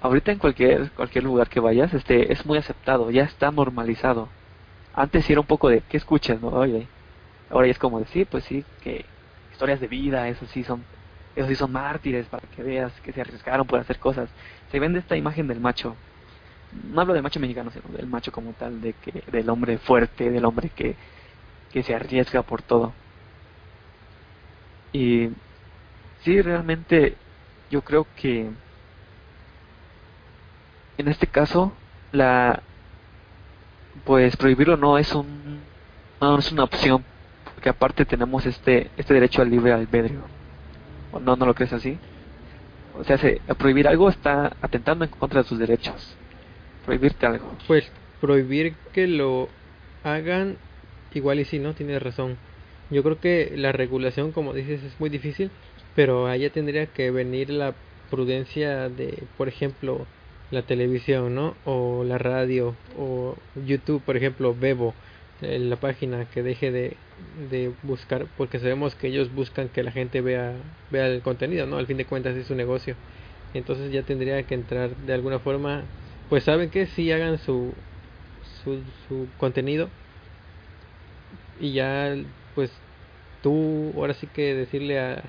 ahorita 0.01 0.31
en 0.31 0.38
cualquier 0.38 0.91
cualquier 0.91 1.23
lugar 1.23 1.49
que 1.49 1.59
vayas, 1.59 1.93
este 1.93 2.31
es 2.31 2.45
muy 2.45 2.57
aceptado, 2.57 3.09
ya 3.11 3.23
está 3.23 3.51
normalizado. 3.51 4.29
Antes 4.93 5.29
era 5.29 5.41
un 5.41 5.47
poco 5.47 5.69
de, 5.69 5.81
¿qué 5.81 5.97
escuchas? 5.97 6.41
No? 6.41 6.49
Ahora 7.49 7.67
ya 7.67 7.71
es 7.71 7.79
como 7.79 7.99
decir, 7.99 8.27
pues 8.27 8.43
sí, 8.45 8.65
que 8.81 9.05
historias 9.51 9.79
de 9.79 9.88
vida, 9.88 10.27
eso 10.27 10.45
sí 10.47 10.63
son, 10.63 10.84
eso 11.35 11.47
sí 11.47 11.55
son 11.55 11.71
mártires 11.71 12.27
para 12.27 12.47
que 12.47 12.63
veas 12.63 12.91
que 13.01 13.11
se 13.11 13.21
arriesgaron 13.21 13.65
por 13.65 13.79
hacer 13.79 13.99
cosas. 13.99 14.29
Se 14.71 14.79
vende 14.79 14.99
esta 14.99 15.15
imagen 15.15 15.47
del 15.47 15.59
macho. 15.59 15.95
No 16.91 17.01
hablo 17.01 17.13
del 17.13 17.23
macho 17.23 17.39
mexicano, 17.39 17.71
sino 17.71 17.95
del 17.95 18.07
macho 18.07 18.31
como 18.31 18.53
tal, 18.53 18.81
de 18.81 18.93
que 18.93 19.23
del 19.31 19.49
hombre 19.49 19.77
fuerte, 19.77 20.29
del 20.29 20.45
hombre 20.45 20.69
que, 20.69 20.95
que 21.71 21.83
se 21.83 21.95
arriesga 21.95 22.41
por 22.43 22.61
todo. 22.61 22.93
Y 24.93 25.29
sí, 26.23 26.41
realmente 26.41 27.15
yo 27.69 27.81
creo 27.81 28.07
que 28.15 28.49
en 30.97 31.07
este 31.07 31.27
caso 31.27 31.73
la 32.11 32.63
pues 34.05 34.37
prohibirlo 34.37 34.77
no 34.77 34.97
es 34.97 35.13
un 35.13 35.59
no 36.21 36.39
es 36.39 36.51
una 36.51 36.63
opción 36.63 37.03
porque 37.53 37.69
aparte 37.69 38.05
tenemos 38.05 38.45
este 38.45 38.89
este 38.97 39.13
derecho 39.13 39.41
al 39.41 39.49
libre 39.49 39.73
albedrío. 39.73 40.21
¿O 41.11 41.19
no, 41.19 41.35
no 41.35 41.45
lo 41.45 41.53
crees 41.53 41.73
así? 41.73 41.97
O 42.99 43.03
sea, 43.03 43.17
se, 43.17 43.41
prohibir 43.57 43.87
algo 43.87 44.09
está 44.09 44.55
atentando 44.61 45.05
en 45.05 45.11
contra 45.11 45.43
de 45.43 45.47
sus 45.47 45.59
derechos. 45.59 46.15
Prohibirte 46.88 47.26
algo. 47.26 47.51
Pues 47.68 47.91
prohibir 48.22 48.73
que 48.93 49.07
lo 49.07 49.49
hagan, 50.05 50.55
igual 51.14 51.41
y 51.41 51.43
sí, 51.43 51.59
¿no? 51.59 51.73
Tienes 51.73 52.01
razón. 52.01 52.38
Yo 52.89 53.03
creo 53.03 53.19
que 53.19 53.51
la 53.57 53.73
regulación, 53.73 54.31
como 54.31 54.53
dices, 54.53 54.81
es 54.81 54.97
muy 54.97 55.09
difícil, 55.09 55.51
pero 55.95 56.27
allá 56.27 56.49
tendría 56.49 56.85
que 56.85 57.11
venir 57.11 57.49
la 57.49 57.73
prudencia 58.09 58.88
de, 58.88 59.22
por 59.38 59.49
ejemplo, 59.49 60.05
la 60.49 60.61
televisión, 60.61 61.35
¿no? 61.35 61.55
O 61.65 62.05
la 62.05 62.18
radio, 62.18 62.73
o 62.97 63.35
YouTube, 63.65 64.01
por 64.03 64.15
ejemplo, 64.15 64.55
Bebo 64.57 64.93
en 65.41 65.69
la 65.69 65.76
página 65.76 66.23
que 66.34 66.41
deje 66.41 66.72
de, 66.72 66.95
de 67.51 67.69
buscar 67.84 68.27
porque 68.38 68.59
sabemos 68.59 68.95
que 68.95 69.07
ellos 69.07 69.34
buscan 69.35 69.68
que 69.68 69.84
la 69.84 69.91
gente 69.91 70.22
vea 70.22 70.53
vea 70.89 71.07
el 71.07 71.22
contenido 71.22 71.68
no 71.68 71.77
al 71.77 71.85
fin 71.85 71.97
de 71.97 72.05
cuentas 72.05 72.35
es 72.35 72.47
su 72.47 72.55
negocio 72.55 72.95
entonces 73.53 73.91
ya 73.91 74.01
tendría 74.01 74.41
que 74.41 74.55
entrar 74.55 74.89
de 74.95 75.14
alguna 75.14 75.38
forma 75.38 75.84
pues 76.29 76.43
saben 76.43 76.69
que 76.69 76.85
si 76.87 77.11
hagan 77.11 77.37
su, 77.39 77.73
su 78.63 78.81
su 79.07 79.27
contenido 79.37 79.89
y 81.59 81.73
ya 81.73 82.15
pues 82.55 82.71
tú 83.41 83.93
ahora 83.95 84.13
sí 84.13 84.27
que 84.27 84.55
decirle 84.55 84.99
a, 84.99 85.23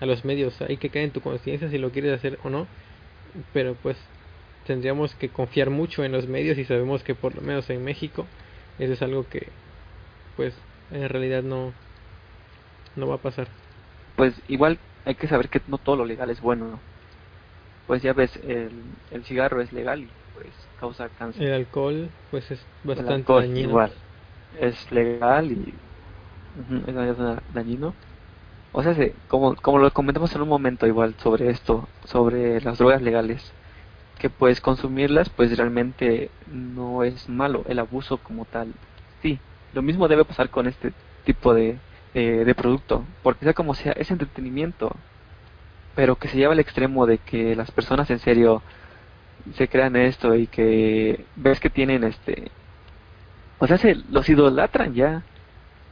a 0.00 0.06
los 0.06 0.24
medios 0.24 0.60
hay 0.62 0.76
que 0.76 0.90
caer 0.90 1.06
en 1.06 1.12
tu 1.12 1.20
conciencia 1.20 1.70
si 1.70 1.78
lo 1.78 1.90
quieres 1.90 2.12
hacer 2.12 2.38
o 2.44 2.50
no 2.50 2.66
pero 3.52 3.74
pues 3.76 3.96
tendríamos 4.66 5.14
que 5.16 5.28
confiar 5.30 5.70
mucho 5.70 6.04
en 6.04 6.12
los 6.12 6.26
medios 6.28 6.58
y 6.58 6.64
sabemos 6.64 7.02
que 7.02 7.14
por 7.14 7.34
lo 7.34 7.42
menos 7.42 7.70
en 7.70 7.84
México 7.84 8.26
eso 8.78 8.94
es 8.94 9.02
algo 9.02 9.28
que, 9.28 9.48
pues, 10.36 10.54
en 10.90 11.08
realidad 11.08 11.42
no, 11.42 11.72
no 12.96 13.08
va 13.08 13.16
a 13.16 13.22
pasar. 13.22 13.48
Pues 14.16 14.34
igual 14.48 14.78
hay 15.04 15.14
que 15.14 15.28
saber 15.28 15.48
que 15.48 15.60
no 15.66 15.78
todo 15.78 15.96
lo 15.96 16.04
legal 16.04 16.30
es 16.30 16.40
bueno, 16.40 16.66
¿no? 16.66 16.80
Pues 17.86 18.02
ya 18.02 18.12
ves, 18.12 18.36
el, 18.36 18.70
el 19.10 19.24
cigarro 19.24 19.60
es 19.60 19.72
legal 19.72 20.08
pues 20.40 20.54
causa 20.78 21.08
cáncer. 21.18 21.48
El 21.48 21.52
alcohol, 21.52 22.08
pues 22.30 22.50
es 22.50 22.64
bastante 22.82 23.30
dañino. 23.30 23.68
Igual. 23.68 23.92
es 24.58 24.90
legal 24.90 25.52
y 25.52 25.74
es 26.86 27.16
dañino. 27.54 27.94
O 28.72 28.82
sea, 28.82 28.94
como, 29.28 29.54
como 29.56 29.78
lo 29.78 29.90
comentamos 29.90 30.34
en 30.34 30.42
un 30.42 30.48
momento 30.48 30.86
igual 30.86 31.14
sobre 31.18 31.50
esto, 31.50 31.86
sobre 32.04 32.60
las 32.62 32.78
drogas 32.78 33.02
legales, 33.02 33.52
que 34.18 34.30
pues 34.30 34.60
consumirlas 34.60 35.28
pues 35.28 35.56
realmente 35.58 36.30
no 36.50 37.04
es 37.04 37.28
malo, 37.28 37.64
el 37.68 37.78
abuso 37.78 38.16
como 38.18 38.44
tal. 38.46 38.72
Sí, 39.22 39.38
lo 39.74 39.82
mismo 39.82 40.08
debe 40.08 40.24
pasar 40.24 40.48
con 40.48 40.66
este 40.66 40.92
tipo 41.24 41.52
de, 41.52 41.78
de 42.14 42.54
producto, 42.54 43.04
porque 43.22 43.44
sea 43.44 43.54
como 43.54 43.74
sea, 43.74 43.92
es 43.92 44.10
entretenimiento, 44.10 44.92
pero 45.96 46.16
que 46.16 46.28
se 46.28 46.38
lleva 46.38 46.52
al 46.52 46.60
extremo 46.60 47.06
de 47.06 47.18
que 47.18 47.54
las 47.56 47.70
personas 47.72 48.08
en 48.10 48.20
serio 48.20 48.62
se 49.54 49.68
crean 49.68 49.96
esto 49.96 50.34
y 50.34 50.46
que 50.46 51.24
ves 51.36 51.60
que 51.60 51.70
tienen 51.70 52.04
este 52.04 52.50
o 53.58 53.66
sea 53.66 53.78
se 53.78 53.94
los 54.10 54.28
idolatran 54.28 54.94
ya 54.94 55.22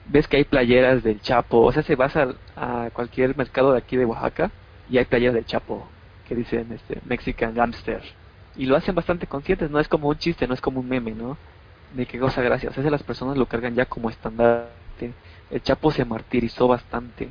ves 0.09 0.27
que 0.27 0.39
hay 0.39 0.45
playeras 0.45 1.03
del 1.03 1.20
Chapo, 1.20 1.61
o 1.61 1.73
sea, 1.73 1.83
se 1.83 1.95
vas 1.95 2.15
a, 2.16 2.91
cualquier 2.93 3.37
mercado 3.37 3.73
de 3.73 3.79
aquí 3.79 3.97
de 3.97 4.05
Oaxaca 4.05 4.51
y 4.91 4.99
hay 4.99 5.05
playeras 5.05 5.35
del 5.35 5.45
Chapo 5.47 5.87
que 6.27 6.35
dicen 6.35 6.73
este 6.73 7.01
Mexican 7.07 7.55
Gangster 7.55 8.03
y 8.57 8.66
lo 8.66 8.77
hacen 8.77 8.95
bastante 8.95 9.27
conscientes, 9.27 9.70
no 9.70 9.79
es 9.79 9.89
como 9.89 10.09
un 10.09 10.19
chiste, 10.19 10.49
no 10.49 10.55
es 10.55 10.61
como 10.61 10.81
un 10.81 10.89
meme, 10.89 11.12
¿no? 11.12 11.37
De 11.95 12.07
qué 12.07 12.19
cosa 12.19 12.43
gracia, 12.43 12.70
o 12.70 12.73
sea, 12.73 12.91
las 12.91 13.03
personas 13.03 13.37
lo 13.37 13.47
cargan 13.47 13.75
ya 13.75 13.87
como 13.87 14.11
estandarte. 14.11 15.12
El 15.51 15.62
Chapo 15.62 15.91
se 15.93 16.05
martirizó 16.05 16.66
bastante 16.66 17.29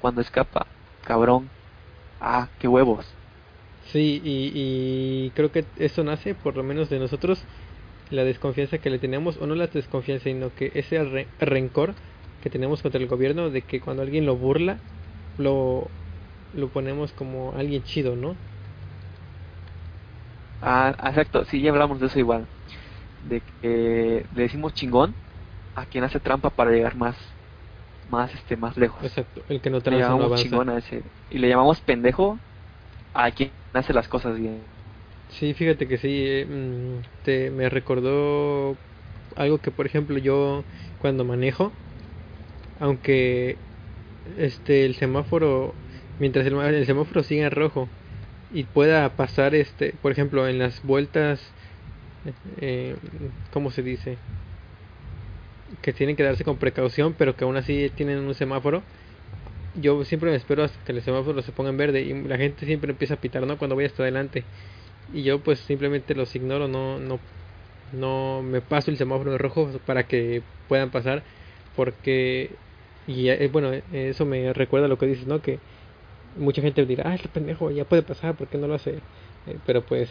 cuando 0.00 0.22
escapa, 0.22 0.66
cabrón. 1.04 1.48
Ah, 2.20 2.48
qué 2.58 2.68
huevos. 2.68 3.06
Sí, 3.92 4.22
y, 4.24 5.30
creo 5.34 5.52
que 5.52 5.66
eso 5.76 6.02
nace, 6.02 6.34
por 6.34 6.56
lo 6.56 6.62
menos 6.62 6.88
de 6.88 6.98
nosotros, 6.98 7.44
la 8.10 8.24
desconfianza 8.24 8.78
que 8.78 8.88
le 8.88 8.98
tenemos, 8.98 9.36
o 9.36 9.46
no 9.46 9.54
la 9.54 9.66
desconfianza, 9.66 10.24
sino 10.24 10.48
que 10.54 10.72
ese 10.74 11.28
rencor 11.38 11.94
que 12.42 12.48
tenemos 12.48 12.80
contra 12.80 13.00
el 13.00 13.06
gobierno 13.06 13.50
de 13.50 13.60
que 13.62 13.80
cuando 13.80 14.02
alguien 14.02 14.24
lo 14.24 14.36
burla, 14.36 14.78
lo, 15.36 15.90
lo 16.54 16.68
ponemos 16.68 17.12
como 17.12 17.52
alguien 17.52 17.82
chido, 17.82 18.16
¿no? 18.16 18.34
Ah, 20.62 20.94
exacto, 21.08 21.44
sí, 21.44 21.60
ya 21.60 21.70
hablamos 21.70 22.00
de 22.00 22.06
eso 22.06 22.18
igual. 22.18 22.46
De 23.28 23.42
que 23.60 24.26
le 24.34 24.42
decimos 24.42 24.72
chingón 24.74 25.14
a 25.74 25.84
quien 25.86 26.04
hace 26.04 26.18
trampa 26.18 26.50
para 26.50 26.70
llegar 26.70 26.96
más 26.96 27.16
más 28.10 28.32
este 28.34 28.56
más 28.56 28.76
lejos. 28.76 29.02
Exacto, 29.02 29.42
el 29.48 29.60
que 29.60 29.70
no 29.70 29.78
le 29.78 29.98
llamamos 29.98 30.40
chingón 30.40 30.68
a 30.70 30.78
ese 30.78 31.02
y 31.30 31.38
le 31.38 31.48
llamamos 31.48 31.80
pendejo 31.80 32.38
a 33.14 33.30
quien 33.30 33.50
hace 33.72 33.92
las 33.92 34.08
cosas 34.08 34.36
bien. 34.38 34.70
Sí, 35.28 35.54
fíjate 35.54 35.88
que 35.88 35.98
sí, 35.98 36.08
eh, 36.26 36.46
mm, 36.46 37.02
te, 37.22 37.50
me 37.50 37.68
recordó 37.70 38.78
algo 39.36 39.60
que 39.60 39.72
por 39.72 39.86
ejemplo 39.86 40.18
yo 40.18 40.66
cuando 40.98 41.24
manejo 41.24 41.76
aunque 42.76 43.64
este 44.24 44.84
el 44.86 44.96
semáforo 44.96 45.80
mientras 46.18 46.46
el, 46.46 46.54
el 46.58 46.86
semáforo 46.86 47.22
siga 47.24 47.46
en 47.46 47.52
rojo 47.52 47.94
y 48.50 48.64
pueda 48.66 49.16
pasar 49.16 49.54
este 49.54 49.98
por 49.98 50.12
ejemplo 50.12 50.48
en 50.48 50.58
las 50.60 50.82
vueltas 50.82 51.54
eh, 52.44 52.96
cómo 53.50 53.70
se 53.70 53.82
dice 53.82 54.22
que 55.80 55.92
tienen 55.92 56.16
que 56.16 56.22
darse 56.22 56.44
con 56.44 56.58
precaución 56.58 57.14
pero 57.14 57.36
que 57.36 57.44
aún 57.44 57.56
así 57.56 57.90
tienen 57.90 58.18
un 58.18 58.34
semáforo 58.34 58.86
yo 59.74 60.04
siempre 60.04 60.30
me 60.30 60.36
espero 60.36 60.64
hasta 60.64 60.82
que 60.84 60.92
el 60.92 61.02
semáforo 61.02 61.42
se 61.42 61.52
ponga 61.52 61.70
en 61.70 61.76
verde 61.76 62.02
y 62.02 62.12
la 62.28 62.36
gente 62.38 62.66
siempre 62.66 62.92
empieza 62.92 63.14
a 63.14 63.20
pitar 63.20 63.46
no 63.46 63.58
cuando 63.58 63.74
voy 63.76 63.84
hasta 63.86 64.02
adelante 64.02 64.46
y 65.08 65.22
yo 65.24 65.42
pues 65.42 65.60
simplemente 65.60 66.14
los 66.14 66.34
ignoro 66.36 66.68
no 66.68 66.98
no 67.00 67.20
no 67.92 68.42
me 68.42 68.62
paso 68.62 68.90
el 68.90 68.96
semáforo 68.98 69.32
en 69.32 69.38
rojo 69.38 69.70
para 69.86 70.06
que 70.08 70.42
puedan 70.68 70.90
pasar 70.90 71.24
porque 71.76 72.50
y 73.06 73.28
eh, 73.30 73.48
bueno, 73.52 73.72
eso 73.72 74.26
me 74.26 74.52
recuerda 74.52 74.88
lo 74.88 74.98
que 74.98 75.06
dices, 75.06 75.26
¿no? 75.26 75.42
Que 75.42 75.58
mucha 76.36 76.62
gente 76.62 76.86
dirá, 76.86 77.04
ah, 77.10 77.14
este 77.14 77.28
pendejo 77.28 77.70
ya 77.70 77.84
puede 77.84 78.02
pasar, 78.02 78.36
¿por 78.36 78.48
qué 78.48 78.58
no 78.58 78.66
lo 78.68 78.74
hace? 78.74 79.04
Eh, 79.46 79.58
pero 79.66 79.84
pues, 79.86 80.10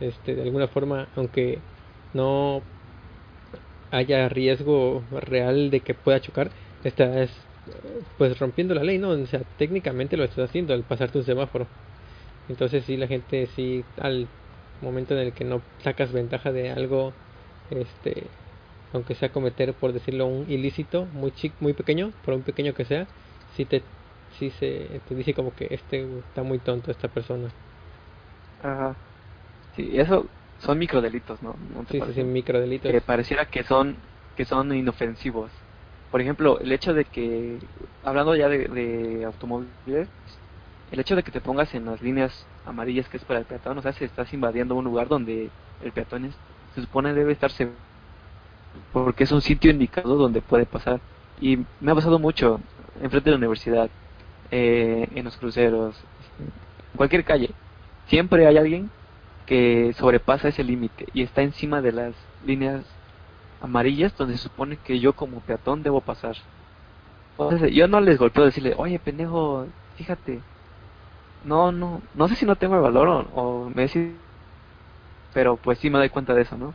este, 0.00 0.34
de 0.34 0.42
alguna 0.42 0.68
forma, 0.68 1.08
aunque 1.16 1.58
no 2.12 2.62
haya 3.90 4.28
riesgo 4.28 5.06
real 5.10 5.70
de 5.70 5.80
que 5.82 5.94
pueda 5.94 6.20
chocar, 6.20 6.50
estás 6.82 7.30
pues 8.18 8.38
rompiendo 8.38 8.74
la 8.74 8.84
ley, 8.84 8.98
¿no? 8.98 9.10
O 9.10 9.26
sea, 9.26 9.40
técnicamente 9.58 10.16
lo 10.16 10.24
estás 10.24 10.50
haciendo 10.50 10.74
al 10.74 10.84
pasarte 10.84 11.18
un 11.18 11.24
semáforo. 11.24 11.66
Entonces 12.48 12.84
sí, 12.84 12.96
la 12.96 13.06
gente 13.06 13.46
sí, 13.46 13.84
al 13.98 14.28
momento 14.80 15.14
en 15.14 15.20
el 15.20 15.32
que 15.32 15.44
no 15.44 15.62
sacas 15.82 16.12
ventaja 16.12 16.52
de 16.52 16.70
algo, 16.70 17.12
este, 17.70 18.26
aunque 18.92 19.14
sea 19.14 19.32
cometer, 19.32 19.74
por 19.74 19.92
decirlo, 19.92 20.26
un 20.26 20.50
ilícito 20.50 21.06
muy 21.06 21.32
chico, 21.32 21.56
muy 21.60 21.72
pequeño, 21.74 22.12
por 22.24 22.34
un 22.34 22.42
pequeño 22.42 22.74
que 22.74 22.84
sea, 22.84 23.06
si 23.56 23.64
te, 23.64 23.82
si 24.38 24.50
se 24.50 25.00
te 25.06 25.14
dice 25.14 25.34
como 25.34 25.54
que 25.54 25.68
este 25.70 26.06
está 26.18 26.42
muy 26.42 26.58
tonto 26.58 26.90
esta 26.90 27.08
persona. 27.08 27.50
Ajá. 28.62 28.96
Sí, 29.76 29.90
eso 29.94 30.26
son 30.58 30.78
microdelitos, 30.78 31.42
¿no? 31.42 31.54
¿No 31.74 31.84
sí, 31.90 32.00
sí, 32.00 32.12
sí, 32.14 32.22
microdelitos. 32.24 32.92
Que 32.92 33.00
pareciera 33.00 33.46
que 33.46 33.62
son 33.64 33.96
que 34.36 34.44
son 34.44 34.74
inofensivos. 34.74 35.50
Por 36.14 36.20
ejemplo, 36.20 36.60
el 36.60 36.70
hecho 36.70 36.94
de 36.94 37.06
que, 37.06 37.58
hablando 38.04 38.36
ya 38.36 38.48
de, 38.48 39.24
automóviles, 39.26 40.08
el 40.92 41.00
hecho 41.00 41.16
de 41.16 41.24
que 41.24 41.32
te 41.32 41.40
pongas 41.40 41.74
en 41.74 41.86
las 41.86 42.00
líneas 42.02 42.46
amarillas 42.64 43.08
que 43.08 43.16
es 43.16 43.24
para 43.24 43.40
el 43.40 43.46
peatón, 43.46 43.78
o 43.78 43.82
sea, 43.82 43.92
si 43.92 44.04
estás 44.04 44.32
invadiendo 44.32 44.76
un 44.76 44.84
lugar 44.84 45.08
donde 45.08 45.50
el 45.82 45.90
peatón 45.90 46.32
se 46.76 46.82
supone 46.82 47.14
debe 47.14 47.32
estarse 47.32 47.68
porque 48.92 49.24
es 49.24 49.32
un 49.32 49.40
sitio 49.40 49.72
indicado 49.72 50.14
donde 50.14 50.40
puede 50.40 50.66
pasar. 50.66 51.00
Y 51.40 51.58
me 51.80 51.90
ha 51.90 51.96
pasado 51.96 52.20
mucho 52.20 52.60
enfrente 53.02 53.30
de 53.30 53.32
la 53.32 53.38
universidad, 53.38 53.90
eh, 54.52 55.08
en 55.16 55.24
los 55.24 55.36
cruceros, 55.36 55.96
en 56.38 56.96
cualquier 56.96 57.24
calle. 57.24 57.50
Siempre 58.06 58.46
hay 58.46 58.56
alguien 58.56 58.88
que 59.46 59.92
sobrepasa 59.98 60.46
ese 60.46 60.62
límite 60.62 61.06
y 61.12 61.22
está 61.22 61.42
encima 61.42 61.82
de 61.82 61.90
las 61.90 62.14
líneas 62.46 62.84
amarillas 63.64 64.14
donde 64.16 64.36
se 64.36 64.44
supone 64.44 64.76
que 64.78 65.00
yo 65.00 65.14
como 65.14 65.40
peatón 65.40 65.82
debo 65.82 66.00
pasar. 66.00 66.36
Entonces, 67.38 67.72
yo 67.74 67.88
no 67.88 68.00
les 68.00 68.18
golpeo 68.18 68.44
decirle, 68.44 68.74
oye 68.76 68.98
pendejo, 68.98 69.66
fíjate. 69.96 70.42
No, 71.42 71.72
no, 71.72 72.02
no 72.14 72.28
sé 72.28 72.36
si 72.36 72.46
no 72.46 72.56
tengo 72.56 72.76
el 72.76 72.80
valor 72.80 73.08
o, 73.08 73.18
o 73.34 73.70
me 73.70 73.82
decís, 73.82 74.14
pero 75.32 75.56
pues 75.56 75.78
sí 75.78 75.90
me 75.90 75.98
doy 75.98 76.08
cuenta 76.08 76.34
de 76.34 76.42
eso, 76.42 76.56
¿no? 76.56 76.74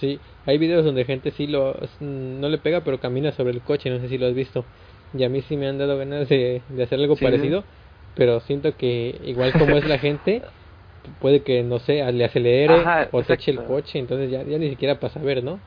Sí, 0.00 0.20
hay 0.46 0.58
videos 0.58 0.84
donde 0.84 1.04
gente 1.04 1.30
sí 1.32 1.46
lo 1.46 1.74
no 2.00 2.48
le 2.48 2.58
pega, 2.58 2.82
pero 2.82 2.98
camina 2.98 3.32
sobre 3.32 3.52
el 3.52 3.60
coche, 3.62 3.90
no 3.90 4.00
sé 4.00 4.08
si 4.08 4.18
lo 4.18 4.26
has 4.26 4.34
visto. 4.34 4.64
Y 5.12 5.24
a 5.24 5.28
mí 5.28 5.42
sí 5.42 5.56
me 5.56 5.68
han 5.68 5.78
dado 5.78 5.98
ganas 5.98 6.28
de, 6.28 6.62
hacer 6.82 6.98
algo 6.98 7.16
parecido, 7.16 7.64
pero 8.14 8.40
siento 8.40 8.76
que 8.76 9.20
igual 9.24 9.52
como 9.52 9.76
es 9.76 9.86
la 9.86 9.98
gente, 9.98 10.42
puede 11.18 11.42
que, 11.42 11.62
no 11.62 11.78
sé, 11.78 12.10
le 12.12 12.24
acelere 12.24 13.08
o 13.10 13.22
se 13.22 13.34
eche 13.34 13.50
el 13.50 13.64
coche, 13.64 13.98
entonces 13.98 14.30
ya, 14.30 14.42
ya 14.42 14.58
ni 14.58 14.70
siquiera 14.70 14.98
pasa 15.00 15.20
a 15.20 15.22
ver, 15.22 15.42
¿no? 15.42 15.58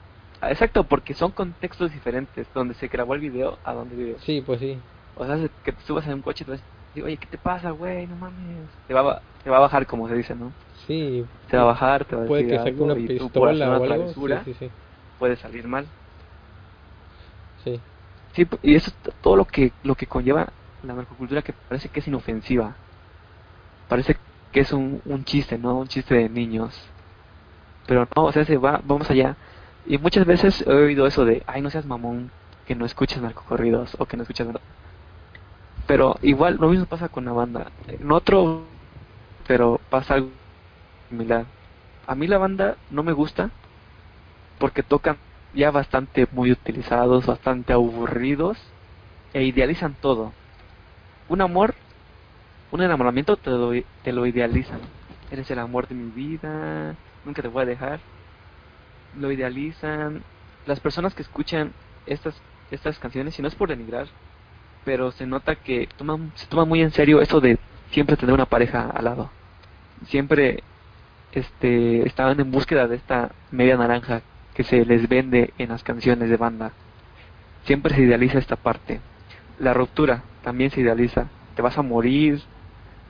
Ah, 0.41 0.51
exacto, 0.51 0.83
porque 0.83 1.13
son 1.13 1.31
contextos 1.31 1.91
diferentes, 1.91 2.47
donde 2.53 2.73
se 2.75 2.87
grabó 2.87 3.15
el 3.15 3.21
video 3.21 3.57
a 3.63 3.73
donde 3.73 3.95
vive. 3.95 4.15
Sí, 4.19 4.41
pues 4.45 4.59
sí. 4.59 4.77
O 5.15 5.25
sea, 5.25 5.37
que 5.63 5.71
te 5.71 5.81
subas 5.83 6.05
en 6.07 6.13
un 6.13 6.21
coche 6.21 6.45
y 6.47 6.51
te 6.51 6.63
digo, 6.93 7.07
oye, 7.07 7.17
¿qué 7.17 7.27
te 7.27 7.37
pasa, 7.37 7.71
güey? 7.71 8.05
No 8.07 8.15
mames. 8.17 8.69
Te 8.87 8.93
va, 8.93 9.21
te 9.43 9.49
va 9.49 9.57
a 9.57 9.61
bajar, 9.61 9.85
como 9.87 10.07
se 10.09 10.15
dice, 10.15 10.35
¿no? 10.35 10.51
Sí. 10.87 11.25
Se 11.49 11.57
va 11.57 11.63
a 11.63 11.67
bajar, 11.67 12.05
te 12.05 12.15
va 12.15 12.23
a 12.23 12.27
Puede 12.27 12.47
que 12.47 12.57
saque 12.57 12.81
una 12.81 12.95
pistola 12.95 13.79
o 13.79 13.83
algo. 13.83 14.13
Sí, 14.43 14.53
sí, 14.53 14.69
Puede 15.17 15.35
salir 15.37 15.67
mal. 15.67 15.85
Sí. 17.63 17.79
Sí, 18.33 18.45
y 18.63 18.75
eso 18.75 18.91
es 18.91 19.13
todo 19.21 19.37
lo 19.37 19.45
que, 19.45 19.71
lo 19.83 19.95
que 19.95 20.05
conlleva 20.05 20.47
la 20.83 20.93
narcocultura 20.93 21.41
que 21.41 21.53
parece 21.53 21.89
que 21.89 22.01
es 22.01 22.07
inofensiva. 22.07 22.75
Parece 23.87 24.15
que 24.55 24.61
es 24.61 24.71
un, 24.71 25.01
un 25.03 25.25
chiste, 25.25 25.57
¿no? 25.57 25.79
Un 25.79 25.89
chiste 25.89 26.15
de 26.15 26.29
niños. 26.29 26.73
Pero 27.87 28.07
no, 28.15 28.23
o 28.23 28.31
sea, 28.31 28.45
se 28.45 28.55
va, 28.55 28.79
vamos 28.85 29.11
allá. 29.11 29.35
Y 29.85 29.97
muchas 29.97 30.25
veces 30.25 30.63
he 30.65 30.71
oído 30.71 31.05
eso 31.07 31.25
de, 31.25 31.43
ay, 31.45 31.61
no 31.61 31.69
seas 31.69 31.85
mamón, 31.85 32.31
que 32.65 32.73
no 32.73 32.85
escuchas 32.85 33.21
narcocorridos 33.21 33.97
o 33.99 34.05
que 34.05 34.15
no 34.15 34.23
escuchas... 34.23 34.47
Pero 35.87 36.15
igual, 36.21 36.55
lo 36.55 36.69
mismo 36.69 36.85
pasa 36.85 37.09
con 37.09 37.25
la 37.25 37.33
banda. 37.33 37.67
En 37.89 38.09
otro, 38.13 38.63
pero 39.45 39.81
pasa 39.89 40.13
algo 40.13 40.29
similar. 41.09 41.45
A 42.07 42.15
mí 42.15 42.25
la 42.25 42.37
banda 42.37 42.77
no 42.91 43.03
me 43.03 43.11
gusta 43.11 43.49
porque 44.57 44.83
tocan 44.83 45.17
ya 45.53 45.69
bastante 45.69 46.29
muy 46.31 46.53
utilizados, 46.53 47.25
bastante 47.25 47.73
aburridos 47.73 48.57
e 49.33 49.43
idealizan 49.43 49.97
todo. 49.99 50.31
Un 51.27 51.41
amor, 51.41 51.75
un 52.75 52.83
enamoramiento 52.83 53.37
te 53.37 53.49
lo, 53.49 53.71
te 54.03 54.11
lo 54.11 54.25
idealizan. 54.25 54.79
Eres 55.31 55.49
el 55.51 55.59
amor 55.59 55.87
de 55.87 55.95
mi 55.95 56.11
vida, 56.11 56.95
nunca 57.25 57.41
te 57.41 57.47
voy 57.47 57.63
a 57.63 57.65
dejar. 57.65 57.99
Lo 59.17 59.31
idealizan. 59.31 60.23
Las 60.65 60.79
personas 60.79 61.13
que 61.13 61.21
escuchan 61.21 61.73
estas 62.05 62.35
estas 62.71 62.99
canciones, 62.99 63.37
y 63.37 63.41
no 63.41 63.47
es 63.47 63.55
por 63.55 63.69
denigrar, 63.69 64.07
pero 64.83 65.11
se 65.11 65.25
nota 65.25 65.55
que 65.55 65.87
toman, 65.97 66.31
se 66.35 66.47
toma 66.47 66.65
muy 66.65 66.81
en 66.81 66.91
serio 66.91 67.21
eso 67.21 67.39
de 67.39 67.57
siempre 67.91 68.17
tener 68.17 68.33
una 68.33 68.45
pareja 68.45 68.89
al 68.89 69.05
lado. 69.05 69.29
Siempre 70.07 70.63
este 71.31 72.07
estaban 72.07 72.39
en 72.39 72.51
búsqueda 72.51 72.87
de 72.87 72.95
esta 72.95 73.31
media 73.51 73.77
naranja 73.77 74.21
que 74.53 74.63
se 74.63 74.85
les 74.85 75.07
vende 75.09 75.53
en 75.57 75.69
las 75.69 75.83
canciones 75.83 76.29
de 76.29 76.37
banda. 76.37 76.71
Siempre 77.63 77.95
se 77.95 78.01
idealiza 78.01 78.37
esta 78.37 78.55
parte. 78.55 78.99
La 79.59 79.73
ruptura 79.73 80.23
también 80.43 80.71
se 80.71 80.81
idealiza. 80.81 81.27
Te 81.55 81.61
vas 81.61 81.77
a 81.77 81.81
morir, 81.81 82.41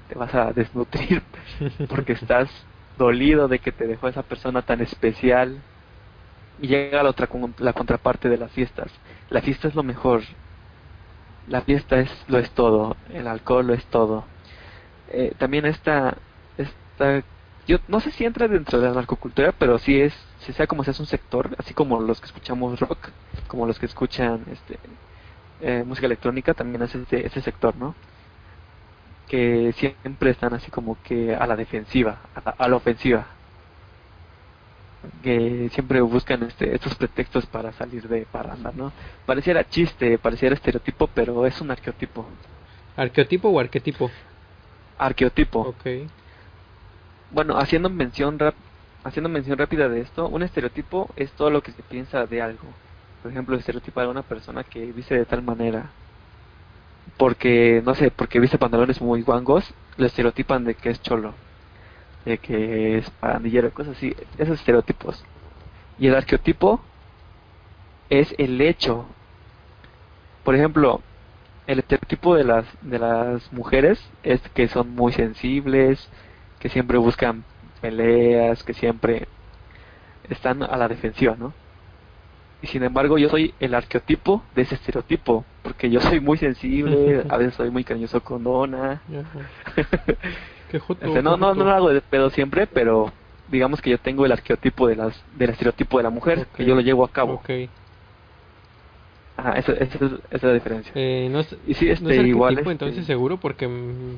te 0.07 0.15
vas 0.15 0.33
a 0.35 0.53
desnutrir 0.53 1.21
porque 1.89 2.13
estás 2.13 2.49
dolido 2.97 3.47
de 3.47 3.59
que 3.59 3.71
te 3.71 3.87
dejó 3.87 4.07
esa 4.07 4.23
persona 4.23 4.61
tan 4.61 4.81
especial. 4.81 5.57
Y 6.61 6.67
llega 6.67 7.03
la 7.03 7.09
otra 7.09 7.27
la 7.57 7.73
contraparte 7.73 8.29
de 8.29 8.37
las 8.37 8.51
fiestas. 8.51 8.91
La 9.29 9.41
fiesta 9.41 9.67
es 9.67 9.75
lo 9.75 9.83
mejor. 9.83 10.21
La 11.47 11.61
fiesta 11.61 11.99
es 11.99 12.09
lo 12.27 12.39
es 12.39 12.49
todo. 12.51 12.95
El 13.13 13.27
alcohol 13.27 13.67
lo 13.67 13.73
es 13.73 13.85
todo. 13.87 14.25
Eh, 15.09 15.33
también 15.37 15.65
esta 15.65 16.17
esta 16.57 17.23
yo 17.67 17.79
no 17.87 17.99
sé 17.99 18.11
si 18.11 18.25
entra 18.25 18.47
dentro 18.47 18.79
de 18.79 18.87
la 18.87 18.93
narcocultura, 18.93 19.51
pero 19.51 19.79
sí 19.79 19.99
es, 19.99 20.13
si 20.39 20.53
sea 20.53 20.67
como 20.67 20.83
si 20.83 20.91
es 20.91 20.99
un 20.99 21.07
sector, 21.07 21.55
así 21.57 21.73
como 21.73 21.99
los 21.99 22.19
que 22.19 22.27
escuchamos 22.27 22.79
rock, 22.79 23.09
como 23.47 23.65
los 23.65 23.79
que 23.79 23.87
escuchan 23.87 24.45
este 24.51 24.79
eh, 25.61 25.83
música 25.85 26.05
electrónica, 26.05 26.53
también 26.53 26.83
es 26.83 26.93
ese, 26.95 27.25
ese 27.25 27.41
sector, 27.41 27.75
¿no? 27.75 27.95
Que 29.27 29.73
siempre 29.73 30.31
están 30.31 30.53
así 30.53 30.69
como 30.71 30.97
que 31.03 31.35
a 31.35 31.45
la 31.47 31.55
defensiva, 31.55 32.17
a 32.57 32.67
la, 32.67 32.75
ofensiva. 32.75 33.25
Que 35.23 35.69
siempre 35.71 36.01
buscan 36.01 36.43
este, 36.43 36.73
estos 36.73 36.95
pretextos 36.95 37.45
para 37.45 37.71
salir 37.73 38.07
de 38.07 38.25
parranda, 38.25 38.71
¿no? 38.75 38.91
Pareciera 39.25 39.67
chiste, 39.67 40.17
pareciera 40.17 40.55
estereotipo, 40.55 41.07
pero 41.07 41.45
es 41.45 41.59
un 41.61 41.71
arqueotipo. 41.71 42.25
¿Arqueotipo 42.95 43.49
o 43.49 43.59
arquetipo? 43.59 44.09
Arqueotipo. 44.97 45.59
Ok 45.61 45.87
bueno, 47.31 47.57
haciendo 47.57 47.89
mención 47.89 48.39
rap 48.39 48.55
haciendo 49.03 49.29
mención 49.29 49.57
rápida 49.57 49.87
de 49.87 50.01
esto, 50.01 50.27
un 50.27 50.41
estereotipo 50.41 51.09
es 51.15 51.31
todo 51.33 51.51
lo 51.51 51.61
que 51.61 51.71
se 51.71 51.83
piensa 51.83 52.25
de 52.25 52.41
algo. 52.41 52.63
Por 53.21 53.31
ejemplo, 53.31 53.53
el 53.53 53.59
estereotipo 53.59 54.01
de 54.01 54.07
una 54.07 54.23
persona 54.23 54.63
que 54.63 54.91
viste 54.91 55.15
de 55.15 55.25
tal 55.25 55.43
manera, 55.43 55.91
porque, 57.17 57.81
no 57.85 57.95
sé, 57.95 58.11
porque 58.11 58.39
viste 58.39 58.57
pantalones 58.57 59.01
muy 59.01 59.21
guangos, 59.21 59.73
lo 59.97 60.05
estereotipan 60.05 60.65
de 60.65 60.75
que 60.75 60.89
es 60.89 61.01
cholo, 61.01 61.33
de 62.25 62.37
que 62.37 62.97
es 62.97 63.09
pandillero, 63.11 63.71
cosas 63.71 63.95
así, 63.97 64.15
esos 64.37 64.59
estereotipos. 64.59 65.23
Y 65.97 66.07
el 66.07 66.15
arqueotipo 66.15 66.81
es 68.09 68.35
el 68.37 68.59
hecho. 68.59 69.05
Por 70.43 70.55
ejemplo, 70.55 71.01
el 71.67 71.79
estereotipo 71.79 72.35
de 72.35 72.43
las, 72.43 72.65
de 72.81 72.99
las 72.99 73.51
mujeres 73.53 74.03
es 74.23 74.41
que 74.53 74.67
son 74.67 74.93
muy 74.93 75.13
sensibles, 75.13 76.09
que 76.59 76.69
siempre 76.69 76.97
buscan 76.97 77.43
peleas, 77.81 78.63
que 78.63 78.73
siempre 78.73 79.27
están 80.29 80.63
a 80.63 80.75
la 80.77 80.87
defensiva, 80.87 81.35
¿no? 81.37 81.53
Y 82.61 82.67
sin 82.67 82.83
embargo 82.83 83.17
yo 83.17 83.29
soy 83.29 83.53
el 83.59 83.75
arqueotipo 83.75 84.43
de 84.55 84.63
ese 84.63 84.75
estereotipo, 84.75 85.45
porque 85.61 85.89
yo 85.89 85.99
soy 86.01 86.19
muy 86.19 86.37
sensible, 86.37 87.23
a 87.29 87.37
veces 87.37 87.55
soy 87.55 87.69
muy 87.69 87.83
cariñoso 87.83 88.21
con 88.21 88.43
Dona. 88.43 89.01
Este, 90.75 91.21
no, 91.21 91.37
no, 91.37 91.53
no 91.53 91.63
lo 91.63 91.71
hago 91.71 91.89
de 91.93 92.01
pedo 92.01 92.29
siempre, 92.29 92.67
pero 92.67 93.13
digamos 93.47 93.81
que 93.81 93.91
yo 93.91 93.97
tengo 93.97 94.25
el 94.25 94.31
arqueotipo 94.31 94.87
de 94.87 94.95
las, 94.95 95.23
del 95.37 95.51
estereotipo 95.51 95.97
de 95.97 96.03
la 96.03 96.09
mujer, 96.09 96.47
que 96.55 96.65
yo 96.65 96.75
lo 96.75 96.81
llevo 96.81 97.05
a 97.05 97.09
cabo. 97.09 97.35
Okay. 97.35 97.69
Ajá, 99.37 99.53
esa, 99.53 99.73
esa, 99.73 100.19
es 100.31 100.43
la 100.43 100.53
diferencia. 100.53 100.91
Eh, 100.95 101.27
no 101.31 101.39
es, 101.39 101.55
y 101.67 101.73
sí, 101.73 101.89
este, 101.89 102.15
igual. 102.27 102.57
Este 102.57 102.71
entonces 102.71 103.05
seguro, 103.05 103.37
porque 103.37 103.67
mm, 103.67 104.17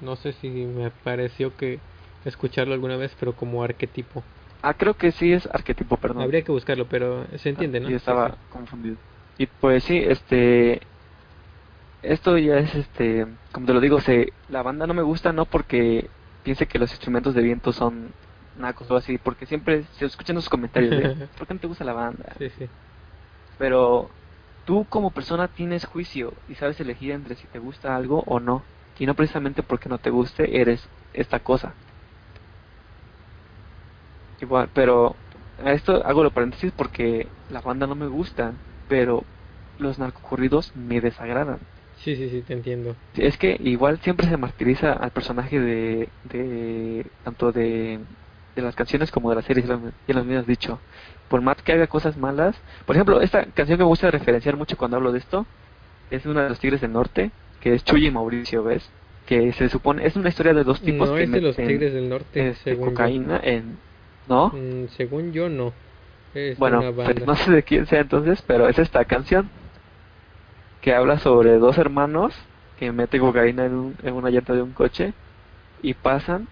no 0.00 0.16
sé 0.16 0.32
si 0.32 0.48
me 0.48 0.90
pareció 0.90 1.56
que 1.56 1.80
escucharlo 2.24 2.74
alguna 2.74 2.96
vez, 2.96 3.14
pero 3.18 3.34
como 3.34 3.62
arquetipo. 3.62 4.22
Ah, 4.66 4.74
creo 4.74 4.94
que 4.96 5.12
sí 5.12 5.32
es 5.32 5.46
arquetipo, 5.52 5.96
perdón. 5.98 6.22
Habría 6.22 6.42
que 6.42 6.52
buscarlo, 6.52 6.88
pero 6.88 7.26
se 7.38 7.50
entiende, 7.50 7.78
¿no? 7.80 7.88
Sí, 7.88 7.94
estaba 7.94 8.38
confundido. 8.48 8.98
Y 9.36 9.46
pues 9.46 9.84
sí, 9.84 9.98
este 9.98 10.88
esto 12.02 12.36
ya 12.38 12.58
es 12.58 12.74
este, 12.74 13.26
como 13.52 13.66
te 13.66 13.72
lo 13.72 13.80
digo, 13.80 14.00
se 14.00 14.34
la 14.46 14.62
banda 14.62 14.86
no 14.86 14.94
me 14.94 15.02
gusta 15.02 15.32
no 15.32 15.46
porque 15.46 16.12
piense 16.42 16.68
que 16.68 16.78
los 16.78 16.90
instrumentos 16.92 17.34
de 17.34 17.42
viento 17.42 17.72
son 17.72 18.14
nacos 18.52 18.90
o 18.90 18.96
así, 18.96 19.18
porque 19.18 19.46
siempre 19.46 19.84
se 19.84 20.04
escuchan 20.06 20.36
los 20.36 20.48
comentarios 20.48 20.94
de 20.94 21.12
¿por 21.36 21.46
qué 21.46 21.54
no 21.54 21.60
te 21.60 21.66
gusta 21.66 21.84
la 21.84 21.94
banda? 21.94 22.36
Sí, 22.38 22.50
sí. 22.50 22.70
Pero 23.56 24.16
tú 24.64 24.86
como 24.88 25.12
persona 25.12 25.48
tienes 25.48 25.86
juicio 25.86 26.42
y 26.46 26.54
sabes 26.54 26.78
elegir 26.80 27.10
entre 27.10 27.34
si 27.34 27.48
te 27.48 27.58
gusta 27.58 27.96
algo 27.96 28.22
o 28.26 28.38
no 28.40 28.68
y 28.96 29.06
no 29.06 29.16
precisamente 29.16 29.62
porque 29.64 29.88
no 29.88 29.98
te 29.98 30.10
guste 30.10 30.60
eres 30.60 30.88
esta 31.12 31.40
cosa. 31.40 31.78
Igual, 34.44 34.68
pero 34.74 35.16
a 35.64 35.72
esto 35.72 36.04
hago 36.04 36.22
lo 36.22 36.30
paréntesis 36.30 36.70
porque 36.76 37.26
la 37.50 37.62
banda 37.62 37.86
no 37.86 37.94
me 37.94 38.06
gusta, 38.06 38.52
pero 38.88 39.24
los 39.78 39.98
narcocorridos 39.98 40.72
me 40.76 41.00
desagradan. 41.00 41.58
Sí, 41.96 42.14
sí, 42.16 42.28
sí, 42.28 42.42
te 42.42 42.52
entiendo. 42.52 42.94
Es 43.16 43.38
que 43.38 43.56
igual 43.64 43.98
siempre 44.00 44.28
se 44.28 44.36
martiriza 44.36 44.92
al 44.92 45.10
personaje 45.10 45.58
de, 45.58 46.08
de 46.24 47.06
tanto 47.22 47.52
de, 47.52 47.98
de 48.54 48.62
las 48.62 48.74
canciones 48.74 49.10
como 49.10 49.30
de 49.30 49.36
las 49.36 49.46
series, 49.46 49.66
ya 49.66 50.14
lo 50.14 50.38
has 50.38 50.46
dicho. 50.46 50.78
Por 51.28 51.40
más 51.40 51.56
que 51.62 51.72
haga 51.72 51.86
cosas 51.86 52.18
malas, 52.18 52.54
por 52.84 52.96
ejemplo, 52.96 53.22
esta 53.22 53.46
canción 53.46 53.78
que 53.78 53.84
me 53.84 53.88
gusta 53.88 54.10
referenciar 54.10 54.56
mucho 54.56 54.76
cuando 54.76 54.98
hablo 54.98 55.12
de 55.12 55.20
esto 55.20 55.46
es 56.10 56.26
una 56.26 56.42
de 56.42 56.50
los 56.50 56.60
Tigres 56.60 56.82
del 56.82 56.92
Norte, 56.92 57.30
que 57.60 57.72
es 57.72 57.82
Chuy 57.84 58.06
y 58.06 58.10
Mauricio, 58.10 58.62
¿ves? 58.62 58.90
Que 59.26 59.52
se 59.54 59.70
supone, 59.70 60.06
es 60.06 60.16
una 60.16 60.28
historia 60.28 60.52
de 60.52 60.64
dos 60.64 60.82
tipos 60.82 61.08
no 61.08 61.16
que 61.16 61.22
es 61.22 61.30
de 61.30 61.40
los 61.40 61.56
Tigres 61.56 61.94
del 61.94 62.10
Norte, 62.10 62.48
este, 62.50 62.76
cocaína 62.76 63.40
en... 63.42 63.78
¿No? 64.28 64.48
Mm, 64.48 64.88
según 64.88 65.32
yo 65.32 65.48
no. 65.48 65.72
Es 66.34 66.58
bueno, 66.58 66.80
una 66.80 66.90
banda. 66.90 67.26
no 67.26 67.36
sé 67.36 67.52
de 67.52 67.62
quién 67.62 67.86
sea 67.86 68.00
entonces, 68.00 68.42
pero 68.42 68.68
es 68.68 68.78
esta 68.78 69.04
canción 69.04 69.48
que 70.80 70.94
habla 70.94 71.18
sobre 71.18 71.58
dos 71.58 71.78
hermanos 71.78 72.34
que 72.78 72.90
meten 72.92 73.20
cocaína 73.20 73.66
en, 73.66 73.94
en 74.02 74.14
una 74.14 74.30
llanta 74.30 74.52
de 74.52 74.62
un 74.62 74.72
coche 74.72 75.12
y 75.80 75.94
pasan 75.94 76.48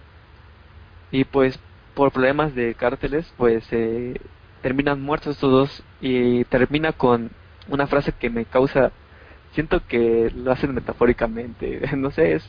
y 1.10 1.24
pues 1.24 1.58
por 1.94 2.12
problemas 2.12 2.54
de 2.54 2.74
cárteles 2.74 3.30
pues 3.36 3.66
eh, 3.72 4.20
terminan 4.62 5.02
muertos 5.02 5.34
estos 5.34 5.50
dos 5.50 5.82
y 6.00 6.44
termina 6.44 6.92
con 6.92 7.30
una 7.68 7.86
frase 7.86 8.12
que 8.12 8.30
me 8.30 8.44
causa 8.44 8.92
siento 9.52 9.86
que 9.86 10.30
lo 10.34 10.52
hacen 10.52 10.74
metafóricamente. 10.74 11.82
No 11.96 12.10
sé, 12.10 12.34
es, 12.34 12.48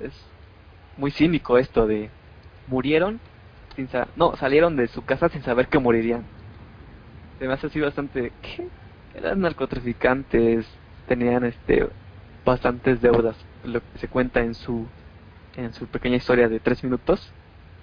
es 0.00 0.12
muy 0.96 1.10
cínico 1.10 1.58
esto 1.58 1.86
de 1.86 2.10
murieron 2.66 3.20
sin 3.76 3.88
no, 4.16 4.34
salieron 4.36 4.76
de 4.76 4.88
su 4.88 5.04
casa 5.04 5.28
sin 5.28 5.42
saber 5.42 5.68
que 5.68 5.78
morirían. 5.78 6.24
Se 7.38 7.46
me 7.46 7.52
hace 7.52 7.66
así 7.66 7.80
bastante 7.80 8.32
¿qué? 8.42 8.66
eran 9.14 9.40
narcotraficantes, 9.40 10.66
tenían 11.06 11.44
este 11.44 11.86
bastantes 12.44 13.00
deudas, 13.00 13.36
lo 13.64 13.80
que 13.80 13.98
se 13.98 14.08
cuenta 14.08 14.40
en 14.40 14.54
su 14.54 14.86
en 15.56 15.72
su 15.72 15.86
pequeña 15.86 16.16
historia 16.16 16.48
de 16.48 16.60
tres 16.60 16.82
minutos 16.82 17.32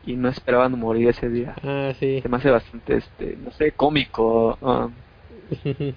y 0.06 0.16
no 0.16 0.30
esperaban 0.30 0.78
morir 0.78 1.10
ese 1.10 1.30
día. 1.30 1.56
Ah, 1.64 1.94
sí. 2.00 2.20
Se 2.22 2.30
me 2.30 2.38
hace 2.38 2.52
bastante 2.52 2.98
este, 2.98 3.38
no 3.44 3.52
sé, 3.52 3.72
cómico. 3.72 4.58
Um. 4.62 4.92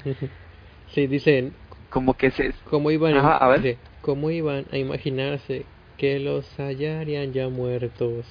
sí, 0.89 1.06
dicen 1.06 1.52
como 1.90 2.14
que 2.14 2.31
se 2.31 2.52
cómo 2.68 2.90
iban 2.90 3.16
a 3.16 3.47
ver. 3.48 3.78
cómo 4.02 4.31
iban 4.31 4.66
a 4.73 4.77
imaginarse 4.77 5.64
que 5.97 6.18
los 6.18 6.47
hallarían 6.59 7.32
ya 7.32 7.48
muertos 7.48 8.27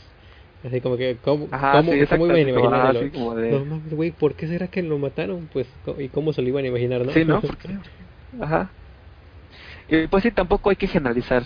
así 0.64 0.82
como 0.82 0.98
que 0.98 1.18
cómo, 1.22 1.48
cómo, 1.48 1.92
cómo 2.10 2.26
iban 2.26 2.38
a 2.38 2.50
imaginarlo 2.50 3.12
como 3.12 3.36
de... 3.36 3.52
no 3.52 3.66
mames 3.66 3.94
güey 3.94 4.12
por 4.12 4.36
qué 4.36 4.48
será 4.48 4.68
que 4.68 4.82
lo 4.82 4.98
mataron 4.98 5.48
pues 5.52 5.68
y 6.00 6.10
cómo 6.10 6.34
se 6.34 6.42
lo 6.42 6.48
iban 6.48 6.66
a 6.66 6.68
imaginar 6.70 7.06
no 7.06 7.12
sí 7.12 7.26
no 7.26 7.42
ajá. 8.42 8.70
Y 9.88 10.08
pues 10.08 10.24
sí 10.24 10.32
tampoco 10.32 10.70
hay 10.70 10.76
que 10.76 10.88
generalizar 10.88 11.44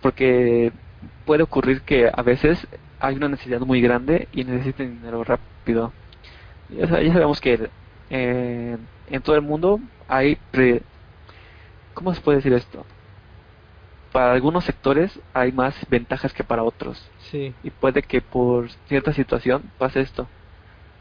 porque 0.00 0.72
puede 1.24 1.42
ocurrir 1.42 1.82
que 1.82 2.10
a 2.12 2.22
veces 2.22 2.66
hay 3.00 3.16
una 3.16 3.28
necesidad 3.28 3.60
muy 3.60 3.80
grande 3.80 4.28
y 4.32 4.44
necesiten 4.44 4.96
dinero 4.96 5.24
rápido. 5.24 5.92
Ya 6.70 6.88
sabemos 6.88 7.40
que 7.40 7.68
eh, 8.10 8.76
en 9.10 9.22
todo 9.22 9.36
el 9.36 9.42
mundo 9.42 9.80
hay 10.08 10.38
pre 10.50 10.82
¿cómo 11.92 12.14
se 12.14 12.20
puede 12.20 12.38
decir 12.38 12.52
esto? 12.52 12.84
Para 14.14 14.30
algunos 14.30 14.62
sectores 14.62 15.18
hay 15.32 15.50
más 15.50 15.74
ventajas 15.90 16.32
que 16.32 16.44
para 16.44 16.62
otros. 16.62 17.10
Sí. 17.32 17.52
Y 17.64 17.70
puede 17.70 18.02
que 18.02 18.20
por 18.20 18.70
cierta 18.86 19.12
situación 19.12 19.72
pase 19.76 20.02
esto. 20.02 20.28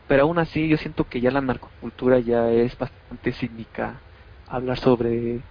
Pero 0.08 0.24
aún 0.24 0.40
así 0.40 0.68
yo 0.68 0.78
siento 0.78 1.04
que 1.04 1.22
ya 1.22 1.30
la 1.30 1.40
narcocultura 1.40 2.18
ya 2.18 2.50
es 2.50 2.76
bastante 2.76 3.32
cínica. 3.32 4.00
Hablar 4.48 4.80
sobre 4.80 5.42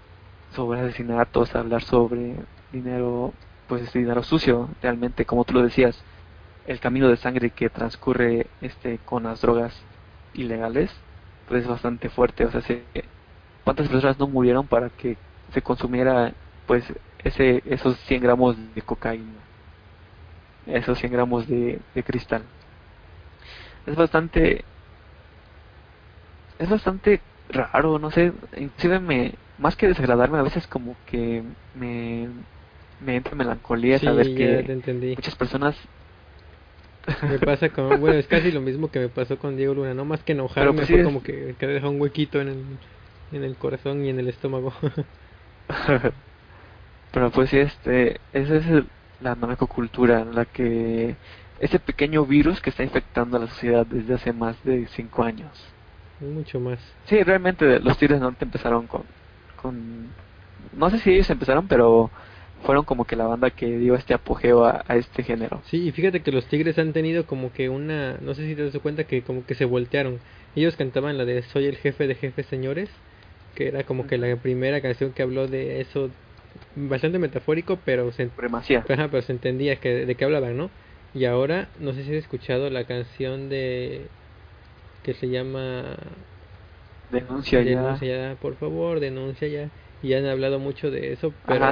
sobre 0.56 0.80
asesinatos, 0.80 1.54
hablar 1.54 1.84
sobre 1.84 2.34
dinero, 2.72 3.32
pues 3.68 3.92
dinero 3.92 4.24
sucio, 4.24 4.68
realmente, 4.82 5.24
como 5.24 5.44
tú 5.44 5.54
lo 5.54 5.62
decías, 5.62 6.02
el 6.66 6.80
camino 6.80 7.08
de 7.08 7.16
sangre 7.16 7.50
que 7.50 7.70
transcurre 7.70 8.48
este 8.60 8.98
con 9.04 9.22
las 9.22 9.40
drogas 9.40 9.80
ilegales, 10.34 10.90
pues 11.46 11.62
es 11.62 11.68
bastante 11.68 12.08
fuerte. 12.08 12.44
O 12.44 12.50
sea, 12.50 12.60
¿cuántas 13.62 13.88
personas 13.88 14.18
no 14.18 14.26
murieron 14.26 14.66
para 14.66 14.88
que 14.88 15.16
se 15.54 15.62
consumiera 15.62 16.32
pues 16.66 16.84
ese 17.24 17.62
esos 17.66 17.98
100 18.06 18.22
gramos 18.22 18.56
de 18.74 18.82
cocaína 18.82 19.40
esos 20.66 20.98
100 20.98 21.12
gramos 21.12 21.46
de, 21.48 21.80
de 21.94 22.02
cristal. 22.04 22.42
Es 23.86 23.96
bastante 23.96 24.64
es 26.58 26.68
bastante 26.68 27.20
raro, 27.48 27.98
no 27.98 28.10
sé, 28.10 28.32
inclusive 28.56 29.00
me, 29.00 29.34
más 29.58 29.76
que 29.76 29.88
desagradarme, 29.88 30.38
a 30.38 30.42
veces 30.42 30.66
como 30.66 30.96
que 31.04 31.42
me, 31.74 32.28
me 33.00 33.16
entra 33.16 33.34
melancolía 33.34 33.98
saber 33.98 34.34
que 34.34 34.70
muchas 35.16 35.34
personas 35.36 35.76
me 37.22 37.38
pasa 37.38 37.70
con 37.70 38.00
bueno 38.00 38.16
es 38.18 38.28
casi 38.28 38.52
lo 38.52 38.60
mismo 38.60 38.90
que 38.90 39.00
me 39.00 39.08
pasó 39.08 39.38
con 39.38 39.56
Diego 39.56 39.74
Luna 39.74 39.94
no 39.94 40.04
más 40.04 40.22
que 40.22 40.32
enojarme 40.32 40.72
pues 40.74 40.88
fue 40.88 41.02
como 41.02 41.22
que, 41.22 41.56
que 41.58 41.66
deja 41.66 41.88
un 41.88 42.00
huequito 42.00 42.40
en 42.40 42.48
el, 42.48 42.78
en 43.32 43.44
el 43.44 43.58
corazón 43.58 44.04
y 44.04 44.08
en 44.08 44.20
el 44.20 44.28
estómago 44.28 44.72
pero 47.12 47.30
pues 47.30 47.50
sí 47.50 47.58
este 47.58 48.20
esa 48.32 48.56
es 48.56 48.84
la 49.20 49.34
narcocultura 49.34 50.20
en 50.20 50.34
la 50.34 50.44
que 50.44 51.16
ese 51.60 51.78
pequeño 51.78 52.24
virus 52.26 52.60
que 52.60 52.70
está 52.70 52.82
infectando 52.82 53.36
a 53.36 53.40
la 53.40 53.46
sociedad 53.46 53.86
desde 53.86 54.14
hace 54.14 54.32
más 54.32 54.62
de 54.64 54.86
cinco 54.88 55.22
años 55.22 55.50
mucho 56.20 56.60
más 56.60 56.78
sí 57.06 57.22
realmente 57.22 57.80
los 57.80 57.98
Tigres 57.98 58.20
Norte 58.20 58.44
empezaron 58.44 58.86
con 58.86 59.02
con 59.60 60.08
no 60.72 60.90
sé 60.90 60.98
si 60.98 61.10
ellos 61.10 61.30
empezaron 61.30 61.68
pero 61.68 62.10
fueron 62.62 62.84
como 62.84 63.04
que 63.04 63.16
la 63.16 63.26
banda 63.26 63.50
que 63.50 63.78
dio 63.78 63.94
este 63.94 64.14
apogeo 64.14 64.64
a, 64.64 64.84
este 64.88 65.22
género. 65.22 65.62
Sí, 65.66 65.88
y 65.88 65.92
fíjate 65.92 66.20
que 66.20 66.32
los 66.32 66.46
Tigres 66.46 66.78
han 66.78 66.92
tenido 66.92 67.26
como 67.26 67.52
que 67.52 67.68
una, 67.68 68.16
no 68.20 68.34
sé 68.34 68.46
si 68.46 68.54
te 68.54 68.64
das 68.64 68.78
cuenta 68.78 69.04
que 69.04 69.22
como 69.22 69.44
que 69.44 69.54
se 69.54 69.64
voltearon. 69.64 70.20
Ellos 70.54 70.76
cantaban 70.76 71.18
la 71.18 71.24
de 71.24 71.42
Soy 71.42 71.66
el 71.66 71.76
jefe 71.76 72.06
de 72.06 72.14
jefes 72.14 72.46
señores, 72.46 72.88
que 73.54 73.68
era 73.68 73.84
como 73.84 74.06
que 74.06 74.18
la 74.18 74.36
primera 74.36 74.80
canción 74.80 75.12
que 75.12 75.22
habló 75.22 75.48
de 75.48 75.80
eso, 75.80 76.10
bastante 76.74 77.18
metafórico, 77.18 77.78
pero 77.84 78.10
se, 78.12 78.30
pero 78.86 79.22
se 79.22 79.32
entendía 79.32 79.76
que, 79.76 80.06
de 80.06 80.14
qué 80.16 80.24
hablaban, 80.24 80.56
¿no? 80.56 80.70
Y 81.14 81.24
ahora, 81.26 81.68
no 81.78 81.92
sé 81.92 82.04
si 82.04 82.10
has 82.10 82.16
escuchado 82.16 82.70
la 82.70 82.84
canción 82.84 83.48
de 83.48 84.08
que 85.02 85.14
se 85.14 85.28
llama 85.28 85.96
Denuncia, 87.10 87.60
denuncia 87.62 88.30
ya. 88.30 88.36
por 88.36 88.56
favor, 88.56 89.00
denuncia 89.00 89.48
ya 89.48 89.70
y 90.02 90.14
han 90.14 90.26
hablado 90.26 90.58
mucho 90.58 90.90
de 90.90 91.12
eso, 91.12 91.32
pero, 91.46 91.66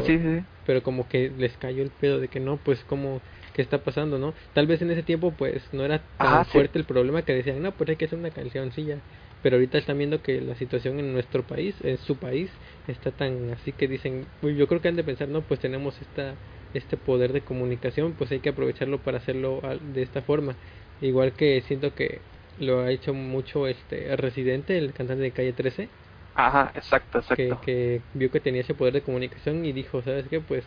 pero 0.65 0.83
como 0.83 1.09
que 1.09 1.31
les 1.31 1.57
cayó 1.57 1.83
el 1.83 1.91
pedo 1.91 2.21
de 2.21 2.29
que 2.29 2.39
no, 2.39 2.59
pues 2.59 2.85
como, 2.85 3.21
¿qué 3.55 3.63
está 3.63 3.83
pasando, 3.83 4.19
no? 4.19 4.35
Tal 4.53 4.67
vez 4.67 4.83
en 4.83 4.91
ese 4.91 5.03
tiempo 5.03 5.33
pues 5.37 5.63
no 5.73 5.85
era 5.85 5.99
tan 6.17 6.45
fuerte 6.47 6.79
el 6.79 6.85
problema 6.85 7.23
que 7.23 7.33
decían, 7.35 7.63
no, 7.63 7.73
pues 7.73 7.91
hay 7.91 7.97
que 7.97 8.05
hacer 8.05 8.19
una 8.19 8.31
cancioncilla, 8.31 8.99
pero 9.43 9.57
ahorita 9.57 9.79
están 9.79 9.99
viendo 9.99 10.23
que 10.23 10.41
la 10.41 10.55
situación 10.55 10.99
en 10.99 11.13
nuestro 11.13 11.43
país, 11.43 11.75
en 11.83 11.99
su 11.99 12.17
país, 12.17 12.51
está 12.89 13.11
tan 13.11 13.51
así 13.51 13.73
que 13.73 13.89
dicen, 13.89 14.27
yo 14.43 14.67
creo 14.67 14.81
que 14.81 14.89
han 14.89 14.97
de 14.97 15.05
pensar, 15.05 15.29
no, 15.29 15.41
pues 15.43 15.61
tenemos 15.61 16.01
esta 16.01 16.35
este 16.75 16.97
poder 16.97 17.33
de 17.33 17.41
comunicación, 17.41 18.13
pues 18.13 18.31
hay 18.31 18.39
que 18.39 18.51
aprovecharlo 18.51 18.99
para 18.99 19.19
hacerlo 19.19 19.61
de 19.93 20.03
esta 20.03 20.23
forma. 20.23 20.55
Igual 21.01 21.33
que 21.33 21.61
siento 21.63 21.95
que 21.95 22.21
lo 22.61 22.81
ha 22.81 22.91
hecho 22.91 23.13
mucho 23.15 23.67
este 23.67 24.15
Residente, 24.17 24.79
el 24.79 24.93
cantante 24.93 25.23
de 25.23 25.31
Calle 25.33 25.53
13, 25.53 25.89
Ajá, 26.35 26.73
exacto, 26.75 27.19
exacto. 27.19 27.61
Que, 27.63 28.01
vio 28.15 28.31
que 28.31 28.41
tenía 28.41 28.61
ese 28.61 28.75
poder 28.75 28.95
de 28.95 29.03
comunicación 29.03 29.65
y 29.65 29.73
dijo, 29.73 30.01
¿sabes 30.03 30.27
qué? 30.29 30.41
Pues 30.41 30.65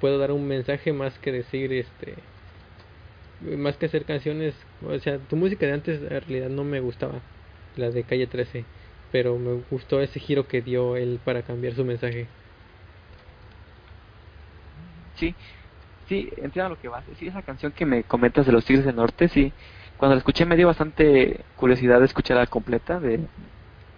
puedo 0.00 0.18
dar 0.18 0.30
un 0.30 0.46
mensaje 0.46 0.92
más 0.92 1.18
que 1.18 1.32
decir, 1.32 1.72
este, 1.72 2.14
más 3.56 3.76
que 3.76 3.86
hacer 3.86 4.04
canciones, 4.04 4.54
o 4.86 4.98
sea, 4.98 5.18
tu 5.18 5.36
música 5.36 5.66
de 5.66 5.72
antes 5.72 6.00
en 6.00 6.08
realidad 6.08 6.48
no 6.50 6.64
me 6.64 6.80
gustaba, 6.80 7.20
la 7.78 7.90
de 7.90 8.04
Calle 8.04 8.26
13, 8.26 8.64
pero 9.12 9.38
me 9.38 9.62
gustó 9.70 10.00
ese 10.00 10.20
giro 10.20 10.46
que 10.48 10.62
dio 10.62 10.96
él 10.96 11.20
para 11.24 11.42
cambiar 11.42 11.74
su 11.74 11.84
mensaje. 11.84 12.28
Sí, 15.14 15.34
sí, 16.08 16.30
entiendo 16.36 16.70
lo 16.70 16.80
que 16.80 16.88
vas. 16.88 17.04
Sí, 17.18 17.26
esa 17.28 17.42
canción 17.42 17.72
que 17.72 17.86
me 17.86 18.04
comentas 18.04 18.46
de 18.46 18.52
los 18.52 18.64
Tigres 18.64 18.84
del 18.86 18.96
Norte, 18.96 19.28
sí, 19.28 19.52
cuando 19.96 20.14
la 20.14 20.18
escuché 20.18 20.44
me 20.46 20.56
dio 20.56 20.66
bastante 20.68 21.44
curiosidad 21.56 21.98
de 22.00 22.06
escucharla 22.06 22.46
completa, 22.46 23.00
de 23.00 23.28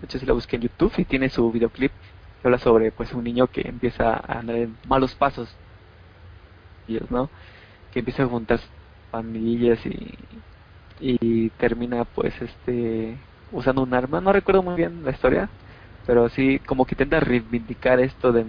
hecho, 0.02 0.18
si 0.18 0.26
la 0.26 0.32
busqué 0.32 0.56
en 0.56 0.62
YouTube 0.62 0.94
y 0.98 1.04
tiene 1.04 1.28
su 1.28 1.50
videoclip 1.52 1.92
que 2.40 2.48
habla 2.48 2.58
sobre 2.58 2.92
pues 2.92 3.12
un 3.12 3.24
niño 3.24 3.48
que 3.48 3.62
empieza 3.68 4.14
a 4.14 4.38
andar 4.38 4.56
en 4.56 4.76
malos 4.88 5.14
pasos. 5.14 5.58
¿no? 7.10 7.30
Que 7.92 8.00
empieza 8.00 8.24
a 8.24 8.26
juntar 8.26 8.60
pandillas 9.10 9.84
y, 9.86 10.14
y 11.00 11.50
termina 11.50 12.04
pues 12.04 12.40
este 12.42 13.16
usando 13.52 13.82
un 13.82 13.94
arma. 13.94 14.20
No 14.20 14.32
recuerdo 14.32 14.62
muy 14.62 14.74
bien 14.74 15.04
la 15.04 15.10
historia, 15.10 15.48
pero 16.06 16.28
sí 16.28 16.58
como 16.66 16.84
que 16.84 16.94
intenta 16.94 17.20
reivindicar 17.20 18.00
esto 18.00 18.32
de, 18.32 18.44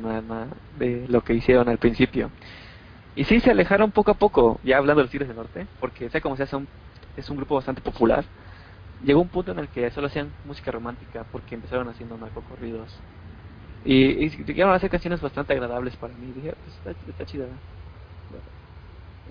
de 0.77 1.07
lo 1.07 1.21
que 1.21 1.33
hicieron 1.33 1.69
al 1.69 1.77
principio. 1.77 2.31
Y 3.15 3.25
sí 3.25 3.39
se 3.39 3.51
alejaron 3.51 3.91
poco 3.91 4.11
a 4.11 4.15
poco, 4.15 4.59
ya 4.63 4.77
hablando 4.77 4.99
de 4.99 5.03
los 5.03 5.11
Tigres 5.11 5.27
del 5.27 5.37
Norte, 5.37 5.67
porque 5.79 6.09
sea 6.09 6.21
como 6.21 6.37
sea, 6.37 6.45
son, 6.45 6.67
es 7.17 7.29
un 7.29 7.37
grupo 7.37 7.55
bastante 7.55 7.81
popular 7.81 8.23
llegó 9.03 9.21
un 9.21 9.29
punto 9.29 9.51
en 9.51 9.59
el 9.59 9.67
que 9.67 9.89
solo 9.91 10.07
hacían 10.07 10.29
música 10.45 10.71
romántica 10.71 11.25
porque 11.31 11.55
empezaron 11.55 11.87
haciendo 11.89 12.17
narcocorridos. 12.17 12.89
Y, 13.83 14.25
y 14.25 14.29
llegaron 14.45 14.73
a 14.73 14.77
hacer 14.77 14.89
canciones 14.89 15.21
bastante 15.21 15.53
agradables 15.53 15.95
para 15.95 16.13
mí. 16.13 16.31
Dije, 16.35 16.53
pues 16.53 16.75
está, 16.77 16.91
está 17.09 17.25
chida. 17.25 17.45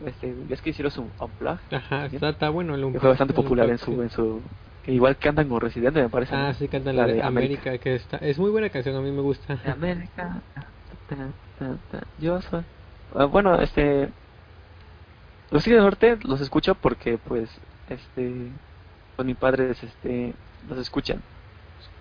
Este, 0.05 0.35
es 0.49 0.61
que 0.63 0.71
hicieron 0.71 0.91
su 0.91 1.03
Unplugged. 1.21 1.75
Ajá, 1.75 2.07
está, 2.07 2.51
bueno 2.51 2.75
el 2.75 2.99
Fue 2.99 3.11
bastante 3.11 3.35
popular 3.35 3.69
en 3.69 3.79
su, 3.79 4.03
en 4.03 4.11
su 4.11 4.41
igual 4.91 5.17
cantan 5.17 5.49
con 5.49 5.61
Residente 5.61 6.03
me 6.03 6.09
parece 6.09 6.35
ah 6.35 6.53
sí 6.55 6.69
cantan 6.69 6.97
la, 6.97 7.07
de 7.07 7.23
América, 7.23 7.79
que 7.79 7.95
está 7.95 8.19
es 8.19 8.39
muy 8.39 8.51
buena 8.51 8.71
canción 8.71 8.97
a 8.97 9.01
mí 9.01 9.11
me 9.11 9.23
gusta 9.23 9.59
América 9.65 10.41
yo 12.19 12.41
soy 12.43 12.63
ah, 13.15 13.25
bueno 13.25 13.61
este 13.61 14.09
los 15.51 15.65
Tigres 15.65 15.83
Norte 15.83 16.19
los 16.23 16.41
escucho 16.41 16.75
porque 16.75 17.19
pues 17.19 17.51
este 17.89 18.51
mi 19.25 19.35
padre 19.35 19.71
este, 19.71 20.35
los 20.69 20.79
escuchan. 20.79 21.23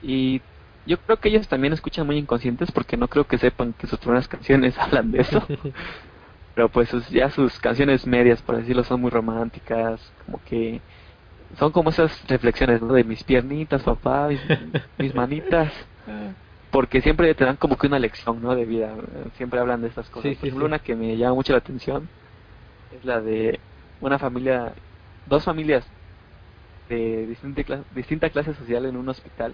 Y 0.02 0.42
yo 0.86 0.98
creo 0.98 1.18
que 1.18 1.30
ellos 1.30 1.48
también 1.48 1.74
escuchan 1.74 2.06
muy 2.06 2.18
inconscientes 2.18 2.72
porque 2.72 2.98
no 2.98 3.08
creo 3.08 3.26
que 3.26 3.38
sepan 3.38 3.74
que 3.74 3.88
sus 3.88 4.00
primeras 4.00 4.28
canciones 4.28 4.78
hablan 4.80 5.12
de 5.12 5.22
eso. 5.22 5.46
Pero 6.56 6.70
pues 6.70 6.90
ya 7.10 7.30
sus 7.30 7.58
canciones 7.60 8.06
medias, 8.06 8.42
por 8.42 8.58
decirlo, 8.58 8.84
son 8.84 9.02
muy 9.02 9.12
románticas, 9.12 10.12
como 10.26 10.42
que 10.44 10.82
son 11.58 11.72
como 11.72 11.90
esas 11.90 12.28
reflexiones 12.28 12.86
de 12.88 13.04
mis 13.04 13.24
piernitas, 13.24 13.84
papá, 13.84 14.30
mis, 14.98 15.16
manitas. 15.16 15.72
Porque 16.72 17.02
siempre 17.02 17.34
te 17.34 17.46
dan 17.46 17.56
como 17.56 17.78
que 17.78 17.88
una 17.88 17.98
lección, 17.98 18.42
¿no? 18.42 18.56
De 18.56 18.66
vida. 18.66 18.94
Siempre 19.38 19.60
hablan 19.60 19.82
de 19.82 19.88
estas 19.88 20.10
cosas. 20.10 20.36
por 20.36 20.48
ejemplo, 20.48 20.66
una 20.66 20.80
que 20.80 20.96
me 20.96 21.18
llama 21.18 21.36
mucho 21.36 21.54
la 21.54 21.60
atención 21.60 22.08
es 22.96 23.06
la 23.06 23.22
de 23.22 23.60
una 24.02 24.20
familia, 24.20 24.74
dos 25.28 25.44
familias 25.44 25.86
de 26.90 27.28
distinta, 27.28 27.84
distinta 27.94 28.30
clase 28.30 28.54
social 28.54 28.86
en 28.86 28.98
un 28.98 29.10
hospital 29.10 29.54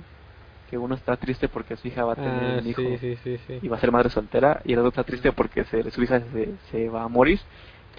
que 0.69 0.77
uno 0.77 0.95
está 0.95 1.15
triste 1.17 1.47
porque 1.47 1.77
su 1.77 1.87
hija 1.87 2.05
va 2.05 2.13
a 2.13 2.15
tener 2.15 2.55
ah, 2.55 2.59
un 2.59 2.67
hijo 2.67 2.81
y 2.81 3.67
va 3.67 3.77
a 3.77 3.79
ser 3.79 3.91
madre 3.91 4.09
soltera 4.09 4.61
y 4.65 4.73
el 4.73 4.79
otro 4.79 4.89
está 4.89 5.03
triste 5.03 5.31
porque 5.31 5.63
se, 5.65 5.91
su 5.91 6.01
hija 6.01 6.21
se, 6.33 6.55
se 6.71 6.89
va 6.89 7.03
a 7.03 7.07
morir 7.07 7.39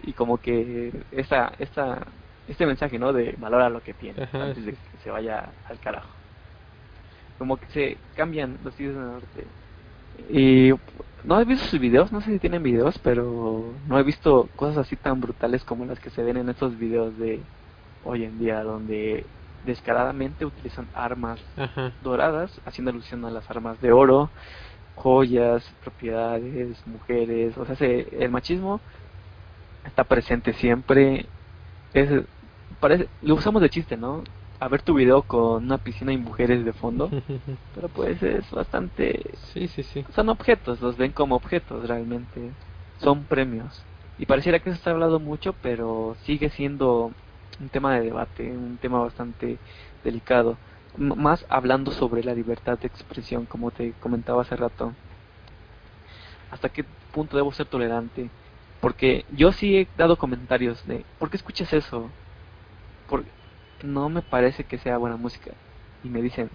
y 0.03 0.13
como 0.13 0.39
que 0.39 0.93
esta, 1.13 1.53
esta, 1.59 2.07
este 2.49 2.67
mensaje 2.67 2.99
no 2.99 3.13
de 3.13 3.35
valora 3.39 3.69
lo 3.69 3.83
que 3.83 3.95
tiene 3.95 4.29
antes 4.33 4.65
de 4.65 4.73
que 4.73 4.79
se 5.03 5.11
vaya 5.11 5.51
al 5.69 5.79
carajo. 5.81 6.09
Como 7.39 7.57
que 7.57 7.67
se 7.67 7.99
cambian 8.15 8.59
los 8.65 8.75
tíos 8.75 8.95
del 8.95 9.05
norte. 9.05 9.47
Y 10.31 10.73
no 11.25 11.41
he 11.41 11.45
visto 11.45 11.67
sus 11.67 11.81
videos 11.81 12.13
no 12.13 12.21
sé 12.21 12.33
si 12.33 12.39
tienen 12.39 12.63
videos 12.63 12.99
pero 12.99 13.73
no 13.87 13.99
he 13.99 14.03
visto 14.03 14.49
cosas 14.57 14.79
así 14.79 14.97
tan 14.97 15.21
brutales 15.21 15.63
como 15.65 15.85
las 15.85 15.99
que 15.99 16.09
se 16.09 16.23
ven 16.23 16.37
en 16.37 16.49
estos 16.49 16.79
videos 16.79 17.19
de 17.19 17.41
hoy 18.05 18.25
en 18.25 18.39
día 18.39 18.63
donde 18.63 19.27
descaradamente 19.67 20.47
utilizan 20.47 20.87
armas 20.95 21.41
doradas, 22.03 22.59
haciendo 22.65 22.93
alusión 22.93 23.25
a 23.25 23.31
las 23.31 23.51
armas 23.51 23.81
de 23.81 23.93
oro, 23.93 24.31
joyas, 24.95 25.69
propiedades, 25.83 26.87
mujeres, 26.87 27.59
o 27.59 27.67
sea, 27.67 27.77
el 27.87 28.31
machismo 28.31 28.81
está 29.85 30.05
presente 30.05 30.53
siempre. 30.55 31.27
Es, 31.93 32.11
parece, 32.81 33.09
lo 33.21 33.35
usamos 33.35 33.63
de 33.63 33.71
chiste, 33.71 33.97
¿no? 33.97 34.23
A 34.59 34.69
ver 34.69 34.83
tu 34.83 34.95
video 34.95 35.23
con 35.23 35.65
una 35.65 35.79
piscina 35.79 36.13
y 36.13 36.19
mujeres 36.19 36.65
de 36.65 36.73
fondo, 36.73 37.11
pero 37.75 37.89
pues 37.89 38.23
es 38.23 38.51
bastante... 38.51 39.23
Sí, 39.53 39.69
sí, 39.69 39.83
sí. 39.83 40.05
Son 40.15 40.29
objetos, 40.29 40.81
los 40.81 40.97
ven 40.97 41.13
como 41.13 41.37
objetos 41.37 41.87
realmente, 41.89 42.57
son 42.99 43.27
premios. 43.27 43.87
Y 44.19 44.27
pareciera 44.27 44.61
que 44.61 44.71
se 44.71 44.77
está 44.77 44.91
hablando 44.93 45.21
mucho, 45.21 45.53
pero 45.55 46.17
sigue 46.23 46.49
siendo 46.51 47.13
un 47.59 47.69
tema 47.71 47.95
de 47.95 48.03
debate, 48.05 48.57
un 48.57 48.79
tema 48.79 49.01
bastante 49.01 49.61
delicado, 50.03 50.59
más 50.97 51.45
hablando 51.51 51.91
sobre 51.93 52.25
la 52.25 52.35
libertad 52.35 52.79
de 52.79 52.87
expresión, 52.89 53.47
como 53.47 53.71
te 53.73 53.95
comentaba 53.95 54.43
hace 54.43 54.57
rato. 54.57 54.97
¿Hasta 56.49 56.69
qué 56.71 56.85
punto 57.11 57.37
debo 57.37 57.53
ser 57.53 57.67
tolerante? 57.69 58.33
Porque 58.81 59.25
yo 59.29 59.53
sí 59.53 59.77
he 59.77 59.91
dado 59.95 60.19
comentarios 60.19 60.85
de, 60.85 61.07
¿por 61.19 61.31
qué 61.31 61.37
escuchas 61.37 61.73
eso? 61.73 62.17
Porque 63.07 63.33
no 63.83 64.09
me 64.09 64.23
parece 64.23 64.65
que 64.67 64.79
sea 64.79 64.99
buena 64.99 65.17
música. 65.17 65.53
Y 66.03 66.11
me 66.11 66.23
dicen, 66.23 66.51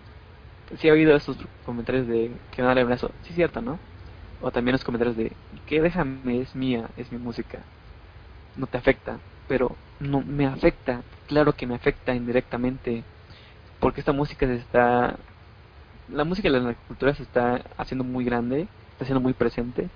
sí 0.78 0.88
he 0.88 0.92
oído 0.92 1.16
esos 1.16 1.38
comentarios 1.64 2.08
de 2.08 2.42
que 2.52 2.62
no 2.62 2.74
le 2.74 2.94
eso. 2.94 3.14
Sí, 3.24 3.34
cierto, 3.34 3.62
¿no? 3.62 3.80
O 4.40 4.52
también 4.52 4.74
los 4.74 4.84
comentarios 4.84 5.18
de, 5.18 5.38
que 5.66 5.82
déjame, 5.82 6.42
es 6.42 6.56
mía, 6.56 6.90
es 6.98 7.12
mi 7.12 7.20
música. 7.20 7.68
No 8.56 8.68
te 8.68 8.78
afecta 8.78 9.22
pero 9.48 9.78
no 10.00 10.22
me 10.24 10.46
afecta, 10.46 11.04
claro 11.28 11.54
que 11.54 11.68
me 11.68 11.76
afecta 11.76 12.16
indirectamente, 12.16 13.06
porque 13.80 14.02
esta 14.02 14.14
música 14.14 14.48
se 14.48 14.56
está 14.56 15.20
la 16.08 16.24
música 16.26 16.50
de 16.52 16.60
la 16.60 16.76
cultura 16.88 17.14
se 17.16 17.24
está 17.24 17.64
haciendo 17.78 18.04
muy 18.04 18.26
grande, 18.26 18.70
está 18.92 19.06
siendo 19.06 19.22
muy 19.22 19.34
presente. 19.34 19.92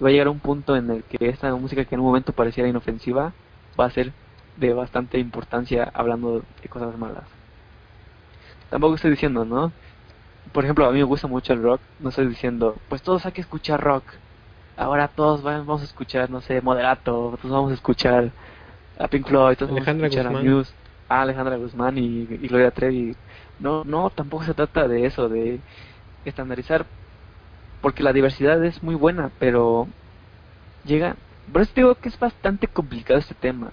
Y 0.00 0.04
va 0.04 0.08
a 0.10 0.12
llegar 0.12 0.28
a 0.28 0.30
un 0.32 0.40
punto 0.40 0.76
en 0.76 0.90
el 0.90 1.04
que 1.04 1.18
esta 1.28 1.54
música 1.56 1.84
que 1.84 1.94
en 1.94 2.00
un 2.00 2.06
momento 2.08 2.32
pareciera 2.34 2.68
inofensiva 2.68 3.36
va 3.78 3.86
a 3.86 3.90
ser 3.90 4.14
de 4.56 4.72
bastante 4.74 5.18
importancia 5.18 5.90
hablando 5.94 6.42
de 6.62 6.68
cosas 6.68 6.96
malas. 6.98 7.24
Tampoco 8.70 8.94
estoy 8.94 9.10
diciendo, 9.10 9.44
¿no? 9.44 9.72
Por 10.52 10.64
ejemplo, 10.64 10.86
a 10.86 10.92
mí 10.92 10.98
me 10.98 11.04
gusta 11.04 11.26
mucho 11.26 11.52
el 11.52 11.62
rock, 11.62 11.80
no 12.00 12.10
estoy 12.10 12.26
diciendo, 12.26 12.76
pues 12.88 13.02
todos 13.02 13.24
hay 13.26 13.32
que 13.32 13.40
escuchar 13.40 13.80
rock. 13.80 14.04
Ahora 14.76 15.08
todos 15.08 15.42
vamos 15.42 15.82
a 15.82 15.84
escuchar, 15.84 16.30
no 16.30 16.40
sé, 16.40 16.60
Moderato, 16.60 17.38
todos 17.40 17.52
vamos 17.52 17.70
a 17.70 17.74
escuchar 17.74 18.30
a 18.98 19.08
Pink 19.08 19.26
Floyd, 19.26 19.56
todos 19.56 19.72
vamos 19.72 19.86
a 19.86 19.90
escuchar 19.92 20.26
a 20.26 20.30
Muse, 20.30 20.72
a 21.08 21.22
Alejandra 21.22 21.56
Guzmán 21.56 21.98
y, 21.98 22.22
y 22.22 22.48
Gloria 22.48 22.70
Trevi. 22.70 23.14
No, 23.60 23.84
no, 23.84 24.10
tampoco 24.10 24.44
se 24.44 24.54
trata 24.54 24.88
de 24.88 25.06
eso, 25.06 25.28
de 25.28 25.60
estandarizar, 26.24 26.86
porque 27.80 28.02
la 28.02 28.12
diversidad 28.12 28.62
es 28.64 28.82
muy 28.82 28.94
buena, 28.94 29.30
pero 29.38 29.88
llega... 30.84 31.16
Por 31.52 31.62
eso 31.62 31.72
digo 31.74 31.94
que 31.96 32.08
es 32.08 32.18
bastante 32.18 32.68
complicado 32.68 33.18
este 33.18 33.34
tema, 33.34 33.72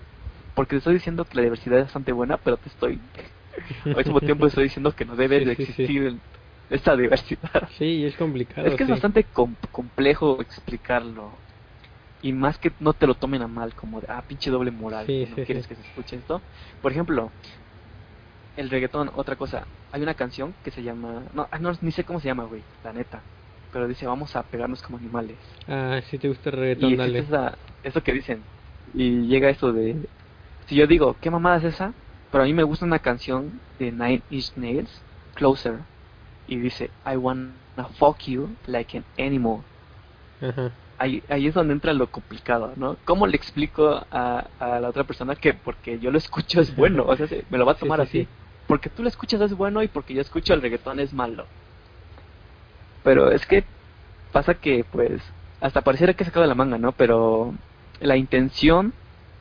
porque 0.59 0.71
te 0.71 0.79
estoy 0.79 0.95
diciendo 0.95 1.23
que 1.23 1.37
la 1.37 1.43
diversidad 1.43 1.79
es 1.79 1.85
bastante 1.85 2.11
buena, 2.11 2.35
pero 2.35 2.57
te 2.57 2.67
estoy... 2.67 2.99
al 3.85 3.95
mismo 3.95 4.19
tiempo 4.19 4.45
estoy 4.45 4.65
diciendo 4.65 4.93
que 4.93 5.05
no 5.05 5.15
debe 5.15 5.39
de 5.39 5.53
existir 5.53 6.17
esta 6.69 6.97
diversidad. 6.97 7.69
Sí, 7.77 8.03
es 8.03 8.17
complicado. 8.17 8.67
Es 8.67 8.75
que 8.75 8.83
es 8.83 8.89
bastante 8.89 9.25
complejo 9.71 10.41
explicarlo. 10.41 11.31
Y 12.21 12.33
más 12.33 12.57
que 12.57 12.73
no 12.81 12.91
te 12.91 13.07
lo 13.07 13.13
tomen 13.13 13.41
a 13.41 13.47
mal, 13.47 13.73
como 13.73 14.01
de, 14.01 14.07
ah, 14.09 14.21
pinche 14.27 14.51
doble 14.51 14.69
moral, 14.69 15.07
no 15.07 15.35
quieres 15.45 15.65
que 15.65 15.75
se 15.75 15.81
escuche 15.81 16.17
esto. 16.17 16.41
Por 16.81 16.91
ejemplo, 16.91 17.31
el 18.57 18.69
reggaetón, 18.69 19.11
otra 19.15 19.37
cosa. 19.37 19.65
Hay 19.93 20.01
una 20.01 20.15
canción 20.15 20.53
que 20.65 20.71
se 20.71 20.83
llama. 20.83 21.23
No, 21.33 21.47
ah, 21.49 21.59
no 21.59 21.71
ni 21.79 21.93
sé 21.93 22.03
cómo 22.03 22.19
se 22.19 22.27
llama, 22.27 22.43
güey, 22.43 22.63
la 22.83 22.91
neta. 22.91 23.21
Pero 23.71 23.87
dice, 23.87 24.05
vamos 24.05 24.35
a 24.35 24.43
pegarnos 24.43 24.81
como 24.81 24.97
animales. 24.97 25.37
Ah, 25.69 26.01
si 26.09 26.17
te 26.17 26.27
gusta 26.27 26.49
el 26.49 26.57
reggaetón, 26.57 26.91
y 26.91 26.95
dale. 26.97 27.19
Esa, 27.19 27.57
eso 27.81 28.03
que 28.03 28.11
dicen. 28.11 28.43
Y 28.93 29.21
llega 29.27 29.49
eso 29.49 29.71
de. 29.71 29.95
Si 30.69 30.75
yo 30.75 30.85
digo, 30.85 31.15
¿qué 31.19 31.31
mamada 31.31 31.57
es 31.57 31.63
esa? 31.63 31.93
Pero 32.31 32.43
a 32.43 32.47
mí 32.47 32.53
me 32.53 32.61
gusta 32.63 32.85
una 32.85 32.99
canción 32.99 33.59
de 33.79 33.91
Nine 33.91 34.21
Inch 34.29 34.51
Nails, 34.55 35.01
Closer. 35.33 35.79
Y 36.47 36.57
dice, 36.57 36.91
I 37.05 37.15
wanna 37.17 37.51
fuck 37.97 38.19
you 38.19 38.49
like 38.67 38.95
an 38.95 39.03
animal. 39.17 39.61
Ahí, 40.99 41.23
ahí 41.29 41.47
es 41.47 41.53
donde 41.55 41.73
entra 41.73 41.93
lo 41.93 42.07
complicado, 42.11 42.73
¿no? 42.75 42.97
¿Cómo 43.05 43.25
le 43.25 43.35
explico 43.35 44.05
a, 44.11 44.45
a 44.59 44.79
la 44.79 44.89
otra 44.89 45.05
persona 45.05 45.35
que 45.35 45.53
porque 45.53 45.97
yo 45.97 46.11
lo 46.11 46.17
escucho 46.17 46.61
es 46.61 46.75
bueno? 46.75 47.05
O 47.07 47.15
sea, 47.15 47.25
me 47.49 47.57
lo 47.57 47.65
va 47.65 47.71
a 47.71 47.75
tomar 47.75 47.99
así 48.01 48.27
porque 48.67 48.89
tú 48.89 49.01
lo 49.01 49.09
escuchas 49.09 49.41
es 49.41 49.55
bueno 49.55 49.81
y 49.81 49.87
porque 49.87 50.13
yo 50.13 50.21
escucho 50.21 50.53
el 50.53 50.61
reggaetón 50.61 50.99
es 50.99 51.13
malo. 51.13 51.45
Pero 53.03 53.31
es 53.31 53.45
que 53.47 53.63
pasa 54.31 54.53
que 54.53 54.83
pues 54.91 55.21
hasta 55.61 55.81
pareciera 55.81 56.13
que 56.13 56.23
he 56.23 56.25
sacado 56.25 56.43
de 56.43 56.49
la 56.49 56.55
manga, 56.55 56.77
¿no? 56.77 56.91
Pero 56.91 57.53
la 58.01 58.17
intención 58.17 58.93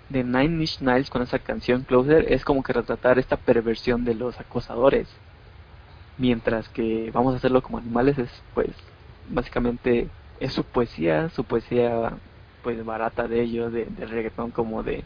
de 0.09 0.25
Nine 0.25 0.63
Inch 0.63 0.81
Nails 0.81 1.11
con 1.11 1.23
esa 1.23 1.39
canción 1.39 1.83
Closer 1.83 2.33
es 2.33 2.45
como 2.45 2.63
que 2.63 2.73
retratar 2.73 3.19
esta 3.19 3.37
perversión 3.37 4.05
de 4.05 4.15
los 4.15 4.39
acosadores. 4.41 5.09
Mientras 6.17 6.69
que 6.69 7.11
vamos 7.13 7.35
a 7.35 7.37
hacerlo 7.37 7.63
como 7.63 7.79
animales 7.79 8.19
es 8.19 8.31
pues 8.55 8.71
básicamente 9.29 10.09
es 10.41 10.53
su 10.53 10.65
poesía, 10.65 11.29
su 11.31 11.45
poesía 11.45 12.13
pues 12.63 12.85
barata 12.85 13.29
de 13.29 13.43
ellos, 13.43 13.73
de, 13.73 13.85
de 13.85 14.07
reggaetón 14.07 14.51
como 14.51 14.83
de 14.83 15.05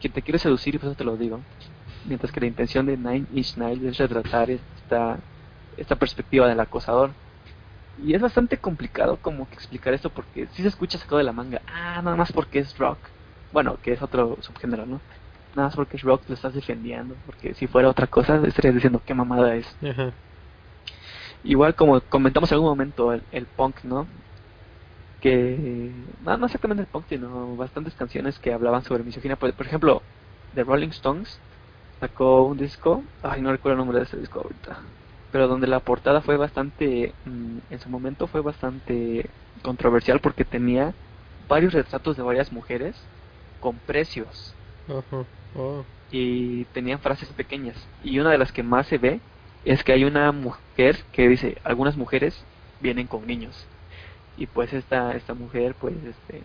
que 0.00 0.08
te 0.08 0.22
quiero 0.22 0.38
seducir 0.38 0.74
y 0.74 0.78
por 0.78 0.88
eso 0.88 0.96
te 0.96 1.04
lo 1.04 1.16
digo 1.16 1.40
mientras 2.06 2.32
que 2.32 2.40
la 2.40 2.46
intención 2.46 2.86
de 2.86 2.96
Nine 2.96 3.26
Inch 3.34 3.56
Nails 3.56 3.82
es 3.82 3.98
retratar 3.98 4.50
esta, 4.50 5.18
esta 5.76 5.96
perspectiva 5.96 6.48
del 6.48 6.60
acosador. 6.60 7.10
Y 8.02 8.14
es 8.14 8.20
bastante 8.20 8.58
complicado 8.58 9.18
como 9.22 9.48
que 9.48 9.54
explicar 9.54 9.94
esto 9.94 10.10
porque 10.10 10.48
si 10.52 10.62
se 10.62 10.68
escucha 10.68 10.98
sacado 10.98 11.18
de 11.18 11.24
la 11.24 11.32
manga, 11.32 11.62
ah, 11.66 12.00
nada 12.02 12.16
más 12.16 12.32
porque 12.32 12.58
es 12.58 12.76
rock. 12.76 12.98
Bueno, 13.56 13.78
que 13.82 13.94
es 13.94 14.02
otro 14.02 14.36
subgénero, 14.42 14.84
¿no? 14.84 15.00
Nada 15.54 15.68
más 15.68 15.76
porque 15.76 15.96
rock 15.96 16.28
lo 16.28 16.34
estás 16.34 16.52
defendiendo, 16.52 17.14
porque 17.24 17.54
si 17.54 17.66
fuera 17.66 17.88
otra 17.88 18.06
cosa 18.06 18.36
estarías 18.46 18.74
diciendo 18.74 19.00
qué 19.06 19.14
mamada 19.14 19.54
es. 19.54 19.66
Igual 21.42 21.74
como 21.74 21.98
comentamos 22.02 22.50
en 22.50 22.56
algún 22.56 22.68
momento 22.68 23.14
el, 23.14 23.46
punk, 23.56 23.76
¿no? 23.84 24.06
Que 25.22 25.90
no, 26.22 26.36
no 26.36 26.44
exactamente 26.44 26.82
el 26.82 26.86
punk, 26.86 27.06
sino 27.08 27.56
bastantes 27.56 27.94
canciones 27.94 28.38
que 28.38 28.52
hablaban 28.52 28.84
sobre 28.84 29.04
misoginia. 29.04 29.36
Por, 29.36 29.50
por 29.54 29.64
ejemplo, 29.64 30.02
The 30.54 30.62
Rolling 30.62 30.90
Stones 30.90 31.40
sacó 31.98 32.42
un 32.42 32.58
disco, 32.58 33.02
ay 33.22 33.40
no 33.40 33.52
recuerdo 33.52 33.72
el 33.72 33.78
nombre 33.78 34.00
de 34.00 34.04
ese 34.04 34.18
disco 34.18 34.40
ahorita, 34.40 34.80
pero 35.32 35.48
donde 35.48 35.66
la 35.66 35.80
portada 35.80 36.20
fue 36.20 36.36
bastante, 36.36 37.14
mm, 37.24 37.58
en 37.70 37.80
su 37.80 37.88
momento 37.88 38.26
fue 38.26 38.42
bastante 38.42 39.30
controversial 39.62 40.20
porque 40.20 40.44
tenía 40.44 40.92
varios 41.48 41.72
retratos 41.72 42.18
de 42.18 42.22
varias 42.22 42.52
mujeres 42.52 42.94
con 43.60 43.76
precios. 43.76 44.54
Oh. 45.56 45.84
Y 46.10 46.64
tenían 46.66 47.00
frases 47.00 47.28
pequeñas. 47.30 47.76
Y 48.04 48.18
una 48.18 48.30
de 48.30 48.38
las 48.38 48.52
que 48.52 48.62
más 48.62 48.86
se 48.86 48.98
ve 48.98 49.20
es 49.64 49.82
que 49.82 49.92
hay 49.92 50.04
una 50.04 50.30
mujer 50.32 50.98
que 51.12 51.28
dice, 51.28 51.58
algunas 51.64 51.96
mujeres 51.96 52.44
vienen 52.80 53.06
con 53.06 53.26
niños. 53.26 53.66
Y 54.36 54.46
pues 54.46 54.72
esta, 54.72 55.12
esta 55.16 55.34
mujer 55.34 55.74
pues 55.80 55.94
este 56.04 56.42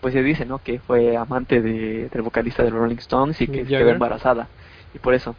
pues 0.00 0.12
se 0.12 0.22
dice, 0.22 0.44
¿no? 0.44 0.58
Que 0.58 0.80
fue 0.80 1.16
amante 1.16 1.62
de, 1.62 2.10
del 2.10 2.22
vocalista 2.22 2.62
de 2.62 2.70
los 2.70 2.78
Rolling 2.78 2.96
Stones 2.96 3.40
y 3.40 3.46
que 3.46 3.64
quedó 3.64 3.88
embarazada. 3.88 4.48
Y 4.92 4.98
por 4.98 5.14
eso. 5.14 5.34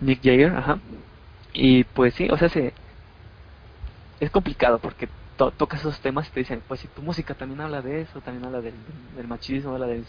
Nick 0.00 0.20
Jagger, 0.22 0.52
ajá. 0.54 0.78
Y 1.52 1.82
pues 1.82 2.14
sí, 2.14 2.28
o 2.30 2.36
sea, 2.36 2.48
se, 2.48 2.72
es 4.20 4.30
complicado 4.30 4.78
porque 4.78 5.08
to 5.36 5.50
tocas 5.50 5.80
esos 5.80 5.98
temas 6.00 6.28
y 6.28 6.32
te 6.32 6.40
dicen, 6.40 6.62
pues 6.66 6.80
si 6.80 6.88
tu 6.88 7.02
música 7.02 7.34
también 7.34 7.60
habla 7.60 7.82
de 7.82 8.02
eso, 8.02 8.20
también 8.20 8.44
habla 8.44 8.60
del, 8.60 8.74
del 9.16 9.28
machismo, 9.28 9.72
habla 9.72 9.86
de, 9.86 10.02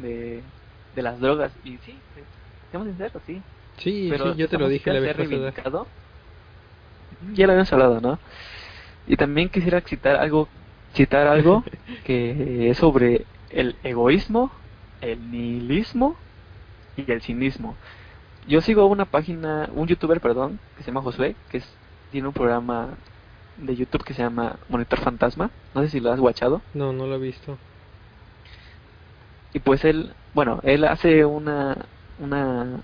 de, 0.00 0.42
de, 0.94 1.02
las 1.02 1.18
drogas. 1.20 1.52
Y 1.64 1.78
sí, 1.78 1.98
seamos 2.70 2.88
sinceros, 2.88 3.22
sí. 3.26 3.42
Sí, 3.78 4.08
Pero 4.10 4.34
yo 4.34 4.48
te 4.48 4.58
lo 4.58 4.68
dije 4.68 4.92
la 4.92 5.00
vez 5.00 5.16
pasada. 5.16 5.86
Ya 7.32 7.46
lo 7.46 7.52
habíamos 7.52 7.72
hablado, 7.72 8.00
¿no? 8.00 8.18
Y 9.06 9.16
también 9.16 9.48
quisiera 9.48 9.80
citar 9.80 10.16
algo 10.16 10.48
citar 10.94 11.26
algo 11.26 11.64
que 12.04 12.70
es 12.70 12.78
sobre 12.78 13.24
el 13.50 13.76
egoísmo, 13.82 14.50
el 15.00 15.30
nihilismo 15.30 16.16
y 16.96 17.10
el 17.10 17.20
cinismo. 17.20 17.76
Yo 18.46 18.60
sigo 18.60 18.86
una 18.86 19.06
página, 19.06 19.68
un 19.74 19.88
youtuber, 19.88 20.20
perdón, 20.20 20.58
que 20.76 20.82
se 20.82 20.90
llama 20.90 21.02
Josué, 21.02 21.34
que 21.50 21.58
es, 21.58 21.68
tiene 22.12 22.28
un 22.28 22.34
programa 22.34 22.90
de 23.58 23.76
YouTube 23.76 24.04
que 24.04 24.14
se 24.14 24.22
llama 24.22 24.56
Monitor 24.68 25.00
Fantasma. 25.00 25.50
No 25.74 25.82
sé 25.82 25.88
si 25.88 26.00
lo 26.00 26.12
has 26.12 26.20
watchado. 26.20 26.62
No, 26.74 26.92
no 26.92 27.06
lo 27.06 27.16
he 27.16 27.18
visto. 27.18 27.58
Y 29.52 29.60
pues 29.60 29.84
él, 29.84 30.12
bueno, 30.34 30.60
él 30.64 30.84
hace 30.84 31.24
una 31.24 31.76
una 32.18 32.82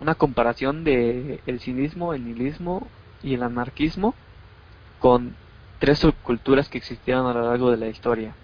una 0.00 0.14
comparación 0.16 0.84
de 0.84 1.40
el 1.46 1.60
cinismo, 1.60 2.12
el 2.12 2.24
nihilismo 2.24 2.88
y 3.22 3.34
el 3.34 3.42
anarquismo 3.42 4.14
con 4.98 5.34
tres 5.78 6.00
subculturas 6.00 6.68
que 6.68 6.78
existieron 6.78 7.26
a 7.26 7.34
lo 7.34 7.48
largo 7.48 7.70
de 7.70 7.76
la 7.76 7.88
historia. 7.88 8.34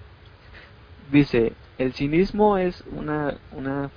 Dice, 1.11 1.53
el 1.79 1.93
cinismo 1.95 2.59
es 2.59 2.85
una, 2.93 3.37
una, 3.53 3.91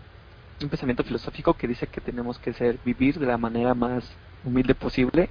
un 0.61 0.69
pensamiento 0.69 1.03
filosófico 1.03 1.55
que 1.55 1.67
dice 1.67 1.87
que 1.87 2.01
tenemos 2.01 2.39
que 2.39 2.53
ser, 2.53 2.79
vivir 2.85 3.19
de 3.19 3.25
la 3.25 3.37
manera 3.37 3.73
más 3.73 4.11
humilde 4.43 4.75
posible 4.75 5.29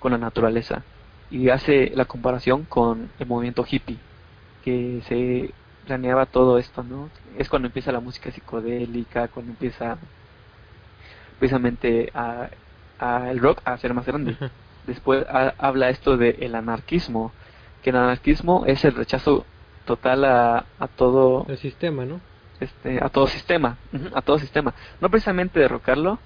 con 0.00 0.12
la 0.12 0.18
naturaleza. 0.18 0.82
Y 1.30 1.48
hace 1.48 1.90
la 1.94 2.04
comparación 2.04 2.64
con 2.64 3.10
el 3.18 3.26
movimiento 3.26 3.64
hippie, 3.68 3.98
que 4.62 5.02
se 5.08 5.52
planeaba 5.86 6.26
todo 6.26 6.58
esto, 6.58 6.82
¿no? 6.82 7.10
Es 7.38 7.48
cuando 7.48 7.66
empieza 7.66 7.92
la 7.92 8.00
música 8.00 8.30
psicodélica, 8.30 9.28
cuando 9.28 9.52
empieza 9.52 9.98
precisamente 11.38 12.10
a, 12.14 12.48
el 13.30 13.38
rock 13.40 13.60
a 13.64 13.76
ser 13.78 13.92
más 13.94 14.06
grande. 14.06 14.36
Después 14.86 15.24
habla 15.28 15.90
esto 15.90 16.16
del 16.16 16.36
el 16.42 16.54
anarquismo, 16.54 17.32
que 17.82 17.90
el 17.90 17.96
anarquismo 17.96 18.64
es 18.66 18.84
el 18.84 18.94
rechazo 18.94 19.44
total 19.86 20.24
a, 20.24 20.64
a 20.78 20.88
todo 20.88 21.46
el 21.48 21.58
sistema, 21.58 22.04
¿no? 22.04 22.20
Este, 22.60 23.02
a 23.02 23.08
todo 23.08 23.26
sistema, 23.26 23.76
a 24.14 24.22
todo 24.22 24.38
sistema. 24.38 24.72
No 25.00 25.10
precisamente 25.10 25.60
derrocarlo, 25.60 26.18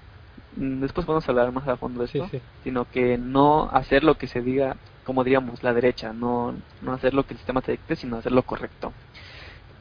después 0.55 1.05
vamos 1.05 1.27
a 1.27 1.31
hablar 1.31 1.51
más 1.51 1.67
a 1.67 1.77
fondo 1.77 1.99
de 1.99 2.05
esto, 2.05 2.29
sino 2.63 2.89
que 2.89 3.17
no 3.17 3.69
hacer 3.71 4.03
lo 4.03 4.17
que 4.17 4.27
se 4.27 4.41
diga, 4.41 4.77
como 5.03 5.23
diríamos, 5.23 5.63
la 5.63 5.73
derecha, 5.73 6.13
no, 6.13 6.55
no 6.81 6.93
hacer 6.93 7.13
lo 7.13 7.25
que 7.25 7.33
el 7.33 7.37
sistema 7.37 7.61
te 7.61 7.73
dicte, 7.73 7.95
sino 7.95 8.17
hacer 8.17 8.31
lo 8.31 8.43
correcto. 8.43 8.93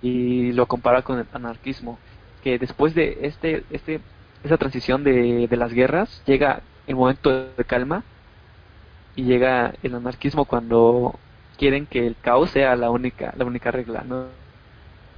Y 0.02 0.52
lo 0.52 0.66
compara 0.66 1.02
con 1.02 1.18
el 1.18 1.26
anarquismo, 1.32 1.98
que 2.42 2.58
después 2.58 2.94
de 2.94 3.18
este, 3.22 3.64
este, 3.70 4.00
esa 4.44 4.56
transición 4.56 5.04
de, 5.04 5.48
de 5.48 5.56
las 5.56 5.72
guerras, 5.72 6.22
llega 6.26 6.62
el 6.86 6.96
momento 6.96 7.30
de 7.30 7.64
calma 7.64 8.04
y 9.16 9.24
llega 9.24 9.74
el 9.82 9.94
anarquismo 9.94 10.44
cuando 10.44 11.18
quieren 11.56 11.86
que 11.86 12.06
el 12.06 12.16
caos 12.20 12.50
sea 12.50 12.76
la 12.76 12.90
única, 12.90 13.34
la 13.36 13.44
única 13.44 13.70
regla, 13.70 14.04
¿no? 14.06 14.26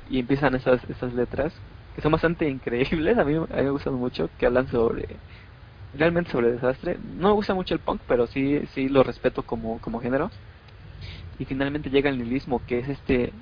Y 0.09 0.19
empiezan 0.19 0.55
esas, 0.55 0.83
esas 0.89 1.13
letras 1.13 1.53
que 1.95 2.03
son 2.03 2.13
bastante 2.13 2.49
increíbles, 2.49 3.19
a 3.19 3.25
mí, 3.25 3.35
a 3.37 3.41
mí 3.41 3.47
me 3.65 3.71
gustan 3.71 3.95
mucho, 3.95 4.31
que 4.39 4.47
hablan 4.47 4.69
sobre 4.69 5.21
realmente 5.93 6.31
sobre 6.31 6.53
desastre. 6.53 6.99
No 7.03 7.29
me 7.29 7.35
gusta 7.35 7.55
mucho 7.55 7.75
el 7.75 7.81
punk, 7.81 8.03
pero 8.07 8.27
sí, 8.27 8.67
sí 8.75 8.89
lo 8.89 9.03
respeto 9.03 9.45
como, 9.45 9.81
como 9.81 10.01
género. 10.01 10.31
Y 11.39 11.45
finalmente 11.47 11.91
llega 11.91 12.11
el 12.11 12.19
nihilismo, 12.19 12.65
que 12.65 12.79
es 12.81 12.89
este, 12.89 13.33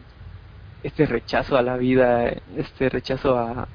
este 0.82 1.06
rechazo 1.06 1.56
a 1.56 1.62
la 1.62 1.76
vida, 1.76 2.28
este 2.56 2.88
rechazo 2.88 3.38
a, 3.38 3.68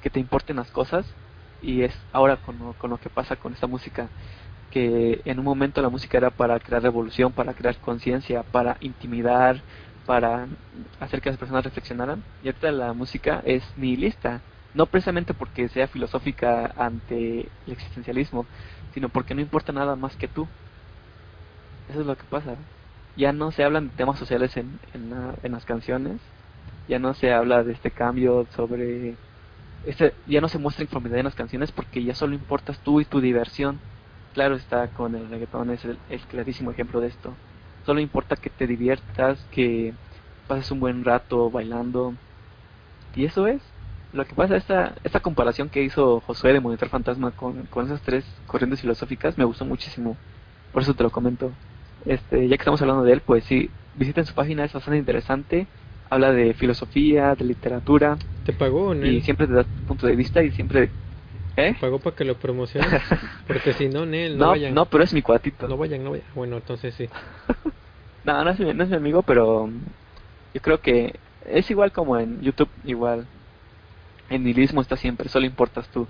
que 0.00 0.10
te 0.10 0.20
importen 0.20 0.56
las 0.56 0.70
cosas. 0.70 1.16
Y 1.60 1.82
es 1.82 1.94
ahora 2.12 2.38
con 2.38 2.74
con 2.74 2.90
lo 2.90 2.98
que 2.98 3.10
pasa 3.10 3.36
con 3.36 3.52
esta 3.54 3.66
música, 3.66 4.12
que 4.70 5.22
en 5.24 5.38
un 5.38 5.44
momento 5.44 5.82
la 5.82 5.88
música 5.90 6.18
era 6.18 6.30
para 6.30 6.60
crear 6.60 6.82
revolución, 6.82 7.32
para 7.32 7.54
crear 7.54 7.78
conciencia, 7.80 8.42
para 8.44 8.76
intimidar, 8.80 9.64
para 10.06 10.46
hacer 11.00 11.20
que 11.20 11.30
las 11.30 11.38
personas 11.38 11.64
reflexionaran. 11.64 12.22
Y 12.42 12.48
ahorita 12.48 12.72
la 12.72 12.92
música 12.92 13.42
es 13.44 13.62
nihilista 13.76 14.40
no 14.74 14.86
precisamente 14.86 15.34
porque 15.34 15.68
sea 15.68 15.86
filosófica 15.86 16.72
ante 16.76 17.40
el 17.66 17.72
existencialismo, 17.72 18.44
sino 18.92 19.08
porque 19.08 19.34
no 19.34 19.40
importa 19.40 19.72
nada 19.72 19.96
más 19.96 20.16
que 20.16 20.28
tú. 20.28 20.46
Eso 21.88 22.00
es 22.00 22.06
lo 22.06 22.16
que 22.16 22.24
pasa. 22.24 22.56
Ya 23.16 23.32
no 23.32 23.52
se 23.52 23.62
hablan 23.62 23.88
de 23.88 23.94
temas 23.94 24.18
sociales 24.18 24.56
en, 24.56 24.80
en, 24.92 25.52
las 25.52 25.64
canciones, 25.64 26.20
ya 26.88 26.98
no 26.98 27.14
se 27.14 27.32
habla 27.32 27.62
de 27.62 27.72
este 27.72 27.90
cambio 27.92 28.46
sobre... 28.56 29.14
Este, 29.86 30.14
ya 30.26 30.40
no 30.40 30.48
se 30.48 30.58
muestra 30.58 30.82
informidad 30.82 31.18
en 31.18 31.26
las 31.26 31.34
canciones 31.34 31.70
porque 31.70 32.02
ya 32.02 32.14
solo 32.14 32.34
importas 32.34 32.78
tú 32.80 33.00
y 33.00 33.04
tu 33.04 33.20
diversión. 33.20 33.78
Claro 34.32 34.56
está 34.56 34.88
con 34.88 35.14
el 35.14 35.28
reggaetón, 35.30 35.70
es 35.70 35.84
el 35.84 36.20
clarísimo 36.28 36.72
ejemplo 36.72 37.00
de 37.00 37.08
esto. 37.08 37.32
Solo 37.84 38.00
importa 38.00 38.36
que 38.36 38.50
te 38.50 38.66
diviertas, 38.66 39.46
que 39.50 39.94
pases 40.46 40.70
un 40.70 40.80
buen 40.80 41.04
rato 41.04 41.50
bailando. 41.50 42.14
Y 43.14 43.24
eso 43.24 43.46
es 43.46 43.62
lo 44.12 44.24
que 44.26 44.34
pasa, 44.34 44.56
esta, 44.56 44.94
esta 45.02 45.20
comparación 45.20 45.70
que 45.70 45.82
hizo 45.82 46.20
Josué 46.20 46.52
de 46.52 46.60
Monitor 46.60 46.88
Fantasma 46.88 47.32
con, 47.32 47.66
con 47.66 47.86
esas 47.86 48.02
tres 48.02 48.24
corrientes 48.46 48.80
filosóficas 48.80 49.36
me 49.38 49.44
gustó 49.44 49.64
muchísimo. 49.64 50.16
Por 50.72 50.82
eso 50.82 50.94
te 50.94 51.02
lo 51.02 51.10
comento. 51.10 51.52
Este, 52.04 52.48
ya 52.48 52.56
que 52.56 52.62
estamos 52.62 52.80
hablando 52.82 53.02
de 53.02 53.12
él, 53.12 53.22
pues 53.22 53.44
sí, 53.44 53.70
visiten 53.92 54.24
su 54.24 54.34
página, 54.34 54.64
es 54.64 54.72
bastante 54.72 54.98
interesante. 54.98 55.66
Habla 56.10 56.32
de 56.32 56.54
filosofía, 56.54 57.34
de 57.34 57.44
literatura. 57.44 58.16
¿Te 58.44 58.52
pagó, 58.52 58.94
Nel? 58.94 59.16
Y 59.16 59.20
siempre 59.22 59.46
te 59.46 59.54
da 59.54 59.64
tu 59.64 59.84
punto 59.84 60.06
de 60.06 60.16
vista 60.16 60.42
y 60.42 60.50
siempre... 60.52 60.90
¿Eh? 61.56 61.76
¿Pagó 61.80 62.00
para 62.00 62.16
que 62.16 62.24
lo 62.24 62.36
promociones? 62.36 63.00
Porque 63.46 63.72
si 63.74 63.88
no, 63.88 64.04
Nel, 64.04 64.36
no, 64.36 64.46
no 64.46 64.50
vayan. 64.50 64.74
No, 64.74 64.86
pero 64.86 65.04
es 65.04 65.12
mi 65.12 65.22
cuatito. 65.22 65.68
No 65.68 65.76
vayan, 65.76 66.02
no 66.02 66.10
vayan. 66.10 66.26
Bueno, 66.34 66.56
entonces 66.56 66.94
sí. 66.94 67.08
no, 68.24 68.44
no 68.44 68.50
es, 68.50 68.58
no 68.58 68.84
es 68.84 68.90
mi 68.90 68.96
amigo, 68.96 69.22
pero 69.22 69.70
yo 70.52 70.60
creo 70.60 70.80
que 70.80 71.14
es 71.46 71.70
igual 71.70 71.92
como 71.92 72.18
en 72.18 72.40
YouTube, 72.40 72.70
igual 72.84 73.26
el 74.30 74.42
nihilismo 74.42 74.80
está 74.80 74.96
siempre, 74.96 75.28
solo 75.28 75.46
importas 75.46 75.88
tú. 75.88 76.08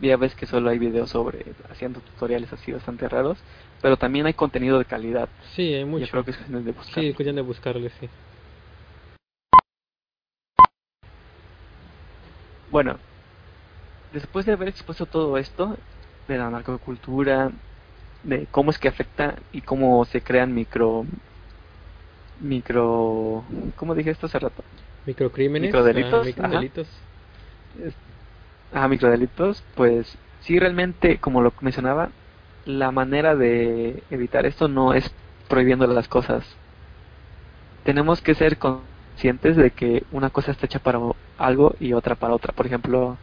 Ya 0.00 0.16
ves 0.16 0.34
que 0.34 0.46
solo 0.46 0.70
hay 0.70 0.78
videos 0.78 1.10
sobre 1.10 1.44
haciendo 1.70 2.00
tutoriales 2.00 2.52
así 2.52 2.72
bastante 2.72 3.08
raros, 3.08 3.38
pero 3.80 3.96
también 3.96 4.26
hay 4.26 4.34
contenido 4.34 4.78
de 4.78 4.84
calidad. 4.84 5.28
Sí, 5.54 5.72
hay 5.72 5.84
mucho. 5.84 6.04
Yo 6.06 6.10
creo 6.10 6.24
que 6.24 6.30
es 6.32 6.36
cuestión 6.36 6.64
de 6.64 6.72
buscar. 6.72 6.94
Sí, 6.94 7.12
cuestión 7.12 7.36
de 7.36 7.42
buscarle, 7.42 7.90
sí. 8.00 8.08
Bueno, 12.70 12.98
después 14.14 14.46
de 14.46 14.52
haber 14.52 14.68
expuesto 14.68 15.04
todo 15.04 15.36
esto 15.36 15.76
de 16.26 16.38
la 16.38 16.48
narcocultura, 16.48 17.50
de 18.22 18.46
cómo 18.50 18.70
es 18.70 18.78
que 18.78 18.88
afecta 18.88 19.34
y 19.52 19.60
cómo 19.60 20.02
se 20.06 20.22
crean 20.22 20.54
micro 20.54 21.04
micro 22.40 23.44
¿cómo 23.76 23.94
dije 23.94 24.10
esto 24.10 24.26
hace 24.26 24.38
rato? 24.38 24.64
Microcrímenes, 25.04 25.68
microdelitos, 25.68 26.24
microdelitos 26.24 26.88
a 28.72 28.88
microdelitos, 28.88 29.62
pues 29.74 30.16
sí 30.40 30.58
realmente, 30.58 31.18
como 31.18 31.42
lo 31.42 31.52
mencionaba, 31.60 32.10
la 32.66 32.90
manera 32.90 33.36
de 33.36 34.02
evitar 34.10 34.46
esto 34.46 34.68
no 34.68 34.94
es 34.94 35.10
prohibiendo 35.48 35.86
las 35.86 36.08
cosas. 36.08 36.44
Tenemos 37.84 38.20
que 38.20 38.34
ser 38.34 38.58
conscientes 38.58 39.56
de 39.56 39.70
que 39.70 40.04
una 40.10 40.30
cosa 40.30 40.50
está 40.50 40.66
hecha 40.66 40.78
para 40.78 40.98
algo 41.38 41.74
y 41.78 41.92
otra 41.92 42.14
para 42.14 42.34
otra. 42.34 42.52
Por 42.52 42.66
ejemplo, 42.66 43.16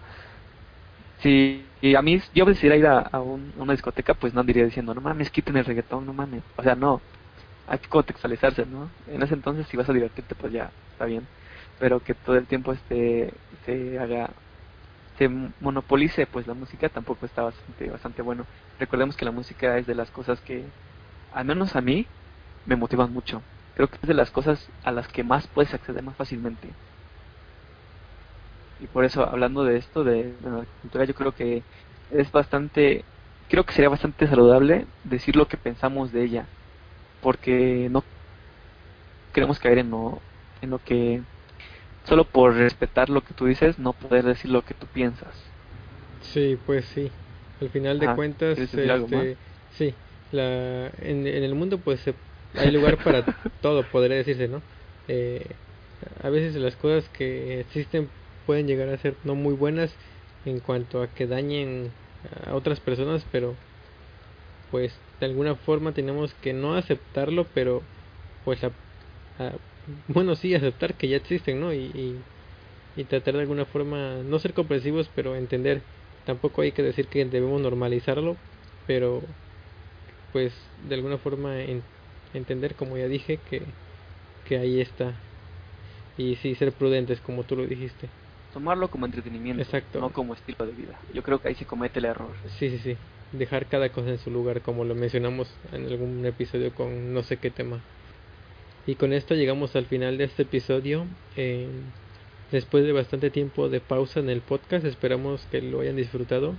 si 1.21 1.95
a 1.95 2.01
mí 2.01 2.21
yo 2.33 2.45
decidiera 2.45 2.77
ir 2.77 2.87
a, 2.87 3.21
una 3.21 3.73
discoteca, 3.73 4.13
pues 4.15 4.33
no 4.33 4.43
diría 4.43 4.65
diciendo, 4.65 4.93
no 4.93 5.01
mames, 5.01 5.31
quiten 5.31 5.57
el 5.57 5.65
reggaetón, 5.65 6.05
no 6.05 6.13
mames. 6.13 6.43
O 6.57 6.63
sea, 6.63 6.75
no, 6.75 7.01
hay 7.67 7.79
que 7.79 7.89
contextualizarse, 7.89 8.65
¿no? 8.65 8.89
En 9.07 9.21
ese 9.23 9.33
entonces 9.35 9.67
si 9.67 9.77
vas 9.77 9.89
a 9.89 9.93
divertirte, 9.93 10.35
pues 10.35 10.53
ya, 10.53 10.71
está 10.91 11.05
bien. 11.05 11.27
Pero 11.79 11.99
que 12.01 12.13
todo 12.15 12.35
el 12.37 12.47
tiempo 12.47 12.73
este, 12.73 13.33
se 13.65 13.99
haga 13.99 14.29
se 15.17 15.29
monopolice 15.59 16.25
pues 16.27 16.47
la 16.47 16.53
música 16.53 16.89
tampoco 16.89 17.25
está 17.25 17.43
bastante 17.43 17.89
bastante 17.89 18.21
bueno 18.21 18.45
recordemos 18.79 19.15
que 19.15 19.25
la 19.25 19.31
música 19.31 19.77
es 19.77 19.85
de 19.85 19.95
las 19.95 20.09
cosas 20.11 20.41
que 20.41 20.65
al 21.31 21.45
menos 21.45 21.75
a 21.75 21.81
mí 21.81 22.07
me 22.65 22.75
motivan 22.75 23.11
mucho 23.13 23.43
creo 23.75 23.89
que 23.89 23.97
es 24.01 24.07
de 24.07 24.13
las 24.13 24.31
cosas 24.31 24.71
a 24.83 24.91
las 24.91 25.07
que 25.09 25.23
más 25.23 25.47
puedes 25.47 25.73
acceder 25.73 26.03
más 26.03 26.15
fácilmente 26.17 26.69
y 28.81 28.87
por 28.87 29.05
eso 29.05 29.23
hablando 29.23 29.63
de 29.63 29.77
esto 29.77 30.03
de, 30.03 30.35
la 30.41 30.65
cultura 30.81 31.05
yo 31.05 31.13
creo 31.13 31.31
que 31.33 31.63
es 32.11 32.31
bastante 32.31 33.03
creo 33.49 33.65
que 33.65 33.73
sería 33.73 33.89
bastante 33.89 34.27
saludable 34.27 34.85
decir 35.03 35.35
lo 35.35 35.47
que 35.47 35.57
pensamos 35.57 36.11
de 36.11 36.23
ella 36.23 36.45
porque 37.21 37.87
no 37.91 38.03
queremos 39.33 39.59
caer 39.59 39.79
en 39.79 39.91
lo 39.91 40.19
en 40.61 40.71
lo 40.71 40.79
que 40.79 41.21
solo 42.05 42.23
por 42.25 42.55
respetar 42.55 43.09
lo 43.09 43.21
que 43.21 43.33
tú 43.33 43.45
dices, 43.45 43.77
no 43.79 43.93
poder 43.93 44.25
decir 44.25 44.51
lo 44.51 44.61
que 44.63 44.73
tú 44.73 44.87
piensas. 44.87 45.33
Sí, 46.33 46.57
pues 46.65 46.85
sí. 46.85 47.11
Al 47.59 47.69
final 47.69 47.99
de 47.99 48.15
cuentas, 48.15 48.57
este, 48.57 48.87
sí, 49.77 49.93
la, 50.31 50.87
en, 51.01 51.27
en, 51.27 51.43
el 51.43 51.53
mundo 51.53 51.77
pues 51.77 52.03
hay 52.55 52.71
lugar 52.71 52.97
para 53.03 53.23
todo, 53.61 53.83
podría 53.83 54.17
decirse, 54.17 54.47
¿no? 54.47 54.61
Eh, 55.07 55.45
a 56.23 56.29
veces 56.29 56.55
las 56.55 56.75
cosas 56.75 57.07
que 57.09 57.59
existen 57.59 58.09
pueden 58.45 58.67
llegar 58.67 58.89
a 58.89 58.97
ser 58.97 59.15
no 59.23 59.35
muy 59.35 59.53
buenas 59.53 59.91
en 60.45 60.59
cuanto 60.59 61.01
a 61.01 61.07
que 61.07 61.27
dañen 61.27 61.91
a 62.45 62.55
otras 62.55 62.79
personas, 62.79 63.23
pero 63.31 63.55
pues 64.71 64.93
de 65.19 65.25
alguna 65.27 65.55
forma 65.55 65.91
tenemos 65.91 66.33
que 66.41 66.53
no 66.53 66.75
aceptarlo, 66.75 67.45
pero 67.53 67.81
pues 68.45 68.63
a, 68.63 68.71
bueno, 70.07 70.35
sí, 70.35 70.53
aceptar 70.55 70.93
que 70.93 71.07
ya 71.07 71.17
existen, 71.17 71.59
¿no? 71.59 71.73
Y, 71.73 72.15
y, 72.95 73.03
tratar 73.05 73.33
de 73.35 73.41
alguna 73.41 73.65
forma, 73.65 74.17
no 74.23 74.39
ser 74.39 74.53
comprensivos, 74.53 75.09
pero 75.15 75.35
entender. 75.35 75.81
Tampoco 76.25 76.61
hay 76.61 76.71
que 76.71 76.83
decir 76.83 77.07
que 77.07 77.25
debemos 77.25 77.59
normalizarlo, 77.61 78.37
pero 78.85 79.21
pues 80.31 80.53
de 80.87 80.95
alguna 80.95 81.17
forma 81.17 81.55
entender, 82.33 82.75
como 82.75 82.97
ya 82.97 83.07
dije, 83.07 83.39
que, 83.49 83.61
que 84.47 84.57
ahí 84.57 84.81
está. 84.81 85.13
Y 86.17 86.35
sí, 86.35 86.55
ser 86.55 86.71
prudentes, 86.73 87.19
como 87.21 87.43
tú 87.43 87.55
lo 87.55 87.65
dijiste. 87.65 88.07
Tomarlo 88.53 88.89
como 88.89 89.05
entretenimiento, 89.05 89.63
Exacto. 89.63 89.99
no 89.99 90.09
como 90.11 90.33
estilo 90.33 90.65
de 90.65 90.73
vida. 90.73 90.99
Yo 91.13 91.23
creo 91.23 91.39
que 91.39 91.47
ahí 91.47 91.55
se 91.55 91.65
comete 91.65 91.99
el 91.99 92.05
error. 92.05 92.31
Sí, 92.59 92.69
sí, 92.69 92.79
sí. 92.79 92.97
Dejar 93.31 93.67
cada 93.67 93.89
cosa 93.89 94.09
en 94.09 94.17
su 94.17 94.29
lugar, 94.29 94.61
como 94.61 94.83
lo 94.83 94.93
mencionamos 94.93 95.53
en 95.71 95.85
algún 95.85 96.25
episodio 96.25 96.73
con 96.75 97.13
no 97.13 97.23
sé 97.23 97.37
qué 97.37 97.49
tema. 97.49 97.79
Y 98.85 98.95
con 98.95 99.13
esto 99.13 99.35
llegamos 99.35 99.75
al 99.75 99.85
final 99.85 100.17
de 100.17 100.25
este 100.25 100.43
episodio. 100.43 101.05
Eh, 101.37 101.69
después 102.51 102.83
de 102.83 102.91
bastante 102.91 103.29
tiempo 103.29 103.69
de 103.69 103.79
pausa 103.79 104.19
en 104.19 104.29
el 104.29 104.41
podcast, 104.41 104.85
esperamos 104.85 105.45
que 105.49 105.61
lo 105.61 105.79
hayan 105.79 105.95
disfrutado. 105.95 106.55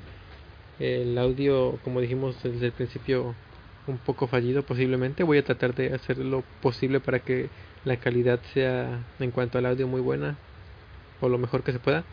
El 0.79 1.19
audio, 1.19 1.79
como 1.85 2.01
dijimos 2.01 2.43
desde 2.43 2.67
el 2.67 2.73
principio, 2.73 3.35
un 3.87 3.99
poco 3.99 4.27
fallido 4.27 4.63
posiblemente. 4.63 5.25
Voy 5.25 5.39
a 5.39 5.45
tratar 5.45 5.75
de 5.75 5.93
hacer 5.93 6.17
lo 6.19 6.43
posible 6.63 7.01
para 7.01 7.19
que 7.19 7.51
la 7.85 7.99
calidad 7.99 8.41
sea 8.55 9.01
en 9.19 9.31
cuanto 9.31 9.59
al 9.59 9.67
audio 9.67 9.87
muy 9.87 10.01
buena 10.01 10.39
o 11.23 11.29
lo 11.29 11.39
mejor 11.39 11.63
que 11.63 11.73
se 11.73 11.79
pueda. 11.79 12.05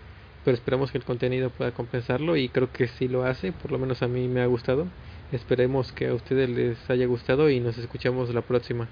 Pero 0.45 0.56
esperamos 0.56 0.91
que 0.91 0.98
el 0.98 1.03
contenido 1.03 1.49
pueda 1.49 1.73
compensarlo 1.73 2.38
y 2.38 2.49
creo 2.49 2.72
que 2.72 2.88
sí 2.88 3.07
lo 3.10 3.23
hace, 3.23 3.52
por 3.52 3.72
lo 3.72 3.80
menos 3.80 4.02
a 4.02 4.07
mí 4.07 4.27
me 4.30 4.41
ha 4.41 4.45
gustado. 4.45 4.88
Esperemos 5.31 5.91
que 5.91 6.07
a 6.07 6.14
ustedes 6.14 6.49
les 6.49 6.90
haya 6.90 7.06
gustado 7.07 7.49
y 7.49 7.60
nos 7.60 7.77
escuchamos 7.77 8.34
la 8.34 8.41
próxima. 8.41 8.88